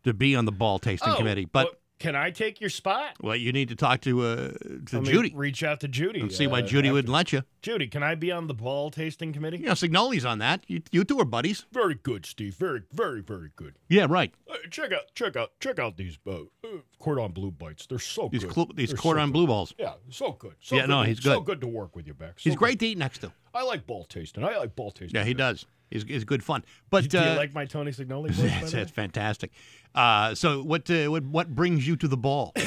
to 0.05 0.15
be 0.15 0.35
on 0.35 0.47
the 0.47 0.53
ball 0.53 0.79
tasting 0.79 1.13
Oh, 1.13 1.17
committee. 1.17 1.45
But 1.45 1.80
can 2.01 2.17
I 2.17 2.31
take 2.33 2.61
your 2.61 2.71
spot? 2.71 3.15
well, 3.21 3.37
you 3.37 3.53
need 3.53 3.69
to 3.69 3.77
talk 3.77 4.01
to 4.01 4.23
uh, 4.23 4.49
to 4.87 4.99
Let 5.01 5.05
Judy 5.05 5.33
Reach 5.35 5.63
out 5.63 5.79
to 5.81 5.89
Judy. 5.89 6.21
and 6.21 6.33
see 6.33 6.49
why 6.49 6.59
uh, 6.59 6.63
Judy 6.67 6.91
wouldn't 6.91 7.13
let 7.13 7.33
you. 7.33 7.43
Judy, 7.63 7.87
can 7.87 8.03
I 8.03 8.17
be 8.17 8.33
on 8.33 8.49
the 8.49 8.55
ball 8.55 8.91
tasting 8.91 9.33
committee? 9.33 9.59
Yeah, 9.59 9.73
Cignoli's 9.73 10.25
on 10.25 10.39
that. 10.39 10.65
You 10.67 10.83
you 10.91 11.05
two 11.05 11.21
are 11.21 11.25
buddies. 11.25 11.67
Very 11.71 11.95
good, 11.95 12.27
Steve. 12.27 12.57
Very, 12.57 12.83
very, 12.93 13.21
very 13.21 13.51
good. 13.55 13.77
Yeah, 13.89 14.07
right. 14.09 14.35
Uh, 14.51 14.57
check 14.71 14.91
out, 14.93 15.15
check 15.15 15.37
out, 15.37 15.53
check 15.61 15.79
out 15.79 15.97
these 15.97 16.19
uh, 16.27 16.41
uh, 16.65 16.69
cordon 16.99 17.33
blue 17.33 17.51
bites. 17.53 17.87
They're 17.87 17.99
so 18.01 18.29
These 18.33 18.45
good. 18.45 18.55
cl- 18.55 18.71
these 18.75 18.89
They're 18.89 18.97
so 18.97 19.03
cordon 19.03 19.27
good. 19.27 19.33
blue 19.35 19.47
balls. 19.47 19.75
Yeah, 19.79 19.93
so 20.09 20.33
good. 20.33 20.55
So 20.61 20.75
Yeah, 20.75 20.83
good 20.83 20.89
no, 20.91 21.03
he's 21.03 21.23
So 21.23 21.37
good. 21.41 21.45
good 21.47 21.61
to 21.61 21.69
work 21.69 21.95
with 21.95 22.07
you, 22.07 22.15
Bex. 22.15 22.43
He's 22.43 22.55
So 22.55 22.59
great 22.59 22.79
good. 22.79 22.87
to 22.87 22.87
eat 22.93 22.99
next 22.99 23.19
to. 23.19 23.33
I 23.55 23.63
like 23.63 23.87
ball 23.87 24.05
tasting. 24.05 24.43
I 24.43 24.57
like 24.57 24.75
ball 24.75 24.91
tasting. 24.91 25.17
Yeah, 25.21 25.25
he 25.25 25.35
does. 25.35 25.67
He's, 25.91 26.05
he's 26.05 26.23
good 26.25 26.43
fun. 26.45 26.65
But 26.89 27.09
Do 27.11 27.19
you 27.19 27.25
uh, 27.25 27.35
like 27.35 27.53
my 27.53 27.65
Tony 27.67 27.91
Cignoli 27.91 28.31
voice? 28.31 28.63
it's, 28.63 28.73
it's 28.75 28.91
fantastic. 28.93 29.51
Uh, 29.95 30.35
so 30.35 30.63
what, 30.63 30.89
uh, 30.91 31.07
what 31.11 31.25
what 31.25 31.55
brings 31.55 31.87
you 31.87 31.97
to 31.97 32.09
the 32.09 32.17
ball? 32.17 32.55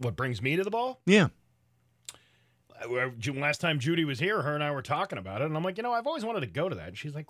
What 0.00 0.14
brings 0.14 0.40
me 0.40 0.54
to 0.54 0.62
the 0.62 0.70
ball? 0.70 1.00
yeah. 1.06 1.26
Uh, 2.80 3.10
Last 3.34 3.60
time 3.60 3.80
Judy 3.80 4.04
was 4.04 4.20
here, 4.20 4.40
her 4.42 4.54
and 4.54 4.62
I 4.62 4.70
were 4.70 4.82
talking 4.82 5.18
about 5.18 5.42
it, 5.42 5.46
and 5.46 5.56
I'm 5.56 5.64
like, 5.64 5.76
you 5.76 5.82
know, 5.82 5.92
I've 5.92 6.06
always 6.06 6.24
wanted 6.24 6.40
to 6.40 6.46
go 6.46 6.68
to 6.68 6.76
that. 6.76 6.88
And 6.88 6.96
she's 6.96 7.14
like, 7.16 7.26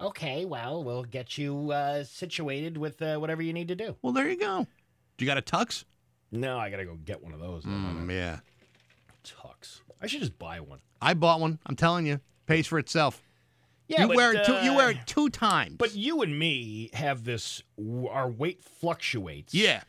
okay, 0.00 0.44
well, 0.44 0.82
we'll 0.82 1.04
get 1.04 1.38
you 1.38 1.70
uh, 1.70 2.02
situated 2.02 2.76
with 2.76 3.00
uh, 3.00 3.18
whatever 3.18 3.40
you 3.40 3.52
need 3.52 3.68
to 3.68 3.76
do. 3.76 3.96
Well, 4.02 4.12
there 4.12 4.28
you 4.28 4.36
go. 4.36 4.66
Do 5.16 5.24
you 5.24 5.30
got 5.30 5.38
a 5.38 5.42
tux? 5.42 5.84
No, 6.32 6.58
I 6.58 6.70
gotta 6.70 6.84
go 6.84 6.96
get 6.96 7.22
one 7.22 7.32
of 7.32 7.38
those. 7.38 7.62
Mm, 7.64 8.10
yeah. 8.10 8.40
Tux. 9.24 9.80
I 10.02 10.08
should 10.08 10.20
just 10.20 10.38
buy 10.38 10.58
one. 10.58 10.80
I 11.00 11.14
bought 11.14 11.38
one. 11.40 11.60
I'm 11.66 11.76
telling 11.76 12.04
you, 12.06 12.18
pays 12.46 12.66
for 12.66 12.80
itself. 12.80 13.22
Yeah, 13.88 14.02
you 14.02 14.08
but, 14.08 14.16
wear 14.16 14.32
it 14.34 14.44
two. 14.44 14.52
You 14.54 14.74
wear 14.74 14.88
uh, 14.88 14.90
it 14.90 14.98
two 15.06 15.28
times. 15.30 15.76
But 15.78 15.94
you 15.94 16.22
and 16.22 16.38
me 16.38 16.90
have 16.92 17.24
this. 17.24 17.62
Our 18.10 18.28
weight 18.30 18.62
fluctuates. 18.62 19.54
yeah, 19.54 19.82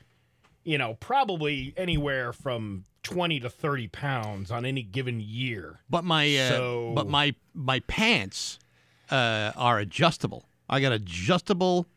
You 0.63 0.77
know, 0.77 0.95
probably 0.95 1.73
anywhere 1.77 2.31
from 2.33 2.85
twenty 3.03 3.39
to 3.41 3.49
thirty 3.49 3.87
pounds 3.87 4.51
on 4.51 4.65
any 4.65 4.83
given 4.83 5.19
year. 5.19 5.79
but 5.89 6.03
my 6.03 6.25
uh, 6.37 6.49
So- 6.49 6.91
but 6.95 7.07
my 7.07 7.35
my 7.53 7.81
pants 7.81 8.57
uh, 9.11 9.51
are 9.55 9.79
adjustable. 9.79 10.47
I 10.69 10.79
got 10.81 10.91
adjustable 10.93 11.87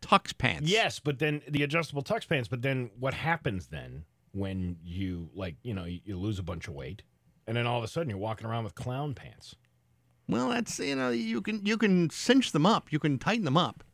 tux 0.00 0.36
pants. 0.36 0.68
Yes, 0.68 0.98
but 0.98 1.18
then 1.20 1.42
the 1.48 1.62
adjustable 1.62 2.02
tux 2.02 2.26
pants. 2.28 2.48
But 2.48 2.62
then 2.62 2.90
what 2.98 3.14
happens 3.14 3.68
then 3.68 4.04
when 4.32 4.78
you 4.82 5.30
like 5.34 5.56
you 5.62 5.74
know 5.74 5.84
you, 5.84 6.00
you 6.04 6.16
lose 6.18 6.38
a 6.38 6.42
bunch 6.42 6.66
of 6.66 6.74
weight, 6.74 7.02
and 7.46 7.56
then 7.56 7.66
all 7.66 7.78
of 7.78 7.84
a 7.84 7.88
sudden 7.88 8.08
you're 8.10 8.18
walking 8.18 8.46
around 8.48 8.64
with 8.64 8.74
clown 8.74 9.14
pants. 9.14 9.54
Well, 10.28 10.50
that's 10.50 10.78
you 10.78 10.96
know 10.96 11.10
you 11.10 11.40
can 11.40 11.64
you 11.64 11.76
can 11.76 12.10
cinch 12.10 12.52
them 12.52 12.66
up, 12.66 12.92
you 12.92 12.98
can 12.98 13.18
tighten 13.18 13.44
them 13.44 13.56
up, 13.56 13.84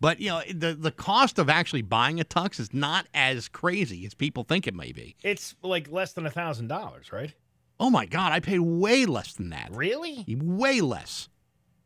but 0.00 0.20
you 0.20 0.28
know 0.28 0.42
the 0.52 0.74
the 0.74 0.90
cost 0.90 1.38
of 1.38 1.48
actually 1.48 1.82
buying 1.82 2.20
a 2.20 2.24
tux 2.24 2.58
is 2.58 2.74
not 2.74 3.06
as 3.14 3.48
crazy 3.48 4.04
as 4.04 4.14
people 4.14 4.44
think 4.44 4.66
it 4.66 4.74
may 4.74 4.92
be. 4.92 5.16
It's 5.22 5.54
like 5.62 5.90
less 5.90 6.12
than 6.12 6.26
a 6.26 6.30
thousand 6.30 6.68
dollars, 6.68 7.12
right? 7.12 7.34
Oh 7.78 7.88
my 7.88 8.04
God, 8.04 8.32
I 8.32 8.40
paid 8.40 8.60
way 8.60 9.06
less 9.06 9.32
than 9.34 9.50
that. 9.50 9.70
Really? 9.72 10.24
Way 10.28 10.82
less. 10.82 11.28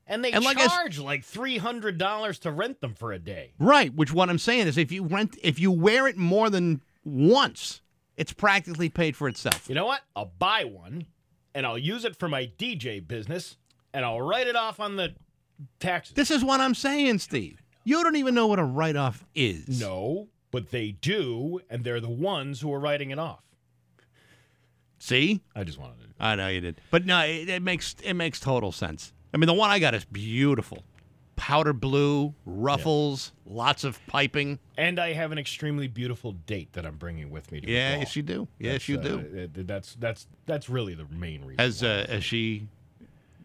And 0.06 0.24
they 0.24 0.32
And 0.32 0.44
like 0.44 0.58
charge 0.58 0.98
like 0.98 1.24
three 1.24 1.58
hundred 1.58 1.98
dollars 1.98 2.38
to 2.40 2.50
rent 2.50 2.80
them 2.80 2.94
for 2.94 3.12
a 3.12 3.18
day. 3.18 3.54
Right. 3.58 3.94
Which 3.94 4.12
what 4.12 4.28
I'm 4.28 4.38
saying 4.38 4.66
is 4.66 4.76
if 4.76 4.92
you 4.92 5.04
rent 5.04 5.38
if 5.42 5.58
you 5.58 5.70
wear 5.70 6.06
it 6.08 6.16
more 6.16 6.50
than 6.50 6.82
once, 7.04 7.80
it's 8.16 8.32
practically 8.32 8.88
paid 8.88 9.16
for 9.16 9.28
itself. 9.28 9.68
You 9.68 9.74
know 9.74 9.86
what? 9.86 10.02
I'll 10.14 10.32
buy 10.38 10.64
one, 10.64 11.06
and 11.54 11.64
I'll 11.64 11.78
use 11.78 12.04
it 12.04 12.16
for 12.16 12.28
my 12.28 12.50
DJ 12.58 13.06
business, 13.06 13.56
and 13.94 14.04
I'll 14.04 14.20
write 14.20 14.46
it 14.48 14.56
off 14.56 14.80
on 14.80 14.96
the 14.96 15.14
taxes. 15.80 16.14
This 16.14 16.30
is 16.30 16.44
what 16.44 16.60
I'm 16.60 16.74
saying, 16.74 17.20
Steve. 17.20 17.62
You 17.84 18.02
don't 18.02 18.16
even 18.16 18.34
know 18.34 18.46
what 18.46 18.58
a 18.58 18.64
write 18.64 18.96
off 18.96 19.24
is. 19.34 19.80
No, 19.80 20.28
but 20.50 20.70
they 20.70 20.92
do, 20.92 21.60
and 21.70 21.84
they're 21.84 22.00
the 22.00 22.08
ones 22.10 22.60
who 22.60 22.72
are 22.72 22.80
writing 22.80 23.10
it 23.10 23.18
off. 23.18 23.40
See? 24.98 25.42
I 25.54 25.64
just 25.64 25.78
wanted 25.78 25.98
to. 26.00 26.06
I 26.18 26.34
know 26.34 26.48
you 26.48 26.60
did. 26.60 26.80
But 26.90 27.04
no, 27.06 27.20
it, 27.20 27.48
it 27.48 27.62
makes 27.62 27.94
it 28.02 28.14
makes 28.14 28.40
total 28.40 28.72
sense. 28.72 29.12
I 29.32 29.36
mean, 29.36 29.46
the 29.46 29.54
one 29.54 29.70
I 29.70 29.78
got 29.78 29.94
is 29.94 30.04
beautiful. 30.04 30.82
Powder 31.36 31.72
blue, 31.72 32.32
ruffles, 32.46 33.32
lots 33.44 33.82
of 33.82 33.98
piping. 34.06 34.60
And 34.78 35.00
I 35.00 35.12
have 35.12 35.32
an 35.32 35.38
extremely 35.38 35.88
beautiful 35.88 36.32
date 36.32 36.72
that 36.74 36.86
I'm 36.86 36.94
bringing 36.96 37.28
with 37.30 37.50
me 37.50 37.60
to 37.60 37.68
Yeah, 37.68 37.98
yes 37.98 38.14
you 38.14 38.22
do. 38.22 38.46
Yes 38.58 38.72
That's, 38.74 38.88
you 38.88 38.98
uh, 38.98 39.02
do. 39.02 39.18
it- 39.18 39.66
that's 39.66 39.96
that's 39.96 40.26
that's 40.46 40.68
really 40.70 40.94
the 40.94 41.06
main 41.10 41.44
reason. 41.44 41.86
Why. 41.86 41.92
uh, 41.94 42.06
has 42.06 42.24
she 42.24 42.68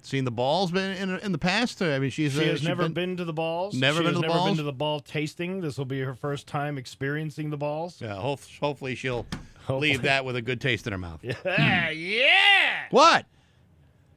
seen 0.02 0.26
the 0.26 0.32
balls 0.32 0.72
been 0.72 0.96
in 0.98 1.20
in 1.20 1.32
the 1.32 1.38
past? 1.38 1.82
I 1.82 2.00
mean, 2.00 2.10
she's 2.10 2.34
She 2.34 2.40
uh, 2.42 2.44
has 2.52 2.60
she 2.62 2.68
never 2.68 2.88
been, 2.90 3.18
to 3.18 3.26
the 3.26 3.34
balls. 3.34 3.74
Never 3.76 4.00
She 4.00 4.04
been 4.06 4.14
to 4.14 4.20
the 4.20 4.22
never 4.28 4.34
balls? 4.34 4.50
been 4.50 4.58
to 4.58 4.64
the 4.64 4.72
ball 4.74 5.00
tasting. 5.00 5.62
This 5.62 5.78
will 5.78 5.86
be 5.86 6.00
her 6.02 6.16
first 6.16 6.48
time 6.48 6.78
experiencing 6.78 7.50
the 7.50 7.58
balls. 7.58 8.00
Yeah, 8.02 8.16
hope, 8.16 8.40
hopefully 8.60 8.96
she'll 8.96 9.26
Hopefully. 9.66 9.92
leave 9.92 10.02
that 10.04 10.26
with 10.26 10.36
a 10.36 10.42
good 10.42 10.60
taste 10.62 10.88
in 10.88 10.94
her 10.94 10.98
mouth. 11.00 11.20
Yeah, 11.24 11.90
yeah. 11.92 12.86
What? 12.92 13.26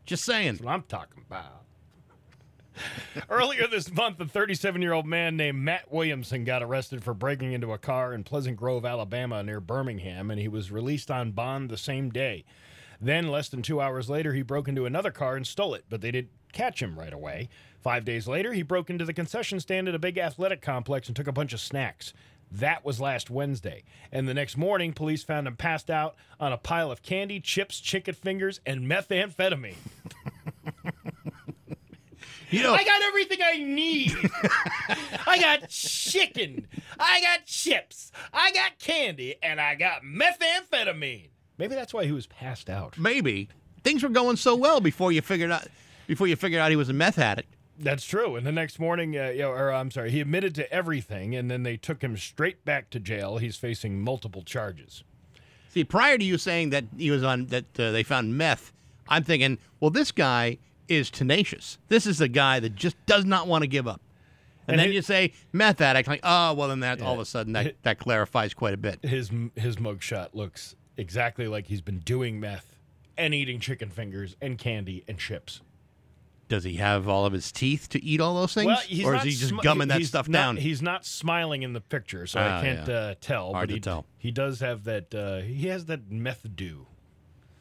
Just 0.07 0.25
saying. 0.25 0.53
That's 0.55 0.63
what 0.65 0.73
I'm 0.73 0.83
talking 0.83 1.23
about. 1.29 1.63
Earlier 3.29 3.67
this 3.67 3.93
month, 3.93 4.19
a 4.21 4.25
37 4.27 4.81
year 4.81 4.93
old 4.95 5.07
man 5.07 5.37
named 5.37 5.59
Matt 5.59 5.93
Williamson 5.93 6.45
got 6.45 6.63
arrested 6.63 7.05
for 7.05 7.13
breaking 7.13 7.53
into 7.53 7.73
a 7.73 7.79
car 7.79 8.15
in 8.15 8.25
Pleasant 8.25 8.57
Grove, 8.57 8.87
Alabama, 8.87 9.43
near 9.43 9.61
Birmingham, 9.61 10.31
and 10.31 10.41
he 10.41 10.49
was 10.49 10.71
released 10.73 11.11
on 11.11 11.33
bond 11.33 11.69
the 11.69 11.77
same 11.77 12.09
day. 12.11 12.45
Then, 13.03 13.29
less 13.33 13.49
than 13.49 13.63
two 13.63 13.81
hours 13.81 14.09
later, 14.09 14.33
he 14.33 14.43
broke 14.43 14.69
into 14.69 14.87
another 14.87 15.11
car 15.11 15.35
and 15.35 15.45
stole 15.45 15.75
it, 15.75 15.85
but 15.91 16.01
they 16.01 16.13
didn't 16.13 16.31
catch 16.53 16.81
him 16.81 16.97
right 16.97 17.13
away. 17.13 17.49
Five 17.81 18.05
days 18.05 18.29
later, 18.29 18.53
he 18.53 18.63
broke 18.63 18.91
into 18.91 19.05
the 19.05 19.13
concession 19.13 19.59
stand 19.59 19.89
at 19.89 19.95
a 19.97 19.99
big 19.99 20.19
athletic 20.19 20.63
complex 20.63 21.09
and 21.09 21.17
took 21.17 21.27
a 21.27 21.33
bunch 21.33 21.53
of 21.53 21.59
snacks. 21.59 22.15
That 22.53 22.85
was 22.85 23.01
last 23.01 23.29
Wednesday. 23.29 23.83
And 24.13 24.29
the 24.29 24.35
next 24.35 24.57
morning, 24.57 24.93
police 24.93 25.25
found 25.25 25.49
him 25.49 25.57
passed 25.57 25.91
out 25.91 26.15
on 26.39 26.53
a 26.53 26.57
pile 26.57 26.93
of 26.93 27.03
candy, 27.03 27.41
chips, 27.41 27.81
chicken 27.81 28.15
fingers, 28.15 28.61
and 28.65 28.83
methamphetamine. 28.83 29.75
You 32.51 32.63
know, 32.63 32.75
I 32.75 32.85
got 32.85 33.03
everything 33.03 33.39
I 33.43 33.57
need. 33.57 34.15
I 35.27 35.41
got 35.41 35.71
chicken. 35.71 36.69
I 37.01 37.23
got 37.23 37.47
chips. 37.47 38.13
I 38.33 38.53
got 38.53 38.79
candy. 38.79 39.37
And 39.43 39.59
I 39.59 39.75
got 39.75 40.03
methamphetamine. 40.03 41.32
Maybe 41.59 41.75
that's 41.75 41.93
why 41.95 42.05
he 42.05 42.13
was 42.13 42.27
passed 42.27 42.69
out. 42.71 42.99
maybe 42.99 43.49
things 43.85 44.03
were 44.03 44.09
going 44.09 44.37
so 44.37 44.55
well 44.57 44.81
before 44.81 45.13
you 45.13 45.21
figured 45.23 45.51
out 45.51 45.67
before 46.07 46.27
you 46.27 46.37
figured 46.37 46.61
out 46.61 46.71
he 46.71 46.77
was 46.77 46.89
a 46.89 46.93
meth 46.93 47.19
addict. 47.19 47.55
That's 47.79 48.05
true. 48.05 48.37
And 48.37 48.47
the 48.47 48.53
next 48.53 48.79
morning, 48.79 49.17
uh, 49.17 49.31
you 49.31 49.41
know, 49.41 49.51
or 49.51 49.73
I'm 49.73 49.91
sorry, 49.91 50.11
he 50.11 50.21
admitted 50.21 50.55
to 50.57 50.73
everything, 50.73 51.35
and 51.35 51.51
then 51.51 51.63
they 51.63 51.77
took 51.77 52.03
him 52.03 52.17
straight 52.17 52.65
back 52.65 52.91
to 52.91 53.01
jail. 53.01 53.39
He's 53.39 53.57
facing 53.57 54.01
multiple 54.03 54.43
charges. 54.43 55.03
See, 55.71 55.83
prior 55.85 56.19
to 56.19 56.25
you 56.25 56.37
saying 56.39 56.71
that 56.71 56.85
he 56.99 57.11
was 57.11 57.23
on 57.25 57.47
that 57.47 57.65
uh, 57.81 57.91
they 57.93 58.03
found 58.03 58.37
meth, 58.37 58.73
I'm 59.09 59.25
thinking, 59.25 59.59
well, 59.81 59.91
this 59.91 60.13
guy 60.13 60.59
is 60.87 61.11
tenacious. 61.11 61.79
This 61.89 62.07
is 62.07 62.21
a 62.21 62.29
guy 62.29 62.61
that 62.61 62.75
just 62.75 62.95
does 63.07 63.25
not 63.25 63.47
want 63.49 63.63
to 63.63 63.69
give 63.69 63.89
up. 63.89 64.01
And, 64.69 64.75
And 64.75 64.81
then 64.81 64.91
it- 64.91 64.95
you 64.95 65.03
say 65.03 65.33
meth 65.53 65.81
addict, 65.81 66.09
like, 66.09 66.21
oh, 66.23 66.53
well, 66.55 66.69
then 66.69 66.81
that 66.81 67.01
all 67.01 67.15
of 67.15 67.21
a 67.21 67.25
sudden 67.25 67.55
that, 67.55 67.75
that 67.85 67.99
clarifies 67.99 68.53
quite 68.55 68.75
a 68.75 68.77
bit. 68.77 69.03
His 69.03 69.31
his 69.57 69.77
mugshot 69.77 70.29
looks 70.35 70.77
exactly 70.97 71.49
like 71.49 71.67
he's 71.67 71.81
been 71.81 71.99
doing 72.01 72.39
meth 72.41 72.77
and 73.17 73.35
eating 73.35 73.61
chicken 73.61 73.91
fingers 73.91 74.37
and 74.41 74.59
candy 74.59 75.05
and 75.09 75.19
chips. 75.19 75.61
Does 76.49 76.65
he 76.65 76.75
have 76.75 77.09
all 77.09 77.25
of 77.25 77.33
his 77.33 77.51
teeth 77.51 77.89
to 77.91 78.05
eat 78.05 78.21
all 78.21 78.35
those 78.35 78.53
things, 78.53 78.67
Well, 78.67 79.07
or 79.07 79.15
is 79.17 79.23
he 79.23 79.31
just 79.31 79.53
smi- 79.55 79.63
gumming 79.63 79.89
that 79.89 80.03
stuff 80.05 80.29
not- 80.29 80.39
down? 80.39 80.57
He's 80.59 80.83
not 80.83 81.07
smiling 81.07 81.63
in 81.63 81.73
the 81.73 81.81
picture, 81.81 82.27
so 82.27 82.41
Ah, 82.41 82.59
I 82.59 82.63
can't 82.63 82.87
yeah. 82.89 82.95
uh, 82.95 83.15
tell. 83.21 83.53
Hard 83.55 83.69
but 83.69 83.69
to 83.69 83.75
he, 83.75 83.81
tell. 83.81 84.05
He 84.19 84.31
does 84.31 84.61
have 84.61 84.85
that. 84.85 85.15
Uh, 85.15 85.41
he 85.41 85.69
has 85.69 85.87
that 85.87 86.11
meth 86.11 86.45
do. 86.55 86.87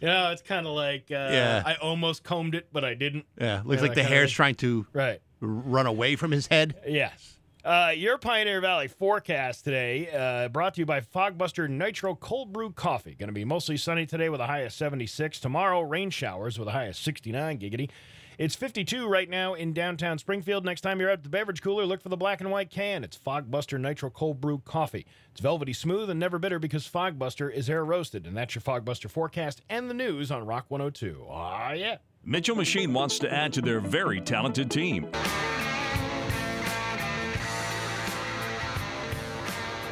you 0.00 0.06
know, 0.08 0.30
it's 0.30 0.42
kind 0.42 0.66
of 0.66 0.72
like 0.74 1.04
uh, 1.10 1.14
Yeah. 1.30 1.62
I 1.64 1.74
almost 1.76 2.22
combed 2.22 2.54
it, 2.54 2.68
but 2.72 2.84
I 2.84 2.94
didn't. 2.94 3.26
yeah, 3.40 3.62
looks 3.64 3.80
Yeah, 3.82 3.88
like 3.88 3.94
the 3.96 4.02
hair's 4.02 4.30
thing. 4.30 4.36
trying 4.36 4.54
to 4.56 4.86
Right. 4.92 5.20
run 5.40 5.86
away 5.86 6.16
from 6.16 6.30
his 6.30 6.46
head. 6.46 6.74
Yes. 6.86 7.38
Uh, 7.62 7.92
your 7.94 8.16
Pioneer 8.16 8.60
Valley 8.62 8.88
forecast 8.88 9.64
today 9.64 10.08
uh, 10.10 10.48
brought 10.48 10.74
to 10.74 10.80
you 10.80 10.86
by 10.86 11.02
Fogbuster 11.02 11.68
Nitro 11.68 12.14
Cold 12.14 12.54
Brew 12.54 12.72
Coffee. 12.72 13.14
Going 13.14 13.28
to 13.28 13.34
be 13.34 13.44
mostly 13.44 13.76
sunny 13.76 14.06
today 14.06 14.30
with 14.30 14.40
a 14.40 14.46
high 14.46 14.60
of 14.60 14.72
76. 14.72 15.38
Tomorrow, 15.40 15.82
rain 15.82 16.08
showers 16.08 16.58
with 16.58 16.68
a 16.68 16.70
high 16.70 16.84
of 16.84 16.96
69 16.96 17.58
giggity. 17.58 17.90
It's 18.38 18.54
52 18.54 19.06
right 19.06 19.28
now 19.28 19.52
in 19.52 19.74
downtown 19.74 20.16
Springfield. 20.16 20.64
Next 20.64 20.80
time 20.80 20.98
you're 21.00 21.10
at 21.10 21.22
the 21.22 21.28
beverage 21.28 21.60
cooler, 21.60 21.84
look 21.84 22.00
for 22.00 22.08
the 22.08 22.16
black 22.16 22.40
and 22.40 22.50
white 22.50 22.70
can. 22.70 23.04
It's 23.04 23.18
Fogbuster 23.18 23.78
Nitro 23.78 24.08
Cold 24.08 24.40
Brew 24.40 24.62
Coffee. 24.64 25.04
It's 25.30 25.42
velvety 25.42 25.74
smooth 25.74 26.08
and 26.08 26.18
never 26.18 26.38
bitter 26.38 26.58
because 26.58 26.88
Fogbuster 26.88 27.52
is 27.52 27.68
air 27.68 27.84
roasted. 27.84 28.26
And 28.26 28.34
that's 28.34 28.54
your 28.54 28.62
Fogbuster 28.62 29.10
forecast 29.10 29.60
and 29.68 29.90
the 29.90 29.94
news 29.94 30.30
on 30.30 30.46
Rock 30.46 30.64
102. 30.68 31.26
Ah, 31.28 31.72
yeah. 31.72 31.98
Mitchell 32.24 32.56
Machine 32.56 32.94
wants 32.94 33.18
to 33.18 33.30
add 33.30 33.52
to 33.52 33.60
their 33.60 33.80
very 33.80 34.22
talented 34.22 34.70
team. 34.70 35.10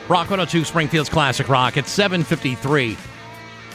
Rock 0.08 0.30
102 0.30 0.64
Springfield's 0.64 1.10
Classic 1.10 1.46
Rock 1.50 1.76
at 1.76 1.86
753. 1.86 2.96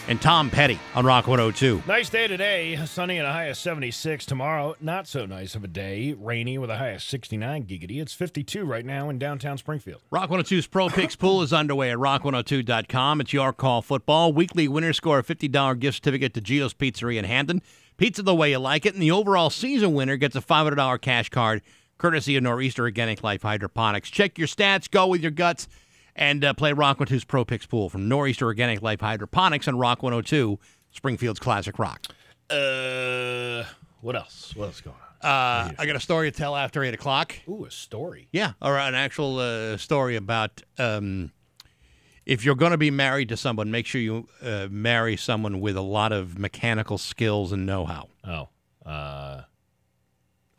And 0.08 0.20
Tom 0.20 0.50
Petty 0.50 0.80
on 0.96 1.06
Rock 1.06 1.28
102. 1.28 1.84
Nice 1.88 2.10
day 2.10 2.28
today. 2.28 2.76
Sunny 2.88 3.20
and 3.20 3.28
a 3.28 3.32
high 3.32 3.46
of 3.46 3.56
76. 3.56 4.26
Tomorrow, 4.26 4.76
not 4.82 5.08
so 5.08 5.28
nice 5.28 5.54
of 5.54 5.64
a 5.64 5.68
day. 5.68 6.14
Rainy 6.14 6.58
with 6.58 6.72
a 6.72 6.78
high 6.78 6.90
of 6.90 7.04
69 7.04 7.66
giggity. 7.66 8.02
It's 8.02 8.14
52 8.14 8.66
right 8.66 8.84
now 8.84 9.10
in 9.10 9.20
downtown 9.20 9.60
Springfield. 9.60 10.02
Rock 10.10 10.32
102's 10.32 10.66
Pro 10.66 10.90
Picks 10.90 11.16
Pool 11.16 11.44
is 11.44 11.54
underway 11.54 11.92
at 11.92 12.00
rock102.com. 12.00 13.22
It's 13.22 13.32
your 13.32 13.54
call 13.54 13.84
football. 13.84 14.34
Weekly 14.34 14.68
winners 14.68 14.98
score 14.98 15.20
a 15.20 15.24
$50 15.24 15.80
gift 15.80 15.98
certificate 15.98 16.34
to 16.34 16.42
Gio's 16.42 16.74
Pizzeria 16.74 17.20
in 17.20 17.26
Hamden. 17.26 17.62
Pizza 17.98 18.24
the 18.24 18.34
way 18.34 18.50
you 18.50 18.58
like 18.58 18.88
it. 18.88 18.96
And 18.96 19.04
the 19.04 19.12
overall 19.12 19.52
season 19.52 19.94
winner 19.94 20.18
gets 20.18 20.36
a 20.36 20.42
$500 20.42 21.00
cash 21.00 21.30
card 21.30 21.62
courtesy 22.00 22.36
of 22.36 22.44
Nor'easter 22.44 22.82
Organic 22.82 23.24
Life 23.24 23.44
Hydroponics. 23.44 24.10
Check 24.10 24.40
your 24.40 24.48
stats, 24.48 24.90
go 24.90 25.06
with 25.06 25.22
your 25.22 25.32
guts 25.32 25.68
and 26.16 26.44
uh, 26.44 26.54
play 26.54 26.74
Rock 26.74 27.00
102's 27.00 27.24
Pro 27.24 27.46
Picks 27.46 27.66
Pool 27.66 27.90
from 27.90 28.08
Nor'easter 28.08 28.46
Organic 28.46 28.82
Life 28.82 29.02
Hydroponics 29.02 29.68
and 29.68 29.80
Rock 29.80 30.04
102, 30.04 30.60
Springfield's 30.92 31.40
Classic 31.40 31.78
Rock. 31.80 32.08
Uh, 32.50 33.64
what 34.02 34.16
else? 34.16 34.56
What 34.56 34.66
else 34.66 34.82
going 34.82 34.96
on? 34.96 35.30
Uh, 35.30 35.72
I 35.80 35.86
got 35.86 35.96
a 35.96 36.02
story 36.02 36.30
to 36.30 36.38
tell 36.38 36.56
after 36.56 36.84
8 36.84 36.94
o'clock. 36.94 37.36
Ooh, 37.48 37.66
a 37.66 37.72
story. 37.72 38.28
Yeah, 38.32 38.54
or 38.62 38.78
an 38.78 38.94
actual 38.94 39.40
uh, 39.40 39.78
story 39.78 40.18
about 40.18 40.62
um, 40.78 41.32
if 42.26 42.44
you're 42.44 42.56
going 42.56 42.72
to 42.72 42.78
be 42.78 42.92
married 42.92 43.30
to 43.30 43.38
someone, 43.38 43.72
make 43.72 43.86
sure 43.86 44.02
you 44.02 44.28
uh, 44.42 44.68
marry 44.70 45.16
someone 45.16 45.62
with 45.62 45.78
a 45.78 45.82
lot 45.82 46.12
of 46.12 46.38
mechanical 46.38 46.98
skills 46.98 47.52
and 47.52 47.66
know 47.66 47.86
how. 47.86 48.10
Oh. 48.26 48.50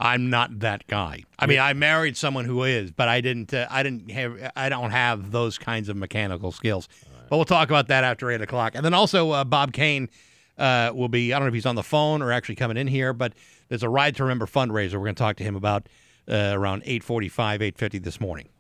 I'm 0.05 0.29
not 0.29 0.61
that 0.61 0.87
guy. 0.87 1.25
I 1.39 1.47
mean, 1.47 1.59
I 1.59 1.73
married 1.73 2.17
someone 2.17 2.45
who 2.45 2.63
is, 2.63 2.93
but 2.93 3.09
I 3.09 3.23
didn't. 3.23 3.55
Uh, 3.55 3.67
I 3.71 3.83
didn't 3.83 4.11
have. 4.11 4.53
I 4.55 4.69
don't 4.69 4.91
have 4.91 5.31
those 5.31 5.57
kinds 5.57 5.89
of 5.89 5.97
mechanical 5.97 6.53
skills. 6.53 6.89
But 7.31 7.37
we'll 7.37 7.47
talk 7.47 7.71
about 7.71 7.89
that 7.89 8.05
after 8.05 8.31
eight 8.31 8.43
o'clock. 8.43 8.75
And 8.75 8.85
then 8.85 8.93
also, 8.93 9.31
uh, 9.31 9.45
Bob 9.45 9.73
Kane 9.73 10.11
uh, 10.59 10.93
will 10.95 11.09
be. 11.09 11.33
I 11.33 11.39
don't 11.39 11.47
know 11.47 11.49
if 11.49 11.55
he's 11.55 11.65
on 11.65 11.75
the 11.75 11.83
phone 11.83 12.21
or 12.21 12.33
actually 12.33 12.57
coming 12.57 12.77
in 12.77 12.87
here, 12.87 13.15
but 13.15 13.33
there's 13.69 13.83
a 13.83 13.89
Ride 13.89 14.15
to 14.17 14.25
Remember 14.25 14.45
fundraiser. 14.45 14.93
We're 14.93 15.07
going 15.07 15.15
to 15.15 15.23
talk 15.23 15.37
to 15.37 15.45
him 15.45 15.57
about 15.57 15.89
uh, 16.29 16.53
around 16.53 16.83
eight 16.85 17.03
forty-five, 17.03 17.63
eight 17.63 17.79
fifty 17.79 17.99
this 17.99 18.21
morning. 18.21 18.51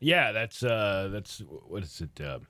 Yeah, 0.00 0.32
that's 0.32 0.62
uh, 0.62 1.08
that's 1.10 1.42
what 1.66 1.82
is 1.82 2.02
it? 2.02 2.20
Uh, 2.20 2.40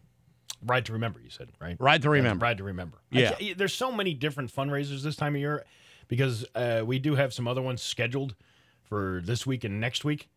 Ride 0.66 0.84
to 0.86 0.92
Remember. 0.92 1.20
You 1.20 1.30
said 1.30 1.50
right. 1.60 1.76
Ride 1.78 2.02
to 2.02 2.10
Remember. 2.10 2.44
Ride 2.44 2.58
to 2.58 2.64
Remember. 2.64 2.98
Yeah. 3.12 3.34
There's 3.56 3.72
so 3.72 3.92
many 3.92 4.12
different 4.12 4.52
fundraisers 4.52 5.02
this 5.02 5.14
time 5.14 5.36
of 5.36 5.40
year 5.40 5.64
because 6.10 6.44
uh, 6.54 6.82
we 6.84 6.98
do 6.98 7.14
have 7.14 7.32
some 7.32 7.48
other 7.48 7.62
ones 7.62 7.80
scheduled 7.80 8.34
for 8.82 9.22
this 9.24 9.46
week 9.46 9.62
and 9.64 9.80
next 9.80 10.04
week. 10.04 10.28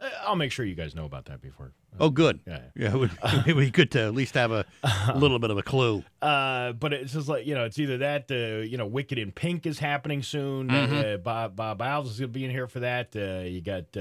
Uh, 0.00 0.08
I'll 0.26 0.36
make 0.36 0.52
sure 0.52 0.64
you 0.64 0.74
guys 0.74 0.94
know 0.94 1.04
about 1.04 1.24
that 1.26 1.42
before. 1.42 1.66
Uh, 1.66 1.96
Oh, 1.98 2.10
good. 2.10 2.40
Yeah. 2.46 2.60
Yeah, 2.76 2.94
we, 3.46 3.52
we 3.54 3.70
could 3.70 3.90
to 3.92 4.02
at 4.02 4.14
least 4.14 4.34
have 4.34 4.52
a 4.52 4.64
little 5.16 5.38
bit 5.38 5.50
of 5.50 5.56
a 5.58 5.62
clue. 5.62 6.04
Uh, 6.22 6.72
but 6.72 6.92
it's 6.92 7.12
just 7.14 7.26
like 7.28 7.46
you 7.46 7.54
know, 7.54 7.64
it's 7.64 7.78
either 7.78 7.98
that. 7.98 8.30
Uh, 8.30 8.62
you 8.62 8.76
know, 8.78 8.86
Wicked 8.86 9.18
in 9.18 9.32
Pink 9.32 9.66
is 9.66 9.78
happening 9.78 10.22
soon. 10.22 10.68
Mhm. 10.68 11.14
Uh, 11.14 11.16
Bob 11.16 11.56
Bob 11.56 11.78
Alves 11.80 12.06
is 12.06 12.18
going 12.20 12.30
to 12.32 12.38
be 12.38 12.44
in 12.44 12.50
here 12.50 12.68
for 12.68 12.80
that. 12.80 13.16
Uh, 13.16 13.44
you 13.48 13.60
got. 13.62 13.96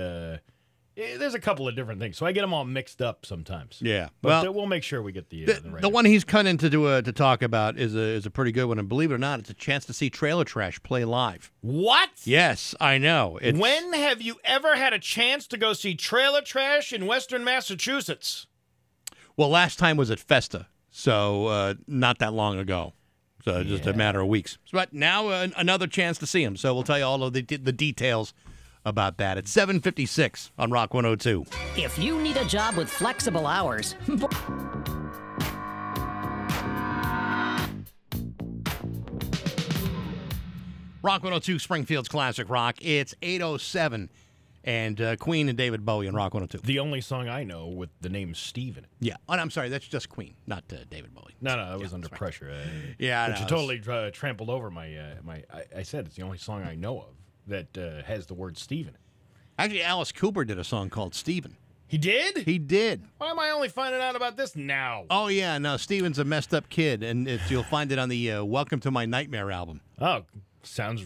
Uh, 0.98 1.02
eh, 1.02 1.18
there's 1.18 1.34
a 1.34 1.40
couple 1.40 1.68
of 1.68 1.76
different 1.76 2.00
things, 2.00 2.18
so 2.18 2.26
I 2.26 2.32
get 2.32 2.42
them 2.42 2.54
all 2.54 2.66
mixed 2.66 3.02
up 3.02 3.26
sometimes. 3.26 3.80
Yeah. 3.82 4.10
But 4.22 4.30
Well, 4.30 4.48
uh, 4.48 4.52
we'll 4.52 4.66
make 4.66 4.84
sure 4.84 5.02
we 5.02 5.12
get 5.12 5.30
the 5.30 5.44
uh, 5.44 5.48
The, 5.48 5.60
the 5.62 5.70
right. 5.72 5.82
the 5.82 5.90
one 5.90 6.06
he's 6.06 6.24
cut 6.24 6.46
in 6.46 6.58
to 6.60 6.70
do 6.70 6.88
a, 6.94 7.02
to 7.02 7.12
talk 7.12 7.42
about 7.42 7.78
is 7.78 7.96
a 7.96 8.00
is 8.00 8.26
a 8.26 8.30
pretty 8.30 8.52
good 8.52 8.66
one, 8.66 8.80
and 8.80 8.88
believe 8.88 9.12
it 9.12 9.16
or 9.16 9.20
not, 9.20 9.40
it's 9.40 9.50
a 9.50 9.54
chance 9.54 9.86
to 9.86 9.94
see 9.94 10.10
Trailer 10.10 10.44
Trash 10.46 10.82
play 10.84 11.06
live. 11.06 11.52
What? 11.62 12.10
Yes, 12.24 12.76
I 12.80 12.98
know. 12.98 13.40
It's, 13.42 13.58
when 13.58 13.94
have 13.94 14.22
you 14.22 14.38
ever 14.44 14.76
had 14.76 14.94
a 14.94 15.00
chance 15.00 15.48
to 15.48 15.58
go 15.58 15.74
see 15.74 15.96
Trailer 15.96 16.42
Trash 16.42 16.94
in 16.94 17.06
Western 17.06 17.44
Massachusetts? 17.44 18.48
well, 19.38 19.50
last 19.50 19.78
time 19.80 19.98
was 19.98 20.10
at 20.12 20.20
Festa, 20.20 20.68
so 20.92 21.48
uh, 21.48 21.74
not 21.88 22.20
that 22.20 22.34
long 22.34 22.58
ago. 22.58 22.94
So 23.44 23.64
just 23.64 23.86
a 23.86 23.94
matter 23.94 24.22
of 24.22 24.28
weeks. 24.28 24.58
But 24.72 24.92
now 24.92 25.28
uh, 25.28 25.50
another 25.56 25.86
chance 25.86 26.18
to 26.18 26.26
see 26.26 26.42
him. 26.44 26.58
So 26.58 26.74
we'll 26.74 26.82
tell 26.84 26.98
you 26.98 27.04
all 27.06 27.22
of 27.22 27.34
the 27.34 27.44
the 27.44 27.72
details 27.72 28.34
about 28.86 29.18
that 29.18 29.38
at 29.38 29.46
7:56 29.46 30.52
on 30.58 30.72
Rock 30.72 30.94
102. 30.94 31.46
If 31.76 31.98
you 32.00 32.22
need 32.22 32.38
a 32.38 32.46
job 32.46 32.76
with 32.76 32.90
flexible 32.90 33.48
hours, 33.48 33.96
Rock 41.02 41.22
102 41.22 41.60
Springfield's 41.60 42.10
Classic 42.10 42.50
Rock. 42.50 42.78
It's 42.82 43.14
807 43.22 44.10
and 44.64 45.00
uh, 45.00 45.16
Queen 45.18 45.48
and 45.50 45.56
David 45.56 45.86
Bowie 45.86 46.08
on 46.08 46.16
Rock 46.16 46.34
102. 46.34 46.66
The 46.66 46.80
only 46.80 47.00
song 47.00 47.30
I 47.30 47.44
know 47.44 47.68
with 47.68 47.92
the 48.02 48.10
name 48.10 48.34
Steve 48.34 48.78
in 48.80 48.86
it. 48.86 48.90
Yeah. 49.00 49.18
Oh, 49.30 49.34
I'm 49.34 49.52
sorry, 49.52 49.70
that's 49.70 49.88
just 49.88 50.10
Queen, 50.10 50.34
not 50.48 50.64
uh, 50.74 50.78
David 50.90 51.14
Bowie. 51.14 51.36
No, 51.42 51.56
no, 51.58 51.62
I 51.62 51.76
was 51.76 51.94
under 51.94 52.10
pressure. 52.10 52.50
Uh, 52.50 52.68
Yeah, 52.98 53.22
I 53.24 53.28
but 53.28 53.34
know, 53.36 53.42
you 53.42 53.48
totally 53.48 53.82
uh, 53.88 54.10
trampled 54.12 54.50
over 54.50 54.72
my 54.72 54.96
uh, 54.98 55.16
my. 55.24 55.44
I, 55.54 55.64
I 55.78 55.84
said 55.84 56.08
it's 56.08 56.16
the 56.16 56.24
only 56.24 56.40
song 56.40 56.64
I 56.64 56.74
know 56.74 56.98
of 57.00 57.14
that 57.48 57.78
uh, 57.78 58.04
has 58.04 58.26
the 58.26 58.34
word 58.34 58.58
Steve 58.58 58.88
in 58.88 58.94
it. 58.96 59.00
Actually, 59.58 59.84
Alice 59.84 60.12
Cooper 60.12 60.44
did 60.44 60.60
a 60.60 60.64
song 60.64 60.90
called 60.90 61.16
Steven. 61.16 61.56
He 61.88 61.98
did? 61.98 62.40
He 62.40 62.58
did. 62.58 63.04
Why 63.20 63.30
am 63.30 63.40
I 63.40 63.52
only 63.52 63.70
finding 63.70 64.02
out 64.02 64.16
about 64.16 64.38
this 64.38 64.56
now? 64.56 65.06
Oh 65.10 65.28
yeah, 65.28 65.58
no, 65.60 65.78
Steven's 65.78 66.18
a 66.20 66.26
messed 66.26 66.54
up 66.54 66.68
kid, 66.68 67.04
and 67.04 67.28
it's, 67.28 67.50
you'll 67.50 67.64
find 67.64 67.92
it 67.92 68.00
on 68.00 68.10
the 68.10 68.32
uh, 68.32 68.44
"Welcome 68.44 68.80
to 68.82 68.92
My 68.92 69.06
Nightmare" 69.06 69.52
album. 69.52 69.82
Oh, 70.02 70.24
sounds 70.64 71.06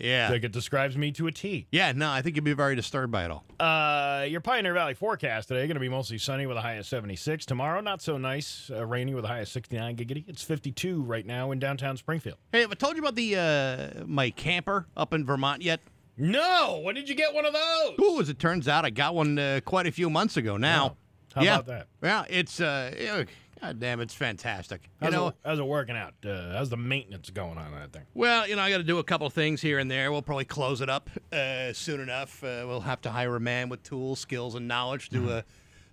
Yeah, 0.00 0.30
like 0.30 0.44
it 0.44 0.52
describes 0.52 0.96
me 0.96 1.12
to 1.12 1.26
a 1.26 1.32
T. 1.32 1.66
yeah. 1.70 1.92
No, 1.92 2.10
I 2.10 2.22
think 2.22 2.36
you'd 2.36 2.44
be 2.44 2.52
very 2.52 2.74
disturbed 2.74 3.12
by 3.12 3.24
it 3.24 3.30
all. 3.30 3.44
Uh, 3.58 4.24
your 4.24 4.40
Pioneer 4.40 4.74
Valley 4.74 4.94
forecast 4.94 5.48
today 5.48 5.66
going 5.66 5.74
to 5.74 5.80
be 5.80 5.88
mostly 5.88 6.18
sunny 6.18 6.46
with 6.46 6.56
a 6.56 6.60
high 6.60 6.74
of 6.74 6.86
76. 6.86 7.44
Tomorrow, 7.46 7.80
not 7.80 8.00
so 8.00 8.16
nice, 8.16 8.70
uh, 8.74 8.86
rainy 8.86 9.14
with 9.14 9.24
a 9.24 9.28
high 9.28 9.40
of 9.40 9.48
69 9.48 9.96
giggity. 9.96 10.24
It's 10.28 10.42
52 10.42 11.02
right 11.02 11.26
now 11.26 11.50
in 11.50 11.58
downtown 11.58 11.96
Springfield. 11.96 12.38
Hey, 12.52 12.62
have 12.62 12.70
I 12.70 12.74
told 12.74 12.96
you 12.96 13.02
about 13.02 13.14
the 13.14 13.36
uh, 13.36 14.04
my 14.06 14.30
camper 14.30 14.86
up 14.96 15.12
in 15.12 15.24
Vermont 15.24 15.62
yet? 15.62 15.80
No, 16.16 16.80
when 16.82 16.94
did 16.94 17.08
you 17.08 17.14
get 17.14 17.32
one 17.32 17.46
of 17.46 17.52
those? 17.52 17.98
Ooh, 17.98 18.20
as 18.20 18.28
it 18.28 18.38
turns 18.38 18.68
out, 18.68 18.84
I 18.84 18.90
got 18.90 19.14
one 19.14 19.38
uh, 19.38 19.60
quite 19.64 19.86
a 19.86 19.92
few 19.92 20.10
months 20.10 20.36
ago 20.36 20.56
now. 20.56 20.96
How 21.34 21.42
yeah. 21.42 21.54
about 21.54 21.66
that? 21.66 21.86
Yeah, 22.02 22.24
it's 22.28 22.60
uh, 22.60 22.94
yeah, 22.98 23.24
God 23.60 23.78
damn, 23.78 24.00
it's 24.00 24.14
fantastic. 24.14 24.84
You 24.84 25.06
How's, 25.06 25.12
know, 25.12 25.28
it, 25.28 25.34
how's 25.44 25.58
it 25.58 25.66
working 25.66 25.96
out? 25.96 26.14
Uh, 26.24 26.52
how's 26.52 26.70
the 26.70 26.76
maintenance 26.78 27.28
going 27.30 27.58
on 27.58 27.72
that 27.72 27.92
thing? 27.92 28.02
Well, 28.14 28.48
you 28.48 28.56
know, 28.56 28.62
I 28.62 28.70
got 28.70 28.78
to 28.78 28.84
do 28.84 28.98
a 28.98 29.04
couple 29.04 29.28
things 29.28 29.60
here 29.60 29.78
and 29.78 29.90
there. 29.90 30.10
We'll 30.10 30.22
probably 30.22 30.46
close 30.46 30.80
it 30.80 30.88
up 30.88 31.10
uh, 31.32 31.72
soon 31.74 32.00
enough. 32.00 32.42
Uh, 32.42 32.64
we'll 32.66 32.80
have 32.80 33.02
to 33.02 33.10
hire 33.10 33.36
a 33.36 33.40
man 33.40 33.68
with 33.68 33.82
tools, 33.82 34.18
skills, 34.18 34.54
and 34.54 34.66
knowledge 34.66 35.10
to 35.10 35.30
uh, 35.30 35.42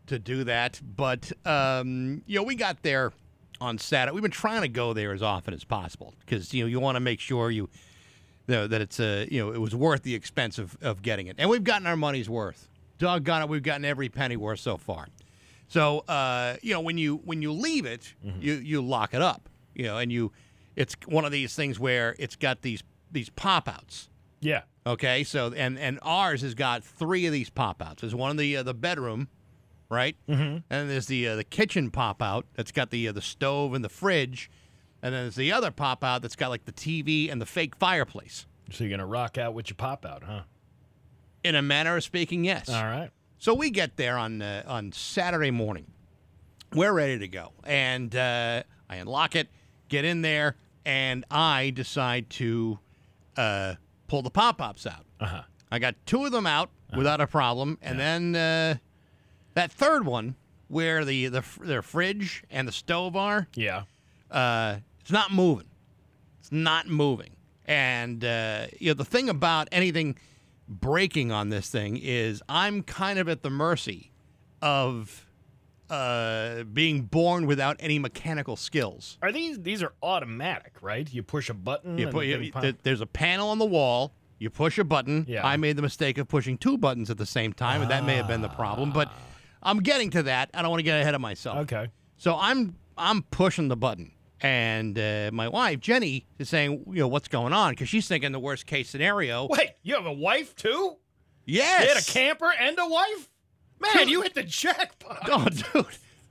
to 0.08 0.18
do 0.18 0.46
that. 0.46 0.80
But 0.96 1.32
um, 1.46 2.22
you 2.26 2.38
know, 2.38 2.44
we 2.44 2.56
got 2.56 2.84
there 2.84 3.12
on 3.60 3.78
Saturday. 3.78 4.14
We've 4.14 4.22
been 4.22 4.32
trying 4.32 4.62
to 4.62 4.70
go 4.70 4.94
there 4.94 5.12
as 5.12 5.22
often 5.22 5.54
as 5.54 5.64
possible 5.64 6.14
because 6.22 6.54
you 6.54 6.64
know 6.64 6.68
you 6.68 6.80
want 6.80 6.96
to 6.96 7.02
make 7.02 7.20
sure 7.20 7.52
you, 7.52 7.70
you 8.48 8.56
know, 8.56 8.68
that 8.68 8.82
it's 8.82 9.00
uh, 9.00 9.26
you 9.30 9.44
know 9.44 9.52
it 9.52 9.60
was 9.60 9.76
worth 9.76 10.04
the 10.04 10.16
expense 10.16 10.58
of, 10.58 10.78
of 10.82 11.02
getting 11.02 11.28
it, 11.28 11.36
and 11.38 11.50
we've 11.50 11.66
gotten 11.66 11.86
our 11.86 11.98
money's 11.98 12.30
worth. 12.30 12.70
Doggone 12.98 13.44
it, 13.44 13.50
we've 13.50 13.62
gotten 13.62 13.86
every 13.86 14.10
penny 14.10 14.38
worth 14.38 14.60
so 14.60 14.78
far. 14.78 15.08
So 15.68 16.00
uh, 16.08 16.56
you 16.62 16.74
know 16.74 16.82
when 16.82 16.98
you 16.98 17.18
when 17.18 17.42
you 17.42 17.52
leave 17.52 17.86
it, 17.86 18.14
you 18.40 18.54
you 18.54 18.82
lock 18.82 19.14
it 19.14 19.22
up. 19.22 19.50
You 19.74 19.84
know, 19.84 19.98
and 19.98 20.12
you 20.12 20.32
it's 20.76 20.96
one 21.06 21.26
of 21.26 21.32
these 21.32 21.56
things 21.56 21.80
where 21.80 22.16
it's 22.20 22.36
got 22.36 22.62
these 22.62 22.84
these 23.12 23.30
pop 23.30 23.68
outs. 23.68 24.10
Yeah. 24.40 24.62
Okay, 24.86 25.24
so 25.24 25.52
and 25.54 25.78
and 25.78 26.00
ours 26.02 26.42
has 26.42 26.54
got 26.54 26.84
three 26.84 27.26
of 27.26 27.34
these 27.34 27.50
pop 27.50 27.82
outs. 27.82 28.02
There's 28.02 28.16
one 28.16 28.32
in 28.32 28.38
the 28.38 28.58
uh, 28.58 28.64
the 28.64 28.74
bedroom, 28.74 29.28
right? 29.90 30.16
Mm-hmm. 30.30 30.60
And 30.70 30.90
there's 30.90 31.08
the 31.08 31.28
uh, 31.28 31.36
the 31.36 31.44
kitchen 31.44 31.92
pop 31.92 32.22
out 32.22 32.46
that's 32.54 32.72
got 32.72 32.90
the 32.90 33.10
uh, 33.10 33.12
the 33.12 33.22
stove 33.22 33.74
and 33.74 33.84
the 33.84 33.90
fridge, 33.90 34.50
and 35.02 35.14
then 35.14 35.24
there's 35.24 35.36
the 35.36 35.52
other 35.52 35.72
pop 35.72 36.04
out 36.04 36.22
that's 36.22 36.38
got 36.38 36.50
like 36.50 36.66
the 36.66 36.72
TV 36.72 37.30
and 37.30 37.42
the 37.42 37.46
fake 37.46 37.76
fireplace. 37.76 38.46
So 38.72 38.84
you're 38.84 38.90
going 38.90 39.00
to 39.00 39.06
rock 39.06 39.38
out 39.38 39.54
with 39.54 39.70
your 39.70 39.76
pop 39.76 40.06
out, 40.06 40.24
huh? 40.24 40.42
In 41.44 41.56
a 41.56 41.62
manner 41.62 41.98
of 41.98 42.04
speaking, 42.04 42.44
yes. 42.44 42.70
All 42.70 42.84
right. 42.84 43.10
So 43.40 43.54
we 43.54 43.70
get 43.70 43.98
there 43.98 44.18
on 44.18 44.42
uh, 44.42 44.64
on 44.68 44.92
Saturday 44.92 45.52
morning. 45.52 45.86
We're 46.74 46.94
ready 46.94 47.20
to 47.20 47.28
go, 47.28 47.54
and 47.64 48.14
uh, 48.16 48.64
I 48.90 48.96
unlock 48.98 49.36
it, 49.36 49.48
get 49.90 50.04
in 50.06 50.22
there, 50.22 50.56
and 50.86 51.24
I 51.32 51.70
decide 51.70 52.30
to 52.32 52.80
uh, 53.38 53.76
pull 54.08 54.22
the 54.22 54.30
pop 54.30 54.62
ups 54.62 54.86
out. 54.86 55.06
Uh-huh. 55.20 55.44
I 55.72 55.80
got 55.80 55.96
two 56.06 56.26
of 56.26 56.32
them 56.32 56.46
out 56.46 56.70
without 56.96 57.22
a 57.22 57.28
problem, 57.28 57.78
and 57.82 58.00
then 58.00 58.36
uh, 58.36 58.76
that 59.54 59.72
third 59.72 60.06
one, 60.06 60.36
where 60.68 61.06
the 61.06 61.28
the 61.28 61.44
their 61.62 61.82
fridge 61.82 62.44
and 62.50 62.68
the 62.68 62.72
stove 62.72 63.16
are, 63.16 63.48
Yeah. 63.56 63.84
uh, 64.32 64.78
it's 65.02 65.12
not 65.12 65.32
moving. 65.32 65.68
It's 66.40 66.52
not 66.52 66.88
moving. 66.88 67.32
And 67.66 68.24
uh, 68.26 68.68
you 68.80 68.88
know 68.90 68.94
the 68.94 69.06
thing 69.06 69.30
about 69.30 69.68
anything 69.72 70.18
breaking 70.68 71.32
on 71.32 71.50
this 71.50 71.70
thing 71.70 71.98
is 71.98 72.42
I'm 72.50 72.84
kind 72.84 73.20
of 73.20 73.30
at 73.30 73.42
the 73.44 73.50
mercy 73.50 74.12
of 74.62 75.26
uh, 75.90 76.64
being 76.64 77.04
born 77.04 77.46
without 77.46 77.78
any 77.80 78.00
mechanical 78.00 78.56
skills. 78.56 79.18
Are 79.22 79.32
these 79.32 79.60
these 79.62 79.82
are 79.82 79.94
automatic, 80.04 80.74
right? 80.82 81.12
You 81.12 81.24
push 81.24 81.50
a 81.50 81.54
button. 81.54 81.98
You 81.98 82.06
and 82.08 82.14
put, 82.14 82.22
the 82.22 82.28
you, 82.28 82.52
th- 82.52 82.76
there's 82.84 83.02
a 83.02 83.06
panel 83.06 83.50
on 83.50 83.60
the 83.60 83.66
wall. 83.66 84.14
You 84.40 84.50
push 84.50 84.78
a 84.78 84.84
button. 84.84 85.26
Yeah. 85.28 85.46
I 85.48 85.58
made 85.58 85.78
the 85.78 85.82
mistake 85.82 86.18
of 86.18 86.28
pushing 86.28 86.58
two 86.58 86.78
buttons 86.78 87.10
at 87.10 87.18
the 87.18 87.26
same 87.26 87.54
time, 87.54 87.82
and 87.82 87.90
that 87.90 88.06
may 88.06 88.16
have 88.16 88.28
been 88.28 88.42
the 88.42 88.50
problem. 88.50 88.92
But 88.92 89.12
I'm 89.64 89.80
getting 89.80 90.12
to 90.12 90.24
that. 90.24 90.52
I 90.54 90.62
don't 90.62 90.70
want 90.70 90.80
to 90.80 90.84
get 90.84 91.02
ahead 91.02 91.16
of 91.16 91.22
myself. 91.22 91.58
okay. 91.60 91.88
So 92.18 92.36
I'm 92.40 92.76
I'm 92.98 93.24
pushing 93.24 93.68
the 93.68 93.78
button, 93.78 94.12
and 94.42 94.98
uh, 94.98 95.30
my 95.34 95.48
wife 95.48 95.80
Jenny 95.80 96.26
is 96.40 96.50
saying, 96.50 96.84
you 96.88 97.00
know, 97.00 97.08
what's 97.08 97.28
going 97.28 97.54
on? 97.54 97.72
Because 97.72 97.90
she's 97.90 98.08
thinking 98.08 98.32
the 98.32 98.40
worst 98.40 98.66
case 98.66 98.90
scenario. 98.90 99.48
Wait, 99.50 99.72
you 99.84 99.96
have 99.96 100.06
a 100.06 100.14
wife 100.14 100.56
too? 100.56 100.98
Yes. 101.46 101.84
You 101.84 101.94
had 101.94 101.98
a 101.98 102.06
camper 102.06 102.52
and 102.60 102.78
a 102.80 102.88
wife? 102.88 103.30
Man, 103.80 104.08
you 104.10 104.22
hit 104.22 104.34
the 104.34 104.44
jackpot. 104.44 105.30
Oh, 105.32 105.46
dude, 105.46 105.86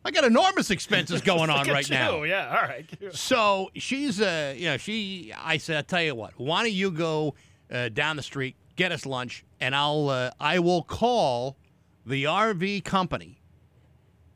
I 0.04 0.10
got 0.10 0.24
enormous 0.24 0.70
expenses 0.70 1.20
going 1.20 1.48
on 1.50 1.68
right 1.70 1.88
now. 1.88 2.18
you. 2.18 2.30
Yeah, 2.30 2.48
all 2.48 2.68
right. 2.68 2.86
So 3.12 3.70
she's, 3.74 4.20
uh, 4.20 4.54
you 4.56 4.66
know, 4.66 4.76
she. 4.76 5.32
I 5.36 5.56
said, 5.56 5.76
I'll 5.76 5.82
tell 5.82 6.02
you 6.02 6.14
what. 6.14 6.32
Why 6.38 6.62
don't 6.62 6.72
you 6.72 6.90
go 6.90 7.34
uh, 7.70 7.88
down 7.88 8.16
the 8.16 8.22
street, 8.22 8.56
get 8.76 8.92
us 8.92 9.06
lunch, 9.06 9.44
and 9.60 9.74
I'll, 9.74 10.08
uh, 10.08 10.30
I 10.40 10.58
will 10.58 10.82
call 10.82 11.56
the 12.04 12.24
RV 12.24 12.84
company 12.84 13.35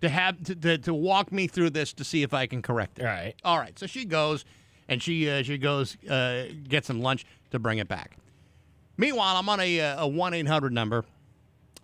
to 0.00 0.08
have 0.08 0.42
to, 0.44 0.54
to, 0.54 0.78
to 0.78 0.94
walk 0.94 1.32
me 1.32 1.46
through 1.46 1.70
this 1.70 1.92
to 1.94 2.04
see 2.04 2.22
if 2.22 2.32
I 2.32 2.46
can 2.46 2.62
correct 2.62 2.98
it. 2.98 3.02
All 3.02 3.12
right. 3.12 3.34
All 3.44 3.58
right. 3.58 3.78
So 3.78 3.86
she 3.86 4.04
goes, 4.04 4.44
and 4.88 5.02
she 5.02 5.28
uh, 5.28 5.42
she 5.42 5.58
goes 5.58 5.96
uh, 6.04 6.46
get 6.68 6.84
some 6.84 7.00
lunch 7.00 7.24
to 7.50 7.58
bring 7.58 7.78
it 7.78 7.88
back. 7.88 8.16
Meanwhile, 8.96 9.36
I'm 9.36 9.48
on 9.48 9.60
a 9.60 9.80
uh, 9.80 10.04
a 10.04 10.08
one 10.08 10.34
eight 10.34 10.46
hundred 10.46 10.72
number, 10.72 11.04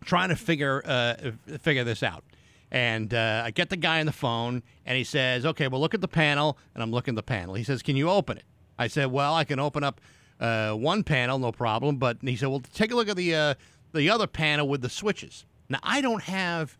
trying 0.04 0.28
to 0.30 0.36
figure 0.36 0.82
uh, 0.84 1.32
figure 1.58 1.84
this 1.84 2.02
out. 2.02 2.24
And 2.70 3.14
uh, 3.14 3.42
I 3.44 3.52
get 3.52 3.70
the 3.70 3.76
guy 3.76 4.00
on 4.00 4.06
the 4.06 4.12
phone, 4.12 4.62
and 4.84 4.98
he 4.98 5.04
says, 5.04 5.46
"Okay, 5.46 5.68
well, 5.68 5.80
look 5.80 5.94
at 5.94 6.00
the 6.00 6.08
panel." 6.08 6.58
And 6.74 6.82
I'm 6.82 6.90
looking 6.90 7.12
at 7.12 7.16
the 7.16 7.22
panel. 7.22 7.54
He 7.54 7.64
says, 7.64 7.82
"Can 7.82 7.96
you 7.96 8.10
open 8.10 8.38
it?" 8.38 8.44
I 8.78 8.88
said, 8.88 9.06
"Well, 9.12 9.34
I 9.34 9.44
can 9.44 9.60
open 9.60 9.84
up 9.84 10.00
uh, 10.40 10.72
one 10.72 11.04
panel, 11.04 11.38
no 11.38 11.52
problem." 11.52 11.96
But 11.96 12.18
he 12.22 12.36
said, 12.36 12.48
"Well, 12.48 12.62
take 12.74 12.90
a 12.90 12.96
look 12.96 13.08
at 13.08 13.16
the 13.16 13.34
uh, 13.34 13.54
the 13.92 14.10
other 14.10 14.26
panel 14.26 14.68
with 14.68 14.82
the 14.82 14.90
switches." 14.90 15.44
Now, 15.68 15.78
I 15.82 16.00
don't 16.00 16.22
have 16.24 16.76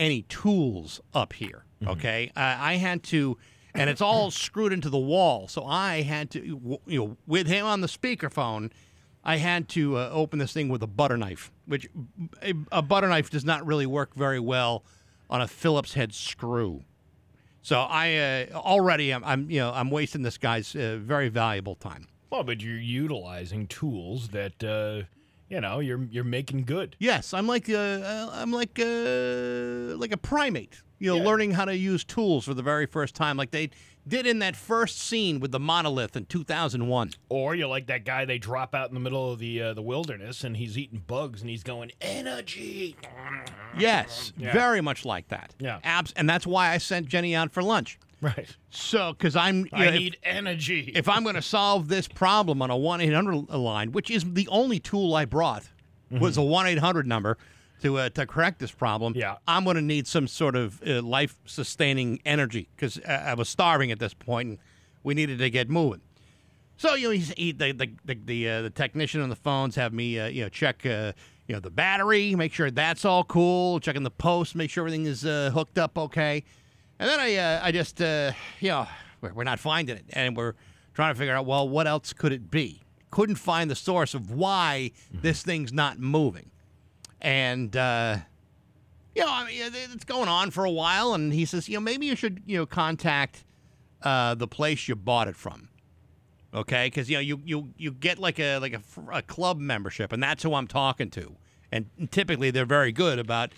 any 0.00 0.22
tools 0.22 1.00
up 1.14 1.34
here. 1.34 1.64
Okay, 1.86 2.32
I 2.34 2.72
I 2.72 2.74
had 2.74 3.02
to, 3.04 3.38
and 3.74 3.88
it's 3.88 4.00
all 4.00 4.30
screwed 4.46 4.72
into 4.72 4.90
the 4.90 4.98
wall. 4.98 5.46
So 5.48 5.64
I 5.64 6.02
had 6.02 6.30
to, 6.32 6.40
w- 6.58 6.78
you 6.86 6.98
know, 6.98 7.16
with 7.26 7.46
him 7.46 7.64
on 7.64 7.80
the 7.80 7.86
speakerphone, 7.86 8.70
I 9.24 9.36
had 9.36 9.68
to 9.70 9.96
uh, 9.96 10.10
open 10.12 10.38
this 10.38 10.52
thing 10.52 10.68
with 10.68 10.82
a 10.82 10.86
butter 10.86 11.16
knife, 11.16 11.52
which 11.66 11.88
a, 12.42 12.54
a 12.72 12.82
butter 12.82 13.08
knife 13.08 13.30
does 13.30 13.44
not 13.44 13.64
really 13.64 13.86
work 13.86 14.14
very 14.14 14.40
well 14.40 14.84
on 15.30 15.40
a 15.40 15.48
Phillips 15.48 15.94
head 15.94 16.12
screw. 16.12 16.82
So 17.62 17.80
I 17.80 18.16
uh, 18.52 18.56
already 18.56 19.12
I'm, 19.12 19.22
I'm 19.24 19.50
you 19.50 19.60
know 19.60 19.72
I'm 19.72 19.90
wasting 19.90 20.22
this 20.22 20.38
guy's 20.38 20.74
uh, 20.74 20.98
very 21.00 21.28
valuable 21.28 21.76
time. 21.76 22.08
Well, 22.30 22.42
but 22.42 22.60
you're 22.62 22.76
utilizing 22.78 23.66
tools 23.68 24.28
that 24.28 24.62
uh, 24.62 25.06
you 25.50 25.60
know 25.60 25.80
you're 25.80 26.02
you're 26.10 26.24
making 26.24 26.64
good. 26.64 26.96
Yes, 26.98 27.34
I'm 27.34 27.46
like 27.46 27.68
uh, 27.68 27.74
uh, 27.76 28.30
I'm 28.32 28.52
like 28.52 28.78
uh, 28.80 29.96
like 29.98 30.12
a 30.12 30.18
primate. 30.20 30.80
You 31.02 31.16
know, 31.16 31.24
learning 31.24 31.52
how 31.52 31.64
to 31.64 31.74
use 31.74 32.04
tools 32.04 32.44
for 32.44 32.52
the 32.52 32.62
very 32.62 32.84
first 32.84 33.14
time, 33.14 33.38
like 33.38 33.52
they 33.52 33.70
did 34.06 34.26
in 34.26 34.38
that 34.40 34.54
first 34.54 34.98
scene 35.00 35.40
with 35.40 35.50
the 35.50 35.58
monolith 35.58 36.14
in 36.14 36.26
2001. 36.26 37.12
Or 37.30 37.54
you're 37.54 37.68
like 37.68 37.86
that 37.86 38.04
guy 38.04 38.26
they 38.26 38.36
drop 38.36 38.74
out 38.74 38.88
in 38.88 38.94
the 38.94 39.00
middle 39.00 39.32
of 39.32 39.38
the 39.38 39.62
uh, 39.62 39.72
the 39.74 39.80
wilderness 39.80 40.44
and 40.44 40.58
he's 40.58 40.76
eating 40.76 41.02
bugs 41.06 41.40
and 41.40 41.48
he's 41.48 41.62
going 41.62 41.90
energy. 42.02 42.96
Yes, 43.78 44.32
Yeah. 44.36 44.52
very 44.52 44.80
much 44.80 45.04
like 45.06 45.28
that. 45.28 45.54
Yeah. 45.58 45.78
Abs- 45.84 46.12
and 46.16 46.28
that's 46.28 46.46
why 46.46 46.68
I 46.70 46.76
sent 46.78 47.06
Jenny 47.08 47.34
out 47.34 47.50
for 47.50 47.62
lunch. 47.62 47.98
Right. 48.20 48.48
So, 48.70 49.12
because 49.14 49.34
I'm, 49.34 49.60
you 49.60 49.68
I 49.72 49.78
know, 49.86 49.92
if- 49.92 50.00
need 50.00 50.16
energy. 50.22 50.92
if 50.94 51.08
I'm 51.08 51.22
going 51.22 51.36
to 51.36 51.42
solve 51.42 51.88
this 51.88 52.06
problem 52.06 52.60
on 52.60 52.70
a 52.70 52.76
1 52.76 53.00
800 53.00 53.48
line, 53.50 53.92
which 53.92 54.10
is 54.10 54.24
the 54.24 54.46
only 54.48 54.78
tool 54.78 55.14
I 55.14 55.24
brought, 55.24 55.64
was 56.10 56.36
a 56.36 56.42
1 56.42 56.66
800 56.66 57.06
number 57.06 57.38
to 57.82 57.96
uh, 57.98 58.08
to 58.10 58.26
correct 58.26 58.58
this 58.58 58.72
problem. 58.72 59.14
Yeah. 59.16 59.36
I'm 59.48 59.64
going 59.64 59.76
to 59.76 59.82
need 59.82 60.06
some 60.06 60.26
sort 60.26 60.54
of 60.56 60.82
uh, 60.86 61.00
life 61.02 61.36
sustaining 61.46 62.20
energy 62.26 62.68
because 62.76 62.98
uh, 62.98 63.24
I 63.26 63.34
was 63.34 63.48
starving 63.48 63.90
at 63.90 63.98
this 64.00 64.12
point 64.12 64.48
and 64.50 64.58
we 65.02 65.14
needed 65.14 65.38
to 65.38 65.48
get 65.50 65.70
moving. 65.70 66.00
So 66.76 66.94
you 66.94 67.04
know, 67.08 67.10
he's, 67.12 67.32
he, 67.36 67.52
the 67.52 67.72
the 67.72 67.90
the 68.04 68.14
the, 68.24 68.48
uh, 68.50 68.62
the 68.62 68.70
technician 68.70 69.20
on 69.22 69.28
the 69.30 69.36
phones 69.36 69.76
have 69.76 69.92
me 69.92 70.18
uh, 70.18 70.26
you 70.26 70.42
know 70.42 70.48
check 70.48 70.84
uh, 70.84 71.12
you 71.46 71.54
know 71.54 71.60
the 71.60 71.70
battery, 71.70 72.34
make 72.34 72.52
sure 72.52 72.70
that's 72.70 73.04
all 73.04 73.24
cool, 73.24 73.80
checking 73.80 74.02
the 74.02 74.10
post, 74.10 74.54
make 74.56 74.68
sure 74.70 74.82
everything 74.82 75.06
is 75.06 75.24
uh, 75.24 75.50
hooked 75.54 75.78
up 75.78 75.96
okay, 75.96 76.42
and 77.00 77.08
then 77.08 77.18
I 77.18 77.34
uh, 77.34 77.60
I 77.64 77.72
just 77.72 78.00
uh, 78.00 78.30
you 78.60 78.68
know 78.68 78.86
we're, 79.20 79.32
we're 79.32 79.44
not 79.44 79.58
finding 79.58 79.96
it, 79.96 80.04
and 80.10 80.36
we're 80.36 80.54
trying 80.94 81.12
to 81.12 81.18
figure 81.18 81.34
out 81.34 81.46
well 81.46 81.68
what 81.68 81.88
else 81.88 82.12
could 82.12 82.32
it 82.32 82.50
be? 82.50 82.82
Couldn't 83.10 83.36
find 83.36 83.68
the 83.68 83.74
source 83.74 84.14
of 84.14 84.30
why 84.30 84.92
this 85.12 85.42
thing's 85.42 85.72
not 85.72 85.98
moving, 85.98 86.50
and. 87.20 87.74
uh 87.76 88.18
you 89.12 89.22
know, 89.22 89.28
I 89.28 89.44
mean, 89.44 89.72
it's 89.92 90.04
going 90.04 90.28
on 90.28 90.52
for 90.52 90.64
a 90.64 90.70
while, 90.70 91.14
and 91.14 91.32
he 91.32 91.44
says, 91.44 91.68
you 91.68 91.74
know, 91.74 91.80
maybe 91.80 92.06
you 92.06 92.14
should, 92.14 92.44
you 92.46 92.58
know, 92.58 92.64
contact 92.64 93.44
uh, 94.02 94.34
the 94.34 94.46
place 94.46 94.88
you 94.88 94.94
bought 94.96 95.28
it 95.28 95.36
from. 95.36 95.68
Okay? 96.54 96.86
Because 96.86 97.08
you 97.08 97.16
know 97.16 97.20
you, 97.20 97.40
you 97.44 97.74
you 97.76 97.92
get 97.92 98.18
like 98.18 98.38
a 98.38 98.58
like 98.58 98.72
a, 98.72 98.82
a 99.12 99.22
club 99.22 99.58
membership 99.58 100.12
and 100.12 100.22
that's 100.22 100.42
who 100.42 100.54
i'm 100.54 100.66
talking 100.66 101.10
to. 101.10 101.36
And 101.72 101.86
typically 102.10 102.50
they're 102.50 102.66
very 102.66 102.90
good 102.92 103.18
about 103.18 103.52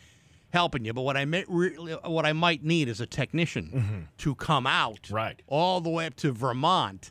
helping 0.52 0.84
you 0.84 0.92
but 0.92 1.02
what 1.02 1.16
i 1.16 1.24
may, 1.24 1.44
really, 1.48 1.92
what 2.04 2.26
i 2.26 2.32
might 2.32 2.62
need 2.62 2.88
is 2.88 3.00
a 3.00 3.06
technician 3.06 4.08
to 4.18 4.34
come 4.34 4.66
out 4.66 5.08
Right. 5.10 5.40
all 5.46 5.80
the 5.80 5.90
way 5.90 6.06
up 6.06 6.14
to 6.16 6.32
vermont 6.32 7.10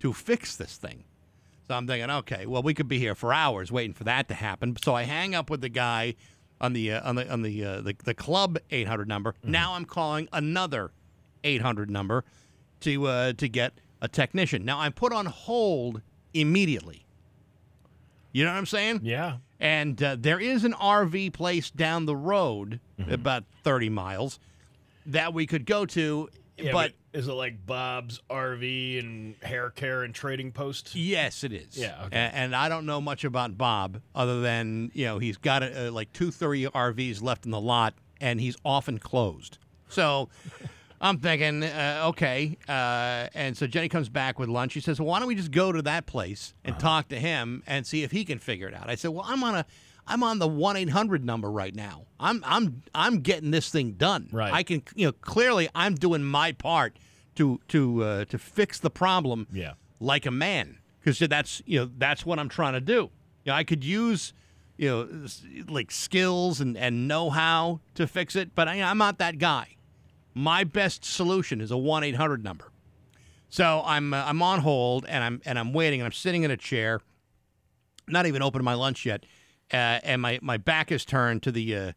to 0.00 0.12
fix 0.12 0.56
this 0.56 0.76
thing 0.76 1.04
so 1.68 1.74
i'm 1.74 1.86
thinking 1.86 2.10
okay 2.10 2.46
well 2.46 2.62
we 2.62 2.74
could 2.74 2.88
be 2.88 2.98
here 2.98 3.14
for 3.14 3.32
hours 3.32 3.70
waiting 3.70 3.92
for 3.94 4.04
that 4.04 4.28
to 4.28 4.34
happen 4.34 4.76
so 4.82 4.94
i 4.94 5.04
hang 5.04 5.34
up 5.34 5.50
with 5.50 5.60
the 5.60 5.68
guy 5.68 6.14
on 6.60 6.72
the 6.72 6.92
uh, 6.92 7.08
on 7.08 7.14
the 7.16 7.30
on 7.32 7.42
the, 7.42 7.64
uh, 7.64 7.80
the 7.80 7.94
the 8.04 8.14
club 8.14 8.58
800 8.70 9.06
number 9.08 9.34
now 9.42 9.74
i'm 9.74 9.84
calling 9.84 10.28
another 10.32 10.90
800 11.44 11.88
number 11.90 12.24
to 12.80 13.06
uh, 13.06 13.32
to 13.34 13.48
get 13.48 13.74
a 14.02 14.08
technician. 14.08 14.64
Now 14.64 14.78
I'm 14.80 14.92
put 14.92 15.12
on 15.12 15.26
hold 15.26 16.00
immediately. 16.32 17.04
You 18.32 18.44
know 18.44 18.50
what 18.52 18.58
I'm 18.58 18.66
saying? 18.66 19.00
yeah. 19.02 19.38
And 19.58 20.02
uh, 20.02 20.16
there 20.18 20.40
is 20.40 20.64
an 20.64 20.72
RV 20.72 21.34
place 21.34 21.70
down 21.70 22.06
the 22.06 22.16
road, 22.16 22.80
Mm-hmm. 22.98 23.12
about 23.12 23.44
30 23.64 23.88
miles, 23.90 24.38
that 25.06 25.32
we 25.34 25.46
could 25.46 25.64
go 25.66 25.84
to. 25.86 26.28
Yeah, 26.58 26.72
but 26.72 26.92
is 27.14 27.26
it 27.28 27.32
like 27.32 27.64
Bob's 27.66 28.20
RV 28.30 28.98
and 28.98 29.34
hair 29.42 29.70
care 29.70 30.02
and 30.02 30.14
trading 30.14 30.52
post? 30.52 30.94
yes, 30.94 31.42
it 31.44 31.52
is. 31.52 31.76
Yeah, 31.78 32.04
okay. 32.06 32.16
A- 32.16 32.34
And, 32.34 32.54
I 32.54 32.68
don't 32.68 32.84
know 32.86 33.00
much 33.00 33.24
about 33.24 33.56
Bob 33.58 34.00
other 34.14 34.40
than 34.42 34.90
you 34.94 35.06
know 35.06 35.18
he's 35.18 35.38
got 35.38 35.62
uh, 35.62 35.90
like 35.90 36.12
two 36.12 36.30
three 36.30 36.64
RVs 36.66 37.22
left 37.22 37.44
in 37.46 37.50
the 37.50 37.60
lot, 37.60 37.94
and 38.20 38.38
he's 38.40 38.56
often 38.64 38.98
closed. 38.98 39.58
So. 39.88 40.28
I'm 41.00 41.18
thinking, 41.18 41.62
uh, 41.62 42.02
okay. 42.08 42.58
Uh, 42.68 43.28
and 43.34 43.56
so 43.56 43.66
Jenny 43.66 43.88
comes 43.88 44.08
back 44.10 44.38
with 44.38 44.48
lunch. 44.50 44.72
She 44.72 44.80
says, 44.80 45.00
well, 45.00 45.08
why 45.08 45.18
don't 45.18 45.28
we 45.28 45.34
just 45.34 45.50
go 45.50 45.72
to 45.72 45.80
that 45.82 46.04
place 46.06 46.52
and 46.64 46.74
Uh-huh. 46.74 46.80
talk 46.80 47.08
to 47.08 47.18
him 47.18 47.62
and 47.66 47.86
see 47.86 48.02
if 48.02 48.10
he 48.10 48.24
can 48.24 48.38
figure 48.38 48.68
it 48.68 48.74
out? 48.74 48.90
I 48.90 48.96
said, 48.96 49.08
well, 49.08 49.24
I'm 49.26 49.42
on 49.42 49.54
a, 49.54 49.66
I'm 50.06 50.22
on 50.22 50.38
the 50.38 50.48
one 50.48 50.76
eight 50.76 50.90
hundred 50.90 51.24
number 51.24 51.50
right 51.50 51.74
now. 51.74 52.06
I'm, 52.18 52.42
I'm, 52.46 52.82
I'm 52.94 53.20
getting 53.20 53.50
this 53.50 53.70
thing 53.70 53.92
done. 53.92 54.28
Right. 54.30 54.52
I 54.52 54.62
can, 54.62 54.82
you 54.94 55.06
know, 55.06 55.12
clearly 55.12 55.68
I'm 55.74 55.94
doing 55.94 56.22
my 56.22 56.52
part 56.52 56.98
to, 57.36 57.60
to, 57.68 58.02
uh, 58.04 58.24
to 58.26 58.38
fix 58.38 58.78
the 58.78 58.90
problem. 58.90 59.46
Yeah. 59.52 59.72
Like 60.00 60.26
a 60.26 60.30
man, 60.30 60.78
because 61.02 61.18
that's, 61.18 61.62
you 61.64 61.80
know, 61.80 61.90
that's 61.96 62.26
what 62.26 62.38
I'm 62.38 62.48
trying 62.50 62.74
to 62.74 62.80
do. 62.80 63.10
You 63.44 63.52
know, 63.52 63.54
I 63.54 63.64
could 63.64 63.84
use, 63.84 64.34
you 64.76 64.88
know, 64.88 65.26
like 65.68 65.90
skills 65.90 66.60
and, 66.60 66.76
and 66.76 67.08
know 67.08 67.30
how 67.30 67.80
to 67.94 68.06
fix 68.06 68.36
it, 68.36 68.54
but 68.54 68.68
I, 68.68 68.82
I'm 68.82 68.98
not 68.98 69.16
that 69.18 69.38
guy 69.38 69.76
my 70.34 70.64
best 70.64 71.04
solution 71.04 71.60
is 71.60 71.70
a 71.70 71.74
1-800 71.74 72.42
number. 72.42 72.70
So 73.48 73.82
I'm 73.84 74.14
uh, 74.14 74.22
I'm 74.26 74.42
on 74.42 74.60
hold 74.60 75.04
and 75.06 75.24
I'm 75.24 75.42
and 75.44 75.58
I'm 75.58 75.72
waiting 75.72 76.00
and 76.00 76.06
I'm 76.06 76.12
sitting 76.12 76.44
in 76.44 76.50
a 76.52 76.56
chair, 76.56 77.00
not 78.06 78.26
even 78.26 78.42
opening 78.42 78.64
my 78.64 78.74
lunch 78.74 79.04
yet, 79.04 79.24
uh, 79.72 79.98
and 80.04 80.22
my, 80.22 80.38
my 80.40 80.56
back 80.56 80.92
is 80.92 81.04
turned 81.04 81.42
to 81.42 81.50
the 81.52 81.74
uh, 81.76 81.92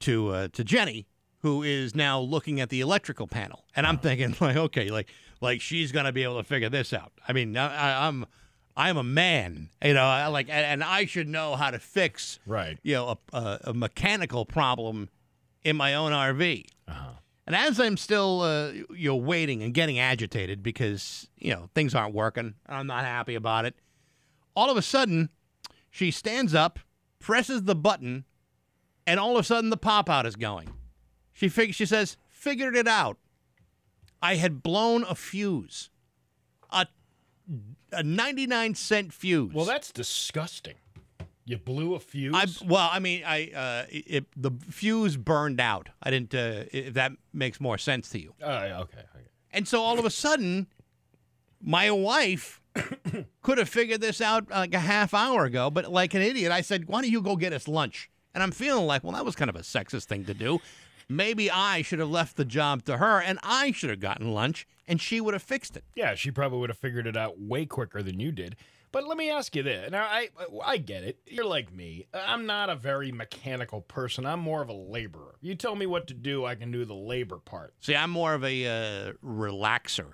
to 0.00 0.28
uh, 0.30 0.48
to 0.52 0.64
Jenny, 0.64 1.06
who 1.42 1.62
is 1.62 1.94
now 1.94 2.18
looking 2.18 2.60
at 2.60 2.70
the 2.70 2.80
electrical 2.80 3.28
panel, 3.28 3.64
and 3.76 3.86
I'm 3.86 3.98
thinking 3.98 4.34
like, 4.40 4.56
okay, 4.56 4.90
like 4.90 5.08
like 5.40 5.60
she's 5.60 5.92
gonna 5.92 6.10
be 6.12 6.24
able 6.24 6.38
to 6.38 6.44
figure 6.44 6.68
this 6.68 6.92
out. 6.92 7.12
I 7.28 7.32
mean, 7.34 7.56
I, 7.56 7.72
I- 8.02 8.06
I'm 8.08 8.26
I'm 8.76 8.96
a 8.96 9.02
man, 9.04 9.68
you 9.84 9.94
know, 9.94 10.04
I 10.04 10.26
like, 10.28 10.48
and, 10.48 10.64
and 10.64 10.82
I 10.84 11.04
should 11.04 11.28
know 11.28 11.54
how 11.54 11.70
to 11.70 11.78
fix 11.78 12.38
Right. 12.46 12.78
you 12.82 12.94
know 12.94 13.18
a, 13.32 13.36
a, 13.36 13.60
a 13.64 13.74
mechanical 13.74 14.44
problem 14.44 15.08
in 15.62 15.76
my 15.76 15.94
own 15.94 16.10
RV. 16.12 16.66
And 17.50 17.56
as 17.56 17.80
I'm 17.80 17.96
still, 17.96 18.42
uh, 18.42 18.70
you 18.94 19.08
know, 19.08 19.16
waiting 19.16 19.60
and 19.64 19.74
getting 19.74 19.98
agitated 19.98 20.62
because 20.62 21.28
you 21.36 21.52
know 21.52 21.68
things 21.74 21.96
aren't 21.96 22.14
working, 22.14 22.54
I'm 22.68 22.86
not 22.86 23.04
happy 23.04 23.34
about 23.34 23.64
it. 23.64 23.74
All 24.54 24.70
of 24.70 24.76
a 24.76 24.82
sudden, 24.82 25.30
she 25.90 26.12
stands 26.12 26.54
up, 26.54 26.78
presses 27.18 27.64
the 27.64 27.74
button, 27.74 28.24
and 29.04 29.18
all 29.18 29.36
of 29.36 29.40
a 29.40 29.42
sudden 29.42 29.70
the 29.70 29.76
pop 29.76 30.08
out 30.08 30.26
is 30.26 30.36
going. 30.36 30.72
She 31.32 31.48
fig- 31.48 31.74
she 31.74 31.86
says, 31.86 32.16
figured 32.28 32.76
it 32.76 32.86
out. 32.86 33.18
I 34.22 34.36
had 34.36 34.62
blown 34.62 35.02
a 35.02 35.16
fuse. 35.16 35.90
A 36.70 36.86
a 37.90 38.04
99 38.04 38.76
cent 38.76 39.12
fuse. 39.12 39.52
Well, 39.52 39.64
that's 39.64 39.90
disgusting. 39.90 40.76
You 41.50 41.58
blew 41.58 41.96
a 41.96 41.98
fuse. 41.98 42.32
I 42.32 42.46
well, 42.64 42.88
I 42.92 43.00
mean, 43.00 43.24
I 43.26 43.50
uh, 43.50 43.86
it, 43.90 44.26
the 44.36 44.52
fuse 44.70 45.16
burned 45.16 45.58
out. 45.58 45.88
I 46.00 46.08
didn't. 46.12 46.32
Uh, 46.32 46.66
if 46.70 46.94
that 46.94 47.10
makes 47.32 47.60
more 47.60 47.76
sense 47.76 48.08
to 48.10 48.20
you. 48.20 48.34
Uh, 48.40 48.46
okay, 48.46 49.00
okay. 49.00 49.26
And 49.50 49.66
so 49.66 49.82
all 49.82 49.98
of 49.98 50.04
a 50.04 50.10
sudden, 50.10 50.68
my 51.60 51.90
wife 51.90 52.60
could 53.42 53.58
have 53.58 53.68
figured 53.68 54.00
this 54.00 54.20
out 54.20 54.48
like 54.48 54.74
a 54.74 54.78
half 54.78 55.12
hour 55.12 55.44
ago, 55.44 55.70
but 55.70 55.90
like 55.90 56.14
an 56.14 56.22
idiot, 56.22 56.52
I 56.52 56.60
said, 56.60 56.86
"Why 56.86 57.00
don't 57.00 57.10
you 57.10 57.20
go 57.20 57.34
get 57.34 57.52
us 57.52 57.66
lunch?" 57.66 58.08
And 58.32 58.44
I'm 58.44 58.52
feeling 58.52 58.86
like, 58.86 59.02
well, 59.02 59.14
that 59.14 59.24
was 59.24 59.34
kind 59.34 59.48
of 59.48 59.56
a 59.56 59.62
sexist 59.62 60.04
thing 60.04 60.24
to 60.26 60.34
do. 60.34 60.60
Maybe 61.08 61.50
I 61.50 61.82
should 61.82 61.98
have 61.98 62.10
left 62.10 62.36
the 62.36 62.44
job 62.44 62.84
to 62.84 62.98
her, 62.98 63.20
and 63.20 63.40
I 63.42 63.72
should 63.72 63.90
have 63.90 63.98
gotten 63.98 64.32
lunch, 64.32 64.68
and 64.86 65.00
she 65.00 65.20
would 65.20 65.34
have 65.34 65.42
fixed 65.42 65.76
it. 65.76 65.82
Yeah, 65.96 66.14
she 66.14 66.30
probably 66.30 66.60
would 66.60 66.70
have 66.70 66.78
figured 66.78 67.08
it 67.08 67.16
out 67.16 67.40
way 67.40 67.66
quicker 67.66 68.04
than 68.04 68.20
you 68.20 68.30
did. 68.30 68.54
But 68.92 69.06
let 69.06 69.16
me 69.16 69.30
ask 69.30 69.54
you 69.54 69.62
this. 69.62 69.90
Now, 69.90 70.04
I 70.04 70.28
I 70.64 70.76
get 70.78 71.04
it. 71.04 71.18
You're 71.26 71.44
like 71.44 71.72
me. 71.72 72.06
I'm 72.12 72.46
not 72.46 72.70
a 72.70 72.74
very 72.76 73.12
mechanical 73.12 73.82
person. 73.82 74.26
I'm 74.26 74.40
more 74.40 74.62
of 74.62 74.68
a 74.68 74.72
laborer. 74.74 75.36
You 75.40 75.54
tell 75.54 75.76
me 75.76 75.86
what 75.86 76.06
to 76.08 76.14
do, 76.14 76.44
I 76.44 76.54
can 76.56 76.70
do 76.72 76.84
the 76.84 76.94
labor 76.94 77.38
part. 77.38 77.74
See, 77.80 77.94
I'm 77.94 78.10
more 78.10 78.34
of 78.34 78.42
a 78.44 78.66
uh, 78.66 79.12
relaxer. 79.24 80.12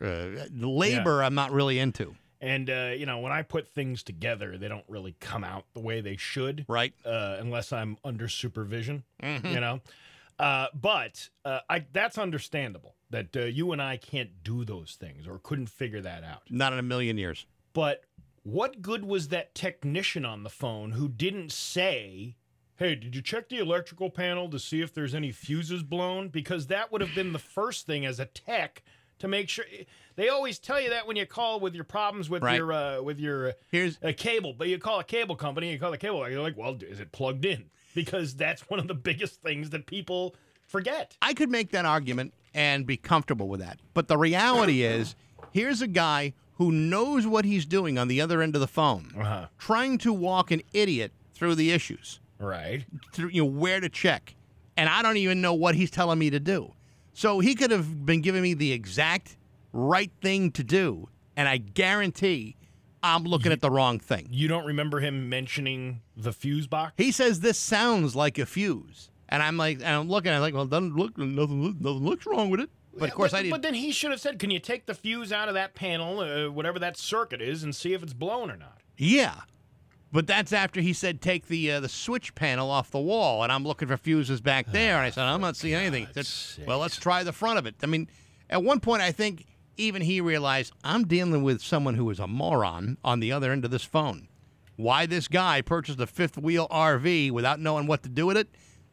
Uh, 0.00 0.44
labor, 0.52 1.22
I'm 1.24 1.34
not 1.34 1.50
really 1.52 1.78
into. 1.78 2.14
And 2.40 2.70
uh, 2.70 2.92
you 2.96 3.06
know, 3.06 3.18
when 3.18 3.32
I 3.32 3.42
put 3.42 3.68
things 3.74 4.02
together, 4.02 4.58
they 4.58 4.68
don't 4.68 4.84
really 4.88 5.16
come 5.20 5.42
out 5.42 5.64
the 5.74 5.80
way 5.80 6.00
they 6.00 6.16
should, 6.16 6.64
right? 6.68 6.92
Uh, 7.04 7.36
unless 7.40 7.72
I'm 7.72 7.96
under 8.04 8.28
supervision, 8.28 9.02
Mhm. 9.22 9.52
you 9.54 9.60
know. 9.60 9.80
Uh, 10.38 10.68
but 10.72 11.28
uh, 11.44 11.60
I, 11.68 11.84
that's 11.92 12.16
understandable 12.16 12.94
that 13.10 13.36
uh, 13.36 13.40
you 13.40 13.72
and 13.72 13.82
I 13.82 13.96
can't 13.96 14.44
do 14.44 14.64
those 14.64 14.94
things 15.00 15.26
or 15.26 15.40
couldn't 15.42 15.66
figure 15.68 16.00
that 16.02 16.22
out. 16.22 16.42
Not 16.48 16.72
in 16.72 16.78
a 16.78 16.82
million 16.82 17.18
years. 17.18 17.44
But 17.72 18.04
what 18.52 18.80
good 18.82 19.04
was 19.04 19.28
that 19.28 19.54
technician 19.54 20.24
on 20.24 20.42
the 20.42 20.50
phone 20.50 20.92
who 20.92 21.08
didn't 21.08 21.52
say, 21.52 22.36
Hey, 22.76 22.94
did 22.94 23.14
you 23.16 23.20
check 23.22 23.48
the 23.48 23.58
electrical 23.58 24.08
panel 24.08 24.48
to 24.50 24.58
see 24.58 24.80
if 24.80 24.94
there's 24.94 25.14
any 25.14 25.32
fuses 25.32 25.82
blown? 25.82 26.28
Because 26.28 26.68
that 26.68 26.92
would 26.92 27.00
have 27.00 27.12
been 27.14 27.32
the 27.32 27.38
first 27.40 27.86
thing 27.86 28.06
as 28.06 28.20
a 28.20 28.24
tech 28.24 28.82
to 29.18 29.26
make 29.26 29.48
sure. 29.48 29.64
They 30.14 30.28
always 30.28 30.60
tell 30.60 30.80
you 30.80 30.90
that 30.90 31.06
when 31.06 31.16
you 31.16 31.26
call 31.26 31.58
with 31.58 31.74
your 31.74 31.82
problems 31.84 32.30
with 32.30 32.42
Right. 32.44 32.56
your 32.56 32.72
uh, 32.72 33.02
with 33.02 33.18
your 33.18 33.54
Here's 33.70 33.98
a 34.00 34.12
cable, 34.12 34.54
but 34.56 34.68
you 34.68 34.78
call 34.78 35.00
a 35.00 35.04
cable 35.04 35.34
company, 35.36 35.72
you 35.72 35.78
call 35.78 35.90
the 35.90 35.98
cable, 35.98 36.28
you're 36.30 36.40
like, 36.40 36.56
well, 36.56 36.78
is 36.80 37.00
it 37.00 37.10
plugged 37.12 37.44
in? 37.44 37.64
Because 37.94 38.36
that's 38.36 38.62
one 38.70 38.78
of 38.78 38.86
the 38.86 38.94
biggest 38.94 39.42
things 39.42 39.70
that 39.70 39.86
people 39.86 40.36
forget. 40.66 41.16
I 41.20 41.34
could 41.34 41.50
make 41.50 41.70
that 41.72 41.84
argument 41.84 42.32
and 42.54 42.86
be 42.86 42.96
comfortable 42.96 43.48
with 43.48 43.60
that. 43.60 43.80
But 43.92 44.06
the 44.08 44.16
reality 44.16 44.82
is, 44.82 45.16
here's 45.50 45.82
a 45.82 45.88
guy 45.88 46.32
who 46.58 46.70
knows 46.72 47.26
what 47.26 47.44
he's 47.44 47.64
doing 47.64 47.98
on 47.98 48.08
the 48.08 48.20
other 48.20 48.42
end 48.42 48.54
of 48.54 48.60
the 48.60 48.66
phone, 48.68 49.12
Uh-huh. 49.18 49.46
trying 49.58 49.96
to 49.98 50.12
walk 50.12 50.50
an 50.50 50.60
idiot 50.72 51.12
through 51.32 51.54
the 51.54 51.70
issues, 51.70 52.20
Right. 52.38 52.84
through 53.12 53.30
you 53.30 53.42
know 53.42 53.50
where 53.50 53.80
to 53.80 53.88
check, 53.88 54.34
and 54.76 54.88
I 54.88 55.02
don't 55.02 55.16
even 55.16 55.40
know 55.40 55.54
what 55.54 55.74
he's 55.76 55.90
telling 55.90 56.18
me 56.18 56.30
to 56.30 56.40
do. 56.40 56.74
So 57.14 57.40
he 57.40 57.54
could 57.54 57.70
have 57.70 58.04
been 58.06 58.20
giving 58.20 58.42
me 58.42 58.54
the 58.54 58.72
exact 58.72 59.36
right 59.72 60.10
thing 60.20 60.50
to 60.52 60.62
do, 60.64 61.08
and 61.36 61.48
I 61.48 61.56
guarantee 61.58 62.56
I'm 63.02 63.22
looking 63.24 63.52
at 63.52 63.60
the 63.60 63.70
wrong 63.70 64.00
thing. 64.00 64.26
You 64.30 64.48
don't 64.48 64.66
remember 64.66 64.98
him 65.00 65.28
mentioning 65.28 66.00
the 66.16 66.32
fuse 66.32 66.66
box? 66.66 66.94
He 66.96 67.12
says 67.12 67.40
this 67.40 67.56
sounds 67.58 68.16
like 68.16 68.36
a 68.38 68.46
fuse, 68.46 69.10
and 69.28 69.42
I'm 69.44 69.56
like, 69.56 69.76
and 69.78 69.86
I'm 69.86 70.08
looking, 70.08 70.32
I'm 70.32 70.40
like, 70.40 70.54
well, 70.54 70.66
doesn't 70.66 70.96
look 70.96 71.16
nothing, 71.16 71.62
nothing 71.80 72.04
looks 72.04 72.26
wrong 72.26 72.50
with 72.50 72.58
it. 72.60 72.70
But 72.96 73.10
of 73.10 73.14
course, 73.14 73.32
but, 73.32 73.38
I 73.38 73.42
didn't. 73.42 73.52
But 73.52 73.62
then 73.62 73.74
he 73.74 73.92
should 73.92 74.10
have 74.10 74.20
said, 74.20 74.38
"Can 74.38 74.50
you 74.50 74.58
take 74.58 74.86
the 74.86 74.94
fuse 74.94 75.32
out 75.32 75.48
of 75.48 75.54
that 75.54 75.74
panel, 75.74 76.20
uh, 76.20 76.50
whatever 76.50 76.78
that 76.78 76.96
circuit 76.96 77.40
is, 77.40 77.62
and 77.62 77.74
see 77.74 77.92
if 77.92 78.02
it's 78.02 78.14
blown 78.14 78.50
or 78.50 78.56
not?" 78.56 78.80
Yeah, 78.96 79.42
but 80.10 80.26
that's 80.26 80.52
after 80.52 80.80
he 80.80 80.92
said 80.92 81.20
take 81.20 81.46
the 81.48 81.72
uh, 81.72 81.80
the 81.80 81.88
switch 81.88 82.34
panel 82.34 82.70
off 82.70 82.90
the 82.90 83.00
wall, 83.00 83.42
and 83.42 83.52
I'm 83.52 83.64
looking 83.64 83.88
for 83.88 83.96
fuses 83.96 84.40
back 84.40 84.66
there, 84.72 84.96
and 84.96 85.04
I 85.04 85.10
said 85.10 85.24
I'm 85.24 85.40
not 85.40 85.56
seeing 85.56 85.74
anything. 85.74 86.08
Said, 86.14 86.66
well, 86.66 86.78
let's 86.78 86.96
try 86.96 87.22
the 87.22 87.32
front 87.32 87.58
of 87.58 87.66
it. 87.66 87.76
I 87.82 87.86
mean, 87.86 88.08
at 88.48 88.62
one 88.62 88.80
point, 88.80 89.02
I 89.02 89.12
think 89.12 89.44
even 89.76 90.02
he 90.02 90.20
realized 90.20 90.72
I'm 90.82 91.06
dealing 91.06 91.42
with 91.42 91.60
someone 91.60 91.94
who 91.94 92.08
is 92.10 92.18
a 92.18 92.26
moron 92.26 92.96
on 93.04 93.20
the 93.20 93.32
other 93.32 93.52
end 93.52 93.64
of 93.64 93.70
this 93.70 93.84
phone. 93.84 94.28
Why 94.76 95.06
this 95.06 95.28
guy 95.28 95.60
purchased 95.60 96.00
a 96.00 96.06
fifth 96.06 96.38
wheel 96.38 96.68
RV 96.68 97.30
without 97.32 97.60
knowing 97.60 97.86
what 97.86 98.02
to 98.04 98.08
do 98.08 98.26
with 98.26 98.36
it 98.36 98.48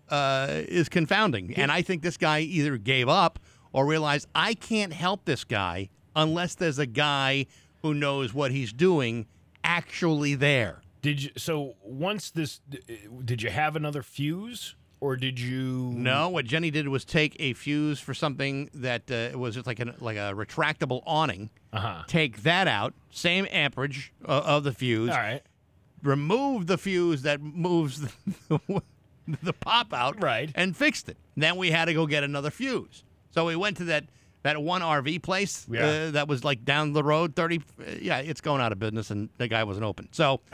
uh, 0.10 0.48
is 0.68 0.90
confounding, 0.90 1.54
and 1.56 1.72
I 1.72 1.82
think 1.82 2.02
this 2.02 2.18
guy 2.18 2.42
either 2.42 2.78
gave 2.78 3.08
up 3.08 3.40
or 3.76 3.86
realize 3.86 4.26
I 4.34 4.54
can't 4.54 4.94
help 4.94 5.26
this 5.26 5.44
guy 5.44 5.90
unless 6.16 6.56
there's 6.56 6.80
a 6.80 6.86
guy 6.86 7.46
who 7.82 7.94
knows 7.94 8.34
what 8.34 8.52
he's 8.52 8.72
doing 8.72 9.26
actually 9.66 10.34
there. 10.34 10.82
Did 11.02 11.22
you? 11.22 11.32
So 11.36 11.76
once 11.84 12.32
this, 12.32 12.62
did 13.26 13.44
you 13.44 13.50
have 13.50 13.76
another 13.76 14.02
fuse, 14.02 14.76
or 15.02 15.18
did 15.18 15.42
you? 15.42 15.92
No, 15.94 16.30
what 16.30 16.46
Jenny 16.46 16.72
did 16.72 16.88
was 16.88 17.04
take 17.04 17.36
a 17.38 17.52
fuse 17.52 18.00
for 18.00 18.14
something 18.14 18.70
that 18.74 19.12
uh, 19.12 19.38
was 19.38 19.56
just 19.56 19.68
like 19.68 19.82
a 19.82 19.94
like 20.00 20.16
a 20.16 20.34
retractable 20.34 21.04
awning. 21.06 21.50
Uh-huh. 21.74 22.04
Take 22.08 22.44
that 22.44 22.70
out, 22.70 22.94
same 23.12 23.46
amperage 23.52 24.14
uh, 24.26 24.42
of 24.46 24.64
the 24.64 24.72
fuse. 24.72 25.10
All 25.10 25.18
right. 25.18 25.44
Remove 26.02 26.68
the 26.68 26.78
fuse 26.78 27.24
that 27.24 27.42
moves 27.42 28.00
the, 28.48 28.82
the 29.44 29.54
pop 29.54 29.94
out. 29.94 30.24
Right. 30.24 30.50
And 30.56 30.78
fixed 30.78 31.10
it. 31.10 31.18
Then 31.36 31.58
we 31.58 31.72
had 31.72 31.86
to 31.86 31.94
go 31.94 32.08
get 32.08 32.24
another 32.24 32.52
fuse. 32.52 33.04
So 33.36 33.46
we 33.46 33.56
went 33.56 33.78
to 33.78 33.84
that 33.86 34.06
that 34.44 34.62
one 34.62 34.82
RV 34.82 35.22
place 35.22 35.68
Yeah. 35.70 35.86
uh, 35.86 36.12
that 36.12 36.28
was 36.28 36.44
like 36.44 36.64
down 36.66 36.94
the 36.94 37.04
road. 37.04 37.36
Thirty. 37.36 37.62
Uh, 37.80 37.84
yeah, 38.02 38.20
it's 38.20 38.42
going 38.42 38.62
out 38.62 38.72
of 38.72 38.80
business, 38.80 39.12
and 39.12 39.30
the 39.38 39.48
guy 39.48 39.64
wasn't 39.64 39.86
open. 39.86 40.10
So. 40.12 40.42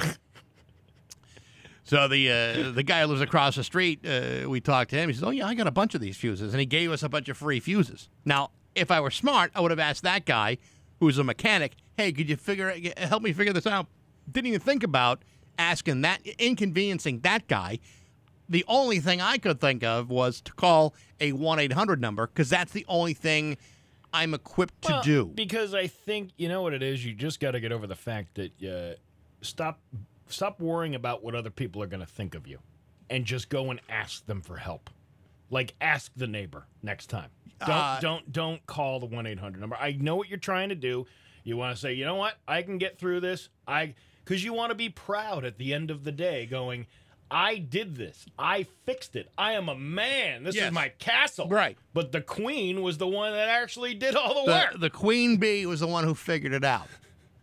So 1.84 2.08
the 2.08 2.30
uh, 2.32 2.72
the 2.72 2.84
guy 2.84 3.02
who 3.02 3.08
lives 3.08 3.22
across 3.22 3.56
the 3.56 3.64
street, 3.64 4.06
uh, 4.06 4.48
we 4.48 4.62
talked 4.62 4.92
to 4.92 4.96
him. 4.96 5.10
He 5.10 5.14
says, 5.16 5.24
"Oh 5.24 5.32
yeah, 5.32 5.48
I 5.48 5.56
got 5.56 5.68
a 5.68 5.72
bunch 5.72 5.94
of 5.96 6.00
these 6.00 6.16
fuses," 6.16 6.54
and 6.54 6.60
he 6.60 6.66
gave 6.66 6.92
us 6.92 7.04
a 7.04 7.10
bunch 7.10 7.28
of 7.28 7.36
free 7.38 7.60
fuses. 7.60 8.08
Now, 8.24 8.52
if 8.76 8.92
I 8.92 9.02
were 9.02 9.10
smart, 9.12 9.52
I 9.56 9.62
would 9.62 9.72
have 9.72 9.80
asked 9.80 10.04
that 10.04 10.26
guy, 10.26 10.58
who's 11.00 11.18
a 11.18 11.24
mechanic, 11.24 11.74
"Hey, 11.98 12.12
could 12.14 12.30
you 12.30 12.38
figure 12.38 12.74
help 12.98 13.24
me 13.24 13.34
figure 13.34 13.52
this 13.52 13.68
out?" 13.68 13.88
Didn't 14.32 14.48
even 14.48 14.60
think 14.62 14.84
about 14.84 15.24
asking 15.58 16.02
that, 16.02 16.22
inconveniencing 16.40 17.22
that 17.22 17.48
guy. 17.48 17.80
The 18.52 18.66
only 18.68 19.00
thing 19.00 19.22
I 19.22 19.38
could 19.38 19.62
think 19.62 19.82
of 19.82 20.10
was 20.10 20.42
to 20.42 20.52
call 20.52 20.94
a 21.22 21.32
one 21.32 21.58
eight 21.58 21.72
hundred 21.72 22.02
number 22.02 22.28
because 22.28 22.50
that's 22.50 22.74
the 22.74 22.86
only 22.90 23.14
thing 23.14 23.58
I'm 24.14 24.34
equipped 24.34 24.82
to 24.84 24.92
Well, 24.92 25.02
do. 25.02 25.26
Because 25.34 25.74
I 25.74 25.88
think 25.88 26.32
you 26.36 26.50
know 26.50 26.62
what 26.62 26.74
it 26.74 26.84
is. 26.84 27.04
You 27.06 27.14
just 27.14 27.40
got 27.40 27.52
to 27.52 27.62
get 27.62 27.72
over 27.72 27.88
the 27.88 27.96
fact 27.96 28.36
that 28.36 28.62
uh, 28.62 28.98
stop 29.42 29.80
stop 30.28 30.60
worrying 30.60 30.96
about 30.96 31.24
what 31.24 31.34
other 31.34 31.50
people 31.50 31.82
are 31.82 31.88
going 31.88 32.02
to 32.02 32.06
think 32.06 32.36
of 32.36 32.46
you, 32.46 32.60
and 33.10 33.24
just 33.24 33.48
go 33.48 33.72
and 33.72 33.80
ask 33.88 34.26
them 34.26 34.42
for 34.42 34.58
help. 34.58 34.90
Like 35.50 35.74
ask 35.80 36.12
the 36.18 36.28
neighbor 36.28 36.68
next 36.84 37.08
time. 37.08 37.30
Don't 37.62 37.70
Uh, 37.70 38.00
don't 38.02 38.32
don't 38.34 38.66
call 38.68 39.00
the 39.00 39.06
one 39.06 39.28
eight 39.28 39.40
hundred 39.40 39.62
number. 39.62 39.78
I 39.80 39.94
know 39.94 40.18
what 40.18 40.28
you're 40.28 40.38
trying 40.38 40.68
to 40.70 40.76
do. 40.76 41.08
You 41.46 41.56
want 41.56 41.74
to 41.74 41.82
say, 41.82 41.94
you 41.94 42.04
know 42.04 42.16
what, 42.16 42.36
I 42.50 42.64
can 42.64 42.78
get 42.78 43.00
through 43.00 43.22
this. 43.22 43.48
I 43.66 43.96
because 44.26 44.44
you 44.44 44.52
want 44.52 44.72
to 44.72 44.76
be 44.76 44.90
proud 44.90 45.46
at 45.46 45.58
the 45.58 45.74
end 45.74 45.90
of 45.90 46.04
the 46.04 46.12
day, 46.12 46.46
going. 46.46 46.88
I 47.32 47.58
did 47.58 47.96
this. 47.96 48.26
I 48.38 48.68
fixed 48.86 49.16
it. 49.16 49.32
I 49.38 49.54
am 49.54 49.70
a 49.70 49.76
man. 49.76 50.44
This 50.44 50.56
Yes. 50.56 50.66
is 50.68 50.72
my 50.74 50.90
castle. 51.00 51.48
Right. 51.48 51.78
But 51.94 52.12
the 52.12 52.20
queen 52.22 52.82
was 52.82 52.98
the 52.98 53.08
one 53.08 53.32
that 53.32 53.48
actually 53.48 53.94
did 53.94 54.16
all 54.16 54.46
the, 54.46 54.52
work. 54.52 54.74
the, 54.74 54.78
the 54.80 54.90
queen 54.90 55.38
bee 55.38 55.66
was 55.66 55.80
the 55.80 55.88
one 55.88 56.04
who 56.04 56.14
figured 56.14 56.52
it 56.54 56.66
out. 56.66 56.88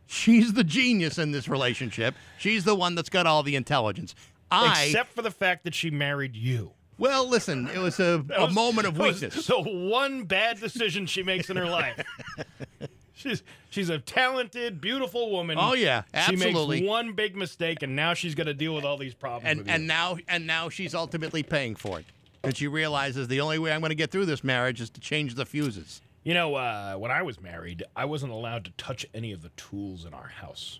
She's 0.06 0.52
the 0.52 0.64
genius 0.64 1.18
in 1.18 1.32
this 1.32 1.48
relationship. 1.48 2.14
She's 2.38 2.64
the 2.64 2.74
one 2.74 2.94
that's 2.94 3.08
got 3.10 3.26
all 3.26 3.42
the 3.42 3.56
intelligence. 3.56 4.14
I 4.50 4.84
Except 4.84 5.14
for 5.14 5.22
the 5.22 5.30
fact 5.30 5.64
that 5.64 5.74
she 5.74 5.90
married 5.90 6.36
you. 6.36 6.72
well, 6.98 7.28
listen, 7.28 7.68
it 7.68 7.78
was 7.78 7.98
a, 8.00 8.24
a 8.36 8.50
moment 8.50 8.86
of 8.88 8.94
that 8.94 9.02
was 9.02 9.20
weakness. 9.22 9.46
The 9.46 9.60
one 9.60 10.24
bad 10.24 10.60
decision 10.60 11.06
she 11.06 11.22
makes 11.22 11.48
in 11.50 11.56
her 11.56 11.66
life. 11.66 12.02
she's 13.18 13.42
she's 13.70 13.88
a 13.90 13.98
talented, 13.98 14.80
beautiful 14.80 15.30
woman. 15.30 15.58
Oh, 15.60 15.74
yeah, 15.74 16.02
absolutely. 16.14 16.78
She 16.78 16.82
makes 16.82 16.88
one 16.88 17.12
big 17.12 17.36
mistake, 17.36 17.82
and 17.82 17.94
now 17.94 18.14
she's 18.14 18.34
going 18.34 18.46
to 18.46 18.54
deal 18.54 18.74
with 18.74 18.84
all 18.84 18.96
these 18.96 19.14
problems. 19.14 19.60
and 19.60 19.68
and 19.68 19.86
now 19.86 20.16
and 20.28 20.46
now 20.46 20.68
she's 20.68 20.94
ultimately 20.94 21.42
paying 21.42 21.74
for 21.74 21.98
it. 22.00 22.06
And 22.44 22.56
she 22.56 22.68
realizes 22.68 23.26
the 23.28 23.40
only 23.40 23.58
way 23.58 23.72
I'm 23.72 23.80
going 23.80 23.90
to 23.90 23.96
get 23.96 24.10
through 24.12 24.26
this 24.26 24.44
marriage 24.44 24.80
is 24.80 24.90
to 24.90 25.00
change 25.00 25.34
the 25.34 25.44
fuses. 25.44 26.00
you 26.22 26.34
know, 26.34 26.54
uh, 26.54 26.94
when 26.94 27.10
I 27.10 27.22
was 27.22 27.40
married, 27.40 27.82
I 27.96 28.04
wasn't 28.04 28.32
allowed 28.32 28.64
to 28.66 28.70
touch 28.72 29.04
any 29.12 29.32
of 29.32 29.42
the 29.42 29.48
tools 29.50 30.04
in 30.04 30.14
our 30.14 30.28
house. 30.28 30.78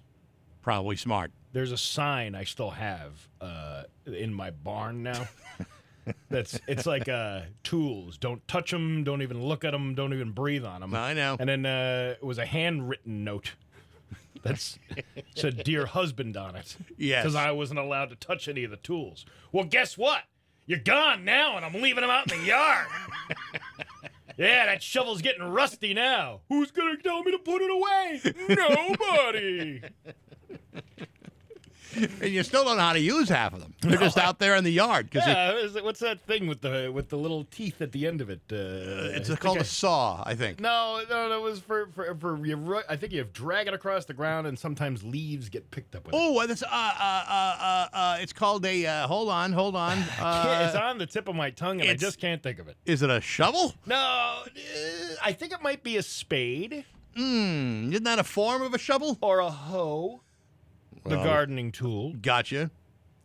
Probably 0.63 0.97
smart. 0.97 1.33
There's 1.53 1.73
a 1.73 1.77
sign 1.79 2.35
I 2.35 2.45
still 2.45 2.71
have 2.71 3.27
uh, 3.41 3.85
in 4.07 4.33
my 4.33 4.51
barn 4.51 5.03
now. 5.03 5.27
That's 6.31 6.59
it's 6.67 6.87
like 6.87 7.09
uh, 7.09 7.43
tools. 7.63 8.19
Don't 8.19 8.47
touch 8.49 8.71
them. 8.71 9.05
Don't 9.05 9.23
even 9.23 9.43
look 9.43 9.65
at 9.65 9.73
them. 9.73 9.95
Don't 9.95 10.13
even 10.13 10.33
breathe 10.33 10.65
on 10.65 10.81
them. 10.81 10.95
I 10.95 11.15
know. 11.15 11.37
And 11.39 11.49
then 11.49 11.67
uh, 11.67 12.15
it 12.21 12.25
was 12.25 12.39
a 12.39 12.47
handwritten 12.47 13.25
note. 13.25 13.53
That's 14.43 14.79
said 15.35 15.65
"Dear 15.65 15.87
Husband" 15.87 16.37
on 16.37 16.57
it. 16.57 16.77
Yes. 16.97 17.25
Because 17.25 17.35
I 17.35 17.51
wasn't 17.51 17.81
allowed 17.81 18.11
to 18.11 18.17
touch 18.17 18.49
any 18.49 18.65
of 18.65 18.71
the 18.71 18.77
tools. 18.77 19.27
Well, 19.53 19.65
guess 19.65 19.99
what? 19.99 20.23
You're 20.67 20.79
gone 20.79 21.25
now, 21.25 21.57
and 21.57 21.65
I'm 21.65 21.73
leaving 21.73 22.03
them 22.03 22.11
out 22.11 22.31
in 22.31 22.41
the 22.41 22.47
yard. 22.47 22.87
yeah, 24.37 24.67
that 24.67 24.83
shovel's 24.83 25.23
getting 25.23 25.43
rusty 25.43 25.95
now. 25.95 26.41
Who's 26.49 26.71
gonna 26.71 26.99
tell 26.99 27.23
me 27.23 27.33
to 27.33 27.39
put 27.39 27.63
it 27.63 27.71
away? 27.71 28.21
Nobody. 28.49 29.83
And 32.21 32.31
you 32.33 32.43
still 32.43 32.65
don't 32.65 32.77
know 32.77 32.83
how 32.83 32.93
to 32.93 33.01
use 33.01 33.29
half 33.29 33.53
of 33.55 33.61
them. 33.61 33.75
They're 33.81 33.99
just 33.99 34.19
out 34.19 34.39
there 34.39 34.57
in 34.57 34.65
the 34.65 34.71
yard 34.73 35.11
Yeah, 35.13 35.53
it- 35.53 35.85
what's 35.85 36.01
that 36.01 36.21
thing 36.21 36.47
with 36.47 36.61
the 36.61 36.91
with 36.95 37.09
the 37.09 37.17
little 37.19 37.45
teeth 37.45 37.81
at 37.81 37.93
the 37.93 38.07
end 38.07 38.21
of 38.21 38.31
it? 38.31 38.41
Uh, 38.51 39.17
it's 39.17 39.29
called 39.37 39.57
think 39.59 39.67
a 39.67 39.69
saw, 39.69 40.23
I 40.27 40.35
think. 40.35 40.61
I- 40.61 40.63
no, 40.63 41.03
no, 41.09 41.29
that 41.29 41.41
was 41.41 41.61
for 41.61 41.89
for 41.95 42.15
for 42.17 42.45
you. 42.47 42.83
I 42.89 42.97
think 42.97 43.13
you 43.13 43.19
have 43.21 43.33
drag 43.33 43.67
it 43.69 43.75
across 43.75 44.05
the 44.05 44.15
ground, 44.15 44.47
and 44.47 44.59
sometimes 44.59 45.03
leaves 45.03 45.49
get 45.49 45.71
picked 45.71 45.95
up 45.95 46.07
with 46.07 46.15
it. 46.15 46.19
Oh, 46.21 46.47
this 46.47 46.63
uh 46.63 46.67
uh 46.67 46.71
uh 46.71 47.57
uh, 47.61 47.89
uh 47.97 48.17
it's 48.21 48.33
called 48.33 48.65
a 48.67 48.87
uh, 48.87 49.07
hold 49.07 49.29
on, 49.29 49.53
hold 49.53 49.77
on. 49.77 49.99
It's 50.69 50.77
on 50.77 50.99
the 50.99 51.07
tip 51.07 51.29
of 51.29 51.35
my 51.35 51.51
tongue, 51.51 51.81
and 51.81 51.91
I 51.91 51.95
just 51.95 52.21
can't 52.21 52.43
think 52.43 52.59
of 52.59 52.69
it. 52.69 52.77
is 52.85 53.03
it 53.03 53.11
a 53.11 53.21
shovel? 53.21 53.75
No, 53.87 54.43
I 55.23 55.33
think 55.33 55.53
it 55.53 55.63
might 55.63 55.83
be 55.83 55.97
a 55.97 56.03
spade 56.03 56.85
Hmm, 57.17 57.91
isn't 57.91 58.05
that 58.05 58.19
a 58.21 58.25
form 58.25 58.63
of 58.63 58.75
a 58.75 58.79
shovel? 58.79 59.19
or 59.21 59.41
a 59.41 59.51
hoe. 59.51 60.21
The 61.09 61.17
Well- 61.17 61.25
gardening 61.25 61.73
tool. 61.73 62.15
Gotcha. 62.21 62.71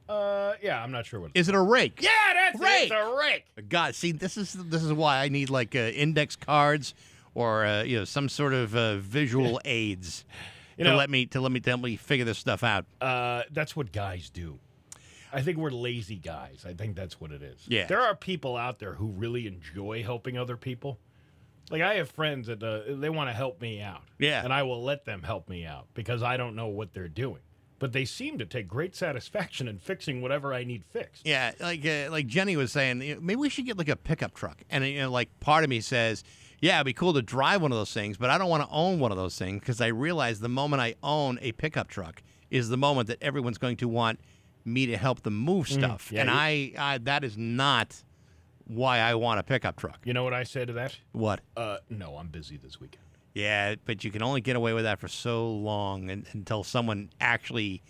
Uh, 0.10 0.54
yeah, 0.62 0.84
I'm 0.84 0.92
not 0.92 1.06
sure 1.06 1.20
what. 1.22 1.32
Is 1.34 1.48
it 1.50 1.56
a 1.56 1.62
rake? 1.62 2.00
yeah, 2.02 2.10
that's 2.34 2.56
it. 2.60 2.64
Rake. 2.64 2.84
It's 2.84 2.92
a 2.92 3.16
rake. 3.18 3.70
God, 3.70 3.96
see, 3.96 4.12
this 4.12 4.38
is 4.38 4.54
this 4.54 4.84
is 4.84 4.92
why 4.92 5.18
I 5.24 5.30
need 5.30 5.50
like 5.50 5.76
uh, 5.76 5.80
index 5.80 6.36
cards 6.36 6.94
or 7.34 7.66
uh, 7.66 7.84
you 7.84 8.00
know 8.00 8.06
some 8.06 8.28
sort 8.30 8.54
of 8.54 8.76
uh, 8.76 8.98
visual 8.98 9.62
aids 9.66 10.26
You 10.78 10.84
to 10.84 10.92
know- 10.92 10.98
let 10.98 11.10
me 11.10 11.26
to 11.28 11.40
let 11.42 11.52
me 11.52 11.62
to 11.62 11.70
help 11.70 11.82
me 11.82 11.96
figure 11.96 12.26
this 12.26 12.38
stuff 12.38 12.64
out. 12.64 12.86
Uh, 13.00 13.44
that's 13.52 13.76
what 13.76 13.92
guys 13.94 14.30
do. 14.30 14.60
I 15.32 15.42
think 15.42 15.58
we're 15.58 15.72
lazy 15.72 16.18
guys. 16.18 16.64
I 16.68 16.74
think 16.74 16.96
that's 16.96 17.20
what 17.20 17.32
it 17.32 17.42
is. 17.42 17.66
Yeah. 17.68 17.88
There 17.88 18.02
are 18.02 18.14
people 18.14 18.56
out 18.56 18.78
there 18.80 18.94
who 18.94 19.08
really 19.08 19.48
enjoy 19.48 20.04
helping 20.04 20.38
other 20.38 20.58
people. 20.58 21.00
Like 21.72 21.82
I 21.82 21.96
have 21.96 22.12
friends 22.12 22.48
that 22.48 22.62
uh, 22.62 22.82
they 23.00 23.10
want 23.10 23.30
to 23.30 23.34
help 23.34 23.60
me 23.62 23.82
out. 23.82 24.04
Yeah. 24.20 24.44
And 24.44 24.54
I 24.54 24.62
will 24.64 24.84
let 24.84 25.06
them 25.06 25.24
help 25.24 25.50
me 25.50 25.66
out 25.66 25.88
because 25.96 26.22
I 26.22 26.36
don't 26.38 26.56
know 26.56 26.68
what 26.68 26.94
they're 26.94 27.08
doing. 27.08 27.40
But 27.84 27.92
they 27.92 28.06
seem 28.06 28.38
to 28.38 28.46
take 28.46 28.66
great 28.66 28.96
satisfaction 28.96 29.68
in 29.68 29.78
fixing 29.78 30.22
whatever 30.22 30.54
I 30.54 30.64
need 30.64 30.86
fixed. 30.86 31.28
Yeah, 31.28 31.52
like 31.60 31.86
uh, 31.86 32.10
like 32.10 32.28
Jenny 32.28 32.56
was 32.56 32.72
saying, 32.72 33.00
maybe 33.00 33.36
we 33.36 33.50
should 33.50 33.66
get 33.66 33.78
like 33.78 33.90
a 33.90 33.98
pickup 33.98 34.34
truck. 34.34 34.62
And 34.70 34.86
you 34.86 35.02
know, 35.02 35.12
like 35.12 35.38
part 35.42 35.66
of 35.66 35.70
me 35.70 35.82
says, 35.82 36.24
yeah, 36.62 36.78
it'd 36.78 36.86
be 36.86 36.94
cool 36.94 37.12
to 37.14 37.22
drive 37.22 37.62
one 37.62 37.74
of 37.74 37.78
those 37.78 37.92
things, 37.92 38.16
but 38.16 38.30
I 38.30 38.38
don't 38.38 38.48
want 38.50 38.64
to 38.64 38.70
own 38.74 39.00
one 39.00 39.12
of 39.12 39.18
those 39.18 39.38
things 39.38 39.60
because 39.60 39.82
I 39.82 39.88
realize 39.88 40.40
the 40.40 40.48
moment 40.48 40.82
I 40.82 40.96
own 41.04 41.40
a 41.42 41.52
pickup 41.52 41.90
truck 41.90 42.24
is 42.50 42.70
the 42.70 42.78
moment 42.78 43.10
that 43.10 43.22
everyone's 43.22 43.58
going 43.58 43.76
to 43.76 43.90
want 43.90 44.22
me 44.64 44.86
to 44.86 44.96
help 44.96 45.24
them 45.24 45.36
move 45.38 45.68
stuff. 45.68 46.10
yeah, 46.10 46.22
and 46.22 46.30
you- 46.30 46.80
I, 46.80 46.94
I 46.94 46.98
that 47.00 47.26
is 47.26 47.38
not 47.38 48.02
why 48.66 49.00
I 49.00 49.16
want 49.16 49.42
a 49.42 49.44
pickup 49.44 49.76
truck. 49.76 50.00
You 50.06 50.14
know 50.14 50.24
what 50.24 50.34
I 50.34 50.44
say 50.44 50.64
to 50.64 50.72
that? 50.72 50.96
What? 51.12 51.42
Uh, 51.58 51.80
no, 51.90 52.16
I'm 52.16 52.30
busy 52.30 52.56
this 52.56 52.80
weekend. 52.80 53.04
Yeah, 53.34 53.76
but 53.86 54.04
you 54.04 54.12
can 54.12 54.22
only 54.22 54.42
get 54.42 54.56
away 54.56 54.74
with 54.74 54.84
that 54.84 55.00
for 55.00 55.08
so 55.08 55.50
long 55.52 56.10
and, 56.10 56.26
until 56.34 56.64
someone 56.64 57.10
actually 57.20 57.82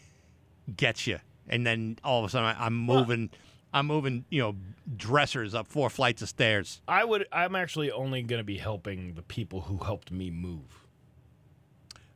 gets 0.78 1.06
you, 1.08 1.20
and 1.50 1.66
then 1.68 1.98
all 2.04 2.20
of 2.20 2.26
a 2.26 2.30
sudden 2.30 2.48
I- 2.56 2.66
I'm 2.66 2.76
moving, 2.78 3.30
I'm 3.74 3.86
moving, 3.88 4.24
you 4.30 4.42
know, 4.42 4.56
dressers 4.96 5.54
up 5.54 5.68
four 5.68 5.90
flights 5.90 6.22
of 6.22 6.30
stairs. 6.30 6.82
I 6.88 7.04
would. 7.04 7.28
I'm 7.32 7.56
actually 7.56 7.92
only 7.92 8.22
going 8.22 8.40
to 8.40 8.44
be 8.46 8.58
helping 8.58 9.16
the 9.16 9.22
people 9.22 9.62
who 9.62 9.78
helped 9.84 10.12
me 10.12 10.30
move. 10.32 10.88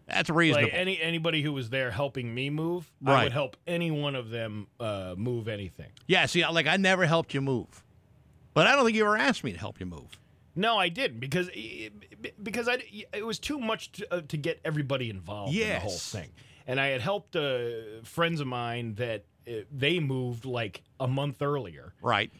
That's 0.07 0.29
reasonable. 0.29 0.69
Like 0.69 0.73
any 0.79 1.01
anybody 1.01 1.41
who 1.41 1.51
was 1.51 1.69
there 1.69 1.91
helping 1.91 2.33
me 2.33 2.49
move, 2.49 2.89
I 3.05 3.23
would 3.23 3.33
help 3.33 3.57
any 3.67 3.91
one 3.91 4.15
of 4.15 4.29
them 4.29 4.67
uh, 4.79 5.15
move 5.17 5.49
anything. 5.49 5.91
yeah, 6.07 6.25
see, 6.27 6.47
like 6.47 6.65
I 6.67 6.77
never 6.77 7.05
helped 7.05 7.33
you 7.33 7.41
move, 7.41 7.83
but 8.53 8.67
I 8.67 8.75
don't 8.77 8.85
think 8.85 8.95
you 8.95 9.03
ever 9.03 9.17
asked 9.17 9.43
me 9.43 9.51
to 9.51 9.59
help 9.59 9.81
you 9.81 9.85
move. 9.85 10.17
No, 10.57 10.77
I 10.77 10.89
didn't 10.89 11.19
because 11.19 11.49
because 12.41 12.67
I 12.67 12.79
it 13.13 13.25
was 13.25 13.39
too 13.39 13.59
much 13.59 13.91
to, 13.93 14.13
uh, 14.13 14.21
to 14.27 14.37
get 14.37 14.59
everybody 14.65 15.09
involved 15.09 15.55
in 15.55 15.69
the 15.69 15.79
whole 15.79 15.91
Yes. 15.91 16.11
thing, 16.11 16.31
and 16.65 16.79
I 16.79 16.87
had 16.87 17.01
helped 17.01 17.35
uh, 17.35 18.01
friends 18.03 18.41
of 18.41 18.47
mine 18.47 18.95
that 18.95 19.23
uh, 19.47 19.51
they 19.71 19.99
moved 19.99 20.45
like 20.45 20.81
a 20.99 21.07
month 21.07 21.41
earlier, 21.41 21.93
Right. 22.01 22.31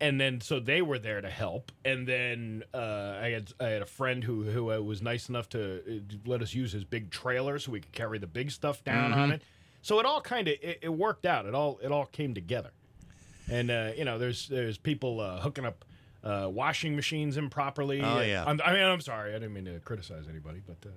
and 0.00 0.18
then 0.20 0.40
so 0.40 0.58
they 0.58 0.80
were 0.80 0.98
there 0.98 1.20
to 1.20 1.28
help, 1.30 1.70
and 1.84 2.08
then 2.08 2.64
uh, 2.72 3.18
I 3.22 3.28
had 3.30 3.52
I 3.60 3.66
had 3.68 3.82
a 3.82 3.86
friend 3.86 4.24
who 4.24 4.44
who 4.44 4.72
uh, 4.72 4.80
was 4.80 5.02
nice 5.02 5.28
enough 5.28 5.48
to 5.50 5.76
uh, 5.86 6.14
let 6.24 6.40
us 6.42 6.54
use 6.54 6.72
his 6.72 6.84
big 6.84 7.10
trailer 7.10 7.58
so 7.58 7.72
we 7.72 7.80
could 7.80 7.92
carry 7.92 8.18
the 8.18 8.26
big 8.26 8.50
stuff 8.50 8.82
down 8.84 9.12
on 9.12 9.30
it. 9.32 9.42
So 9.82 10.00
it 10.00 10.06
all 10.06 10.22
kind 10.22 10.48
of 10.48 10.54
it, 10.62 10.78
it 10.82 10.88
worked 10.88 11.26
out. 11.26 11.44
It 11.46 11.54
all 11.54 11.78
it 11.82 11.92
all 11.92 12.06
came 12.06 12.32
together, 12.32 12.72
and 13.50 13.70
uh, 13.70 13.90
you 13.96 14.06
know 14.06 14.18
there's 14.18 14.48
there's 14.48 14.78
people 14.78 15.20
uh, 15.20 15.40
hooking 15.40 15.66
up. 15.66 15.84
Uh, 16.26 16.48
washing 16.48 16.96
machines 16.96 17.36
improperly. 17.36 18.00
Oh, 18.02 18.20
yeah. 18.20 18.42
I'm, 18.44 18.60
I 18.64 18.72
mean, 18.72 18.82
I'm 18.82 19.00
sorry. 19.00 19.30
I 19.30 19.34
didn't 19.38 19.52
mean 19.54 19.66
to 19.66 19.78
criticize 19.80 20.24
anybody, 20.28 20.60
but 20.66 20.76
uh, 20.84 20.90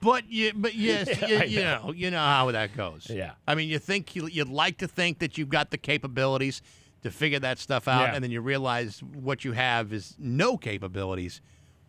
But 0.00 0.28
you, 0.30 0.52
but 0.54 0.74
yes, 0.88 1.08
you, 1.22 1.38
you 1.44 1.62
know. 1.64 1.86
know, 1.86 1.92
you 1.92 2.10
know 2.10 2.18
how 2.18 2.50
that 2.50 2.76
goes. 2.76 3.08
Yeah. 3.08 3.32
I 3.48 3.54
mean, 3.54 3.68
you 3.70 3.78
think 3.78 4.14
you, 4.14 4.26
you'd 4.26 4.50
like 4.50 4.76
to 4.78 4.86
think 4.88 5.20
that 5.20 5.38
you've 5.38 5.48
got 5.48 5.70
the 5.70 5.78
capabilities 5.78 6.60
to 7.02 7.10
figure 7.10 7.38
that 7.40 7.58
stuff 7.58 7.88
out, 7.88 8.02
Yeah. 8.08 8.14
and 8.14 8.22
then 8.22 8.30
you 8.30 8.42
realize 8.42 9.02
what 9.02 9.42
you 9.44 9.52
have 9.52 9.90
is 9.92 10.14
no 10.18 10.58
capabilities 10.58 11.40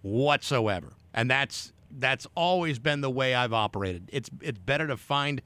whatsoever, 0.02 0.94
and 1.14 1.30
that's 1.30 1.74
that's 2.00 2.26
always 2.36 2.80
been 2.80 3.02
the 3.02 3.10
way 3.10 3.36
I've 3.36 3.54
operated. 3.54 4.10
It's 4.12 4.30
it's 4.42 4.58
better 4.60 4.88
to 4.88 4.98
find 4.98 5.42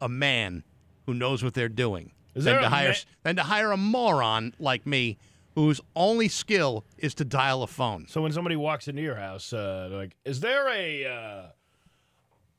a 0.00 0.08
man 0.08 0.64
who 1.06 1.14
knows 1.14 1.42
what 1.42 1.54
they're 1.54 1.68
doing 1.68 2.12
Is 2.34 2.44
than 2.44 2.60
to 2.60 2.68
hire 2.68 2.88
ma- 2.90 2.94
than 3.22 3.36
to 3.36 3.42
hire 3.44 3.72
a 3.72 3.76
moron 3.76 4.54
like 4.58 4.86
me 4.86 5.18
whose 5.56 5.80
only 5.96 6.28
skill 6.28 6.84
is 6.98 7.14
to 7.14 7.24
dial 7.24 7.62
a 7.64 7.66
phone. 7.66 8.06
So 8.08 8.22
when 8.22 8.30
somebody 8.30 8.54
walks 8.56 8.86
into 8.86 9.02
your 9.02 9.16
house, 9.16 9.52
uh, 9.52 9.88
they're 9.88 9.98
like, 9.98 10.16
is 10.24 10.38
there 10.40 10.68
a 10.68 11.06
uh, 11.06 11.42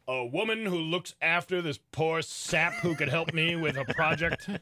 a 0.09 0.25
woman 0.25 0.65
who 0.65 0.77
looks 0.77 1.13
after 1.21 1.61
this 1.61 1.79
poor 1.91 2.21
sap 2.21 2.73
who 2.81 2.95
could 2.95 3.09
help 3.09 3.33
me 3.33 3.55
with 3.55 3.77
a 3.77 3.85
project? 3.93 4.49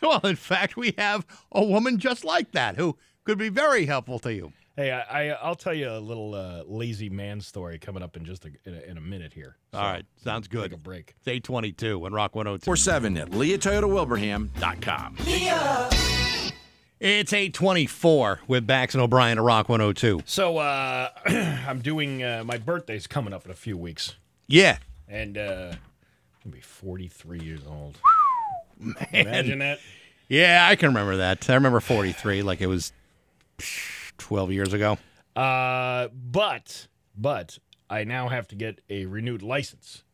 Well, 0.00 0.20
in 0.20 0.36
fact, 0.36 0.76
we 0.76 0.94
have 0.96 1.26
a 1.50 1.64
woman 1.64 1.98
just 1.98 2.24
like 2.24 2.52
that 2.52 2.76
who 2.76 2.96
could 3.24 3.36
be 3.36 3.48
very 3.48 3.86
helpful 3.86 4.20
to 4.20 4.32
you. 4.32 4.52
Hey, 4.78 4.92
I, 4.92 5.00
I 5.00 5.28
I'll 5.42 5.56
tell 5.56 5.74
you 5.74 5.90
a 5.90 5.98
little 5.98 6.36
uh, 6.36 6.62
lazy 6.64 7.10
man 7.10 7.40
story 7.40 7.80
coming 7.80 8.00
up 8.00 8.16
in 8.16 8.24
just 8.24 8.44
a, 8.44 8.50
in, 8.64 8.74
a, 8.76 8.80
in 8.82 8.96
a 8.96 9.00
minute 9.00 9.32
here. 9.32 9.56
All 9.74 9.82
right, 9.82 10.04
sounds 10.22 10.46
good. 10.46 10.70
Take 10.70 10.78
a 10.78 10.80
break. 10.80 11.14
It's 11.18 11.26
822 11.26 12.06
and 12.06 12.14
Rock 12.14 12.36
102. 12.36 12.70
Or 12.70 12.76
7 12.76 13.16
at 13.18 13.30
liatoyotawilbraham.com. 13.30 15.16
It's 17.00 17.32
824 17.32 18.40
with 18.46 18.68
Bax 18.68 18.94
and 18.94 19.02
O'Brien 19.02 19.38
at 19.38 19.42
Rock 19.42 19.68
102. 19.68 20.20
So 20.24 20.58
uh, 20.58 21.08
I'm 21.26 21.80
doing 21.80 22.22
uh, 22.22 22.44
my 22.46 22.58
birthday's 22.58 23.08
coming 23.08 23.32
up 23.32 23.44
in 23.46 23.50
a 23.50 23.54
few 23.54 23.76
weeks, 23.76 24.14
Yeah. 24.46 24.78
and 25.08 25.36
uh, 25.36 25.72
I'm 25.72 25.78
gonna 26.52 26.54
be 26.54 26.60
43 26.60 27.40
years 27.40 27.62
old. 27.68 27.98
Imagine 29.12 29.58
that. 29.58 29.80
Yeah, 30.28 30.68
I 30.70 30.76
can 30.76 30.90
remember 30.90 31.16
that. 31.16 31.50
I 31.50 31.54
remember 31.54 31.80
43 31.80 32.42
like 32.42 32.60
it 32.60 32.68
was 32.68 32.92
psh, 33.58 33.97
12 34.18 34.52
years 34.52 34.72
ago. 34.72 34.98
Uh, 35.34 36.08
but 36.12 36.88
but 37.16 37.58
I 37.90 38.04
now 38.04 38.28
have 38.28 38.46
to 38.48 38.54
get 38.54 38.80
a 38.90 39.06
renewed 39.06 39.42
license. 39.42 40.04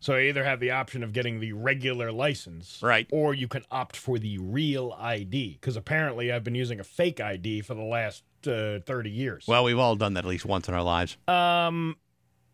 So 0.00 0.14
I 0.14 0.22
either 0.28 0.44
have 0.44 0.60
the 0.60 0.70
option 0.70 1.02
of 1.02 1.12
getting 1.12 1.40
the 1.40 1.52
regular 1.52 2.12
license, 2.12 2.78
Right. 2.80 3.08
or 3.10 3.34
you 3.34 3.48
can 3.48 3.64
opt 3.70 3.96
for 3.96 4.16
the 4.20 4.38
real 4.38 4.94
ID. 4.96 5.54
Because 5.60 5.76
apparently 5.76 6.30
I've 6.30 6.44
been 6.44 6.54
using 6.54 6.78
a 6.78 6.84
fake 6.84 7.20
ID 7.20 7.62
for 7.62 7.74
the 7.74 7.82
last 7.82 8.22
uh, 8.46 8.78
thirty 8.86 9.10
years. 9.10 9.44
Well, 9.48 9.64
we've 9.64 9.78
all 9.78 9.96
done 9.96 10.14
that 10.14 10.24
at 10.24 10.28
least 10.28 10.46
once 10.46 10.68
in 10.68 10.74
our 10.74 10.82
lives. 10.84 11.16
um, 11.26 11.96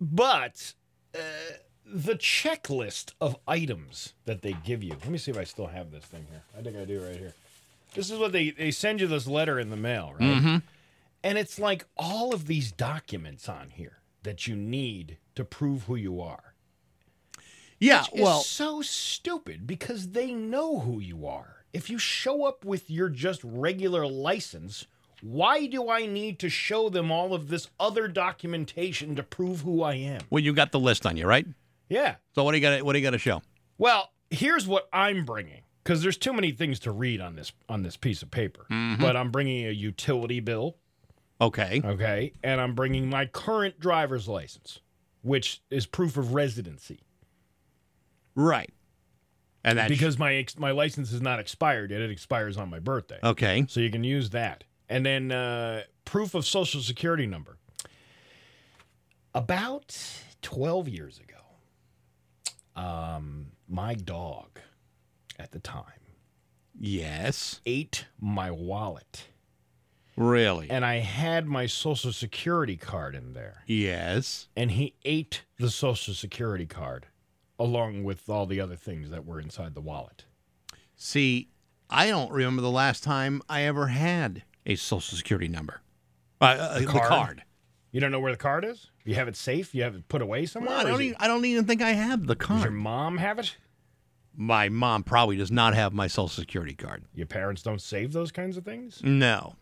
but 0.01 0.73
uh, 1.15 1.19
the 1.87 2.15
checklist 2.15 3.13
of 3.21 3.37
items 3.47 4.15
that 4.25 4.41
they 4.43 4.55
give 4.65 4.83
you. 4.83 4.93
Let 4.93 5.09
me 5.11 5.19
see 5.19 5.31
if 5.31 5.37
I 5.39 5.45
still 5.45 5.67
have 5.67 5.91
this 5.91 6.05
thing 6.05 6.27
here. 6.31 6.43
I 6.59 6.63
think 6.63 6.77
I 6.77 6.85
do 6.87 7.01
right 7.05 7.17
here. 7.17 7.35
This 7.95 8.11
is 8.11 8.19
what 8.19 8.33
they 8.33 8.51
they 8.51 8.71
send 8.71 9.01
you 9.03 9.07
this 9.07 9.27
letter 9.27 9.61
in 9.61 9.69
the 9.71 9.77
mail, 9.77 10.15
right? 10.19 10.63
And 11.25 11.39
it's 11.39 11.59
like 11.59 11.87
all 11.97 12.35
of 12.35 12.47
these 12.47 12.71
documents 12.71 13.49
on 13.49 13.71
here 13.71 14.03
that 14.23 14.47
you 14.47 14.55
need 14.55 15.17
to 15.35 15.45
prove 15.45 15.85
who 15.85 15.97
you 15.97 16.21
are. 16.21 16.55
Yeah, 17.81 18.05
well, 18.15 18.41
so 18.41 18.83
stupid 18.83 19.67
because 19.67 20.11
they 20.11 20.33
know 20.33 20.81
who 20.81 21.01
you 21.01 21.27
are. 21.27 21.65
If 21.73 21.91
you 21.91 21.99
show 21.99 22.45
up 22.45 22.65
with 22.65 22.89
your 22.89 23.09
just 23.09 23.43
regular 23.43 24.07
license, 24.07 24.87
why 25.23 25.67
do 25.67 25.91
I 25.91 26.07
need 26.07 26.39
to 26.41 26.49
show 26.49 26.89
them 26.89 27.11
all 27.11 27.35
of 27.35 27.49
this 27.49 27.69
other 27.81 28.07
documentation 28.07 29.17
to 29.17 29.23
prove 29.23 29.63
who 29.63 29.83
I 29.83 29.95
am? 29.95 30.21
well, 30.31 30.43
you 30.43 30.53
got 30.53 30.73
the 30.73 30.79
list 30.79 31.05
on 31.07 31.17
you, 31.17 31.27
right? 31.27 31.47
Yeah. 31.89 32.17
So 32.35 32.45
what 32.45 32.53
do 32.53 32.59
you 32.59 32.63
got? 32.63 32.83
What 32.83 32.93
do 32.93 32.99
you 32.99 33.05
got 33.05 33.11
to 33.11 33.19
show? 33.19 33.43
Well, 33.79 34.11
here's 34.31 34.67
what 34.67 34.89
I'm 34.93 35.25
bringing 35.25 35.63
because 35.83 36.03
there's 36.03 36.17
too 36.17 36.33
many 36.33 36.53
things 36.53 36.79
to 36.81 36.93
read 36.93 37.21
on 37.21 37.37
this 37.37 37.53
on 37.69 37.83
this 37.83 37.97
piece 37.97 38.23
of 38.23 38.31
paper. 38.31 38.67
Mm-hmm. 38.71 39.03
But 39.03 39.17
I'm 39.17 39.31
bringing 39.31 39.67
a 39.67 39.71
utility 39.71 40.41
bill, 40.41 40.77
Okay. 41.47 41.81
okay, 41.85 42.33
and 42.43 42.61
I'm 42.61 42.75
bringing 42.75 43.09
my 43.11 43.27
current 43.27 43.79
driver's 43.81 44.29
license, 44.29 44.81
which 45.23 45.63
is 45.71 45.87
proof 45.87 46.17
of 46.17 46.35
residency. 46.35 47.01
Right. 48.35 48.73
And 49.65 49.79
that 49.79 49.89
because 49.89 50.19
my 50.19 50.35
ex- 50.35 50.59
my 50.59 50.71
license 50.73 51.13
is 51.13 51.21
not 51.23 51.41
expired 51.41 51.91
yet. 51.91 52.01
It 52.01 52.11
expires 52.11 52.57
on 52.57 52.69
my 52.69 52.79
birthday. 52.81 53.19
okay. 53.23 53.65
So 53.69 53.81
you 53.81 53.91
can 53.91 54.05
use 54.05 54.31
that. 54.31 54.65
And 54.89 55.05
then 55.07 55.33
uh, 55.33 55.83
proof 56.05 56.35
of 56.35 56.45
social 56.45 56.81
security 56.83 57.27
number. 57.27 57.57
About 59.35 59.97
12 60.43 60.89
years 60.89 61.19
ago, 61.19 62.81
um, 62.81 63.47
my 63.69 63.95
dog 63.95 64.61
at 65.39 65.51
the 65.53 65.59
time 65.59 65.83
Yes. 66.79 67.61
ate 67.67 68.07
my 68.21 68.51
wallet. 68.51 69.29
Really? 70.17 70.71
And 70.71 70.85
I 70.85 70.97
had 70.97 71.47
my 71.47 71.67
social 71.67 72.13
security 72.13 72.77
card 72.77 73.15
in 73.15 73.33
there. 73.33 73.63
yes. 73.67 74.49
And 74.57 74.73
he 74.73 74.95
ate 75.05 75.43
the 75.59 75.71
social 75.71 76.15
security 76.15 76.67
card 76.67 77.07
along 77.59 78.05
with 78.05 78.29
all 78.29 78.47
the 78.47 78.61
other 78.61 78.77
things 78.77 79.11
that 79.11 79.25
were 79.25 79.41
inside 79.41 79.75
the 79.75 79.81
wallet. 79.81 80.25
See, 80.97 81.49
I 81.91 82.09
don't 82.09 82.33
remember 82.33 82.63
the 82.63 82.71
last 82.71 83.03
time 83.05 83.43
I 83.49 83.63
ever 83.63 83.89
had 83.89 84.43
a 84.67 84.75
social 84.77 85.17
security 85.17 85.49
number. 85.49 85.81
Uh, 86.41 86.45
uh, 86.45 86.79
the, 86.81 86.87
card? 86.87 87.09
card. 87.09 87.43
You 87.93 88.01
don't 88.01 88.11
know 88.11 88.21
where 88.21 88.33
the 88.33 88.39
card 88.39 88.65
is? 88.65 88.91
You 89.05 89.15
have 89.15 89.29
it 89.29 89.37
safe? 89.37 89.75
You 89.75 89.83
have 89.85 89.95
it 89.95 90.09
put 90.09 90.21
away 90.21 90.47
somewhere? 90.47 90.77
Well, 90.77 90.87
I 90.87 90.91
don't. 90.91 91.01
Even, 91.01 91.17
I 91.21 91.29
don't 91.29 91.45
even 91.45 91.65
think 91.65 91.81
I 91.81 91.93
have 91.93 92.27
the 92.27 92.37
card. 92.37 92.59
does 92.59 92.65
your 92.65 92.73
mom 92.73 93.19
have 93.19 93.39
it? 93.39 93.57
My 94.37 94.69
mom 94.69 95.05
probably 95.05 95.37
does 95.37 95.53
not 95.53 95.75
have 95.75 95.93
my 95.93 96.09
social 96.09 96.29
security 96.29 96.75
card. 96.75 97.05
Your 97.15 97.27
parents 97.27 97.63
don't 97.63 97.81
save 97.81 98.13
those 98.13 98.33
kinds 98.33 98.57
of 98.57 98.65
things? 98.65 99.01
No, 99.05 99.55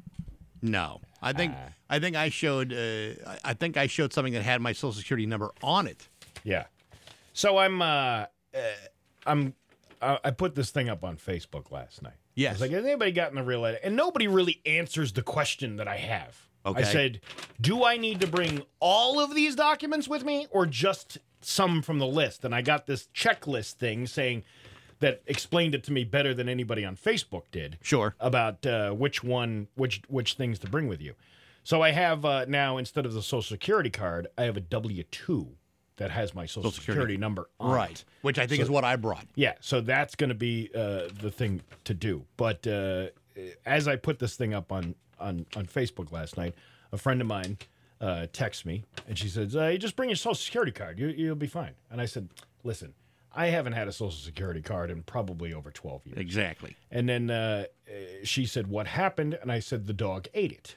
no. 0.63 1.01
I 1.21 1.33
think 1.33 1.55
Ah. 1.57 1.73
I 1.91 1.99
think 1.99 2.17
I 2.17 2.29
showed. 2.31 2.73
Uh, 2.73 3.37
I- 3.45 3.55
think 3.55 3.77
I 3.77 3.87
showed 3.87 4.13
something 4.13 4.33
that 4.33 4.43
had 4.43 4.61
my 4.61 4.73
social 4.73 4.93
security 4.95 5.27
number 5.27 5.51
on 5.63 5.87
it. 5.87 6.09
Yeah. 6.45 6.65
So 7.33 7.59
I'm 7.59 7.83
uh, 7.83 7.85
uh 7.85 8.27
I'm 9.27 9.55
I 10.01 10.33
put 10.33 10.55
this 10.57 10.71
thing 10.71 10.89
up 10.89 11.05
on 11.05 11.17
Facebook 11.17 11.71
last 11.71 12.03
night. 12.03 12.15
I 12.15 12.19
Yes. 12.35 12.55
was 12.55 12.61
like, 12.63 12.71
has 12.73 12.85
anybody 12.85 13.13
gotten 13.13 13.37
the 13.37 13.43
real? 13.45 13.65
And 13.67 13.95
nobody 13.95 14.27
really 14.27 14.61
answers 14.67 15.13
the 15.13 15.23
question 15.23 15.77
that 15.77 15.87
I 15.87 15.97
have. 15.99 16.49
Okay. 16.67 16.81
I 16.81 16.85
said, 16.85 17.21
do 17.61 17.85
I 17.85 17.97
need 17.99 18.21
to 18.21 18.27
bring 18.27 18.63
all 18.81 19.21
of 19.21 19.35
these 19.35 19.55
documents 19.55 20.09
with 20.09 20.25
me 20.25 20.47
or 20.51 20.65
just 20.67 21.19
some 21.41 21.83
from 21.83 21.99
the 22.01 22.07
list? 22.07 22.45
And 22.45 22.53
I 22.55 22.63
got 22.63 22.87
this 22.87 23.09
checklist 23.15 23.75
thing 23.75 24.07
saying 24.09 24.43
that 25.03 25.21
explained 25.27 25.75
it 25.75 25.83
to 25.85 25.93
me 25.93 26.05
better 26.05 26.33
than 26.33 26.49
anybody 26.49 26.85
on 26.85 26.97
Facebook 26.97 27.43
did 27.53 27.77
Sure. 27.83 28.15
about 28.19 28.65
uh, 28.67 28.91
which 28.93 29.23
one, 29.23 29.69
which 29.75 30.01
which 30.09 30.35
things 30.35 30.59
to 30.61 30.69
bring 30.69 30.89
with 30.89 31.01
you. 31.03 31.15
So 31.65 31.83
I 31.83 31.91
have 31.91 32.25
uh, 32.25 32.47
now 32.49 32.79
instead 32.79 33.05
of 33.07 33.13
the 33.13 33.23
Social 33.23 33.43
Security 33.43 33.91
card, 33.91 34.27
I 34.39 34.45
have 34.45 34.57
a 34.57 34.61
W 34.61 35.03
two 35.11 35.49
that 35.97 36.11
has 36.11 36.35
my 36.35 36.47
Social, 36.47 36.71
Social 36.71 36.73
Security. 36.81 37.01
Security. 37.15 37.17
number 37.19 37.49
on 37.61 37.75
Right. 37.75 37.91
it. 37.93 38.05
Which 38.23 38.39
I 38.39 38.47
think 38.47 38.61
So- 38.61 38.65
is 38.65 38.71
what 38.71 38.85
I 38.85 38.97
brought. 38.97 39.27
Yeah, 39.35 39.55
so 39.61 39.81
that's 39.81 40.15
going 40.15 40.31
to 40.31 40.35
be 40.35 40.71
uh, 40.75 41.09
the 41.21 41.31
thing 41.31 41.61
to 41.85 41.95
do. 41.95 42.25
But 42.37 42.67
uh, 42.67 43.09
as 43.67 43.87
I 43.87 43.97
put 43.97 44.19
this 44.19 44.35
thing 44.37 44.55
up 44.55 44.73
on 44.73 44.95
on 45.21 45.47
on 45.57 45.67
Facebook 45.67 46.11
last 46.13 46.37
night, 46.37 46.55
a 46.93 46.97
friend 46.99 47.21
of 47.21 47.27
mine 47.27 47.59
uh, 48.01 48.27
texts 48.33 48.65
me 48.65 48.85
and 49.09 49.17
she 49.19 49.29
says, 49.29 49.55
uh, 49.55 49.67
"You 49.67 49.79
just 49.79 49.95
bring 49.97 50.09
your 50.11 50.17
Social 50.17 50.35
Security 50.35 50.73
card. 50.73 50.99
You, 50.99 51.09
you'll 51.09 51.35
be 51.37 51.47
fine." 51.47 51.75
And 51.91 52.01
I 52.01 52.07
said, 52.07 52.29
"Listen." 52.65 52.95
I 53.35 53.47
haven't 53.47 53.73
had 53.73 53.89
a 53.89 53.93
social 53.93 54.11
security 54.19 54.63
card 54.63 54.91
in 54.91 55.03
probably 55.03 55.53
over 55.53 55.71
12 55.71 56.07
years. 56.07 56.19
Exactly. 56.19 56.77
And 56.91 57.09
then 57.09 57.31
uh, 57.31 57.65
uh, 57.89 57.93
she 58.25 58.47
said, 58.47 58.67
What 58.67 58.87
happened? 58.87 59.39
And 59.41 59.51
I 59.51 59.61
said, 59.61 59.87
The 59.87 59.93
dog 59.93 60.29
ate 60.35 60.53
it. 60.53 60.77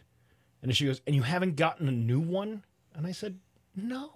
And 0.62 0.76
she 0.76 0.86
goes, 0.86 1.02
And 1.06 1.16
you 1.16 1.24
haven't 1.24 1.56
gotten 1.56 1.88
a 1.88 1.92
new 1.92 2.20
one? 2.20 2.64
And 2.94 3.06
I 3.06 3.12
said, 3.12 3.40
No. 3.76 4.12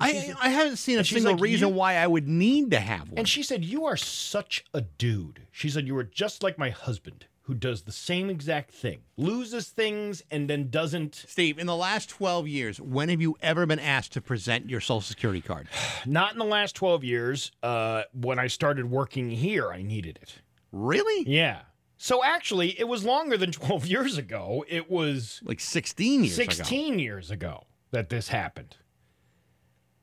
I 0.00 0.34
I 0.40 0.48
haven't 0.48 0.76
seen 0.76 0.98
a 0.98 1.04
single 1.04 1.32
like, 1.32 1.40
reason 1.42 1.68
you- 1.68 1.74
why 1.74 1.96
I 1.96 2.06
would 2.06 2.26
need 2.26 2.70
to 2.70 2.80
have 2.80 3.08
one. 3.10 3.18
And 3.18 3.28
she 3.28 3.42
said, 3.42 3.64
You 3.64 3.84
are 3.84 3.96
such 3.96 4.64
a 4.72 4.80
dude. 4.80 5.46
She 5.50 5.68
said, 5.68 5.86
You 5.86 5.96
are 5.98 6.04
just 6.04 6.42
like 6.42 6.56
my 6.58 6.70
husband, 6.70 7.26
who 7.42 7.54
does 7.54 7.82
the 7.82 7.92
same 7.92 8.30
exact 8.30 8.70
thing, 8.70 9.00
loses 9.16 9.68
things 9.68 10.22
and 10.30 10.48
then 10.48 10.70
doesn't. 10.70 11.14
Steve, 11.14 11.58
in 11.58 11.66
the 11.66 11.76
last 11.76 12.08
12 12.08 12.46
years, 12.46 12.80
when 12.80 13.08
have 13.08 13.20
you 13.20 13.36
ever 13.40 13.66
been 13.66 13.80
asked 13.80 14.12
to 14.12 14.20
present 14.20 14.70
your 14.70 14.80
social 14.80 15.00
security 15.00 15.40
card? 15.40 15.68
Not 16.06 16.32
in 16.32 16.38
the 16.38 16.44
last 16.44 16.76
12 16.76 17.02
years. 17.04 17.50
Uh, 17.62 18.02
when 18.12 18.38
I 18.38 18.46
started 18.46 18.90
working 18.90 19.30
here, 19.30 19.70
I 19.72 19.82
needed 19.82 20.18
it. 20.22 20.40
Really? 20.70 21.28
Yeah. 21.28 21.62
So 21.96 22.24
actually, 22.24 22.78
it 22.80 22.88
was 22.88 23.04
longer 23.04 23.36
than 23.36 23.52
12 23.52 23.86
years 23.86 24.18
ago. 24.18 24.64
It 24.68 24.90
was 24.90 25.40
Like 25.44 25.60
16 25.60 26.24
years 26.24 26.38
ago. 26.38 26.52
16 26.52 26.98
years 26.98 27.30
ago 27.30 27.64
that 27.90 28.08
this 28.08 28.28
happened. 28.28 28.76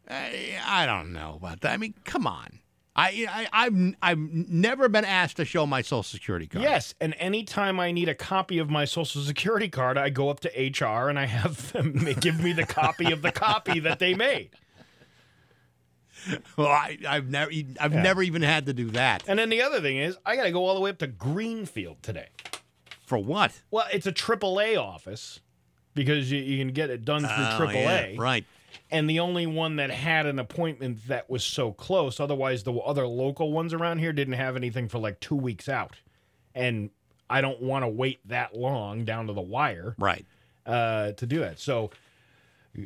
I, 0.09 0.57
I 0.65 0.85
don't 0.85 1.13
know 1.13 1.35
about 1.37 1.61
that. 1.61 1.71
I 1.73 1.77
mean, 1.77 1.93
come 2.03 2.25
on. 2.25 2.59
I, 2.95 3.27
I 3.29 3.47
I've 3.65 3.95
I've 4.01 4.17
never 4.19 4.89
been 4.89 5.05
asked 5.05 5.37
to 5.37 5.45
show 5.45 5.65
my 5.65 5.81
social 5.81 6.03
security 6.03 6.47
card. 6.47 6.63
Yes, 6.63 6.95
and 6.99 7.13
anytime 7.17 7.79
I 7.79 7.91
need 7.91 8.09
a 8.09 8.15
copy 8.15 8.57
of 8.57 8.69
my 8.69 8.85
social 8.85 9.21
security 9.21 9.69
card, 9.69 9.97
I 9.97 10.09
go 10.09 10.29
up 10.29 10.39
to 10.41 10.49
HR 10.49 11.07
and 11.09 11.17
I 11.17 11.25
have 11.25 11.71
them 11.73 11.93
give 12.19 12.43
me 12.43 12.51
the 12.51 12.65
copy 12.65 13.11
of 13.11 13.21
the 13.21 13.31
copy 13.31 13.79
that 13.79 13.99
they 13.99 14.13
made. 14.13 14.49
Well, 16.57 16.67
I, 16.67 16.97
I've 17.07 17.29
never 17.29 17.51
I've 17.79 17.93
never 17.93 18.21
even 18.21 18.41
had 18.41 18.65
to 18.65 18.73
do 18.73 18.89
that. 18.91 19.23
And 19.27 19.39
then 19.39 19.49
the 19.49 19.61
other 19.61 19.79
thing 19.79 19.97
is, 19.97 20.17
I 20.25 20.35
got 20.35 20.43
to 20.43 20.51
go 20.51 20.65
all 20.65 20.75
the 20.75 20.81
way 20.81 20.89
up 20.89 20.97
to 20.99 21.07
Greenfield 21.07 22.03
today. 22.03 22.27
For 23.05 23.17
what? 23.17 23.61
Well, 23.71 23.85
it's 23.93 24.05
a 24.05 24.11
AAA 24.11 24.77
office 24.79 25.39
because 25.93 26.29
you, 26.31 26.39
you 26.39 26.57
can 26.57 26.73
get 26.73 26.89
it 26.89 27.05
done 27.05 27.21
through 27.21 27.29
Oh, 27.29 27.57
AAA. 27.67 28.15
yeah, 28.15 28.21
right. 28.21 28.45
And 28.91 29.07
the 29.09 29.19
only 29.19 29.45
one 29.45 29.75
that 29.75 29.91
had 29.91 30.25
an 30.25 30.39
appointment 30.39 31.07
that 31.07 31.29
was 31.29 31.43
so 31.43 31.71
close, 31.71 32.19
otherwise, 32.19 32.63
the 32.63 32.73
other 32.73 33.05
local 33.07 33.51
ones 33.51 33.73
around 33.73 33.99
here 33.99 34.11
didn't 34.11 34.33
have 34.33 34.55
anything 34.55 34.89
for 34.89 34.97
like 34.97 35.19
two 35.19 35.35
weeks 35.35 35.69
out. 35.69 35.95
And 36.55 36.89
I 37.29 37.41
don't 37.41 37.61
want 37.61 37.83
to 37.83 37.87
wait 37.87 38.19
that 38.27 38.55
long 38.55 39.05
down 39.05 39.27
to 39.27 39.33
the 39.33 39.41
wire 39.41 39.95
Right. 39.99 40.25
uh, 40.65 41.11
to 41.11 41.25
do 41.27 41.39
that. 41.41 41.59
So, 41.59 41.91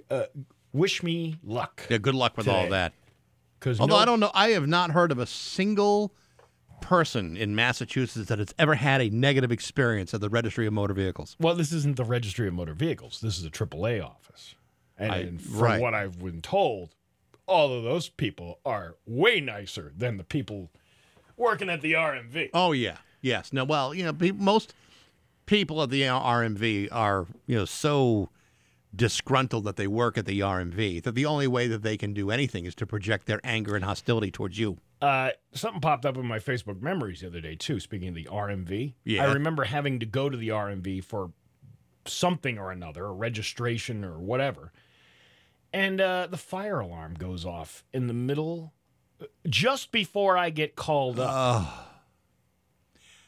uh, 0.09 0.23
wish 0.73 1.01
me 1.03 1.37
luck. 1.43 1.83
Yeah. 1.89 1.99
Good 1.99 2.15
luck 2.15 2.35
with 2.35 2.49
all 2.49 2.67
that. 2.69 2.91
Because 3.59 3.79
Although 3.79 3.95
I 3.95 4.03
don't 4.03 4.19
know, 4.19 4.31
I 4.33 4.49
have 4.49 4.67
not 4.67 4.91
heard 4.91 5.09
of 5.13 5.19
a 5.19 5.25
single 5.25 6.13
person 6.81 7.37
in 7.37 7.55
Massachusetts 7.55 8.27
that 8.27 8.39
has 8.39 8.53
ever 8.59 8.75
had 8.75 8.99
a 8.99 9.09
negative 9.09 9.53
experience 9.53 10.13
at 10.13 10.19
the 10.19 10.27
Registry 10.29 10.67
of 10.67 10.73
Motor 10.73 10.93
Vehicles. 10.93 11.37
Well, 11.39 11.55
this 11.55 11.71
isn't 11.71 11.95
the 11.95 12.03
Registry 12.03 12.45
of 12.49 12.53
Motor 12.55 12.73
Vehicles. 12.73 13.21
This 13.21 13.39
is 13.39 13.45
a 13.45 13.49
AAA 13.49 14.03
office. 14.03 14.55
And 15.11 15.39
I- 15.39 15.41
from 15.43 15.59
right. 15.59 15.81
what 15.81 15.93
I've 15.93 16.19
been 16.19 16.41
told, 16.41 16.95
all 17.45 17.73
of 17.73 17.83
those 17.83 18.09
people 18.09 18.59
are 18.65 18.95
way 19.05 19.39
nicer 19.41 19.91
than 19.95 20.17
the 20.17 20.23
people 20.23 20.71
working 21.37 21.69
at 21.69 21.81
the 21.81 21.93
RMV. 21.93 22.49
Oh 22.53 22.71
yeah, 22.71 22.97
yes. 23.21 23.51
No, 23.51 23.63
well, 23.63 23.93
you 23.93 24.03
know, 24.03 24.13
pe- 24.13 24.31
most 24.31 24.73
people 25.45 25.81
at 25.83 25.89
the 25.89 26.03
RMV 26.03 26.87
are 26.91 27.27
you 27.47 27.57
know 27.57 27.65
so 27.65 28.29
disgruntled 28.95 29.63
that 29.65 29.75
they 29.75 29.87
work 29.87 30.17
at 30.17 30.25
the 30.25 30.39
RMV 30.39 31.01
that 31.03 31.15
the 31.15 31.25
only 31.25 31.47
way 31.47 31.67
that 31.67 31.81
they 31.81 31.97
can 31.97 32.13
do 32.13 32.29
anything 32.29 32.65
is 32.65 32.75
to 32.75 32.85
project 32.85 33.25
their 33.25 33.39
anger 33.43 33.75
and 33.75 33.83
hostility 33.83 34.29
towards 34.29 34.59
you. 34.59 34.77
Uh, 35.01 35.31
something 35.51 35.81
popped 35.81 36.05
up 36.05 36.15
in 36.15 36.25
my 36.25 36.37
Facebook 36.39 36.79
memories 36.81 37.21
the 37.21 37.27
other 37.27 37.41
day 37.41 37.55
too. 37.55 37.79
Speaking 37.79 38.09
of 38.09 38.15
the 38.15 38.25
RMV, 38.31 38.93
Yeah. 39.03 39.25
I 39.27 39.33
remember 39.33 39.63
having 39.63 39.99
to 39.99 40.05
go 40.05 40.29
to 40.29 40.37
the 40.37 40.49
RMV 40.49 41.03
for 41.03 41.31
something 42.05 42.57
or 42.59 42.71
another, 42.71 43.05
a 43.05 43.11
registration 43.11 44.03
or 44.05 44.19
whatever, 44.19 44.71
and 45.73 45.99
uh, 45.99 46.27
the 46.29 46.37
fire 46.37 46.79
alarm 46.79 47.15
goes 47.15 47.45
off 47.45 47.83
in 47.93 48.07
the 48.07 48.13
middle, 48.13 48.73
just 49.47 49.91
before 49.91 50.37
I 50.37 50.49
get 50.51 50.75
called 50.75 51.19
up. 51.19 51.89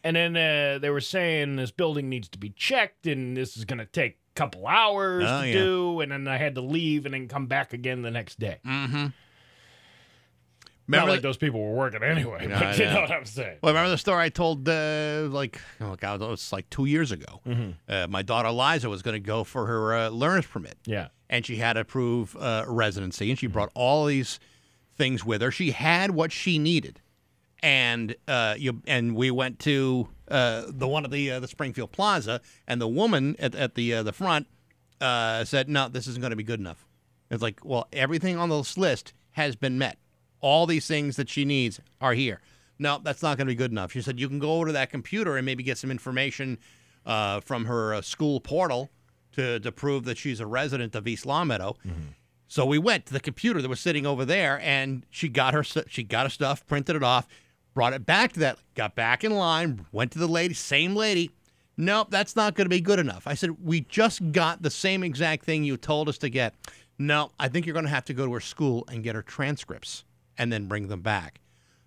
And 0.03 0.15
then 0.15 0.37
uh, 0.37 0.77
they 0.77 0.91
were 0.91 1.01
saying 1.01 1.55
this 1.55 1.71
building 1.71 2.09
needs 2.09 2.29
to 2.29 2.37
be 2.37 2.51
checked, 2.51 3.07
and 3.07 3.35
this 3.35 3.57
is 3.57 3.65
going 3.65 3.79
to 3.79 3.87
take 3.87 4.19
a 4.31 4.33
couple 4.35 4.67
hours 4.67 5.25
Oh, 5.27 5.41
to 5.41 5.47
yeah. 5.47 5.53
do. 5.53 5.99
And 6.01 6.11
then 6.11 6.27
I 6.27 6.37
had 6.37 6.53
to 6.55 6.61
leave 6.61 7.05
and 7.05 7.13
then 7.15 7.27
come 7.27 7.47
back 7.47 7.73
again 7.73 8.03
the 8.03 8.11
next 8.11 8.37
day. 8.39 8.59
Mm-hmm. 8.65 9.07
Not 10.87 10.97
Remember 10.99 11.11
like 11.13 11.21
those 11.23 11.37
people 11.37 11.59
were 11.63 11.73
working 11.73 12.03
anyway, 12.03 12.45
No, 12.45 12.59
but 12.59 12.77
you 12.77 12.85
know 12.85 12.93
know. 12.93 13.01
what 13.01 13.11
I'm 13.11 13.25
saying. 13.25 13.57
Well, 13.63 13.73
remember 13.73 13.89
the 13.89 13.97
story 13.97 14.23
I 14.25 14.29
told, 14.29 14.69
uh, 14.69 15.27
like, 15.31 15.59
oh 15.81 15.95
God, 15.95 16.21
it 16.21 16.27
was 16.29 16.53
like 16.53 16.69
two 16.69 16.85
years 16.85 17.11
ago. 17.11 17.41
Uh, 17.89 18.05
my 18.07 18.21
daughter 18.21 18.51
Liza 18.51 18.87
was 18.87 19.01
going 19.01 19.15
to 19.15 19.19
go 19.19 19.43
for 19.43 19.65
her 19.65 19.95
uh, 19.95 20.09
learner's 20.09 20.45
permit. 20.45 20.77
Yeah. 20.85 21.07
And 21.29 21.45
she 21.45 21.57
had 21.57 21.73
to 21.73 21.83
prove 21.83 22.35
uh, 22.37 22.65
residency, 22.67 23.29
and 23.29 23.39
she 23.39 23.47
brought 23.47 23.71
all 23.73 24.05
these 24.05 24.39
things 24.95 25.25
with 25.25 25.41
her. 25.41 25.51
She 25.51 25.71
had 25.71 26.11
what 26.11 26.31
she 26.31 26.59
needed, 26.59 27.01
and 27.63 28.15
uh, 28.27 28.55
you 28.57 28.81
and 28.85 29.15
we 29.15 29.31
went 29.31 29.59
to 29.59 30.07
uh, 30.29 30.65
the 30.67 30.87
one 30.87 31.03
at 31.03 31.11
the 31.11 31.31
uh, 31.31 31.39
the 31.39 31.47
Springfield 31.47 31.91
Plaza, 31.91 32.41
and 32.67 32.79
the 32.79 32.87
woman 32.87 33.35
at, 33.39 33.55
at 33.55 33.73
the 33.73 33.95
uh, 33.95 34.03
the 34.03 34.13
front 34.13 34.47
uh, 35.01 35.43
said, 35.45 35.67
"No, 35.67 35.87
this 35.87 36.05
isn't 36.05 36.21
going 36.21 36.29
to 36.29 36.35
be 36.35 36.43
good 36.43 36.59
enough." 36.59 36.85
It's 37.31 37.41
like, 37.41 37.65
well, 37.65 37.87
everything 37.91 38.37
on 38.37 38.49
this 38.49 38.77
list 38.77 39.13
has 39.31 39.55
been 39.55 39.77
met. 39.77 39.97
All 40.41 40.67
these 40.67 40.87
things 40.87 41.15
that 41.15 41.29
she 41.29 41.43
needs 41.43 41.79
are 41.99 42.13
here. 42.13 42.39
No, 42.77 42.99
that's 43.01 43.23
not 43.23 43.37
going 43.37 43.47
to 43.47 43.51
be 43.51 43.55
good 43.55 43.71
enough. 43.71 43.91
She 43.91 44.01
said 44.01 44.19
you 44.19 44.27
can 44.27 44.39
go 44.39 44.53
over 44.53 44.67
to 44.67 44.71
that 44.73 44.89
computer 44.89 45.37
and 45.37 45.45
maybe 45.45 45.63
get 45.63 45.77
some 45.77 45.91
information 45.91 46.59
uh, 47.05 47.39
from 47.39 47.65
her 47.65 47.95
uh, 47.95 48.01
school 48.01 48.39
portal 48.39 48.89
to 49.35 49.59
to 49.59 49.71
prove 49.71 50.05
that 50.05 50.17
she's 50.17 50.39
a 50.39 50.47
resident 50.47 50.95
of 50.95 51.07
East 51.07 51.25
Longmeadow. 51.25 51.75
Mm-hmm. 51.85 52.01
So 52.47 52.65
we 52.65 52.77
went 52.77 53.07
to 53.07 53.13
the 53.13 53.19
computer 53.19 53.61
that 53.61 53.69
was 53.69 53.79
sitting 53.79 54.05
over 54.05 54.23
there, 54.25 54.59
and 54.61 55.05
she 55.09 55.29
got 55.29 55.53
her 55.53 55.63
she 55.63 56.03
got 56.03 56.25
her 56.25 56.29
stuff, 56.29 56.65
printed 56.67 56.95
it 56.95 57.03
off, 57.03 57.27
Brought 57.75 57.91
it 57.91 58.05
back 58.05 58.31
to 58.33 58.39
that, 58.39 58.57
got 58.73 58.95
back 58.95 59.25
in 59.25 59.35
line, 59.35 59.85
went 59.91 60.11
to 60.13 60.19
the 60.19 60.27
lady, 60.27 60.53
same 60.53 60.95
lady. 60.95 61.29
Nope, 61.75 62.07
that's 62.09 62.33
not 62.33 62.55
going 62.55 62.65
to 62.65 62.69
be 62.69 62.79
good 62.79 62.99
enough. 62.99 63.27
I 63.27 63.33
said, 63.33 63.61
We 63.61 63.81
just 63.81 64.31
got 64.31 64.61
the 64.61 64.69
same 64.69 65.03
exact 65.03 65.43
thing 65.43 65.65
you 65.65 65.75
told 65.75 66.07
us 66.07 66.17
to 66.19 66.29
get. 66.29 66.55
No, 66.97 67.31
I 67.37 67.49
think 67.49 67.65
you're 67.65 67.73
going 67.73 67.83
to 67.83 67.91
have 67.91 68.05
to 68.05 68.13
go 68.13 68.25
to 68.25 68.33
her 68.33 68.39
school 68.39 68.85
and 68.89 69.03
get 69.03 69.13
her 69.13 69.21
transcripts 69.21 70.05
and 70.37 70.53
then 70.53 70.67
bring 70.67 70.87
them 70.87 71.01
back. 71.01 71.41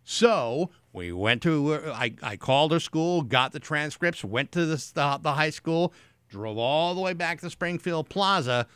So 0.04 0.68
we 0.92 1.10
went 1.10 1.40
to, 1.42 1.80
I, 1.86 2.14
I 2.22 2.36
called 2.36 2.72
her 2.72 2.80
school, 2.80 3.22
got 3.22 3.52
the 3.52 3.60
transcripts, 3.60 4.22
went 4.22 4.52
to 4.52 4.66
the, 4.66 4.76
the, 4.94 5.18
the 5.22 5.32
high 5.32 5.50
school, 5.50 5.94
drove 6.28 6.58
all 6.58 6.94
the 6.94 7.00
way 7.00 7.12
back 7.12 7.40
to 7.40 7.50
Springfield 7.50 8.08
Plaza, 8.08 8.66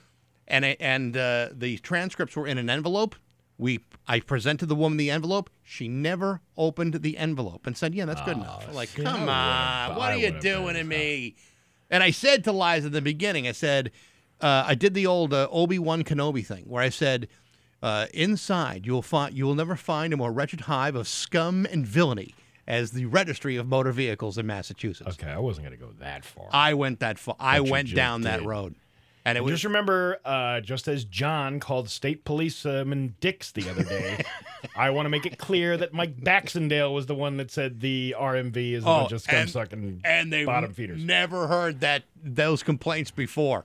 and, 0.49 0.65
and 0.65 1.17
uh, 1.17 1.49
the 1.53 1.79
transcripts 1.79 2.37
were 2.37 2.47
in 2.47 2.59
an 2.59 2.69
envelope. 2.69 3.15
We, 3.59 3.81
I 4.09 4.21
presented 4.21 4.67
the 4.67 4.75
woman 4.75 4.97
the 4.97 5.11
envelope. 5.11 5.51
She 5.63 5.87
never 5.89 6.41
opened 6.57 6.95
the 6.95 7.17
envelope 7.17 7.67
and 7.67 7.77
said, 7.77 7.95
"Yeah, 7.95 8.07
that's 8.07 8.23
good 8.23 8.37
enough." 8.37 8.75
Like, 8.75 8.89
see, 8.89 9.03
I 9.03 9.05
come 9.05 9.29
on, 9.29 9.97
what 9.97 10.13
are 10.13 10.17
you 10.17 10.33
doing 10.41 10.75
to 10.75 10.83
me? 10.83 11.37
And 11.91 12.03
I 12.03 12.11
said 12.11 12.43
to 12.45 12.53
Liza 12.53 12.89
in 12.89 12.93
the 12.93 13.03
beginning, 13.03 13.47
I 13.47 13.53
said, 13.53 13.93
uh, 14.41 14.65
I 14.67 14.75
did 14.75 14.95
the 14.95 15.07
old 15.07 15.33
uh, 15.33 15.47
Obi 15.53 15.79
Wan 15.79 16.03
Kenobi 16.03 16.45
thing 16.45 16.65
where 16.65 16.83
I 16.83 16.89
said, 16.89 17.29
uh, 17.83 18.07
inside 18.15 18.87
you 18.87 18.93
will 18.93 19.03
find 19.03 19.37
you 19.37 19.45
will 19.45 19.55
never 19.55 19.77
find 19.77 20.13
a 20.13 20.17
more 20.17 20.33
wretched 20.33 20.63
hive 20.63 20.95
of 20.95 21.07
scum 21.07 21.67
and 21.71 21.87
villainy 21.87 22.35
as 22.67 22.93
the 22.93 23.07
registry 23.07 23.57
of 23.57 23.67
motor 23.67 23.93
vehicles 23.93 24.39
in 24.39 24.47
Massachusetts. 24.47 25.17
Okay, 25.21 25.31
I 25.31 25.39
wasn't 25.39 25.67
going 25.67 25.79
to 25.79 25.85
go 25.85 25.93
that 26.01 26.25
far. 26.25 26.49
I 26.53 26.75
went 26.75 27.01
that 27.01 27.19
far. 27.19 27.37
I 27.41 27.61
went 27.61 27.89
just 27.89 27.97
down 27.97 28.23
that 28.23 28.45
road, 28.45 28.75
and 29.25 29.37
it 29.37 29.41
was 29.43 29.53
just 29.55 29.65
remember, 29.65 30.19
uh, 30.25 30.61
just 30.61 30.87
as 30.89 31.05
John 31.05 31.59
called 31.61 31.89
state 31.91 32.25
policeman 32.25 33.15
dicks 33.21 33.51
the 33.53 33.69
other 33.69 33.83
day, 33.85 34.25
I 34.77 34.91
want 34.91 35.07
to 35.07 35.11
make 35.11 35.27
it 35.27 35.39
clear 35.39 35.77
that 35.77 35.93
Mike 35.93 36.23
Baxendale 36.23 36.93
was 36.95 37.07
the 37.07 37.15
one 37.17 37.37
that 37.39 37.51
said 37.51 37.81
the 37.81 38.15
RMV 38.19 38.73
is 38.75 38.85
a 38.85 38.89
Oh, 38.89 39.01
bunch 39.01 39.13
of 39.13 39.23
scum 39.23 39.49
sucking 39.49 40.01
and 40.05 40.33
they 40.33 40.45
bottom 40.45 40.73
feeders. 40.73 41.03
never 41.03 41.49
heard 41.49 41.81
that 41.81 42.05
those 42.23 42.63
complaints 42.63 43.11
before. 43.11 43.65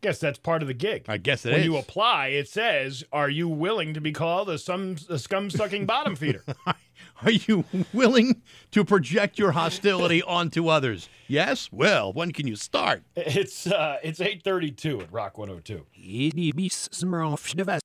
Guess 0.00 0.20
that's 0.20 0.38
part 0.38 0.62
of 0.62 0.68
the 0.68 0.74
gig. 0.74 1.06
I 1.08 1.16
guess 1.16 1.44
it 1.44 1.50
when 1.50 1.60
is. 1.60 1.66
you 1.66 1.76
apply, 1.76 2.28
it 2.28 2.48
says, 2.48 3.02
"Are 3.12 3.28
you 3.28 3.48
willing 3.48 3.94
to 3.94 4.00
be 4.00 4.12
called 4.12 4.48
a, 4.48 4.56
some, 4.56 4.94
a 5.08 5.18
scum 5.18 5.50
sucking 5.50 5.86
bottom 5.86 6.14
feeder?" 6.14 6.44
Are 7.22 7.30
you 7.30 7.64
willing 7.92 8.42
to 8.70 8.84
project 8.84 9.38
your 9.38 9.52
hostility 9.52 10.22
onto 10.26 10.68
others? 10.68 11.08
Yes. 11.26 11.68
Well, 11.72 12.12
when 12.12 12.32
can 12.32 12.46
you 12.46 12.56
start? 12.56 13.02
It's 13.16 13.66
uh, 13.66 13.98
it's 14.02 14.20
eight 14.20 14.42
thirty 14.42 14.70
two 14.70 15.00
at 15.00 15.12
Rock 15.12 15.38
one 15.38 15.48
hundred 15.48 15.64
two. 15.64 15.86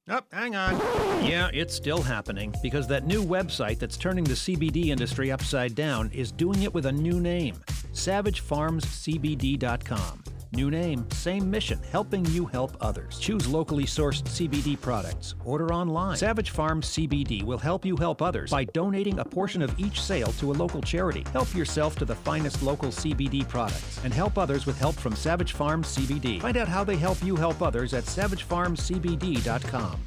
Oh, 0.09 0.21
hang 0.31 0.55
on. 0.55 0.77
Yeah, 1.25 1.49
it's 1.53 1.73
still 1.73 2.01
happening 2.01 2.53
because 2.61 2.87
that 2.87 3.05
new 3.05 3.23
website 3.23 3.79
that's 3.79 3.97
turning 3.97 4.23
the 4.23 4.33
CBD 4.33 4.87
industry 4.87 5.31
upside 5.31 5.75
down 5.75 6.09
is 6.11 6.31
doing 6.31 6.63
it 6.63 6.73
with 6.73 6.85
a 6.85 6.91
new 6.91 7.19
name 7.19 7.55
SavageFarmsCBD.com. 7.93 10.23
New 10.53 10.69
name, 10.69 11.09
same 11.09 11.49
mission, 11.49 11.79
helping 11.91 12.23
you 12.25 12.45
help 12.45 12.77
others. 12.79 13.17
Choose 13.17 13.47
locally 13.47 13.85
sourced 13.85 14.21
CBD 14.23 14.79
products. 14.79 15.33
Order 15.45 15.73
online. 15.73 16.15
Savage 16.15 16.51
Farms 16.51 16.85
CBD 16.89 17.41
will 17.41 17.57
help 17.57 17.83
you 17.83 17.97
help 17.97 18.21
others 18.21 18.51
by 18.51 18.65
donating 18.65 19.17
a 19.17 19.25
portion 19.25 19.63
of 19.63 19.73
each 19.79 19.99
sale 19.99 20.31
to 20.33 20.51
a 20.51 20.53
local 20.53 20.79
charity. 20.79 21.23
Help 21.31 21.51
yourself 21.55 21.95
to 21.95 22.05
the 22.05 22.13
finest 22.13 22.61
local 22.61 22.89
CBD 22.89 23.49
products 23.49 23.99
and 24.03 24.13
help 24.13 24.37
others 24.37 24.67
with 24.67 24.77
help 24.77 24.93
from 24.93 25.15
Savage 25.15 25.53
Farms 25.53 25.97
CBD. 25.97 26.39
Find 26.39 26.57
out 26.57 26.67
how 26.67 26.83
they 26.83 26.97
help 26.97 27.23
you 27.23 27.35
help 27.35 27.59
others 27.63 27.95
at 27.95 28.03
SavageFarmsCBD.com. 28.03 29.99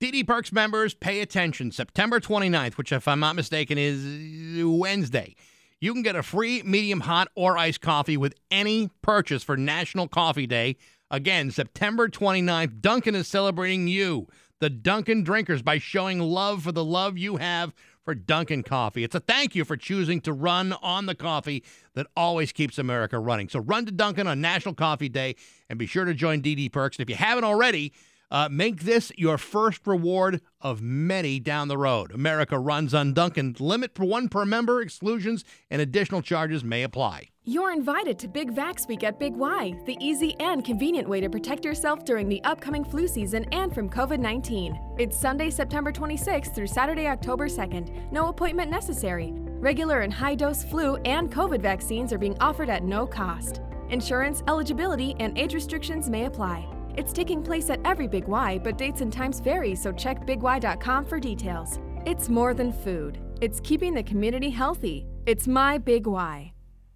DD 0.00 0.24
Perks 0.24 0.52
members, 0.52 0.94
pay 0.94 1.20
attention. 1.22 1.72
September 1.72 2.20
29th, 2.20 2.74
which, 2.74 2.92
if 2.92 3.08
I'm 3.08 3.18
not 3.18 3.34
mistaken, 3.34 3.78
is 3.78 4.62
Wednesday, 4.64 5.34
you 5.80 5.92
can 5.92 6.02
get 6.02 6.16
a 6.16 6.22
free 6.22 6.62
medium 6.62 7.00
hot 7.00 7.28
or 7.34 7.56
iced 7.56 7.80
coffee 7.80 8.16
with 8.16 8.34
any 8.50 8.90
purchase 9.02 9.42
for 9.42 9.56
National 9.56 10.08
Coffee 10.08 10.46
Day. 10.46 10.76
Again, 11.10 11.50
September 11.50 12.08
29th, 12.08 12.80
Dunkin' 12.80 13.14
is 13.14 13.28
celebrating 13.28 13.88
you, 13.88 14.26
the 14.60 14.68
Dunkin' 14.68 15.24
drinkers, 15.24 15.62
by 15.62 15.78
showing 15.78 16.20
love 16.20 16.64
for 16.64 16.72
the 16.72 16.84
love 16.84 17.16
you 17.16 17.36
have 17.36 17.74
for 18.04 18.14
Dunkin' 18.14 18.62
Coffee. 18.62 19.04
It's 19.04 19.14
a 19.14 19.20
thank 19.20 19.54
you 19.54 19.64
for 19.64 19.76
choosing 19.76 20.20
to 20.22 20.32
run 20.32 20.74
on 20.82 21.06
the 21.06 21.14
coffee 21.14 21.62
that 21.94 22.06
always 22.16 22.52
keeps 22.52 22.78
America 22.78 23.18
running. 23.18 23.48
So 23.48 23.60
run 23.60 23.86
to 23.86 23.92
Dunkin' 23.92 24.26
on 24.26 24.40
National 24.40 24.74
Coffee 24.74 25.08
Day 25.08 25.36
and 25.70 25.78
be 25.78 25.86
sure 25.86 26.04
to 26.04 26.14
join 26.14 26.42
DD 26.42 26.72
Perks. 26.72 26.96
And 26.98 27.04
if 27.04 27.10
you 27.10 27.16
haven't 27.16 27.44
already, 27.44 27.92
uh, 28.30 28.48
make 28.50 28.82
this 28.82 29.12
your 29.16 29.38
first 29.38 29.86
reward 29.86 30.40
of 30.60 30.82
many 30.82 31.40
down 31.40 31.68
the 31.68 31.78
road. 31.78 32.12
America 32.12 32.58
runs 32.58 32.94
on 32.94 33.12
Dunkin'. 33.12 33.56
Limit 33.58 33.94
for 33.94 34.04
one 34.04 34.28
per 34.28 34.44
member. 34.44 34.80
Exclusions 34.80 35.44
and 35.70 35.80
additional 35.80 36.22
charges 36.22 36.62
may 36.64 36.82
apply. 36.82 37.30
You're 37.44 37.72
invited 37.72 38.18
to 38.18 38.28
Big 38.28 38.54
Vax 38.54 38.86
Week 38.88 39.02
at 39.02 39.18
Big 39.18 39.34
Y, 39.34 39.74
the 39.86 39.96
easy 40.00 40.36
and 40.38 40.62
convenient 40.62 41.08
way 41.08 41.22
to 41.22 41.30
protect 41.30 41.64
yourself 41.64 42.04
during 42.04 42.28
the 42.28 42.44
upcoming 42.44 42.84
flu 42.84 43.08
season 43.08 43.46
and 43.52 43.74
from 43.74 43.88
COVID 43.88 44.18
19. 44.18 44.78
It's 44.98 45.18
Sunday, 45.18 45.48
September 45.48 45.90
26th 45.90 46.54
through 46.54 46.66
Saturday, 46.66 47.06
October 47.06 47.48
2nd. 47.48 48.12
No 48.12 48.28
appointment 48.28 48.70
necessary. 48.70 49.32
Regular 49.34 50.00
and 50.00 50.12
high 50.12 50.34
dose 50.34 50.62
flu 50.62 50.96
and 51.06 51.32
COVID 51.32 51.62
vaccines 51.62 52.12
are 52.12 52.18
being 52.18 52.36
offered 52.38 52.68
at 52.68 52.84
no 52.84 53.06
cost. 53.06 53.62
Insurance, 53.88 54.42
eligibility, 54.46 55.16
and 55.18 55.38
age 55.38 55.54
restrictions 55.54 56.10
may 56.10 56.26
apply. 56.26 56.68
It's 56.98 57.12
taking 57.12 57.44
place 57.44 57.70
at 57.70 57.78
every 57.84 58.08
Big 58.08 58.26
Y, 58.26 58.58
but 58.58 58.76
dates 58.76 59.02
and 59.02 59.12
times 59.12 59.38
vary, 59.38 59.76
so 59.76 59.92
check 59.92 60.26
bigY.com 60.26 61.04
for 61.04 61.20
details. 61.20 61.78
It's 62.04 62.28
more 62.28 62.54
than 62.54 62.72
food, 62.72 63.20
it's 63.40 63.60
keeping 63.60 63.94
the 63.94 64.02
community 64.02 64.50
healthy. 64.50 65.06
It's 65.24 65.46
my 65.46 65.78
Big 65.78 66.08
Y. 66.08 66.52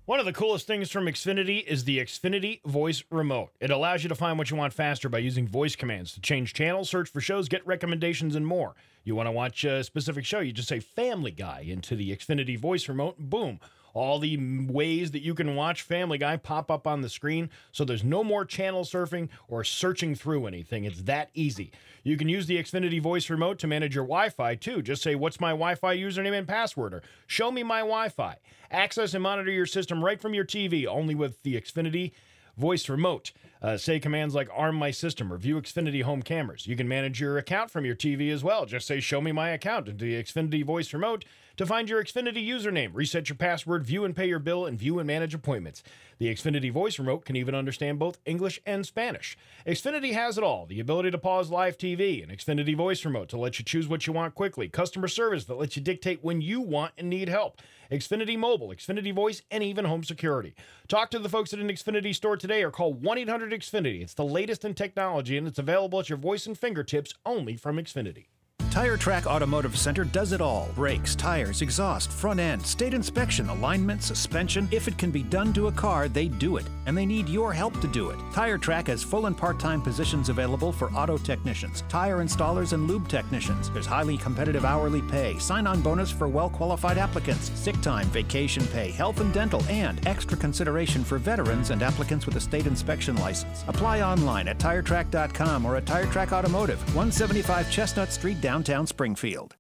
One 0.07 0.19
of 0.19 0.27
the 0.27 0.33
coolest 0.33 0.67
things 0.67 0.91
from 0.91 1.05
Xfinity 1.05 1.65
is 1.65 1.85
the 1.85 1.99
Xfinity 1.99 2.65
Voice 2.65 3.05
Remote. 3.13 3.53
It 3.61 3.71
allows 3.71 4.03
you 4.03 4.09
to 4.09 4.17
find 4.17 4.39
what 4.39 4.51
you 4.51 4.57
want 4.57 4.73
faster 4.73 5.09
by 5.09 5.19
using 5.19 5.47
voice 5.47 5.77
commands 5.77 6.15
to 6.15 6.21
change 6.21 6.53
channels, 6.53 6.91
search 6.91 7.09
for 7.09 7.21
shows, 7.21 7.49
get 7.49 7.65
recommendations, 7.65 8.35
and 8.35 8.45
more. 8.45 8.75
You 9.05 9.15
want 9.15 9.29
to 9.29 9.33
watch 9.33 9.63
a 9.63 9.85
specific 9.85 10.25
show, 10.25 10.41
you 10.41 10.51
just 10.53 10.69
say 10.69 10.81
Family 10.81 11.31
Guy 11.31 11.61
into 11.69 11.95
the 11.95 12.11
Xfinity 12.11 12.59
Voice 12.59 12.89
Remote, 12.89 13.21
boom. 13.21 13.61
All 13.95 14.19
the 14.19 14.39
ways 14.67 15.11
that 15.11 15.23
you 15.23 15.35
can 15.35 15.55
watch 15.55 15.83
Family 15.83 16.19
Guy 16.19 16.37
pop 16.37 16.71
up 16.71 16.87
on 16.87 17.03
the 17.03 17.09
screen, 17.09 17.51
so 17.73 17.85
there's 17.85 18.05
no 18.05 18.25
more 18.25 18.45
channel 18.45 18.85
surfing 18.85 19.29
or 19.49 19.65
searching 19.65 20.15
through 20.15 20.47
anything. 20.47 20.85
It's 20.85 21.03
that 21.03 21.31
easy. 21.35 21.73
You 22.03 22.17
can 22.17 22.29
use 22.29 22.47
the 22.47 22.63
Xfinity 22.63 23.01
Voice 23.01 23.31
Remote 23.31 23.59
to 23.61 23.67
manage 23.67 23.95
your 23.95 24.05
Wi 24.05 24.29
Fi 24.31 24.55
too. 24.55 24.83
Just 24.83 25.03
say, 25.03 25.15
What's 25.15 25.41
my 25.41 25.51
Wi 25.51 25.75
Fi 25.75 25.97
username 25.97 26.37
and 26.37 26.49
password? 26.49 26.95
or 26.95 27.03
Show 27.27 27.51
me 27.51 27.63
my 27.63 27.81
Wi 27.81 28.09
Fi. 28.09 28.37
Access 28.71 29.15
and 29.15 29.23
monitor 29.23 29.51
your 29.51 29.67
system 29.67 30.05
right 30.05 30.21
from 30.21 30.35
your 30.35 30.45
TV, 30.45 30.87
only 30.87 31.15
with 31.15 31.43
the 31.43 31.61
Xfinity 31.61 32.13
voice 32.57 32.89
remote. 32.89 33.33
Uh, 33.61 33.77
say 33.77 34.01
commands 34.01 34.35
like 34.35 34.49
arm 34.53 34.75
my 34.75 34.91
system 34.91 35.33
or 35.33 35.37
view 35.39 35.61
Xfinity 35.61 36.03
home 36.03 36.23
cameras. 36.23 36.67
You 36.67 36.75
can 36.77 36.89
manage 36.89 37.21
your 37.21 37.39
account 37.39 37.71
from 37.71 37.85
your 37.85 37.95
TV 37.95 38.33
as 38.33 38.43
well. 38.43 38.67
Just 38.67 38.87
say 38.89 38.99
show 38.99 39.21
me 39.21 39.31
my 39.31 39.51
account 39.51 39.89
into 39.89 40.05
the 40.05 40.21
Xfinity 40.21 40.65
voice 40.65 40.93
remote 40.93 41.25
to 41.57 41.67
find 41.67 41.89
your 41.89 42.03
Xfinity 42.03 42.47
username, 42.47 42.91
reset 42.93 43.29
your 43.29 43.37
password, 43.37 43.85
view 43.85 44.05
and 44.05 44.17
pay 44.17 44.27
your 44.27 44.39
bill, 44.39 44.67
and 44.67 44.79
view 44.79 44.99
and 44.99 45.07
manage 45.07 45.35
appointments. 45.35 45.83
The 46.19 46.33
Xfinity 46.33 46.73
voice 46.73 46.99
remote 46.99 47.25
can 47.25 47.37
even 47.37 47.55
understand 47.55 47.99
both 47.99 48.19
English 48.25 48.61
and 48.65 48.87
Spanish. 48.87 49.37
Xfinity 49.67 50.13
has 50.13 50.39
it 50.39 50.45
all 50.45 50.67
the 50.67 50.81
ability 50.81 51.11
to 51.11 51.19
pause 51.19 51.51
live 51.51 51.77
TV, 51.77 52.23
an 52.23 52.35
Xfinity 52.35 52.77
voice 52.77 53.05
remote 53.05 53.29
to 53.31 53.39
let 53.39 53.59
you 53.59 53.65
choose 53.65 53.89
what 53.89 54.07
you 54.07 54.13
want 54.13 54.35
quickly, 54.35 54.69
customer 54.69 55.09
service 55.09 55.45
that 55.45 55.59
lets 55.59 55.77
you 55.77 55.83
dictate 55.83 56.23
when 56.23 56.41
you 56.41 56.61
want 56.61 56.93
and 56.97 57.11
need 57.11 57.29
help. 57.29 57.61
Xfinity 57.91 58.39
Mobile, 58.39 58.69
Xfinity 58.69 59.15
Voice, 59.15 59.43
and 59.51 59.63
even 59.63 59.85
home 59.85 60.03
security. 60.03 60.55
Talk 60.89 61.11
to 61.11 61.19
the 61.19 61.29
folks 61.29 61.53
at 61.53 61.59
an 61.59 61.69
Xfinity 61.69 62.15
store 62.15 62.39
today 62.39 62.63
or 62.63 62.71
call 62.71 62.95
1 62.95 63.19
800 63.19 63.53
Xfinity. 63.53 64.01
It's 64.01 64.15
the 64.15 64.25
latest 64.25 64.65
in 64.65 64.75
technology 64.75 65.37
and 65.37 65.47
it's 65.47 65.59
available 65.59 66.01
at 66.01 66.09
your 66.09 66.19
voice 66.19 66.47
and 66.47 66.57
fingertips 66.57 67.15
only 67.27 67.57
from 67.57 67.77
Xfinity. 67.77 68.27
Tire 68.73 68.97
Track 68.97 69.27
Automotive 69.27 69.77
Center 69.77 70.03
does 70.03 70.33
it 70.33 70.41
all 70.41 70.71
brakes, 70.75 71.15
tires, 71.15 71.61
exhaust, 71.61 72.11
front 72.11 72.41
end, 72.41 72.65
state 72.65 72.95
inspection, 72.95 73.51
alignment, 73.51 74.03
suspension. 74.03 74.67
If 74.71 74.89
it 74.89 74.97
can 74.97 75.11
be 75.11 75.23
done 75.23 75.53
to 75.53 75.67
a 75.67 75.73
car, 75.73 76.09
they 76.09 76.27
do 76.27 76.57
it, 76.57 76.65
and 76.87 76.97
they 76.97 77.05
need 77.05 77.29
your 77.29 77.53
help 77.53 77.79
to 77.81 77.87
do 77.87 78.09
it. 78.09 78.19
Tire 78.33 78.57
Track 78.57 78.87
has 78.87 79.03
full 79.03 79.27
and 79.27 79.37
part 79.37 79.61
time 79.61 79.83
positions 79.83 80.31
available 80.31 80.73
for 80.73 80.91
auto 80.93 81.19
technicians, 81.19 81.85
tire 81.91 82.25
installers, 82.25 82.73
and 82.73 82.89
lube 82.89 83.09
technicians. 83.09 83.69
There's 83.69 83.85
highly 83.85 84.17
competitive 84.17 84.65
hourly 84.65 85.03
pay, 85.03 85.39
sign 85.39 85.67
on 85.67 85.83
bonus 85.83 86.11
for 86.11 86.27
well 86.27 86.49
qualified 86.49 86.97
applicants, 86.97 87.51
sick 87.55 87.79
time, 87.83 88.07
vacation 88.07 88.67
pay, 88.69 88.91
health 88.91 89.21
and 89.21 89.35
dental, 89.35 89.63
and 89.69 90.01
extra 90.07 90.39
consideration 90.39 91.05
for 91.05 91.19
veterans 91.19 91.69
and 91.69 91.83
applicants 91.83 92.25
with 92.25 92.37
a 92.37 92.41
state 92.41 92.67
inspection 92.67 93.17
license. 93.17 93.65
Apply 93.69 94.01
online 94.01 94.49
at 94.49 94.57
tiretrack.com 94.57 95.67
or 95.67 95.77
at 95.77 95.85
Tire 95.85 96.07
Track 96.07 96.33
Automotive, 96.33 96.81
175 96.95 97.71
Chestnut 97.71 98.11
Street, 98.11 98.41
downtown 98.41 98.62
Springfield. 98.87 99.57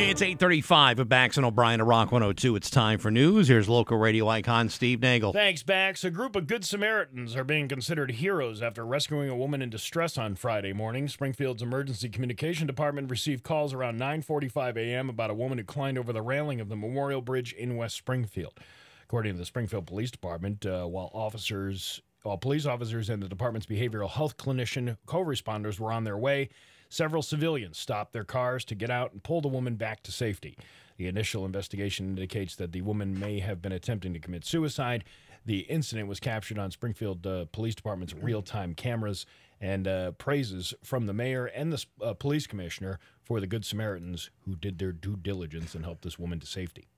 It's 0.00 0.22
835 0.22 1.00
of 1.00 1.08
Bax 1.08 1.36
and 1.36 1.44
O'Brien 1.44 1.80
at 1.80 1.86
Rock 1.86 2.12
102. 2.12 2.54
It's 2.54 2.70
time 2.70 2.98
for 2.98 3.10
news. 3.10 3.48
Here's 3.48 3.68
local 3.68 3.98
radio 3.98 4.28
icon 4.28 4.68
Steve 4.68 5.00
Nagel. 5.00 5.32
Thanks, 5.32 5.62
Bax. 5.62 6.04
A 6.04 6.10
group 6.10 6.36
of 6.36 6.46
Good 6.46 6.64
Samaritans 6.64 7.34
are 7.34 7.42
being 7.42 7.66
considered 7.68 8.12
heroes 8.12 8.62
after 8.62 8.86
rescuing 8.86 9.28
a 9.28 9.36
woman 9.36 9.60
in 9.60 9.70
distress 9.70 10.16
on 10.16 10.36
Friday 10.36 10.72
morning. 10.72 11.08
Springfield's 11.08 11.62
Emergency 11.62 12.08
Communication 12.08 12.66
Department 12.66 13.10
received 13.10 13.42
calls 13.42 13.74
around 13.74 13.98
9:45 13.98 14.76
a.m. 14.76 15.10
about 15.10 15.30
a 15.30 15.34
woman 15.34 15.58
who 15.58 15.64
climbed 15.64 15.98
over 15.98 16.12
the 16.12 16.22
railing 16.22 16.60
of 16.60 16.68
the 16.68 16.76
Memorial 16.76 17.20
Bridge 17.20 17.52
in 17.52 17.76
West 17.76 17.96
Springfield. 17.96 18.58
According 19.02 19.32
to 19.32 19.38
the 19.38 19.46
Springfield 19.46 19.86
Police 19.86 20.10
Department, 20.10 20.64
uh, 20.64 20.84
while 20.84 21.10
officers, 21.12 22.02
while 22.22 22.36
police 22.36 22.66
officers 22.66 23.08
and 23.10 23.22
the 23.22 23.28
department's 23.28 23.66
behavioral 23.66 24.10
health 24.10 24.36
clinician 24.36 24.96
co-responders 25.06 25.78
were 25.78 25.92
on 25.92 26.04
their 26.04 26.16
way, 26.16 26.48
several 26.88 27.22
civilians 27.22 27.78
stopped 27.78 28.12
their 28.12 28.24
cars 28.24 28.64
to 28.66 28.74
get 28.74 28.90
out 28.90 29.12
and 29.12 29.22
pull 29.22 29.40
the 29.40 29.48
woman 29.48 29.76
back 29.76 30.02
to 30.02 30.12
safety. 30.12 30.56
The 30.96 31.06
initial 31.06 31.44
investigation 31.44 32.06
indicates 32.06 32.56
that 32.56 32.72
the 32.72 32.82
woman 32.82 33.18
may 33.18 33.38
have 33.38 33.62
been 33.62 33.72
attempting 33.72 34.12
to 34.14 34.18
commit 34.18 34.44
suicide. 34.44 35.04
The 35.46 35.60
incident 35.60 36.08
was 36.08 36.18
captured 36.18 36.58
on 36.58 36.70
Springfield 36.72 37.26
uh, 37.26 37.46
Police 37.52 37.76
Department's 37.76 38.14
real-time 38.14 38.74
cameras 38.74 39.24
and 39.60 39.86
uh, 39.86 40.10
praises 40.12 40.74
from 40.82 41.06
the 41.06 41.12
mayor 41.12 41.46
and 41.46 41.72
the 41.72 41.84
uh, 42.02 42.14
police 42.14 42.46
commissioner 42.46 42.98
for 43.22 43.40
the 43.40 43.46
Good 43.46 43.64
Samaritans 43.64 44.30
who 44.44 44.56
did 44.56 44.78
their 44.78 44.92
due 44.92 45.16
diligence 45.16 45.74
and 45.74 45.84
helped 45.84 46.02
this 46.02 46.18
woman 46.18 46.40
to 46.40 46.46
safety. 46.46 46.88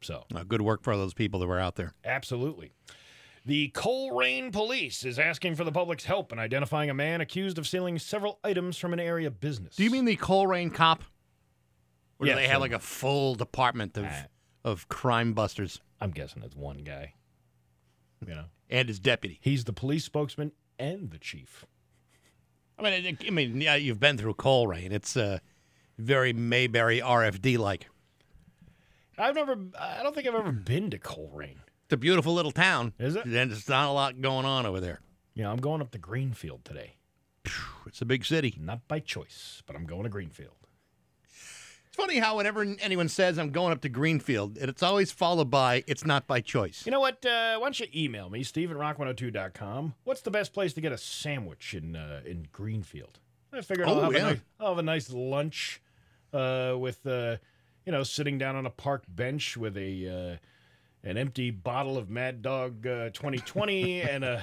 So, 0.00 0.24
good 0.46 0.62
work 0.62 0.82
for 0.82 0.96
those 0.96 1.14
people 1.14 1.40
that 1.40 1.46
were 1.46 1.58
out 1.58 1.74
there. 1.74 1.94
Absolutely. 2.04 2.72
The 3.48 3.70
Colrain 3.70 4.52
Police 4.52 5.06
is 5.06 5.18
asking 5.18 5.54
for 5.54 5.64
the 5.64 5.72
public's 5.72 6.04
help 6.04 6.32
in 6.34 6.38
identifying 6.38 6.90
a 6.90 6.94
man 6.94 7.22
accused 7.22 7.56
of 7.56 7.66
stealing 7.66 7.98
several 7.98 8.38
items 8.44 8.76
from 8.76 8.92
an 8.92 9.00
area 9.00 9.30
business. 9.30 9.74
Do 9.74 9.84
you 9.84 9.90
mean 9.90 10.04
the 10.04 10.16
Colrain 10.16 10.68
cop? 10.70 11.02
Or 12.18 12.26
do 12.26 12.28
Yes, 12.30 12.36
they 12.36 12.46
have 12.46 12.60
like 12.60 12.72
a 12.72 12.78
full 12.78 13.34
department 13.36 13.96
of, 13.96 14.04
of 14.64 14.86
crime 14.90 15.32
busters 15.32 15.80
I'm 15.98 16.10
guessing 16.10 16.42
it's 16.42 16.54
one 16.54 16.84
guy. 16.84 17.14
You 18.20 18.34
know, 18.34 18.44
and 18.68 18.86
his 18.86 19.00
deputy? 19.00 19.38
he's 19.40 19.64
the 19.64 19.72
police 19.72 20.04
spokesman 20.04 20.52
and 20.78 21.10
the 21.10 21.18
chief. 21.18 21.64
I 22.78 22.82
mean, 22.82 23.16
I- 23.22 23.26
I 23.26 23.30
mean, 23.30 23.62
yeah, 23.62 23.76
you've 23.76 23.98
been 23.98 24.18
through 24.18 24.34
Colrain. 24.34 24.92
It's 24.92 25.16
uh, 25.16 25.38
very 25.96 26.34
Mayberry 26.34 27.00
RFD 27.00 27.56
like. 27.56 27.86
I've 29.16 29.34
never, 29.34 29.56
I 29.80 30.02
don't 30.02 30.14
think 30.14 30.28
I've 30.28 30.34
ever 30.34 30.52
been 30.52 30.90
to 30.90 30.98
Colrain. 30.98 31.60
It's 31.88 31.94
a 31.94 31.96
beautiful 31.96 32.34
little 32.34 32.52
town. 32.52 32.92
Is 32.98 33.16
it? 33.16 33.24
And 33.24 33.32
there's 33.32 33.66
not 33.66 33.88
a 33.88 33.92
lot 33.92 34.20
going 34.20 34.44
on 34.44 34.66
over 34.66 34.78
there. 34.78 35.00
You 35.32 35.44
know, 35.44 35.50
I'm 35.50 35.56
going 35.56 35.80
up 35.80 35.90
to 35.92 35.98
Greenfield 35.98 36.62
today. 36.62 36.96
It's 37.86 38.02
a 38.02 38.04
big 38.04 38.26
city. 38.26 38.58
Not 38.60 38.86
by 38.86 39.00
choice, 39.00 39.62
but 39.66 39.74
I'm 39.74 39.86
going 39.86 40.02
to 40.02 40.10
Greenfield. 40.10 40.52
It's 41.32 41.96
funny 41.96 42.18
how 42.18 42.36
whenever 42.36 42.62
anyone 42.82 43.08
says 43.08 43.38
I'm 43.38 43.52
going 43.52 43.72
up 43.72 43.80
to 43.80 43.88
Greenfield, 43.88 44.58
it's 44.58 44.82
always 44.82 45.10
followed 45.12 45.50
by 45.50 45.82
it's 45.86 46.04
not 46.04 46.26
by 46.26 46.42
choice. 46.42 46.84
You 46.84 46.92
know 46.92 47.00
what? 47.00 47.24
Uh, 47.24 47.56
why 47.56 47.64
don't 47.64 47.80
you 47.80 47.86
email 47.96 48.28
me, 48.28 48.42
steve 48.42 48.70
at 48.70 48.76
rock102.com. 48.76 49.94
What's 50.04 50.20
the 50.20 50.30
best 50.30 50.52
place 50.52 50.74
to 50.74 50.82
get 50.82 50.92
a 50.92 50.98
sandwich 50.98 51.72
in 51.72 51.96
uh, 51.96 52.20
in 52.26 52.48
Greenfield? 52.52 53.18
I 53.50 53.62
figured 53.62 53.88
I'll, 53.88 54.02
have 54.02 54.12
yeah. 54.12 54.18
a 54.18 54.22
nice, 54.24 54.40
I'll 54.60 54.68
have 54.68 54.78
a 54.78 54.82
nice 54.82 55.10
lunch 55.10 55.80
uh, 56.34 56.74
with, 56.78 57.06
uh, 57.06 57.36
you 57.86 57.92
know, 57.92 58.02
sitting 58.02 58.36
down 58.36 58.56
on 58.56 58.66
a 58.66 58.70
park 58.70 59.04
bench 59.08 59.56
with 59.56 59.78
a 59.78 60.34
uh, 60.34 60.46
an 61.08 61.16
empty 61.16 61.50
bottle 61.50 61.96
of 61.96 62.10
Mad 62.10 62.42
Dog 62.42 62.86
uh, 62.86 63.10
2020 63.10 64.02
and 64.02 64.24
a 64.24 64.42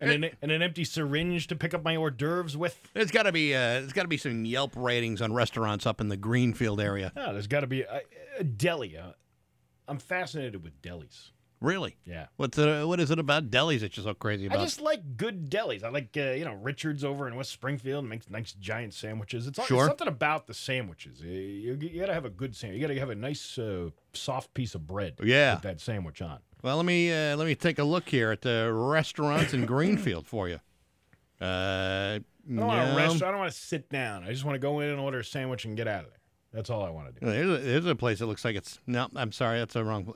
and 0.00 0.24
an, 0.24 0.30
and 0.42 0.50
an 0.50 0.62
empty 0.62 0.84
syringe 0.84 1.46
to 1.46 1.56
pick 1.56 1.74
up 1.74 1.84
my 1.84 1.96
hors 1.96 2.10
d'oeuvres 2.10 2.56
with. 2.56 2.76
There's 2.92 3.10
got 3.10 3.22
to 3.24 3.32
be 3.32 3.54
uh, 3.54 3.80
there's 3.80 3.92
got 3.92 4.02
to 4.02 4.08
be 4.08 4.16
some 4.16 4.44
Yelp 4.44 4.72
ratings 4.76 5.22
on 5.22 5.32
restaurants 5.32 5.86
up 5.86 6.00
in 6.00 6.08
the 6.08 6.16
Greenfield 6.16 6.80
area. 6.80 7.12
Yeah, 7.16 7.32
there's 7.32 7.46
got 7.46 7.60
to 7.60 7.66
be 7.66 7.82
a, 7.82 8.02
a 8.38 8.44
deli. 8.44 8.96
Uh, 8.98 9.12
I'm 9.88 9.98
fascinated 9.98 10.62
with 10.62 10.80
delis. 10.82 11.30
Really? 11.62 11.96
Yeah. 12.04 12.26
What's 12.36 12.58
it, 12.58 12.86
what 12.86 12.98
is 13.00 13.10
it 13.10 13.18
about 13.18 13.50
delis 13.50 13.80
that 13.80 13.96
you're 13.96 14.04
so 14.04 14.14
crazy 14.14 14.46
about? 14.46 14.58
I 14.58 14.64
just 14.64 14.80
like 14.80 15.16
good 15.16 15.48
delis. 15.48 15.84
I 15.84 15.88
like 15.90 16.14
uh, 16.16 16.32
you 16.32 16.44
know 16.44 16.54
Richards 16.54 17.04
over 17.04 17.28
in 17.28 17.36
West 17.36 17.50
Springfield 17.52 18.04
makes 18.04 18.28
nice 18.28 18.52
giant 18.54 18.94
sandwiches. 18.94 19.46
It's, 19.46 19.58
all- 19.58 19.64
Sure. 19.66 19.86
something 19.86 20.08
about 20.08 20.46
the 20.48 20.54
sandwiches. 20.54 21.20
Uh, 21.22 21.26
You, 21.28 21.78
you 21.80 22.00
got 22.00 22.06
to 22.06 22.14
have 22.14 22.24
a 22.24 22.30
good 22.30 22.56
sandwich. 22.56 22.80
You 22.80 22.86
got 22.88 22.92
to 22.92 22.98
have 23.00 23.10
a 23.10 23.14
nice 23.14 23.58
uh, 23.58 23.90
soft 24.12 24.52
piece 24.54 24.74
of 24.74 24.86
bread. 24.86 25.14
Yeah. 25.22 25.54
with 25.54 25.62
that 25.62 25.80
sandwich 25.80 26.20
on. 26.20 26.40
Well, 26.62 26.76
let 26.76 26.84
me 26.86 27.10
uh, 27.12 27.36
let 27.36 27.46
me 27.46 27.54
take 27.54 27.78
a 27.78 27.84
look 27.84 28.08
here 28.08 28.30
at 28.32 28.42
the 28.42 28.70
restaurants 28.72 29.54
in 29.54 29.64
Greenfield 29.74 30.26
for 30.26 30.48
you. 30.48 30.58
Uh, 31.40 31.44
I 31.44 32.20
don't 32.48 32.66
want 32.66 32.78
no. 32.88 32.90
to 32.90 32.96
rest. 32.96 33.22
I 33.22 33.30
don't 33.30 33.38
want 33.40 33.52
to 33.52 33.58
sit 33.58 33.88
down. 33.88 34.24
I 34.24 34.32
just 34.32 34.44
want 34.44 34.54
to 34.56 34.58
go 34.60 34.80
in 34.80 34.90
and 34.90 34.98
order 35.00 35.20
a 35.20 35.24
sandwich 35.24 35.64
and 35.64 35.76
get 35.76 35.86
out 35.88 36.04
of 36.04 36.10
there. 36.10 36.18
That's 36.52 36.70
all 36.70 36.84
I 36.84 36.90
want 36.90 37.14
to 37.14 37.20
do. 37.20 37.26
There's 37.26 37.48
a, 37.50 37.58
there's 37.64 37.86
a 37.86 37.94
place 37.94 38.18
that 38.18 38.26
looks 38.26 38.44
like 38.44 38.56
it's 38.56 38.78
no. 38.86 39.08
I'm 39.16 39.32
sorry, 39.32 39.58
that's 39.58 39.74
the 39.74 39.84
wrong. 39.84 40.12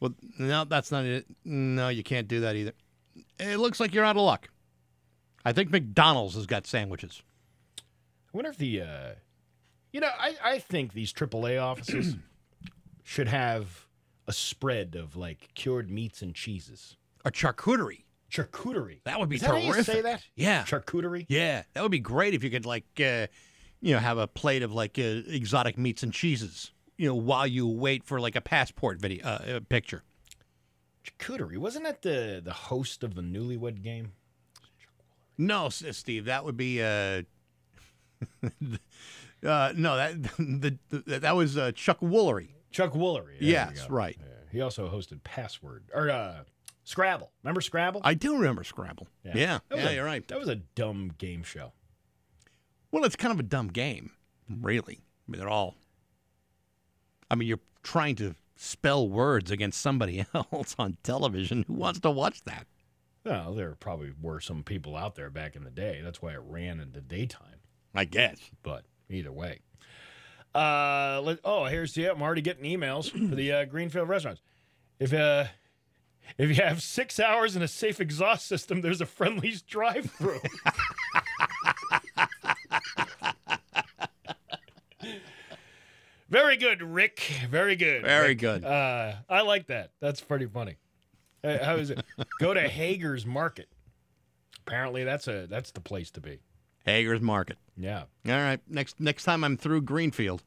Well, 0.00 0.14
no, 0.38 0.64
that's 0.64 0.92
not 0.92 1.04
it. 1.04 1.26
No, 1.44 1.88
you 1.88 2.02
can't 2.02 2.28
do 2.28 2.40
that 2.40 2.56
either. 2.56 2.72
It 3.38 3.58
looks 3.58 3.80
like 3.80 3.94
you're 3.94 4.04
out 4.04 4.16
of 4.16 4.22
luck. 4.22 4.48
I 5.44 5.52
think 5.52 5.70
McDonald's 5.70 6.34
has 6.34 6.46
got 6.46 6.66
sandwiches. 6.66 7.22
I 7.78 7.82
wonder 8.32 8.50
if 8.50 8.58
the, 8.58 8.82
uh, 8.82 9.10
you 9.92 10.00
know, 10.00 10.10
I, 10.18 10.34
I 10.44 10.58
think 10.58 10.92
these 10.92 11.12
AAA 11.12 11.60
offices 11.62 12.16
should 13.02 13.28
have 13.28 13.86
a 14.26 14.32
spread 14.32 14.94
of 14.94 15.16
like 15.16 15.48
cured 15.54 15.90
meats 15.90 16.22
and 16.22 16.34
cheeses. 16.34 16.96
A 17.24 17.30
charcuterie. 17.30 18.04
Charcuterie. 18.30 19.00
That 19.04 19.18
would 19.18 19.28
be 19.30 19.36
Is 19.36 19.42
that 19.42 19.48
how 19.48 19.54
terrific. 19.54 19.76
you 19.76 19.82
say 19.84 20.00
that? 20.02 20.22
Yeah. 20.36 20.64
Charcuterie. 20.64 21.24
Yeah, 21.28 21.62
that 21.72 21.82
would 21.82 21.90
be 21.90 21.98
great 21.98 22.34
if 22.34 22.44
you 22.44 22.50
could 22.50 22.66
like, 22.66 22.84
uh, 23.00 23.26
you 23.80 23.94
know, 23.94 23.98
have 23.98 24.18
a 24.18 24.26
plate 24.26 24.62
of 24.62 24.72
like 24.72 24.98
uh, 24.98 25.22
exotic 25.26 25.78
meats 25.78 26.02
and 26.02 26.12
cheeses. 26.12 26.72
You 26.98 27.08
know, 27.08 27.14
while 27.14 27.46
you 27.46 27.66
wait 27.66 28.04
for 28.04 28.20
like 28.20 28.36
a 28.36 28.40
passport 28.40 29.00
video 29.00 29.24
uh, 29.24 29.28
uh, 29.56 29.60
picture. 29.68 30.02
Charcuterie. 31.04 31.56
Wasn't 31.56 31.84
that 31.84 32.02
the 32.02 32.42
the 32.44 32.52
host 32.52 33.02
of 33.02 33.14
the 33.14 33.22
Newlywed 33.22 33.82
Game? 33.82 34.12
No, 35.38 35.68
Steve, 35.68 36.26
that 36.26 36.44
would 36.44 36.56
be. 36.56 36.82
Uh, 36.82 37.22
uh, 39.46 39.72
no, 39.76 39.96
that 39.96 40.22
the, 40.38 40.76
the 40.90 41.20
that 41.20 41.36
was 41.36 41.56
uh, 41.56 41.72
Chuck 41.72 42.00
Woolery. 42.00 42.48
Chuck 42.70 42.92
Woolery. 42.92 43.40
We 43.40 43.46
Yes, 43.52 43.88
right. 43.88 44.16
Yeah. 44.18 44.26
He 44.50 44.60
also 44.60 44.88
hosted 44.88 45.22
Password 45.22 45.84
or 45.94 46.10
uh, 46.10 46.42
Scrabble. 46.84 47.30
Remember 47.44 47.60
Scrabble? 47.60 48.00
I 48.02 48.14
do 48.14 48.34
remember 48.34 48.64
Scrabble. 48.64 49.06
Yeah, 49.22 49.32
yeah, 49.36 49.58
was 49.70 49.84
a- 49.84 49.94
you're 49.94 50.04
right. 50.04 50.26
That 50.28 50.40
was 50.40 50.48
a 50.48 50.56
dumb 50.56 51.12
game 51.18 51.42
show. 51.42 51.72
Well, 52.90 53.04
it's 53.04 53.16
kind 53.16 53.32
of 53.32 53.38
a 53.38 53.44
dumb 53.44 53.68
game, 53.68 54.12
really. 54.48 55.04
I 55.28 55.30
mean, 55.30 55.40
they're 55.40 55.48
all. 55.48 55.76
I 57.30 57.34
mean, 57.34 57.48
you're 57.48 57.60
trying 57.82 58.16
to 58.16 58.34
spell 58.56 59.08
words 59.08 59.50
against 59.50 59.80
somebody 59.80 60.24
else 60.34 60.74
on 60.78 60.96
television. 61.02 61.64
Who 61.66 61.74
wants 61.74 62.00
to 62.00 62.10
watch 62.10 62.42
that? 62.44 62.66
Well, 63.24 63.54
there 63.54 63.74
probably 63.78 64.12
were 64.20 64.40
some 64.40 64.62
people 64.62 64.96
out 64.96 65.14
there 65.14 65.30
back 65.30 65.56
in 65.56 65.64
the 65.64 65.70
day. 65.70 66.00
That's 66.02 66.22
why 66.22 66.32
it 66.32 66.40
ran 66.42 66.80
in 66.80 66.92
the 66.92 67.00
daytime. 67.00 67.60
I 67.94 68.04
guess. 68.04 68.38
But 68.62 68.84
either 69.10 69.32
way. 69.32 69.60
Uh, 70.54 71.20
let, 71.22 71.38
oh, 71.44 71.66
here's 71.66 71.94
the. 71.94 72.06
I'm 72.06 72.22
already 72.22 72.40
getting 72.40 72.64
emails 72.64 73.10
for 73.10 73.34
the 73.34 73.52
uh, 73.52 73.64
Greenfield 73.66 74.08
restaurants. 74.08 74.40
If 74.98 75.12
uh, 75.12 75.44
if 76.36 76.48
you 76.48 76.56
have 76.56 76.82
six 76.82 77.20
hours 77.20 77.54
and 77.54 77.64
a 77.64 77.68
safe 77.68 78.00
exhaust 78.00 78.46
system, 78.46 78.80
there's 78.80 79.00
a 79.00 79.06
Friendly's 79.06 79.62
drive-through. 79.68 80.40
Very 86.28 86.56
good, 86.56 86.82
Rick. 86.82 87.20
Very 87.50 87.76
good. 87.76 88.02
Very 88.02 88.28
Rick. 88.28 88.38
good. 88.38 88.64
Uh, 88.64 89.14
I 89.28 89.42
like 89.42 89.66
that. 89.68 89.92
That's 90.00 90.20
pretty 90.20 90.46
funny. 90.46 90.76
How 91.42 91.76
is 91.76 91.90
it? 91.90 92.02
Go 92.40 92.52
to 92.52 92.60
Hager's 92.60 93.24
Market. 93.24 93.68
Apparently, 94.66 95.04
that's 95.04 95.28
a 95.28 95.46
that's 95.46 95.70
the 95.70 95.80
place 95.80 96.10
to 96.12 96.20
be. 96.20 96.40
Hager's 96.84 97.20
Market. 97.20 97.56
Yeah. 97.76 98.02
All 98.26 98.32
right. 98.32 98.60
Next 98.68 99.00
next 99.00 99.24
time 99.24 99.44
I'm 99.44 99.56
through 99.56 99.82
Greenfield, 99.82 100.42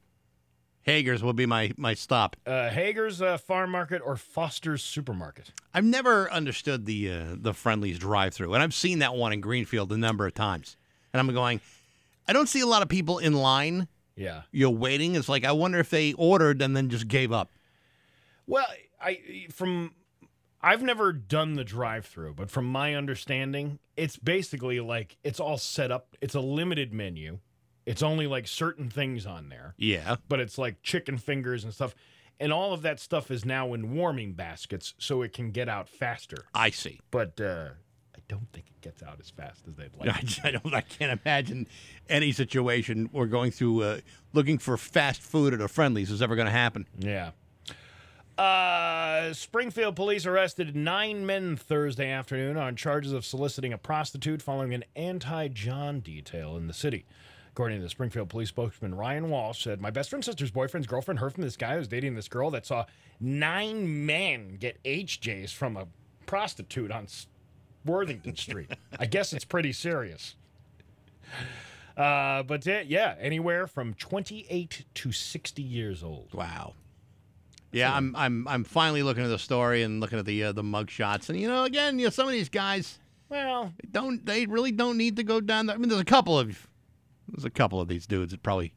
Hager's 0.84 1.24
will 1.24 1.34
be 1.34 1.46
my 1.46 1.72
my 1.78 1.94
stop. 1.94 2.36
Uh, 2.46 2.70
Hager's 2.70 3.22
uh, 3.22 3.38
Farm 3.38 3.72
Market 3.72 4.02
or 4.06 4.16
Foster's 4.18 4.84
Supermarket. 4.84 5.54
I've 5.74 5.86
never 5.86 6.32
understood 6.32 6.86
the 6.86 7.12
uh, 7.12 7.24
the 7.36 7.54
Friendly's 7.54 7.98
drive-through, 7.98 8.54
and 8.54 8.62
I've 8.62 8.74
seen 8.74 9.00
that 9.00 9.16
one 9.16 9.34
in 9.34 9.42
Greenfield 9.42 9.92
a 9.92 9.98
number 9.98 10.28
of 10.28 10.34
times. 10.34 10.78
And 11.14 11.20
I'm 11.20 11.34
going, 11.34 11.62
I 12.28 12.34
don't 12.34 12.48
see 12.48 12.62
a 12.62 12.66
lot 12.68 12.82
of 12.82 12.90
people 12.90 13.18
in 13.20 13.34
line. 13.34 13.88
Yeah. 14.16 14.44
You're 14.52 14.70
waiting. 14.70 15.16
It's 15.16 15.30
like 15.30 15.46
I 15.46 15.52
wonder 15.52 15.80
if 15.80 15.90
they 15.90 16.14
ordered 16.14 16.62
and 16.62 16.76
then 16.76 16.90
just 16.90 17.08
gave 17.08 17.32
up. 17.32 17.52
Well, 18.48 18.66
I 19.02 19.48
from 19.52 19.94
I've 20.62 20.84
never 20.84 21.12
done 21.12 21.54
the 21.56 21.64
drive-through, 21.64 22.36
but 22.36 22.52
from 22.52 22.66
my 22.66 22.94
understanding, 22.94 23.80
it's 23.98 24.18
basically 24.18 24.80
like 24.80 25.18
it's 25.24 25.40
all 25.40 25.58
set 25.58 25.92
up. 25.92 26.16
It's 26.22 26.36
a 26.36 26.40
limited 26.40 26.94
menu. 26.94 27.40
It's 27.86 28.04
only 28.04 28.28
like 28.28 28.48
certain 28.48 28.90
things 28.90 29.26
on 29.26 29.50
there. 29.50 29.74
Yeah. 29.78 30.18
But 30.30 30.40
it's 30.40 30.58
like 30.58 30.84
chicken 30.84 31.18
fingers 31.18 31.64
and 31.64 31.74
stuff. 31.74 31.96
And 32.40 32.54
all 32.54 32.74
of 32.74 32.82
that 32.84 33.00
stuff 33.00 33.32
is 33.32 33.46
now 33.46 33.74
in 33.74 33.96
warming 33.96 34.34
baskets 34.34 34.94
so 34.98 35.22
it 35.22 35.34
can 35.34 35.52
get 35.52 35.70
out 35.70 35.90
faster. 35.90 36.46
I 36.54 36.70
see. 36.72 37.00
But 37.12 37.40
uh, 37.40 37.70
don't 38.32 38.48
think 38.54 38.68
it 38.68 38.82
gets 38.82 39.04
out 39.04 39.18
as 39.20 39.30
fast 39.30 39.68
as 39.68 39.76
they'd 39.76 39.92
like. 40.00 40.10
I, 40.10 40.48
I 40.48 40.52
don't. 40.52 40.74
I 40.74 40.82
can't 40.82 41.20
imagine 41.24 41.68
any 42.10 42.32
situation 42.32 43.10
we're 43.12 43.26
going 43.28 43.52
through 43.52 43.84
uh, 43.84 43.98
looking 44.34 44.58
for 44.58 44.78
fast 44.78 45.22
food 45.22 45.54
at 45.54 45.62
a 45.62 45.68
Friendly's 45.68 46.10
is 46.10 46.22
ever 46.22 46.36
going 46.36 46.48
to 46.48 46.52
happen. 46.52 46.88
Yeah. 46.98 47.32
Uh, 48.38 49.34
Springfield 49.34 49.96
police 49.96 50.26
arrested 50.26 50.76
nine 50.76 51.26
men 51.26 51.56
Thursday 51.58 52.10
afternoon 52.10 52.58
on 52.58 52.76
charges 52.76 53.12
of 53.14 53.26
soliciting 53.26 53.74
a 53.74 53.78
prostitute 53.78 54.42
following 54.42 54.74
an 54.74 54.84
anti-John 54.96 56.00
detail 56.00 56.58
in 56.58 56.68
the 56.68 56.74
city. 56.74 57.06
According 57.52 57.80
to 57.80 57.84
the 57.84 57.90
Springfield 57.90 58.30
police 58.30 58.48
spokesman 58.50 58.96
Ryan 58.96 59.30
Walsh, 59.30 59.66
said 59.66 59.82
my 59.82 59.92
best 59.92 60.10
friend's 60.10 60.26
sister's 60.26 60.50
boyfriend's 60.52 60.88
girlfriend 60.88 61.20
heard 61.20 61.34
from 61.34 61.44
this 61.44 61.58
guy 61.58 61.74
who 61.74 61.80
was 61.80 61.90
dating 61.90 62.16
this 62.16 62.30
girl 62.30 62.50
that 62.52 62.66
saw 62.66 62.86
nine 63.20 64.06
men 64.06 64.56
get 64.56 64.82
HJs 64.86 65.54
from 65.54 65.76
a 65.76 65.88
prostitute 66.26 66.92
on 66.92 67.04
S- 67.04 67.28
Worthington 67.86 68.36
Street. 68.36 68.72
I 69.00 69.06
guess 69.06 69.34
it's 69.34 69.46
pretty 69.46 69.74
serious. 69.74 70.36
Uh, 71.98 72.44
but 72.44 72.68
uh, 72.68 72.80
yeah, 72.86 73.16
anywhere 73.20 73.68
from 73.68 73.94
28 73.96 74.86
to 74.94 75.12
60 75.12 75.62
years 75.62 76.04
old. 76.04 76.34
Wow. 76.34 76.74
Yeah, 77.74 77.96
I'm 77.96 78.14
I'm 78.18 78.46
I'm 78.50 78.64
finally 78.66 79.02
looking 79.02 79.24
at 79.24 79.30
the 79.30 79.40
story 79.40 79.82
and 79.84 80.02
looking 80.02 80.20
at 80.20 80.26
the 80.26 80.44
uh, 80.46 80.52
the 80.52 80.62
mug 80.64 80.90
shots, 80.90 81.30
and 81.30 81.40
you 81.40 81.48
know, 81.48 81.64
again, 81.64 82.00
you 82.00 82.06
know, 82.08 82.10
some 82.10 82.28
of 82.28 82.34
these 82.34 82.50
guys 82.50 83.00
Well, 83.30 83.72
don't 83.90 84.26
they 84.26 84.46
really 84.46 84.74
don't 84.74 84.98
need 84.98 85.16
to 85.16 85.24
go 85.24 85.40
down 85.40 85.68
there. 85.68 85.76
I 85.76 85.80
mean, 85.80 85.88
there's 85.88 86.02
a 86.02 86.06
couple 86.06 86.38
of 86.38 86.68
there's 87.30 87.46
a 87.46 87.50
couple 87.50 87.80
of 87.80 87.88
these 87.88 88.06
dudes 88.06 88.32
that 88.32 88.44
probably 88.44 88.74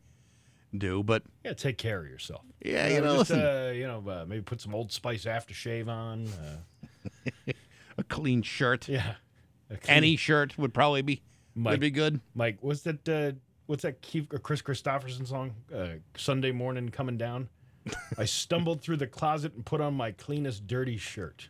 do, 0.76 1.02
but 1.02 1.24
yeah, 1.44 1.54
take 1.54 1.76
care 1.76 1.98
of 2.00 2.06
yourself. 2.06 2.42
Yeah, 2.64 2.84
Uh, 2.84 2.88
you 2.90 3.00
know, 3.00 3.16
just, 3.16 3.30
listen. 3.30 3.40
uh, 3.44 3.72
you 3.74 3.86
know, 3.88 4.04
uh, 4.08 4.24
maybe 4.28 4.42
put 4.42 4.60
some 4.60 4.72
Old 4.76 4.92
Spice 4.92 5.24
aftershave 5.24 5.88
on. 5.88 6.28
Uh, 8.04 8.14
a 8.14 8.14
clean 8.14 8.42
shirt, 8.42 8.88
yeah, 8.88 9.14
clean- 9.68 9.80
any 9.86 10.16
shirt 10.16 10.56
would 10.58 10.74
probably 10.74 11.02
be 11.02 11.22
Mike, 11.54 11.72
would 11.72 11.80
be 11.80 11.90
good. 11.90 12.20
Mike, 12.34 12.58
what's 12.60 12.82
that? 12.82 13.08
Uh, 13.08 13.32
what's 13.66 13.82
that? 13.82 14.00
Keith 14.02 14.32
or 14.32 14.38
Kris 14.38 14.62
Kristofferson 14.62 15.26
song? 15.26 15.54
Uh, 15.74 15.86
Sunday 16.16 16.52
morning 16.52 16.88
coming 16.88 17.16
down. 17.16 17.48
I 18.18 18.24
stumbled 18.24 18.80
through 18.80 18.96
the 18.96 19.06
closet 19.06 19.54
and 19.54 19.64
put 19.64 19.80
on 19.80 19.94
my 19.94 20.12
cleanest 20.12 20.66
dirty 20.66 20.96
shirt. 20.96 21.48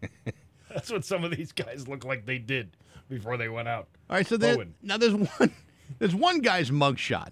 That's 0.70 0.90
what 0.90 1.04
some 1.04 1.24
of 1.24 1.34
these 1.36 1.52
guys 1.52 1.88
look 1.88 2.04
like 2.04 2.26
they 2.26 2.38
did 2.38 2.76
before 3.08 3.36
they 3.36 3.48
went 3.48 3.68
out. 3.68 3.88
All 4.10 4.16
right, 4.16 4.26
so 4.26 4.36
there, 4.36 4.56
now 4.82 4.96
there's 4.96 5.14
one 5.14 5.52
there's 5.98 6.14
one 6.14 6.40
guy's 6.40 6.70
mugshot 6.70 7.30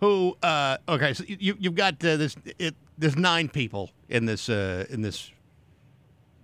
who 0.00 0.36
uh, 0.42 0.78
okay, 0.88 1.14
so 1.14 1.24
you 1.26 1.56
you've 1.58 1.74
got 1.74 1.94
uh, 2.04 2.16
this 2.16 2.34
it 2.58 2.74
there's 2.98 3.16
nine 3.16 3.48
people 3.48 3.90
in 4.08 4.26
this 4.26 4.48
uh, 4.48 4.84
in 4.90 5.02
this 5.02 5.30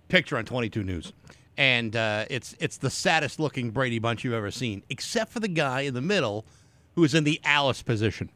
picture 0.09 0.37
on 0.37 0.43
22 0.43 0.83
News, 0.83 1.13
and 1.57 1.95
uh, 1.95 2.25
it's 2.29 2.55
it's 2.59 2.77
the 2.77 2.89
saddest 2.89 3.39
looking 3.39 3.71
Brady 3.71 3.99
Bunch 3.99 4.23
you've 4.23 4.33
ever 4.33 4.51
seen, 4.51 4.83
except 4.89 5.31
for 5.31 5.39
the 5.39 5.47
guy 5.47 5.81
in 5.81 5.93
the 5.93 6.01
middle 6.01 6.45
who 6.95 7.03
is 7.03 7.13
in 7.13 7.23
the 7.23 7.39
Alice 7.45 7.81
position. 7.81 8.29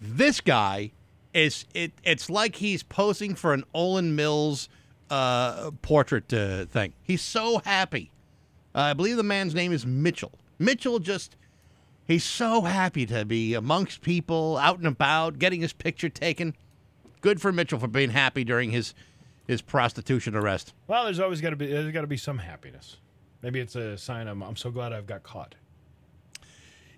This 0.00 0.40
guy 0.40 0.92
is 1.34 1.66
it. 1.74 1.92
It's 2.04 2.30
like 2.30 2.56
he's 2.56 2.82
posing 2.82 3.34
for 3.34 3.52
an 3.52 3.64
Olan 3.74 4.12
Mills 4.12 4.68
uh, 5.10 5.70
portrait 5.82 6.32
uh, 6.32 6.64
thing. 6.64 6.94
He's 7.02 7.22
so 7.22 7.58
happy. 7.58 8.10
Uh, 8.74 8.80
I 8.80 8.92
believe 8.94 9.16
the 9.16 9.22
man's 9.22 9.54
name 9.54 9.72
is 9.72 9.84
Mitchell. 9.84 10.32
Mitchell 10.58 10.98
just. 10.98 11.36
He's 12.04 12.24
so 12.24 12.62
happy 12.62 13.06
to 13.06 13.24
be 13.24 13.54
amongst 13.54 14.02
people, 14.02 14.58
out 14.58 14.78
and 14.78 14.88
about, 14.88 15.38
getting 15.38 15.60
his 15.60 15.72
picture 15.72 16.08
taken. 16.08 16.54
Good 17.20 17.40
for 17.40 17.52
Mitchell 17.52 17.78
for 17.78 17.86
being 17.86 18.10
happy 18.10 18.42
during 18.42 18.72
his 18.72 18.92
his 19.46 19.62
prostitution 19.62 20.34
arrest. 20.34 20.74
Well, 20.86 21.04
there's 21.04 21.20
always 21.20 21.40
got 21.40 21.50
to 21.50 21.56
be 21.56 21.66
there's 21.66 21.92
got 21.92 22.02
to 22.02 22.06
be 22.06 22.16
some 22.16 22.38
happiness. 22.38 22.98
Maybe 23.42 23.60
it's 23.60 23.76
a 23.76 23.98
sign 23.98 24.28
of 24.28 24.40
I'm 24.42 24.56
so 24.56 24.70
glad 24.70 24.92
I've 24.92 25.06
got 25.06 25.22
caught. 25.22 25.54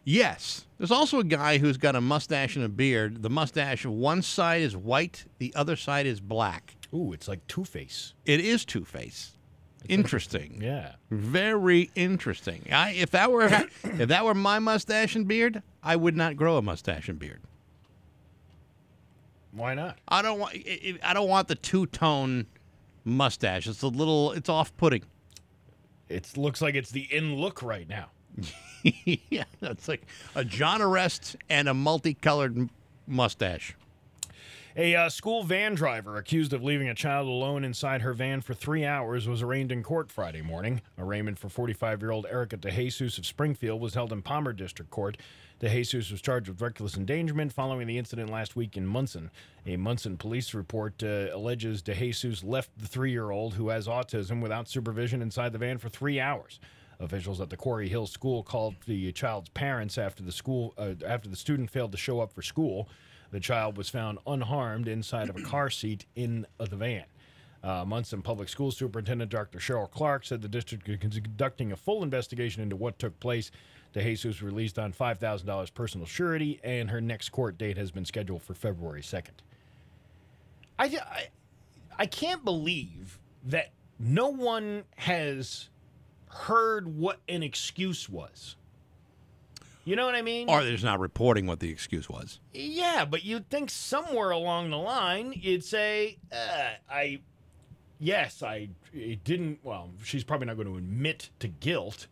Yes. 0.05 0.67
There's 0.77 0.91
also 0.91 1.19
a 1.19 1.25
guy 1.25 1.59
who's 1.59 1.79
got 1.79 1.97
a 1.97 2.01
mustache 2.01 2.57
and 2.57 2.65
a 2.65 2.69
beard. 2.69 3.23
The 3.23 3.31
mustache, 3.31 3.87
of 3.87 3.93
one 3.93 4.21
side 4.21 4.61
is 4.61 4.77
white, 4.77 5.25
the 5.39 5.53
other 5.57 5.77
side 5.77 6.05
is 6.07 6.21
black. 6.21 6.77
Ooh, 6.93 7.13
it's 7.13 7.27
like 7.27 7.47
Two 7.47 7.65
Face. 7.65 8.13
It 8.27 8.41
is 8.41 8.65
Two 8.65 8.85
Face. 8.85 9.33
Interesting. 9.89 10.61
Yeah. 10.63 10.93
Very 11.11 11.91
interesting. 11.95 12.67
I, 12.71 12.93
if 12.93 13.11
that 13.11 13.31
were 13.31 13.47
if 13.85 14.09
that 14.09 14.25
were 14.25 14.35
my 14.35 14.59
mustache 14.59 15.17
and 15.17 15.27
beard, 15.27 15.63
I 15.83 15.97
would 15.97 16.17
not 16.17 16.37
grow 16.37 16.57
a 16.59 16.63
mustache 16.63 17.09
and 17.09 17.19
beard. 17.19 17.43
Why 19.55 19.75
not? 19.75 19.99
I 20.09 20.23
don't 20.23 20.39
want 20.39 20.55
I 20.55 20.99
I 21.03 21.15
don't 21.15 21.29
want 21.29 21.49
the 21.49 21.55
two 21.55 21.87
tone 21.87 22.47
mustache. 23.05 23.67
It's 23.67 23.83
a 23.83 23.89
little 23.89 24.33
it's 24.33 24.49
off 24.49 24.77
putting. 24.77 25.03
It 26.09 26.37
looks 26.37 26.61
like 26.61 26.75
it's 26.75 26.91
the 26.91 27.03
in 27.03 27.37
look 27.37 27.63
right 27.63 27.89
now. 27.89 28.11
yeah, 29.05 29.45
that's 29.61 29.89
like 29.89 30.07
a 30.35 30.45
John 30.45 30.83
Arrest 30.83 31.37
and 31.49 31.69
a 31.69 31.75
multicolored 31.75 32.69
mustache. 33.07 33.77
A 34.77 34.97
uh, 34.97 35.09
school 35.09 35.45
van 35.45 35.77
driver 35.77 36.17
accused 36.17 36.53
of 36.53 36.65
leaving 36.65 36.89
a 36.89 36.95
child 36.95 37.29
alone 37.29 37.63
inside 37.63 38.03
her 38.03 38.13
van 38.13 38.41
for 38.41 38.55
three 38.55 38.85
hours 38.85 39.29
was 39.29 39.41
arraigned 39.41 39.71
in 39.71 39.85
court 39.85 40.11
Friday 40.11 40.43
morning. 40.43 40.83
Arraignment 40.99 41.39
for 41.39 41.49
45 41.49 42.03
year 42.03 42.11
old 42.11 42.27
Erica 42.29 42.57
DeJesus 42.57 43.17
of 43.17 43.25
Springfield 43.25 43.81
was 43.81 43.95
held 43.95 44.13
in 44.13 44.21
Palmer 44.21 44.53
District 44.53 44.91
Court. 44.91 45.17
DeJesus 45.61 46.11
was 46.11 46.21
charged 46.21 46.49
with 46.49 46.61
reckless 46.61 46.97
endangerment 46.97 47.53
following 47.53 47.87
the 47.87 47.97
incident 47.97 48.29
last 48.29 48.57
week 48.57 48.77
in 48.77 48.87
Monson. 48.87 49.31
A 49.67 49.77
Monson 49.77 50.17
police 50.17 50.53
report 50.53 51.03
uh, 51.03 51.29
alleges 51.33 51.83
DeJesus 51.83 52.45
left 52.45 52.71
the 52.77 52.89
three 52.89 53.13
year 53.13 53.31
old 53.31 53.55
who 53.55 53.69
has 53.69 53.87
autism 53.87 54.43
without 54.43 54.69
supervision 54.69 55.23
inside 55.23 55.53
the 55.53 55.59
van 55.59 55.79
for 55.79 55.89
three 55.89 56.19
hours. 56.19 56.59
Officials 57.01 57.41
at 57.41 57.51
the 57.51 57.57
Quarry 57.57 57.89
Hill 57.89 58.07
School 58.07 58.43
called 58.43 58.75
the 58.87 59.13
child's 59.13 59.49
parents 59.51 59.97
after 59.97 60.23
the 60.23 60.33
school 60.33 60.75
uh, 60.77 60.95
after 61.07 61.29
the 61.29 61.37
student 61.37 61.71
failed 61.71 61.93
to 61.93 61.99
show 61.99 62.21
up 62.21 62.33
for 62.33 62.43
school. 62.43 62.89
The 63.31 63.41
child 63.41 63.77
was 63.77 63.89
found 63.89 64.19
unharmed 64.27 64.87
inside 64.87 65.29
of 65.29 65.37
a 65.37 65.43
car 65.43 65.71
seat 65.71 66.07
in 66.15 66.47
uh, 66.59 66.67
the 66.67 66.77
van. 66.77 67.05
Uh, 67.65 67.85
Monson 67.85 68.21
Public 68.21 68.49
School 68.51 68.71
Superintendent 68.71 69.31
Dr. 69.31 69.59
Cheryl 69.59 69.91
Clark 69.91 70.27
said 70.27 70.43
the 70.43 70.49
district 70.49 70.87
is 70.87 71.19
conducting 71.21 71.73
a 71.73 71.77
full 71.77 72.03
investigation 72.03 72.63
into 72.63 72.77
what 72.77 72.99
took 72.99 73.19
place. 73.21 73.51
DeJesus 73.95 74.43
released 74.43 74.79
on 74.79 74.93
$5,000 74.93 75.75
personal 75.75 76.07
surety, 76.07 76.61
and 76.65 76.91
her 76.91 77.01
next 77.01 77.31
court 77.31 77.57
date 77.57 77.79
has 77.79 77.91
been 77.91 78.05
scheduled 78.05 78.43
for 78.43 78.55
February 78.55 79.03
2nd. 79.03 79.41
I, 80.79 80.87
I, 80.87 81.29
I 81.99 82.07
can't 82.07 82.45
believe 82.45 83.19
that 83.45 83.71
no 83.99 84.29
one 84.29 84.85
has 84.97 85.69
heard 86.29 86.97
what 86.97 87.21
an 87.29 87.43
excuse 87.43 88.09
was. 88.09 88.57
You 89.85 89.97
know 89.97 90.07
what 90.07 90.15
I 90.15 90.23
mean? 90.23 90.49
Or 90.49 90.63
they're 90.63 90.73
just 90.73 90.85
not 90.85 90.99
reporting 90.99 91.47
what 91.47 91.61
the 91.61 91.71
excuse 91.71 92.09
was. 92.09 92.41
Yeah, 92.55 93.05
but 93.05 93.23
you'd 93.23 93.51
think 93.51 93.71
somewhere 93.71 94.31
along 94.31 94.71
the 94.71 94.79
line 94.79 95.35
you'd 95.37 95.63
say, 95.63 96.17
uh, 96.33 96.71
I, 96.91 97.21
yes, 97.99 98.43
I 98.43 98.71
it 98.95 99.23
didn't. 99.25 99.59
Well, 99.63 99.91
she's 100.03 100.25
probably 100.25 100.47
not 100.47 100.57
going 100.57 100.69
to 100.69 100.77
admit 100.77 101.29
to 101.41 101.49
guilt, 101.49 102.07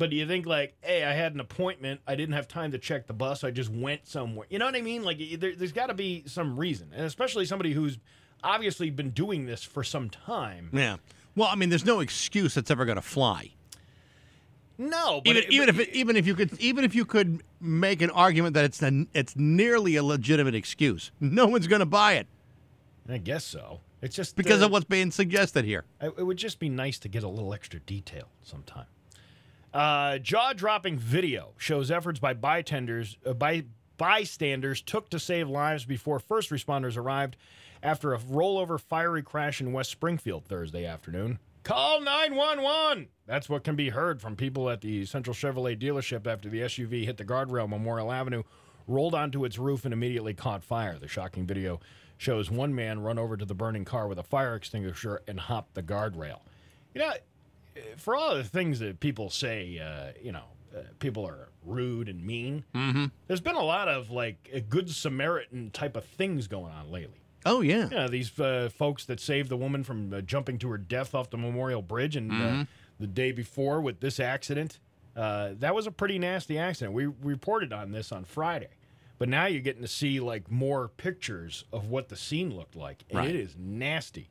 but 0.00 0.08
do 0.08 0.16
you 0.16 0.26
think 0.26 0.46
like, 0.46 0.74
hey, 0.80 1.04
I 1.04 1.12
had 1.12 1.34
an 1.34 1.40
appointment. 1.40 2.00
I 2.06 2.14
didn't 2.14 2.34
have 2.34 2.48
time 2.48 2.72
to 2.72 2.78
check 2.78 3.06
the 3.06 3.12
bus. 3.12 3.44
I 3.44 3.50
just 3.50 3.68
went 3.70 4.08
somewhere. 4.08 4.46
You 4.48 4.58
know 4.58 4.64
what 4.64 4.74
I 4.74 4.80
mean? 4.80 5.04
Like, 5.04 5.18
there, 5.38 5.54
there's 5.54 5.72
got 5.72 5.88
to 5.88 5.94
be 5.94 6.24
some 6.26 6.56
reason, 6.58 6.88
and 6.96 7.04
especially 7.04 7.44
somebody 7.44 7.74
who's 7.74 7.98
obviously 8.42 8.88
been 8.88 9.10
doing 9.10 9.44
this 9.44 9.62
for 9.62 9.84
some 9.84 10.08
time. 10.08 10.70
Yeah. 10.72 10.96
Well, 11.36 11.48
I 11.52 11.54
mean, 11.54 11.68
there's 11.68 11.84
no 11.84 12.00
excuse 12.00 12.54
that's 12.54 12.70
ever 12.70 12.86
going 12.86 12.96
to 12.96 13.02
fly. 13.02 13.50
No, 14.78 15.20
but 15.22 15.36
even 15.36 15.42
it- 15.44 15.52
even 15.52 15.68
if 15.68 15.78
it, 15.78 15.88
even 15.90 16.16
if 16.16 16.26
you 16.26 16.34
could 16.34 16.58
even 16.58 16.82
if 16.84 16.94
you 16.94 17.04
could 17.04 17.42
make 17.60 18.00
an 18.00 18.08
argument 18.08 18.54
that 18.54 18.64
it's 18.64 18.80
an, 18.82 19.06
it's 19.12 19.36
nearly 19.36 19.96
a 19.96 20.02
legitimate 20.02 20.54
excuse, 20.54 21.12
no 21.20 21.46
one's 21.46 21.66
going 21.66 21.80
to 21.80 21.86
buy 21.86 22.14
it 22.14 22.26
I 23.06 23.18
guess 23.18 23.44
so. 23.44 23.80
It's 24.02 24.16
just 24.16 24.36
because 24.36 24.62
uh, 24.62 24.66
of 24.66 24.72
what's 24.72 24.84
being 24.86 25.10
suggested 25.10 25.64
here. 25.64 25.84
It 26.00 26.24
would 26.24 26.38
just 26.38 26.58
be 26.58 26.68
nice 26.70 26.98
to 27.00 27.08
get 27.08 27.22
a 27.22 27.28
little 27.28 27.52
extra 27.52 27.80
detail 27.80 28.28
sometime. 28.42 28.86
Uh, 29.72 30.18
jaw-dropping 30.18 30.98
video 30.98 31.52
shows 31.56 31.90
efforts 31.90 32.18
by 32.18 32.34
bystanders, 32.34 33.16
uh, 33.24 33.32
by 33.32 33.64
bystanders 33.96 34.82
took 34.82 35.08
to 35.10 35.18
save 35.18 35.48
lives 35.48 35.84
before 35.84 36.18
first 36.18 36.50
responders 36.50 36.96
arrived 36.96 37.36
after 37.82 38.12
a 38.12 38.18
rollover 38.18 38.80
fiery 38.80 39.22
crash 39.22 39.60
in 39.60 39.72
West 39.72 39.90
Springfield 39.90 40.44
Thursday 40.44 40.84
afternoon. 40.84 41.38
Call 41.62 42.00
911. 42.00 43.08
That's 43.26 43.48
what 43.48 43.62
can 43.64 43.76
be 43.76 43.90
heard 43.90 44.20
from 44.20 44.34
people 44.34 44.70
at 44.70 44.80
the 44.80 45.04
Central 45.04 45.34
Chevrolet 45.34 45.78
dealership 45.78 46.26
after 46.26 46.48
the 46.48 46.62
SUV 46.62 47.04
hit 47.04 47.16
the 47.16 47.24
guardrail 47.24 47.68
Memorial 47.68 48.10
Avenue, 48.10 48.42
rolled 48.88 49.14
onto 49.14 49.44
its 49.44 49.58
roof, 49.58 49.84
and 49.84 49.92
immediately 49.92 50.34
caught 50.34 50.64
fire. 50.64 50.98
The 50.98 51.06
shocking 51.06 51.46
video 51.46 51.78
shows 52.16 52.50
one 52.50 52.74
man 52.74 53.00
run 53.00 53.18
over 53.18 53.36
to 53.36 53.44
the 53.44 53.54
burning 53.54 53.84
car 53.84 54.08
with 54.08 54.18
a 54.18 54.22
fire 54.22 54.54
extinguisher 54.54 55.22
and 55.28 55.38
hop 55.38 55.74
the 55.74 55.82
guardrail. 55.82 56.40
You 56.94 57.02
know, 57.02 57.12
for 57.96 58.14
all 58.16 58.34
the 58.34 58.44
things 58.44 58.78
that 58.80 59.00
people 59.00 59.30
say, 59.30 59.78
uh, 59.78 60.12
you 60.22 60.32
know, 60.32 60.44
uh, 60.76 60.80
people 60.98 61.26
are 61.26 61.48
rude 61.64 62.08
and 62.08 62.24
mean. 62.24 62.64
Mm-hmm. 62.74 63.06
There's 63.26 63.40
been 63.40 63.56
a 63.56 63.62
lot 63.64 63.88
of 63.88 64.10
like 64.10 64.48
a 64.52 64.60
good 64.60 64.88
Samaritan 64.90 65.70
type 65.70 65.96
of 65.96 66.04
things 66.04 66.46
going 66.46 66.72
on 66.72 66.90
lately. 66.90 67.20
Oh 67.46 67.60
yeah. 67.62 67.88
Yeah, 67.90 68.06
these 68.06 68.38
uh, 68.38 68.68
folks 68.76 69.04
that 69.06 69.18
saved 69.18 69.48
the 69.48 69.56
woman 69.56 69.82
from 69.82 70.12
uh, 70.12 70.20
jumping 70.20 70.58
to 70.58 70.68
her 70.70 70.78
death 70.78 71.14
off 71.14 71.30
the 71.30 71.38
Memorial 71.38 71.82
Bridge, 71.82 72.14
and 72.16 72.30
uh, 72.30 72.34
Mhm. 72.34 72.68
the 72.98 73.06
day 73.06 73.32
before 73.32 73.80
with 73.80 74.00
this 74.00 74.20
accident. 74.20 74.78
Uh, 75.16 75.50
that 75.58 75.74
was 75.74 75.86
a 75.86 75.90
pretty 75.90 76.18
nasty 76.18 76.56
accident. 76.58 76.94
We 76.94 77.06
reported 77.06 77.72
on 77.72 77.90
this 77.90 78.12
on 78.12 78.24
Friday, 78.24 78.68
but 79.18 79.28
now 79.28 79.46
you're 79.46 79.60
getting 79.62 79.82
to 79.82 79.88
see 79.88 80.20
like 80.20 80.50
more 80.50 80.88
pictures 80.88 81.64
of 81.72 81.88
what 81.88 82.08
the 82.10 82.16
scene 82.16 82.54
looked 82.54 82.76
like, 82.76 83.04
and 83.08 83.18
Right. 83.18 83.30
it 83.30 83.36
is 83.36 83.56
nasty. 83.58 84.28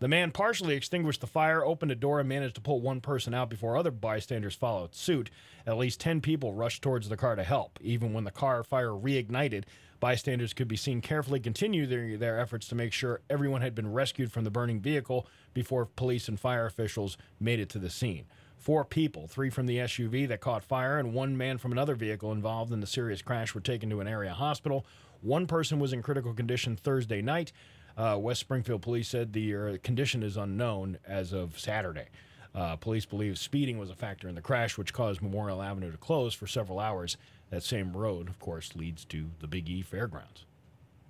The 0.00 0.08
man 0.08 0.30
partially 0.30 0.76
extinguished 0.76 1.20
the 1.20 1.26
fire, 1.26 1.62
opened 1.62 1.92
a 1.92 1.94
door, 1.94 2.20
and 2.20 2.28
managed 2.28 2.54
to 2.54 2.62
pull 2.62 2.80
one 2.80 3.02
person 3.02 3.34
out 3.34 3.50
before 3.50 3.76
other 3.76 3.90
bystanders 3.90 4.54
followed 4.54 4.94
suit. 4.94 5.30
At 5.66 5.76
least 5.76 6.00
10 6.00 6.22
people 6.22 6.54
rushed 6.54 6.80
towards 6.80 7.10
the 7.10 7.18
car 7.18 7.36
to 7.36 7.44
help. 7.44 7.78
Even 7.82 8.14
when 8.14 8.24
the 8.24 8.30
car 8.30 8.64
fire 8.64 8.92
reignited, 8.92 9.64
bystanders 10.00 10.54
could 10.54 10.68
be 10.68 10.76
seen 10.76 11.02
carefully 11.02 11.38
continue 11.38 11.86
their, 11.86 12.16
their 12.16 12.40
efforts 12.40 12.66
to 12.68 12.74
make 12.74 12.94
sure 12.94 13.20
everyone 13.28 13.60
had 13.60 13.74
been 13.74 13.92
rescued 13.92 14.32
from 14.32 14.44
the 14.44 14.50
burning 14.50 14.80
vehicle 14.80 15.26
before 15.52 15.84
police 15.84 16.28
and 16.28 16.40
fire 16.40 16.64
officials 16.64 17.18
made 17.38 17.60
it 17.60 17.68
to 17.68 17.78
the 17.78 17.90
scene. 17.90 18.24
Four 18.56 18.86
people, 18.86 19.26
three 19.26 19.50
from 19.50 19.66
the 19.66 19.78
SUV 19.78 20.26
that 20.28 20.40
caught 20.40 20.64
fire, 20.64 20.98
and 20.98 21.12
one 21.12 21.36
man 21.36 21.58
from 21.58 21.72
another 21.72 21.94
vehicle 21.94 22.32
involved 22.32 22.72
in 22.72 22.80
the 22.80 22.86
serious 22.86 23.20
crash, 23.20 23.54
were 23.54 23.60
taken 23.60 23.90
to 23.90 24.00
an 24.00 24.08
area 24.08 24.32
hospital. 24.32 24.86
One 25.20 25.46
person 25.46 25.78
was 25.78 25.92
in 25.92 26.02
critical 26.02 26.32
condition 26.32 26.76
Thursday 26.76 27.20
night. 27.20 27.52
Uh, 28.00 28.16
West 28.16 28.40
Springfield 28.40 28.80
police 28.80 29.08
said 29.08 29.34
the 29.34 29.54
uh, 29.54 29.76
condition 29.82 30.22
is 30.22 30.38
unknown 30.38 30.96
as 31.06 31.34
of 31.34 31.60
Saturday. 31.60 32.06
Uh, 32.54 32.74
police 32.74 33.04
believe 33.04 33.36
speeding 33.36 33.76
was 33.76 33.90
a 33.90 33.94
factor 33.94 34.26
in 34.26 34.34
the 34.34 34.40
crash, 34.40 34.78
which 34.78 34.94
caused 34.94 35.20
Memorial 35.20 35.60
Avenue 35.60 35.92
to 35.92 35.98
close 35.98 36.32
for 36.32 36.46
several 36.46 36.78
hours. 36.78 37.18
That 37.50 37.62
same 37.62 37.94
road, 37.94 38.30
of 38.30 38.40
course, 38.40 38.74
leads 38.74 39.04
to 39.06 39.26
the 39.40 39.46
Big 39.46 39.68
E 39.68 39.82
Fairgrounds. 39.82 40.46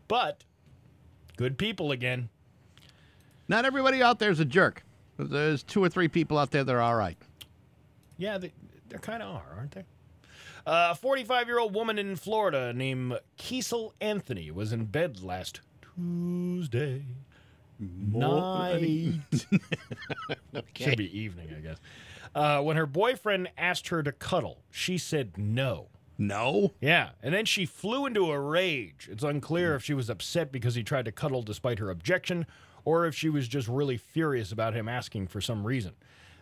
But 0.09 0.43
good 1.37 1.59
people 1.59 1.93
again. 1.93 2.29
Not 3.47 3.65
everybody 3.65 4.03
out 4.03 4.19
there 4.19 4.33
is 4.33 4.41
a 4.41 4.45
jerk. 4.45 4.83
There's 5.17 5.63
two 5.63 5.85
or 5.85 5.89
three 5.89 6.09
people 6.09 6.39
out 6.39 6.51
there 6.51 6.65
that 6.65 6.75
are 6.75 6.81
all 6.81 6.97
right. 6.97 7.17
Yeah, 8.19 8.37
they, 8.39 8.53
they 8.89 8.99
kind 8.99 9.23
of 9.23 9.37
are, 9.37 9.55
aren't 9.57 9.77
they? 9.77 9.85
A 10.67 10.97
45 10.97 11.47
year 11.47 11.61
old 11.61 11.73
woman 11.73 12.01
in 12.01 12.17
Florida 12.17 12.73
named 12.73 13.21
Kiesel 13.39 13.93
Anthony 14.01 14.51
was 14.51 14.73
in 14.73 14.87
bed 14.87 15.23
last 15.23 15.61
Tuesday 15.97 17.05
night. 17.79 19.21
Should 20.75 20.99
be 20.99 21.19
evening, 21.19 21.55
I 21.57 21.61
guess. 21.61 21.79
Uh, 22.35 22.63
when 22.63 22.77
her 22.77 22.87
boyfriend 22.87 23.51
asked 23.59 23.89
her 23.89 24.03
to 24.03 24.13
cuddle, 24.13 24.63
she 24.71 24.99
said 24.99 25.37
no. 25.37 25.89
No? 26.19 26.73
Yeah, 26.81 27.11
and 27.23 27.33
then 27.35 27.47
she 27.47 27.65
flew 27.65 28.05
into 28.05 28.31
a 28.31 28.39
rage. 28.39 29.09
It's 29.11 29.25
unclear 29.25 29.75
if 29.75 29.83
she 29.83 29.95
was 29.95 30.11
upset 30.11 30.53
because 30.53 30.75
he 30.75 30.83
tried 30.83 31.07
to 31.07 31.13
cuddle 31.13 31.43
despite 31.43 31.79
her 31.79 31.89
objection, 31.89 32.47
or 32.85 33.07
if 33.07 33.15
she 33.15 33.31
was 33.31 33.49
just 33.49 33.69
really 33.69 33.97
furious 33.97 34.53
about 34.53 34.75
him 34.75 34.87
asking 34.87 35.29
for 35.29 35.41
some 35.41 35.67
reason. 35.67 35.93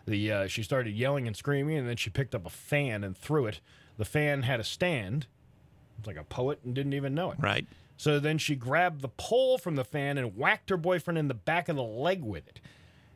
The 0.05 0.31
uh, 0.31 0.47
she 0.47 0.63
started 0.63 0.95
yelling 0.95 1.27
and 1.27 1.35
screaming, 1.35 1.77
and 1.77 1.87
then 1.87 1.95
she 1.95 2.09
picked 2.09 2.35
up 2.35 2.45
a 2.45 2.49
fan 2.49 3.03
and 3.03 3.15
threw 3.15 3.45
it. 3.45 3.61
The 3.97 4.05
fan 4.05 4.43
had 4.43 4.59
a 4.59 4.63
stand. 4.63 5.27
It's 5.97 6.07
like 6.07 6.17
a 6.17 6.23
poet 6.23 6.59
and 6.65 6.73
didn't 6.73 6.93
even 6.93 7.13
know 7.13 7.31
it. 7.31 7.37
Right. 7.39 7.65
So 7.99 8.17
then 8.17 8.37
she 8.37 8.55
grabbed 8.55 9.01
the 9.01 9.09
pole 9.09 9.57
from 9.57 9.75
the 9.75 9.83
fan 9.83 10.17
and 10.17 10.37
whacked 10.37 10.69
her 10.69 10.77
boyfriend 10.77 11.17
in 11.17 11.27
the 11.27 11.33
back 11.33 11.67
of 11.67 11.75
the 11.75 11.83
leg 11.83 12.23
with 12.23 12.47
it. 12.47 12.61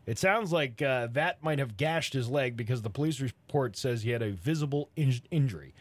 It 0.05 0.19
sounds 0.19 0.51
like 0.51 0.81
uh, 0.81 1.07
that 1.13 1.41
might 1.41 1.59
have 1.59 1.77
gashed 1.77 2.11
his 2.11 2.27
leg 2.27 2.57
because 2.57 2.81
the 2.81 2.89
police 2.89 3.21
report 3.21 3.77
says 3.77 4.01
he 4.01 4.09
had 4.09 4.21
a 4.21 4.31
visible 4.31 4.89
in- 4.97 5.21
injury. 5.31 5.73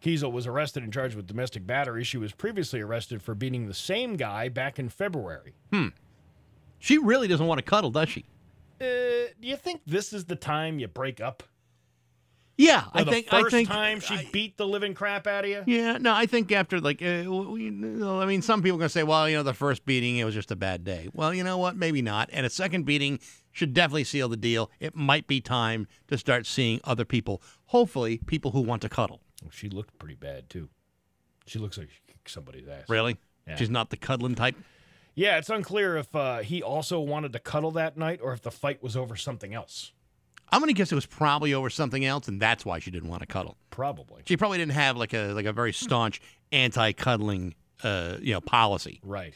Kiesel 0.00 0.30
was 0.30 0.46
arrested 0.46 0.84
and 0.84 0.92
charged 0.92 1.16
with 1.16 1.26
domestic 1.26 1.66
battery. 1.66 2.04
She 2.04 2.18
was 2.18 2.30
previously 2.30 2.80
arrested 2.80 3.20
for 3.20 3.34
beating 3.34 3.66
the 3.66 3.74
same 3.74 4.14
guy 4.14 4.48
back 4.48 4.78
in 4.78 4.90
February. 4.90 5.56
Hmm. 5.72 5.88
She 6.78 6.98
really 6.98 7.26
doesn't 7.26 7.48
want 7.48 7.58
to 7.58 7.64
cuddle, 7.64 7.90
does 7.90 8.10
she? 8.10 8.26
Uh, 8.80 9.34
do 9.40 9.48
you 9.48 9.56
think 9.56 9.80
this 9.88 10.12
is 10.12 10.26
the 10.26 10.36
time 10.36 10.78
you 10.78 10.86
break 10.86 11.20
up? 11.20 11.42
Yeah, 12.58 12.84
Or 12.86 12.90
I 13.00 13.04
the 13.04 13.10
think. 13.10 13.28
first 13.28 13.46
I 13.46 13.50
think. 13.50 13.68
time 13.68 14.00
she 14.00 14.28
beat 14.32 14.56
the 14.56 14.66
living 14.66 14.94
crap 14.94 15.26
out 15.26 15.44
of 15.44 15.50
you. 15.50 15.62
Yeah, 15.66 15.98
no, 15.98 16.14
I 16.14 16.24
think 16.24 16.50
after 16.52 16.80
like, 16.80 17.02
uh, 17.02 17.24
we, 17.26 17.64
you 17.64 17.70
know, 17.70 18.20
I 18.20 18.24
mean, 18.26 18.40
some 18.40 18.62
people 18.62 18.78
are 18.78 18.80
gonna 18.80 18.88
say, 18.88 19.02
well, 19.02 19.28
you 19.28 19.36
know, 19.36 19.42
the 19.42 19.52
first 19.52 19.84
beating 19.84 20.16
it 20.16 20.24
was 20.24 20.34
just 20.34 20.50
a 20.50 20.56
bad 20.56 20.82
day. 20.82 21.10
Well, 21.12 21.34
you 21.34 21.44
know 21.44 21.58
what? 21.58 21.76
Maybe 21.76 22.00
not. 22.00 22.30
And 22.32 22.46
a 22.46 22.50
second 22.50 22.84
beating 22.86 23.20
should 23.52 23.74
definitely 23.74 24.04
seal 24.04 24.28
the 24.30 24.38
deal. 24.38 24.70
It 24.80 24.96
might 24.96 25.26
be 25.26 25.40
time 25.42 25.86
to 26.08 26.16
start 26.16 26.46
seeing 26.46 26.80
other 26.84 27.04
people. 27.04 27.42
Hopefully, 27.66 28.20
people 28.26 28.52
who 28.52 28.60
want 28.62 28.80
to 28.82 28.88
cuddle. 28.88 29.20
She 29.50 29.68
looked 29.68 29.98
pretty 29.98 30.14
bad 30.14 30.48
too. 30.48 30.70
She 31.46 31.58
looks 31.58 31.76
like 31.76 31.90
she 31.90 32.00
kicked 32.06 32.30
somebody's 32.30 32.66
ass. 32.68 32.88
Really? 32.88 33.18
Yeah. 33.46 33.56
She's 33.56 33.70
not 33.70 33.90
the 33.90 33.96
cuddling 33.96 34.34
type. 34.34 34.56
Yeah, 35.14 35.38
it's 35.38 35.48
unclear 35.50 35.96
if 35.96 36.14
uh, 36.16 36.38
he 36.38 36.62
also 36.62 37.00
wanted 37.00 37.32
to 37.34 37.38
cuddle 37.38 37.70
that 37.72 37.96
night 37.96 38.20
or 38.22 38.32
if 38.32 38.42
the 38.42 38.50
fight 38.50 38.82
was 38.82 38.96
over 38.96 39.14
something 39.16 39.54
else. 39.54 39.92
I'm 40.50 40.60
gonna 40.60 40.72
guess 40.72 40.92
it 40.92 40.94
was 40.94 41.06
probably 41.06 41.54
over 41.54 41.70
something 41.70 42.04
else, 42.04 42.28
and 42.28 42.40
that's 42.40 42.64
why 42.64 42.78
she 42.78 42.90
didn't 42.90 43.08
want 43.08 43.20
to 43.20 43.26
cuddle. 43.26 43.56
Probably. 43.70 44.22
She 44.26 44.36
probably 44.36 44.58
didn't 44.58 44.72
have 44.72 44.96
like 44.96 45.12
a 45.12 45.32
like 45.32 45.46
a 45.46 45.52
very 45.52 45.72
staunch 45.72 46.20
anti-cuddling, 46.52 47.54
uh, 47.82 48.16
you 48.20 48.32
know, 48.32 48.40
policy. 48.40 49.00
Right. 49.02 49.34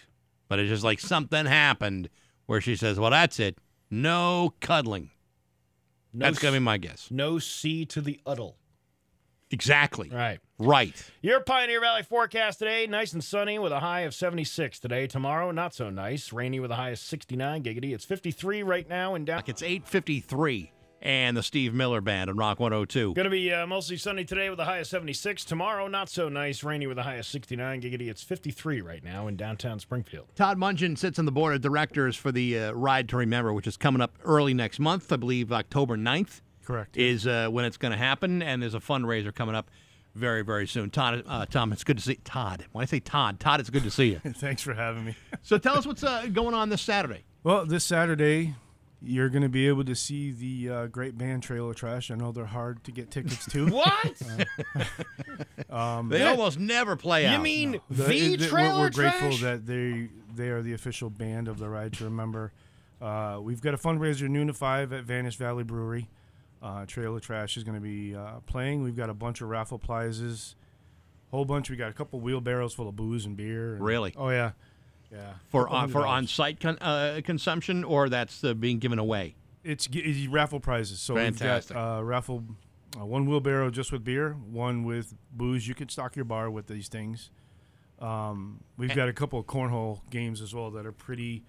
But 0.49 0.59
it's 0.61 0.69
just 0.69 0.85
like 0.85 1.01
something 1.01 1.47
happened 1.47 2.09
where 2.47 2.61
she 2.61 2.77
says, 2.77 2.99
"Well, 2.99 3.11
that's 3.11 3.41
it. 3.41 3.59
No 3.91 4.55
cuddling." 4.61 5.11
No 6.13 6.27
that's 6.27 6.39
gonna 6.39 6.57
be 6.57 6.61
my 6.61 6.79
guess. 6.79 7.09
No 7.11 7.39
C 7.39 7.85
to 7.87 8.01
the 8.01 8.21
uddle. 8.27 8.55
Exactly. 9.53 10.09
Right. 10.11 10.39
Right. 10.59 10.95
Your 11.23 11.41
Pioneer 11.41 11.81
Valley 11.81 12.03
forecast 12.05 12.61
today 12.61 12.87
nice 12.87 13.13
and 13.13 13.23
sunny 13.23 13.59
with 13.59 13.73
a 13.73 13.81
high 13.81 14.01
of 14.01 14.15
76 14.15 14.79
today. 14.79 15.07
Tomorrow, 15.09 15.51
not 15.51 15.75
so 15.75 15.91
nice. 15.91 16.33
Rainy 16.33 16.61
with 16.61 16.71
a 16.71 16.77
high 16.77 16.91
of 16.91 16.99
69 16.99 17.63
giggity. 17.65 17.93
It's 17.93 18.05
53 18.05 18.63
right 18.63 18.89
now 18.89 19.15
in 19.15 19.25
down. 19.25 19.43
It's 19.47 19.63
8:53, 19.63 20.71
and 21.03 21.37
the 21.37 21.43
Steve 21.43 21.73
Miller 21.73 22.01
Band 22.01 22.29
on 22.31 22.37
Rock 22.37 22.61
102. 22.61 23.15
Going 23.15 23.25
to 23.25 23.31
be 23.31 23.53
uh, 23.53 23.67
mostly 23.67 23.97
sunny 23.97 24.25
today 24.25 24.51
with 24.51 24.61
a 24.61 24.65
high 24.65 24.79
of 24.79 24.87
76. 24.87 25.45
Tomorrow, 25.45 25.89
not 25.89 26.09
so 26.09 26.29
nice. 26.29 26.63
Rainy 26.63 26.87
with 26.87 26.99
a 26.99 27.03
high 27.03 27.15
of 27.15 27.27
69 27.27 27.81
giggity. 27.81 28.09
It's 28.11 28.23
53 28.23 28.81
right 28.83 29.03
now 29.03 29.27
in 29.27 29.37
downtown 29.37 29.79
Springfield. 29.79 30.27
Todd 30.35 30.59
Mungeon 30.59 30.97
sits 30.99 31.19
on 31.19 31.25
the 31.25 31.33
board 31.33 31.55
of 31.55 31.61
directors 31.61 32.17
for 32.17 32.31
the 32.33 32.59
uh, 32.59 32.73
Ride 32.73 33.09
to 33.11 33.17
Remember, 33.17 33.53
which 33.53 33.67
is 33.67 33.77
coming 33.77 34.03
up 34.03 34.19
early 34.25 34.55
next 34.55 34.79
month. 34.79 35.11
I 35.13 35.17
believe 35.17 35.53
October 35.53 35.97
9th. 35.97 36.43
Correct. 36.65 36.97
Is 36.97 37.27
uh, 37.27 37.49
when 37.49 37.65
it's 37.65 37.79
going 37.79 37.93
to 37.93 37.99
happen, 37.99 38.43
and 38.43 38.63
there's 38.63 38.75
a 38.75 38.81
fundraiser 38.81 39.35
coming 39.35 39.55
up 39.55 39.71
very, 40.15 40.43
very 40.43 40.67
soon. 40.67 40.91
Todd, 40.91 41.25
uh, 41.27 41.47
Tom, 41.47 41.73
it's 41.73 41.85
good 41.85 41.97
to 41.97 42.03
see 42.03 42.17
Todd. 42.25 42.67
When 42.73 42.83
I 42.83 42.87
say 42.87 43.01
Todd, 43.01 43.41
Todd, 43.41 43.61
it's 43.61 43.71
good 43.71 43.85
to 43.85 43.91
see 43.91 44.11
you. 44.11 44.19
Thanks 44.37 44.63
for 44.63 44.75
having 44.75 45.05
me. 45.05 45.17
so 45.43 45.59
tell 45.59 45.77
us 45.77 45.87
what's 45.87 46.05
uh, 46.05 46.27
going 46.33 46.55
on 46.55 46.69
this 46.69 46.83
Saturday. 46.83 47.25
Well, 47.43 47.65
this 47.65 47.85
Saturday, 47.85 48.55
you're 49.03 49.29
going 49.31 49.43
to 49.43 49.49
be 49.49 49.67
able 49.69 49.85
to 49.85 49.95
see 49.95 50.31
the 50.31 50.69
uh, 50.75 50.87
great 50.89 51.17
band 51.17 51.43
Trailer 51.43 51.73
Trash. 51.75 52.11
I 52.11 52.15
know 52.17 52.33
they're 52.33 52.45
hard 52.45 52.85
to 52.85 52.93
get 52.93 53.11
tickets 53.11 53.47
to. 53.47 53.67
What? 53.71 54.23
um, 55.71 56.09
They 56.09 56.23
almost 56.23 56.59
never 56.59 56.97
play 56.97 57.23
You 57.23 57.37
out. 57.37 57.43
mean 57.43 57.81
The- 57.91 58.05
the, 58.05 58.13
it- 58.35 58.43
it- 58.43 58.53
we're- 58.53 58.79
we're, 58.79 58.91
grateful 58.91 59.31
trash? 59.31 59.41
that 59.43 59.67
they 59.67 60.09
they 60.35 60.49
are 60.49 60.63
the 60.63 60.73
official 60.75 61.11
band 61.11 61.49
of 61.49 61.59
the 61.59 61.69
Ride 61.69 61.93
to 61.95 62.05
Remember. 62.05 62.53
Uh, 63.01 63.39
we've 63.41 63.61
got 63.61 63.75
a 63.75 63.79
fundraiser 63.79 64.29
noon 64.29 64.47
to 64.49 64.53
five 64.53 64.93
at 64.93 65.05
Vanish 65.05 65.37
Valley 65.37 65.65
Brewery. 65.65 66.09
Uh, 66.63 66.85
Trailer 66.87 67.21
Trash 67.21 67.57
is 67.57 67.65
going 67.65 67.75
to 67.77 67.81
be 67.81 68.15
uh, 68.15 68.41
playing. 68.47 68.83
We've 68.83 68.97
got 68.97 69.09
a 69.09 69.15
bunch 69.15 69.41
of 69.41 69.49
raffle 69.49 69.79
prizes, 69.79 70.55
whole 71.31 71.47
bunch. 71.47 71.71
We 71.71 71.77
got 71.77 71.89
a 71.91 71.95
couple 71.95 72.21
wheelbarrows 72.21 72.75
full 72.75 72.87
of 72.89 72.97
booze 72.97 73.25
and 73.25 73.37
beer. 73.37 73.75
and- 73.75 73.83
Really? 73.85 74.15
Oh 74.17 74.29
yeah, 74.29 74.51
yeah. 75.13 75.35
For 75.49 75.65
Couple 75.65 75.79
uh, 75.79 75.89
for 75.89 76.07
on-site 76.07 76.61
con- 76.61 76.79
uh, 76.81 77.21
consumption, 77.25 77.85
or 77.85 78.09
that's 78.09 78.45
uh, 78.45 78.55
being 78.55 78.79
given 78.79 78.99
away. 78.99 79.35
It's, 79.63 79.89
it's 79.93 80.27
raffle 80.29 80.61
prizes. 80.61 81.01
So 81.01 81.15
Fantastic. 81.17 81.77
we've 81.77 81.85
got 81.85 81.99
uh, 81.99 82.03
raffle 82.03 82.45
uh, 82.99 83.05
one 83.05 83.27
wheelbarrow 83.27 83.71
just 83.71 83.93
with 83.93 84.05
beer, 84.05 84.33
one 84.33 84.85
with 84.85 85.15
booze. 85.33 85.69
You 85.69 85.75
can 85.75 85.89
stock 85.89 86.17
your 86.17 86.25
bar 86.25 86.51
with 86.51 86.67
these 86.67 86.89
things. 86.89 87.31
Um, 87.99 88.65
we've 88.77 88.95
got 88.95 89.09
a 89.09 89.13
couple 89.13 89.39
of 89.39 89.47
cornhole 89.47 90.01
games 90.11 90.41
as 90.41 90.55
well 90.55 90.71
that 90.71 90.87
are 90.87 90.93
pretty, 90.93 91.45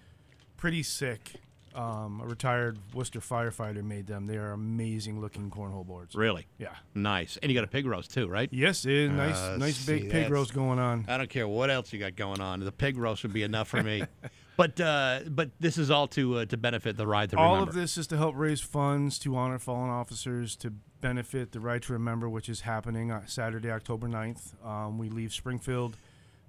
pretty 0.56 0.82
sick. 0.82 1.32
Um, 1.74 2.20
a 2.22 2.26
retired 2.26 2.78
Worcester 2.92 3.20
firefighter 3.20 3.82
made 3.82 4.06
them. 4.06 4.26
They 4.26 4.36
are 4.36 4.52
amazing 4.52 5.20
looking 5.20 5.50
cornhole 5.50 5.86
boards. 5.86 6.14
Really? 6.14 6.46
Yeah. 6.58 6.74
Nice. 6.94 7.38
And 7.42 7.50
you 7.50 7.56
got 7.56 7.64
a 7.64 7.68
pig 7.68 7.86
roast 7.86 8.12
too, 8.12 8.28
right? 8.28 8.48
Yes, 8.52 8.84
it, 8.84 9.10
nice, 9.10 9.36
Uh, 9.36 9.56
nice 9.56 9.76
see, 9.76 10.00
big 10.00 10.10
pig 10.10 10.30
roast 10.30 10.54
going 10.54 10.78
on. 10.78 11.04
I 11.08 11.16
don't 11.16 11.30
care 11.30 11.48
what 11.48 11.70
else 11.70 11.92
you 11.92 11.98
got 11.98 12.16
going 12.16 12.40
on. 12.40 12.60
The 12.60 12.72
pig 12.72 12.96
roast 12.96 13.22
would 13.22 13.32
be 13.32 13.42
enough 13.42 13.68
for 13.68 13.82
me. 13.82 14.04
but 14.56 14.80
uh, 14.80 15.20
but 15.28 15.50
this 15.60 15.78
is 15.78 15.90
all 15.90 16.08
to 16.08 16.38
uh, 16.38 16.44
to 16.46 16.56
benefit 16.56 16.96
the 16.96 17.06
ride 17.06 17.30
to 17.30 17.36
remember. 17.36 17.48
All 17.48 17.54
remember. 17.54 17.70
of 17.70 17.76
this 17.76 17.96
is 17.96 18.06
to 18.08 18.16
help 18.16 18.34
raise 18.36 18.60
funds 18.60 19.18
to 19.20 19.36
honor 19.36 19.58
fallen 19.58 19.90
officers 19.90 20.56
to 20.56 20.72
benefit 21.02 21.52
the 21.52 21.60
Ride 21.60 21.82
to 21.82 21.92
Remember, 21.92 22.30
which 22.30 22.48
is 22.48 22.62
happening 22.62 23.10
on 23.10 23.26
Saturday, 23.26 23.70
October 23.70 24.08
9th. 24.08 24.64
Um, 24.64 24.96
we 24.96 25.10
leave 25.10 25.34
Springfield 25.34 25.96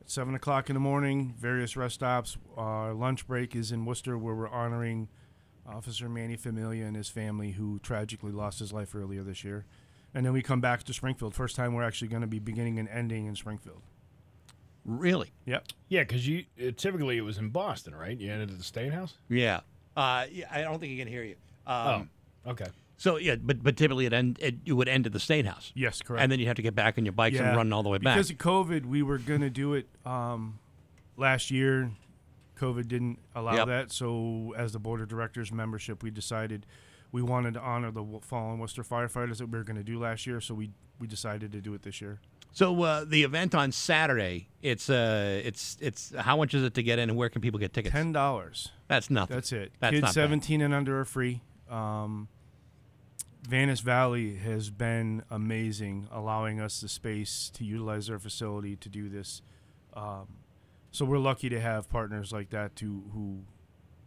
at 0.03 0.11
7 0.11 0.35
o'clock 0.35 0.69
in 0.69 0.73
the 0.73 0.79
morning, 0.79 1.33
various 1.37 1.77
rest 1.77 1.95
stops. 1.95 2.37
Our 2.57 2.93
lunch 2.93 3.25
break 3.25 3.55
is 3.55 3.71
in 3.71 3.85
Worcester, 3.85 4.17
where 4.17 4.35
we're 4.35 4.49
honoring 4.49 5.07
Officer 5.65 6.09
Manny 6.09 6.35
Familia 6.35 6.85
and 6.85 6.95
his 6.95 7.09
family, 7.09 7.51
who 7.51 7.79
tragically 7.79 8.31
lost 8.31 8.59
his 8.59 8.73
life 8.73 8.93
earlier 8.95 9.23
this 9.23 9.43
year. 9.43 9.65
And 10.13 10.25
then 10.25 10.33
we 10.33 10.41
come 10.41 10.61
back 10.61 10.83
to 10.83 10.93
Springfield. 10.93 11.33
First 11.33 11.55
time 11.55 11.73
we're 11.73 11.83
actually 11.83 12.09
going 12.09 12.21
to 12.21 12.27
be 12.27 12.39
beginning 12.39 12.79
and 12.79 12.89
ending 12.89 13.25
in 13.25 13.35
Springfield. 13.35 13.81
Really? 14.85 15.31
Yep. 15.45 15.67
Yeah, 15.87 16.01
because 16.01 16.27
you 16.27 16.43
uh, 16.61 16.71
typically 16.75 17.17
it 17.17 17.21
was 17.21 17.37
in 17.37 17.49
Boston, 17.49 17.95
right? 17.95 18.17
You 18.17 18.31
ended 18.31 18.51
at 18.51 18.57
the 18.57 18.63
State 18.63 18.93
House. 18.93 19.17
Yeah. 19.29 19.61
Uh, 19.95 20.25
yeah. 20.29 20.47
I 20.51 20.61
don't 20.61 20.79
think 20.79 20.91
he 20.91 20.97
can 20.97 21.07
hear 21.07 21.23
you. 21.23 21.35
Um, 21.65 22.09
oh, 22.45 22.51
okay. 22.51 22.67
So 22.97 23.17
yeah, 23.17 23.35
but 23.35 23.61
but 23.63 23.75
typically 23.75 24.05
it 24.05 24.13
end 24.13 24.37
it, 24.41 24.55
it 24.65 24.73
would 24.73 24.87
end 24.87 25.05
at 25.05 25.13
the 25.13 25.19
state 25.19 25.45
house. 25.45 25.71
Yes, 25.75 26.01
correct. 26.01 26.21
And 26.21 26.31
then 26.31 26.39
you 26.39 26.47
have 26.47 26.55
to 26.57 26.61
get 26.61 26.75
back 26.75 26.97
on 26.97 27.05
your 27.05 27.11
bikes 27.11 27.39
and 27.39 27.55
run 27.55 27.73
all 27.73 27.83
the 27.83 27.89
way 27.89 27.97
back. 27.97 28.15
Because 28.15 28.29
of 28.29 28.37
COVID, 28.37 28.85
we 28.85 29.01
were 29.03 29.17
going 29.17 29.41
to 29.41 29.49
do 29.49 29.73
it 29.73 29.87
um, 30.05 30.59
last 31.17 31.51
year. 31.51 31.91
COVID 32.59 32.87
didn't 32.87 33.19
allow 33.35 33.55
Yep. 33.55 33.67
that. 33.67 33.91
So, 33.91 34.53
as 34.55 34.73
the 34.73 34.79
board 34.79 35.01
of 35.01 35.07
directors 35.09 35.51
membership, 35.51 36.03
we 36.03 36.11
decided 36.11 36.65
we 37.11 37.21
wanted 37.21 37.55
to 37.55 37.59
honor 37.61 37.91
the 37.91 38.01
w- 38.01 38.21
fallen 38.21 38.59
Worcester 38.59 38.83
firefighters 38.83 39.37
that 39.37 39.47
we 39.47 39.57
were 39.57 39.63
going 39.63 39.75
to 39.77 39.83
do 39.83 39.99
last 39.99 40.25
year. 40.27 40.39
So 40.39 40.53
we 40.53 40.69
we 40.99 41.07
decided 41.07 41.51
to 41.53 41.61
do 41.61 41.73
it 41.73 41.81
this 41.81 41.99
year. 41.99 42.19
So 42.51 42.83
uh, 42.83 43.03
the 43.03 43.23
event 43.23 43.55
on 43.55 43.71
Saturday, 43.71 44.49
it's 44.61 44.89
uh, 44.89 45.41
it's 45.43 45.77
it's 45.81 46.13
how 46.15 46.37
much 46.37 46.53
is 46.53 46.63
it 46.63 46.75
to 46.75 46.83
get 46.83 46.99
in, 46.99 47.09
and 47.09 47.17
where 47.17 47.29
can 47.29 47.41
people 47.41 47.59
get 47.59 47.73
tickets? 47.73 47.91
Ten 47.91 48.11
dollars. 48.11 48.71
That's 48.87 49.09
nothing. 49.09 49.35
That's 49.35 49.51
it. 49.51 49.71
That's 49.79 49.91
Kids 49.93 50.01
not 50.03 50.07
bad. 50.09 50.13
17 50.13 50.61
and 50.61 50.73
under 50.73 50.99
are 50.99 51.05
free. 51.05 51.41
Um, 51.69 52.27
Vanish 53.47 53.81
Valley 53.81 54.35
has 54.35 54.69
been 54.69 55.23
amazing, 55.29 56.07
allowing 56.11 56.59
us 56.61 56.79
the 56.81 56.87
space 56.87 57.51
to 57.55 57.63
utilize 57.65 58.07
their 58.07 58.19
facility 58.19 58.75
to 58.77 58.89
do 58.89 59.09
this. 59.09 59.41
Um, 59.93 60.27
so 60.91 61.05
we're 61.05 61.17
lucky 61.17 61.49
to 61.49 61.59
have 61.59 61.89
partners 61.89 62.31
like 62.31 62.49
that 62.51 62.75
to 62.77 63.03
who 63.13 63.39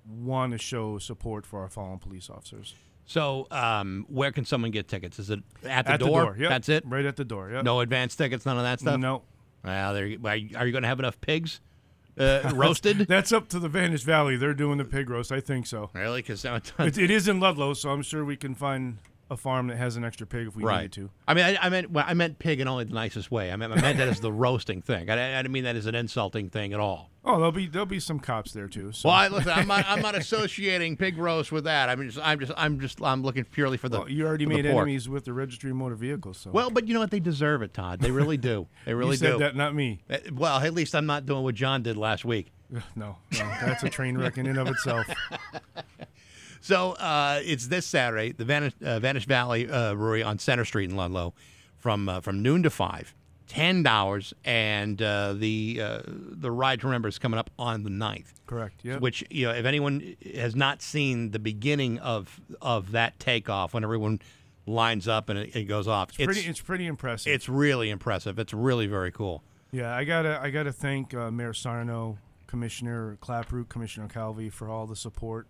want 0.09 0.53
to 0.53 0.59
show 0.59 0.99
support 0.99 1.45
for 1.45 1.61
our 1.61 1.69
fallen 1.69 1.99
police 1.99 2.31
officers. 2.31 2.75
So 3.05 3.47
um, 3.51 4.07
where 4.09 4.33
can 4.33 4.45
someone 4.45 4.71
get 4.71 4.89
tickets? 4.89 5.19
Is 5.19 5.31
it 5.31 5.41
at 5.65 5.85
the 5.87 5.93
At 5.93 6.01
the 6.01 6.07
door? 6.07 6.23
door, 6.23 6.37
yep. 6.39 6.49
That's 6.49 6.69
it. 6.69 6.85
Right 6.87 7.05
at 7.05 7.17
the 7.17 7.25
door. 7.25 7.51
Yep. 7.51 7.65
No 7.65 7.81
advance 7.81 8.17
tickets, 8.17 8.47
none 8.47 8.57
of 8.57 8.63
that 8.65 8.81
stuff. 8.81 8.99
No. 8.99 9.23
Well, 9.65 9.95
there. 9.95 10.07
you- 10.07 10.21
Are 10.25 10.37
you, 10.37 10.49
going 10.73 10.83
to 10.83 10.89
have 10.89 10.99
enough 10.99 11.21
pigs 11.21 11.61
uh, 12.19 12.51
roasted? 12.55 12.99
That's 13.09 13.33
up 13.33 13.49
to 13.51 13.59
the 13.59 13.69
Vanish 13.69 14.03
Valley. 14.03 14.37
They're 14.37 14.55
doing 14.55 14.79
the 14.79 14.85
pig 14.85 15.11
roast. 15.11 15.31
I 15.31 15.41
think 15.41 15.67
so. 15.67 15.91
Really? 15.93 16.23
Because 16.23 16.45
It, 16.79 16.99
it 16.99 17.11
is 17.11 17.29
in 17.29 17.39
Ludlow, 17.39 17.75
so 17.75 17.91
I'm 17.91 18.03
sure 18.03 18.25
we 18.25 18.37
can 18.37 18.55
find 18.55 18.99
a 19.31 19.37
farm 19.37 19.67
that 19.69 19.77
has 19.77 19.97
an 19.97 20.05
extra 20.05 20.27
pig 20.27 20.47
if 20.47 20.57
we 20.57 20.63
right. 20.63 20.83
needed 20.83 20.93
to. 20.93 21.11
I 21.27 21.35
mean, 21.35 21.45
I, 21.45 21.57
I 21.61 21.69
meant 21.69 21.91
well, 21.91 22.05
I 22.07 22.15
meant 22.15 22.39
pig 22.39 22.61
in 22.61 22.69
only 22.69 22.85
the 22.85 22.95
nicest 22.95 23.31
way. 23.31 23.51
I 23.51 23.57
meant 23.57 23.73
I 23.73 23.81
meant 23.81 23.99
that 23.99 24.09
as 24.09 24.21
the 24.21 24.33
roasting 24.47 24.83
thing. 24.83 25.11
I, 25.11 25.39
I 25.39 25.43
didn't 25.43 25.53
mean 25.53 25.65
that 25.65 25.77
as 25.77 25.87
an 25.87 25.95
insulting 25.95 26.49
thing 26.49 26.73
at 26.73 26.81
all. 26.81 27.11
Oh, 27.25 27.37
there'll 27.37 27.53
be 27.53 27.67
there'll 27.67 27.87
be 27.87 27.99
some 27.99 28.21
cops 28.21 28.53
there 28.53 28.69
too. 28.69 28.93
So. 28.93 29.09
Well, 29.09 29.19
I, 29.19 29.29
listen, 29.29 29.51
I'm 29.51 29.67
not, 29.67 29.85
I'm 29.89 30.01
not 30.01 30.15
associating 30.17 30.97
pig 30.97 31.19
roast 31.19 31.51
with 31.51 31.65
that. 31.65 31.89
I 31.89 31.97
mean, 31.97 32.09
just, 32.09 32.25
I'm 32.25 32.39
just 32.39 32.53
I'm 32.57 32.79
just 32.79 33.03
I'm 33.03 33.23
looking 33.23 33.45
purely 33.45 33.77
for 33.77 33.89
the. 33.89 34.01
Well, 34.01 34.11
you 34.11 34.27
already 34.27 34.47
made 34.47 34.65
enemies 34.65 35.09
with 35.09 35.25
the 35.25 35.33
registry 35.33 35.71
of 35.71 35.77
motor 35.77 35.97
vehicles. 35.97 36.39
So. 36.39 36.51
Well, 36.51 36.71
but 36.71 36.87
you 36.87 36.95
know 36.95 37.01
what? 37.01 37.11
They 37.11 37.21
deserve 37.21 37.63
it, 37.63 37.75
Todd. 37.75 38.01
They 38.01 38.13
really 38.13 38.37
do. 38.37 38.69
They 38.85 38.95
really 38.95 39.13
you 39.13 39.17
said 39.17 39.33
do. 39.33 39.39
that, 39.39 39.57
not 39.57 39.75
me. 39.75 40.01
Uh, 40.09 40.19
Well, 40.33 40.59
at 40.59 40.73
least 40.73 40.95
I'm 40.95 41.07
not 41.07 41.27
doing 41.27 41.43
what 41.43 41.55
John 41.57 41.83
did 41.83 41.97
last 41.97 42.25
week. 42.25 42.53
No, 42.71 42.83
no, 42.97 43.17
that's 43.33 43.85
a 43.85 43.89
train 43.89 44.19
wreck 44.19 44.39
in 44.39 44.47
and 44.47 44.59
of 44.59 44.69
itself. 44.69 45.07
So 46.67 46.95
uh, 46.95 47.43
it's 47.45 47.69
this 47.69 47.87
Saturday, 47.87 48.33
the 48.33 48.45
Vanish, 48.45 48.73
uh, 48.85 48.99
Vanish 48.99 49.25
Valley 49.27 49.71
uh, 49.71 49.95
Brewery 49.95 50.25
on 50.25 50.41
Center 50.41 50.65
Street 50.65 50.91
in 50.91 50.97
Ludlow, 50.97 51.33
from 51.77 52.09
uh, 52.09 52.21
from 52.21 52.43
noon 52.43 52.65
to 52.65 52.71
five, 52.71 53.15
ten 53.47 53.85
dollars, 53.85 54.35
and 54.45 55.01
uh, 55.01 55.35
the 55.35 55.79
uh, 55.81 56.03
the 56.07 56.51
ride 56.51 56.81
to 56.81 56.89
remember 56.89 57.07
is 57.07 57.21
coming 57.21 57.39
up 57.39 57.51
on 57.57 57.85
the 57.85 57.91
9th. 57.91 58.33
Correct. 58.49 58.81
Yeah. 58.83 58.99
Which 58.99 59.23
you 59.31 59.47
know, 59.47 59.53
if 59.53 59.65
anyone 59.65 60.17
has 60.35 60.57
not 60.57 60.83
seen 60.83 61.31
the 61.31 61.39
beginning 61.39 62.01
of 62.01 62.41
of 62.61 62.91
that 62.91 63.21
takeoff, 63.21 63.73
when 63.73 63.85
everyone 63.85 64.19
lines 64.67 65.07
up 65.07 65.29
and 65.29 65.39
it, 65.39 65.55
it 65.55 65.65
goes 65.67 65.87
off, 65.87 66.09
It's 66.19 66.25
pretty. 66.25 66.51
It's 66.51 66.61
pretty 66.61 66.89
impressive. 66.89 67.33
it's 67.33 67.49
really 67.49 67.91
impressive. 67.91 68.41
It's 68.41 68.53
really 68.53 68.89
very 68.89 69.13
cool. 69.13 69.45
Yeah, 69.71 69.95
I 69.95 70.03
gotta 70.03 70.41
I 70.43 70.51
gotta 70.51 70.73
thank 70.73 71.15
uh, 71.15 71.31
Mayor 71.31 71.53
Sarno, 71.53 72.19
Commissioner 72.49 73.19
Clapprood, 73.23 73.69
Commissioner 73.69 74.09
Calvi 74.09 74.51
for 74.51 74.69
all 74.69 74.89
the 74.89 74.97
support 74.97 75.47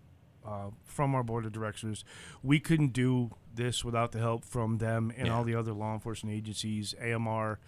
uh, 0.46 0.70
from 0.84 1.14
our 1.14 1.22
board 1.22 1.44
of 1.44 1.52
directors. 1.52 2.04
We 2.42 2.60
couldn't 2.60 2.92
do 2.92 3.30
this 3.54 3.84
without 3.84 4.12
the 4.12 4.18
help 4.18 4.44
from 4.44 4.78
them 4.78 5.12
and 5.16 5.26
Yeah. 5.28 5.34
all 5.36 5.44
the 5.44 5.54
other 5.54 5.72
law 5.72 5.94
enforcement 5.94 6.36
agencies, 6.36 6.94
AMR, 7.00 7.58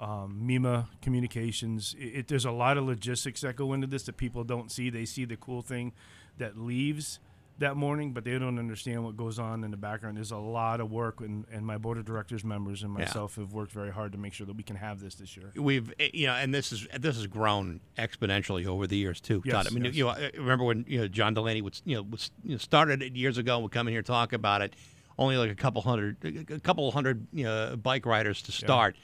um, 0.00 0.40
MEMA 0.46 0.86
Communications. 1.02 1.94
It, 1.98 2.04
it, 2.04 2.28
there's 2.28 2.44
a 2.44 2.50
lot 2.52 2.76
of 2.78 2.84
logistics 2.84 3.40
that 3.42 3.56
go 3.56 3.72
into 3.72 3.86
this 3.86 4.04
that 4.04 4.16
people 4.16 4.44
don't 4.44 4.70
see. 4.70 4.90
They 4.90 5.04
see 5.04 5.24
the 5.24 5.36
cool 5.36 5.62
thing 5.62 5.92
that 6.38 6.56
leaves 6.58 7.18
that 7.58 7.76
morning, 7.76 8.12
but 8.12 8.24
they 8.24 8.38
don't 8.38 8.58
understand 8.58 9.04
what 9.04 9.16
goes 9.16 9.38
on 9.38 9.64
in 9.64 9.70
the 9.70 9.76
background. 9.76 10.16
There's 10.16 10.30
a 10.30 10.36
lot 10.36 10.80
of 10.80 10.90
work, 10.90 11.20
and, 11.20 11.44
and 11.52 11.66
my 11.66 11.76
board 11.76 11.98
of 11.98 12.04
directors 12.04 12.44
members 12.44 12.82
and 12.82 12.92
Yeah. 12.92 13.04
myself 13.04 13.36
have 13.36 13.52
worked 13.52 13.72
very 13.72 13.90
hard 13.90 14.12
to 14.12 14.18
make 14.18 14.32
sure 14.32 14.46
that 14.46 14.56
we 14.56 14.62
can 14.62 14.76
have 14.76 15.00
this 15.00 15.16
this 15.16 15.36
year. 15.36 15.52
We've 15.56 15.92
eh, 15.98 16.10
you 16.14 16.26
know, 16.28 16.34
and 16.34 16.54
this 16.54 16.72
is 16.72 16.86
this 16.98 17.16
has 17.16 17.26
grown 17.26 17.80
exponentially 17.98 18.66
over 18.66 18.86
the 18.86 18.96
years 18.96 19.20
too. 19.20 19.42
Yes, 19.44 19.52
Todd. 19.54 19.66
I 19.66 19.70
mean, 19.74 19.84
yes. 19.86 19.94
you 19.94 20.04
know, 20.04 20.10
I 20.10 20.30
remember 20.36 20.64
when 20.64 20.84
you 20.88 21.00
know 21.00 21.08
John 21.08 21.34
Delaney 21.34 21.62
was 21.62 21.82
you 21.84 21.96
know 21.96 22.02
was 22.02 22.30
you 22.44 22.52
know, 22.52 22.58
started 22.58 23.02
it 23.02 23.16
years 23.16 23.38
ago. 23.38 23.54
and 23.54 23.62
Would 23.64 23.72
come 23.72 23.88
in 23.88 23.92
here 23.92 24.02
talk 24.02 24.32
about 24.32 24.62
it. 24.62 24.74
Only 25.18 25.36
like 25.36 25.50
a 25.50 25.56
couple 25.56 25.82
hundred, 25.82 26.16
a 26.48 26.60
couple 26.60 26.88
hundred 26.92 27.26
you 27.32 27.42
know, 27.42 27.76
bike 27.76 28.06
riders 28.06 28.40
to 28.42 28.52
start. 28.52 28.94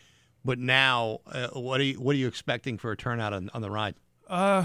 But 0.44 0.60
now, 0.60 1.18
uh, 1.26 1.48
what 1.48 1.80
are 1.80 1.84
you 1.84 2.00
what 2.00 2.14
are 2.14 2.18
you 2.18 2.28
expecting 2.28 2.78
for 2.78 2.92
a 2.92 2.96
turnout 2.96 3.32
on, 3.32 3.50
on 3.52 3.62
the 3.62 3.70
ride? 3.70 3.96
Uh, 4.28 4.64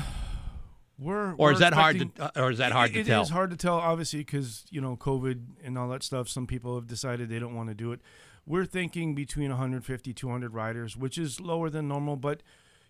we're 0.99 1.31
Or 1.31 1.35
we're 1.37 1.51
is 1.53 1.59
that 1.59 1.73
hard 1.73 1.97
to- 2.15 2.23
uh, 2.23 2.31
or 2.43 2.51
is 2.51 2.57
that 2.57 2.71
hard 2.71 2.93
to 2.93 2.99
It- 2.99 3.05
tell? 3.07 3.21
It 3.21 3.23
is 3.23 3.29
hard 3.29 3.49
to 3.51 3.57
tell, 3.57 3.75
obviously, 3.77 4.19
because 4.19 4.65
you 4.69 4.81
know 4.81 4.97
COVID 4.97 5.43
and 5.63 5.77
all 5.77 5.87
that 5.89 6.03
stuff. 6.03 6.27
Some 6.29 6.45
people 6.47 6.75
have 6.75 6.87
decided 6.87 7.29
they 7.29 7.39
don't 7.39 7.55
want 7.55 7.69
to 7.69 7.75
do 7.75 7.91
it. 7.91 8.01
We're 8.45 8.65
thinking 8.65 9.15
between 9.15 9.49
150, 9.51 10.13
200 10.13 10.53
riders, 10.53 10.97
which 10.97 11.17
is 11.17 11.39
lower 11.39 11.69
than 11.69 11.87
normal, 11.87 12.15
but 12.15 12.41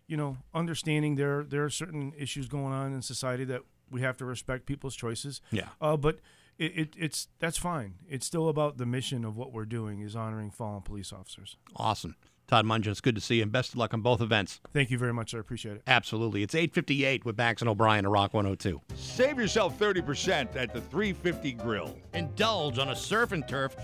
you 0.07 0.17
know, 0.17 0.37
understanding 0.53 1.15
there 1.15 1.43
there 1.43 1.63
are 1.63 1.69
certain 1.69 2.13
issues 2.17 2.47
going 2.47 2.73
on 2.73 2.93
in 2.93 3.01
society 3.01 3.43
that 3.45 3.61
we 3.91 4.01
have 4.01 4.17
to 4.17 4.25
respect 4.25 4.65
people's 4.65 4.95
choices. 4.95 5.41
Yeah. 5.51 5.69
Uh, 5.81 5.97
but 5.97 6.19
it, 6.57 6.77
it 6.77 6.93
it's 6.97 7.27
that's 7.39 7.57
fine. 7.57 7.95
It's 8.09 8.25
still 8.25 8.49
about 8.49 8.77
the 8.77 8.85
mission 8.85 9.23
of 9.23 9.35
what 9.37 9.51
we're 9.53 9.65
doing 9.65 10.01
is 10.01 10.15
honoring 10.15 10.49
fallen 10.51 10.81
police 10.81 11.13
officers. 11.13 11.57
Awesome, 11.75 12.15
Todd 12.49 12.65
Mungeon. 12.65 12.87
It's 12.87 12.99
good 12.99 13.13
to 13.13 13.21
see 13.21 13.35
you, 13.35 13.43
and 13.43 13.51
best 13.51 13.73
of 13.73 13.75
luck 13.77 13.93
on 13.93 14.01
both 14.01 14.21
events. 14.21 14.59
Thank 14.73 14.89
you 14.89 14.97
very 14.97 15.13
much. 15.13 15.35
I 15.35 15.37
appreciate 15.37 15.75
it. 15.75 15.83
Absolutely. 15.85 16.41
It's 16.41 16.55
eight 16.55 16.73
fifty 16.73 17.05
eight 17.05 17.23
with 17.23 17.35
Bax 17.35 17.61
and 17.61 17.69
O'Brien 17.69 18.05
at 18.05 18.11
Rock 18.11 18.33
one 18.33 18.45
hundred 18.45 18.59
two. 18.59 18.81
Save 18.95 19.37
yourself 19.37 19.77
30% 19.77 20.55
at 20.55 20.73
the 20.73 20.81
350 20.81 21.51
Grill. 21.53 21.95
Indulge 22.13 22.79
on 22.79 22.89
a 22.89 22.95
surf 22.95 23.33
and 23.33 23.47
turf 23.47 23.75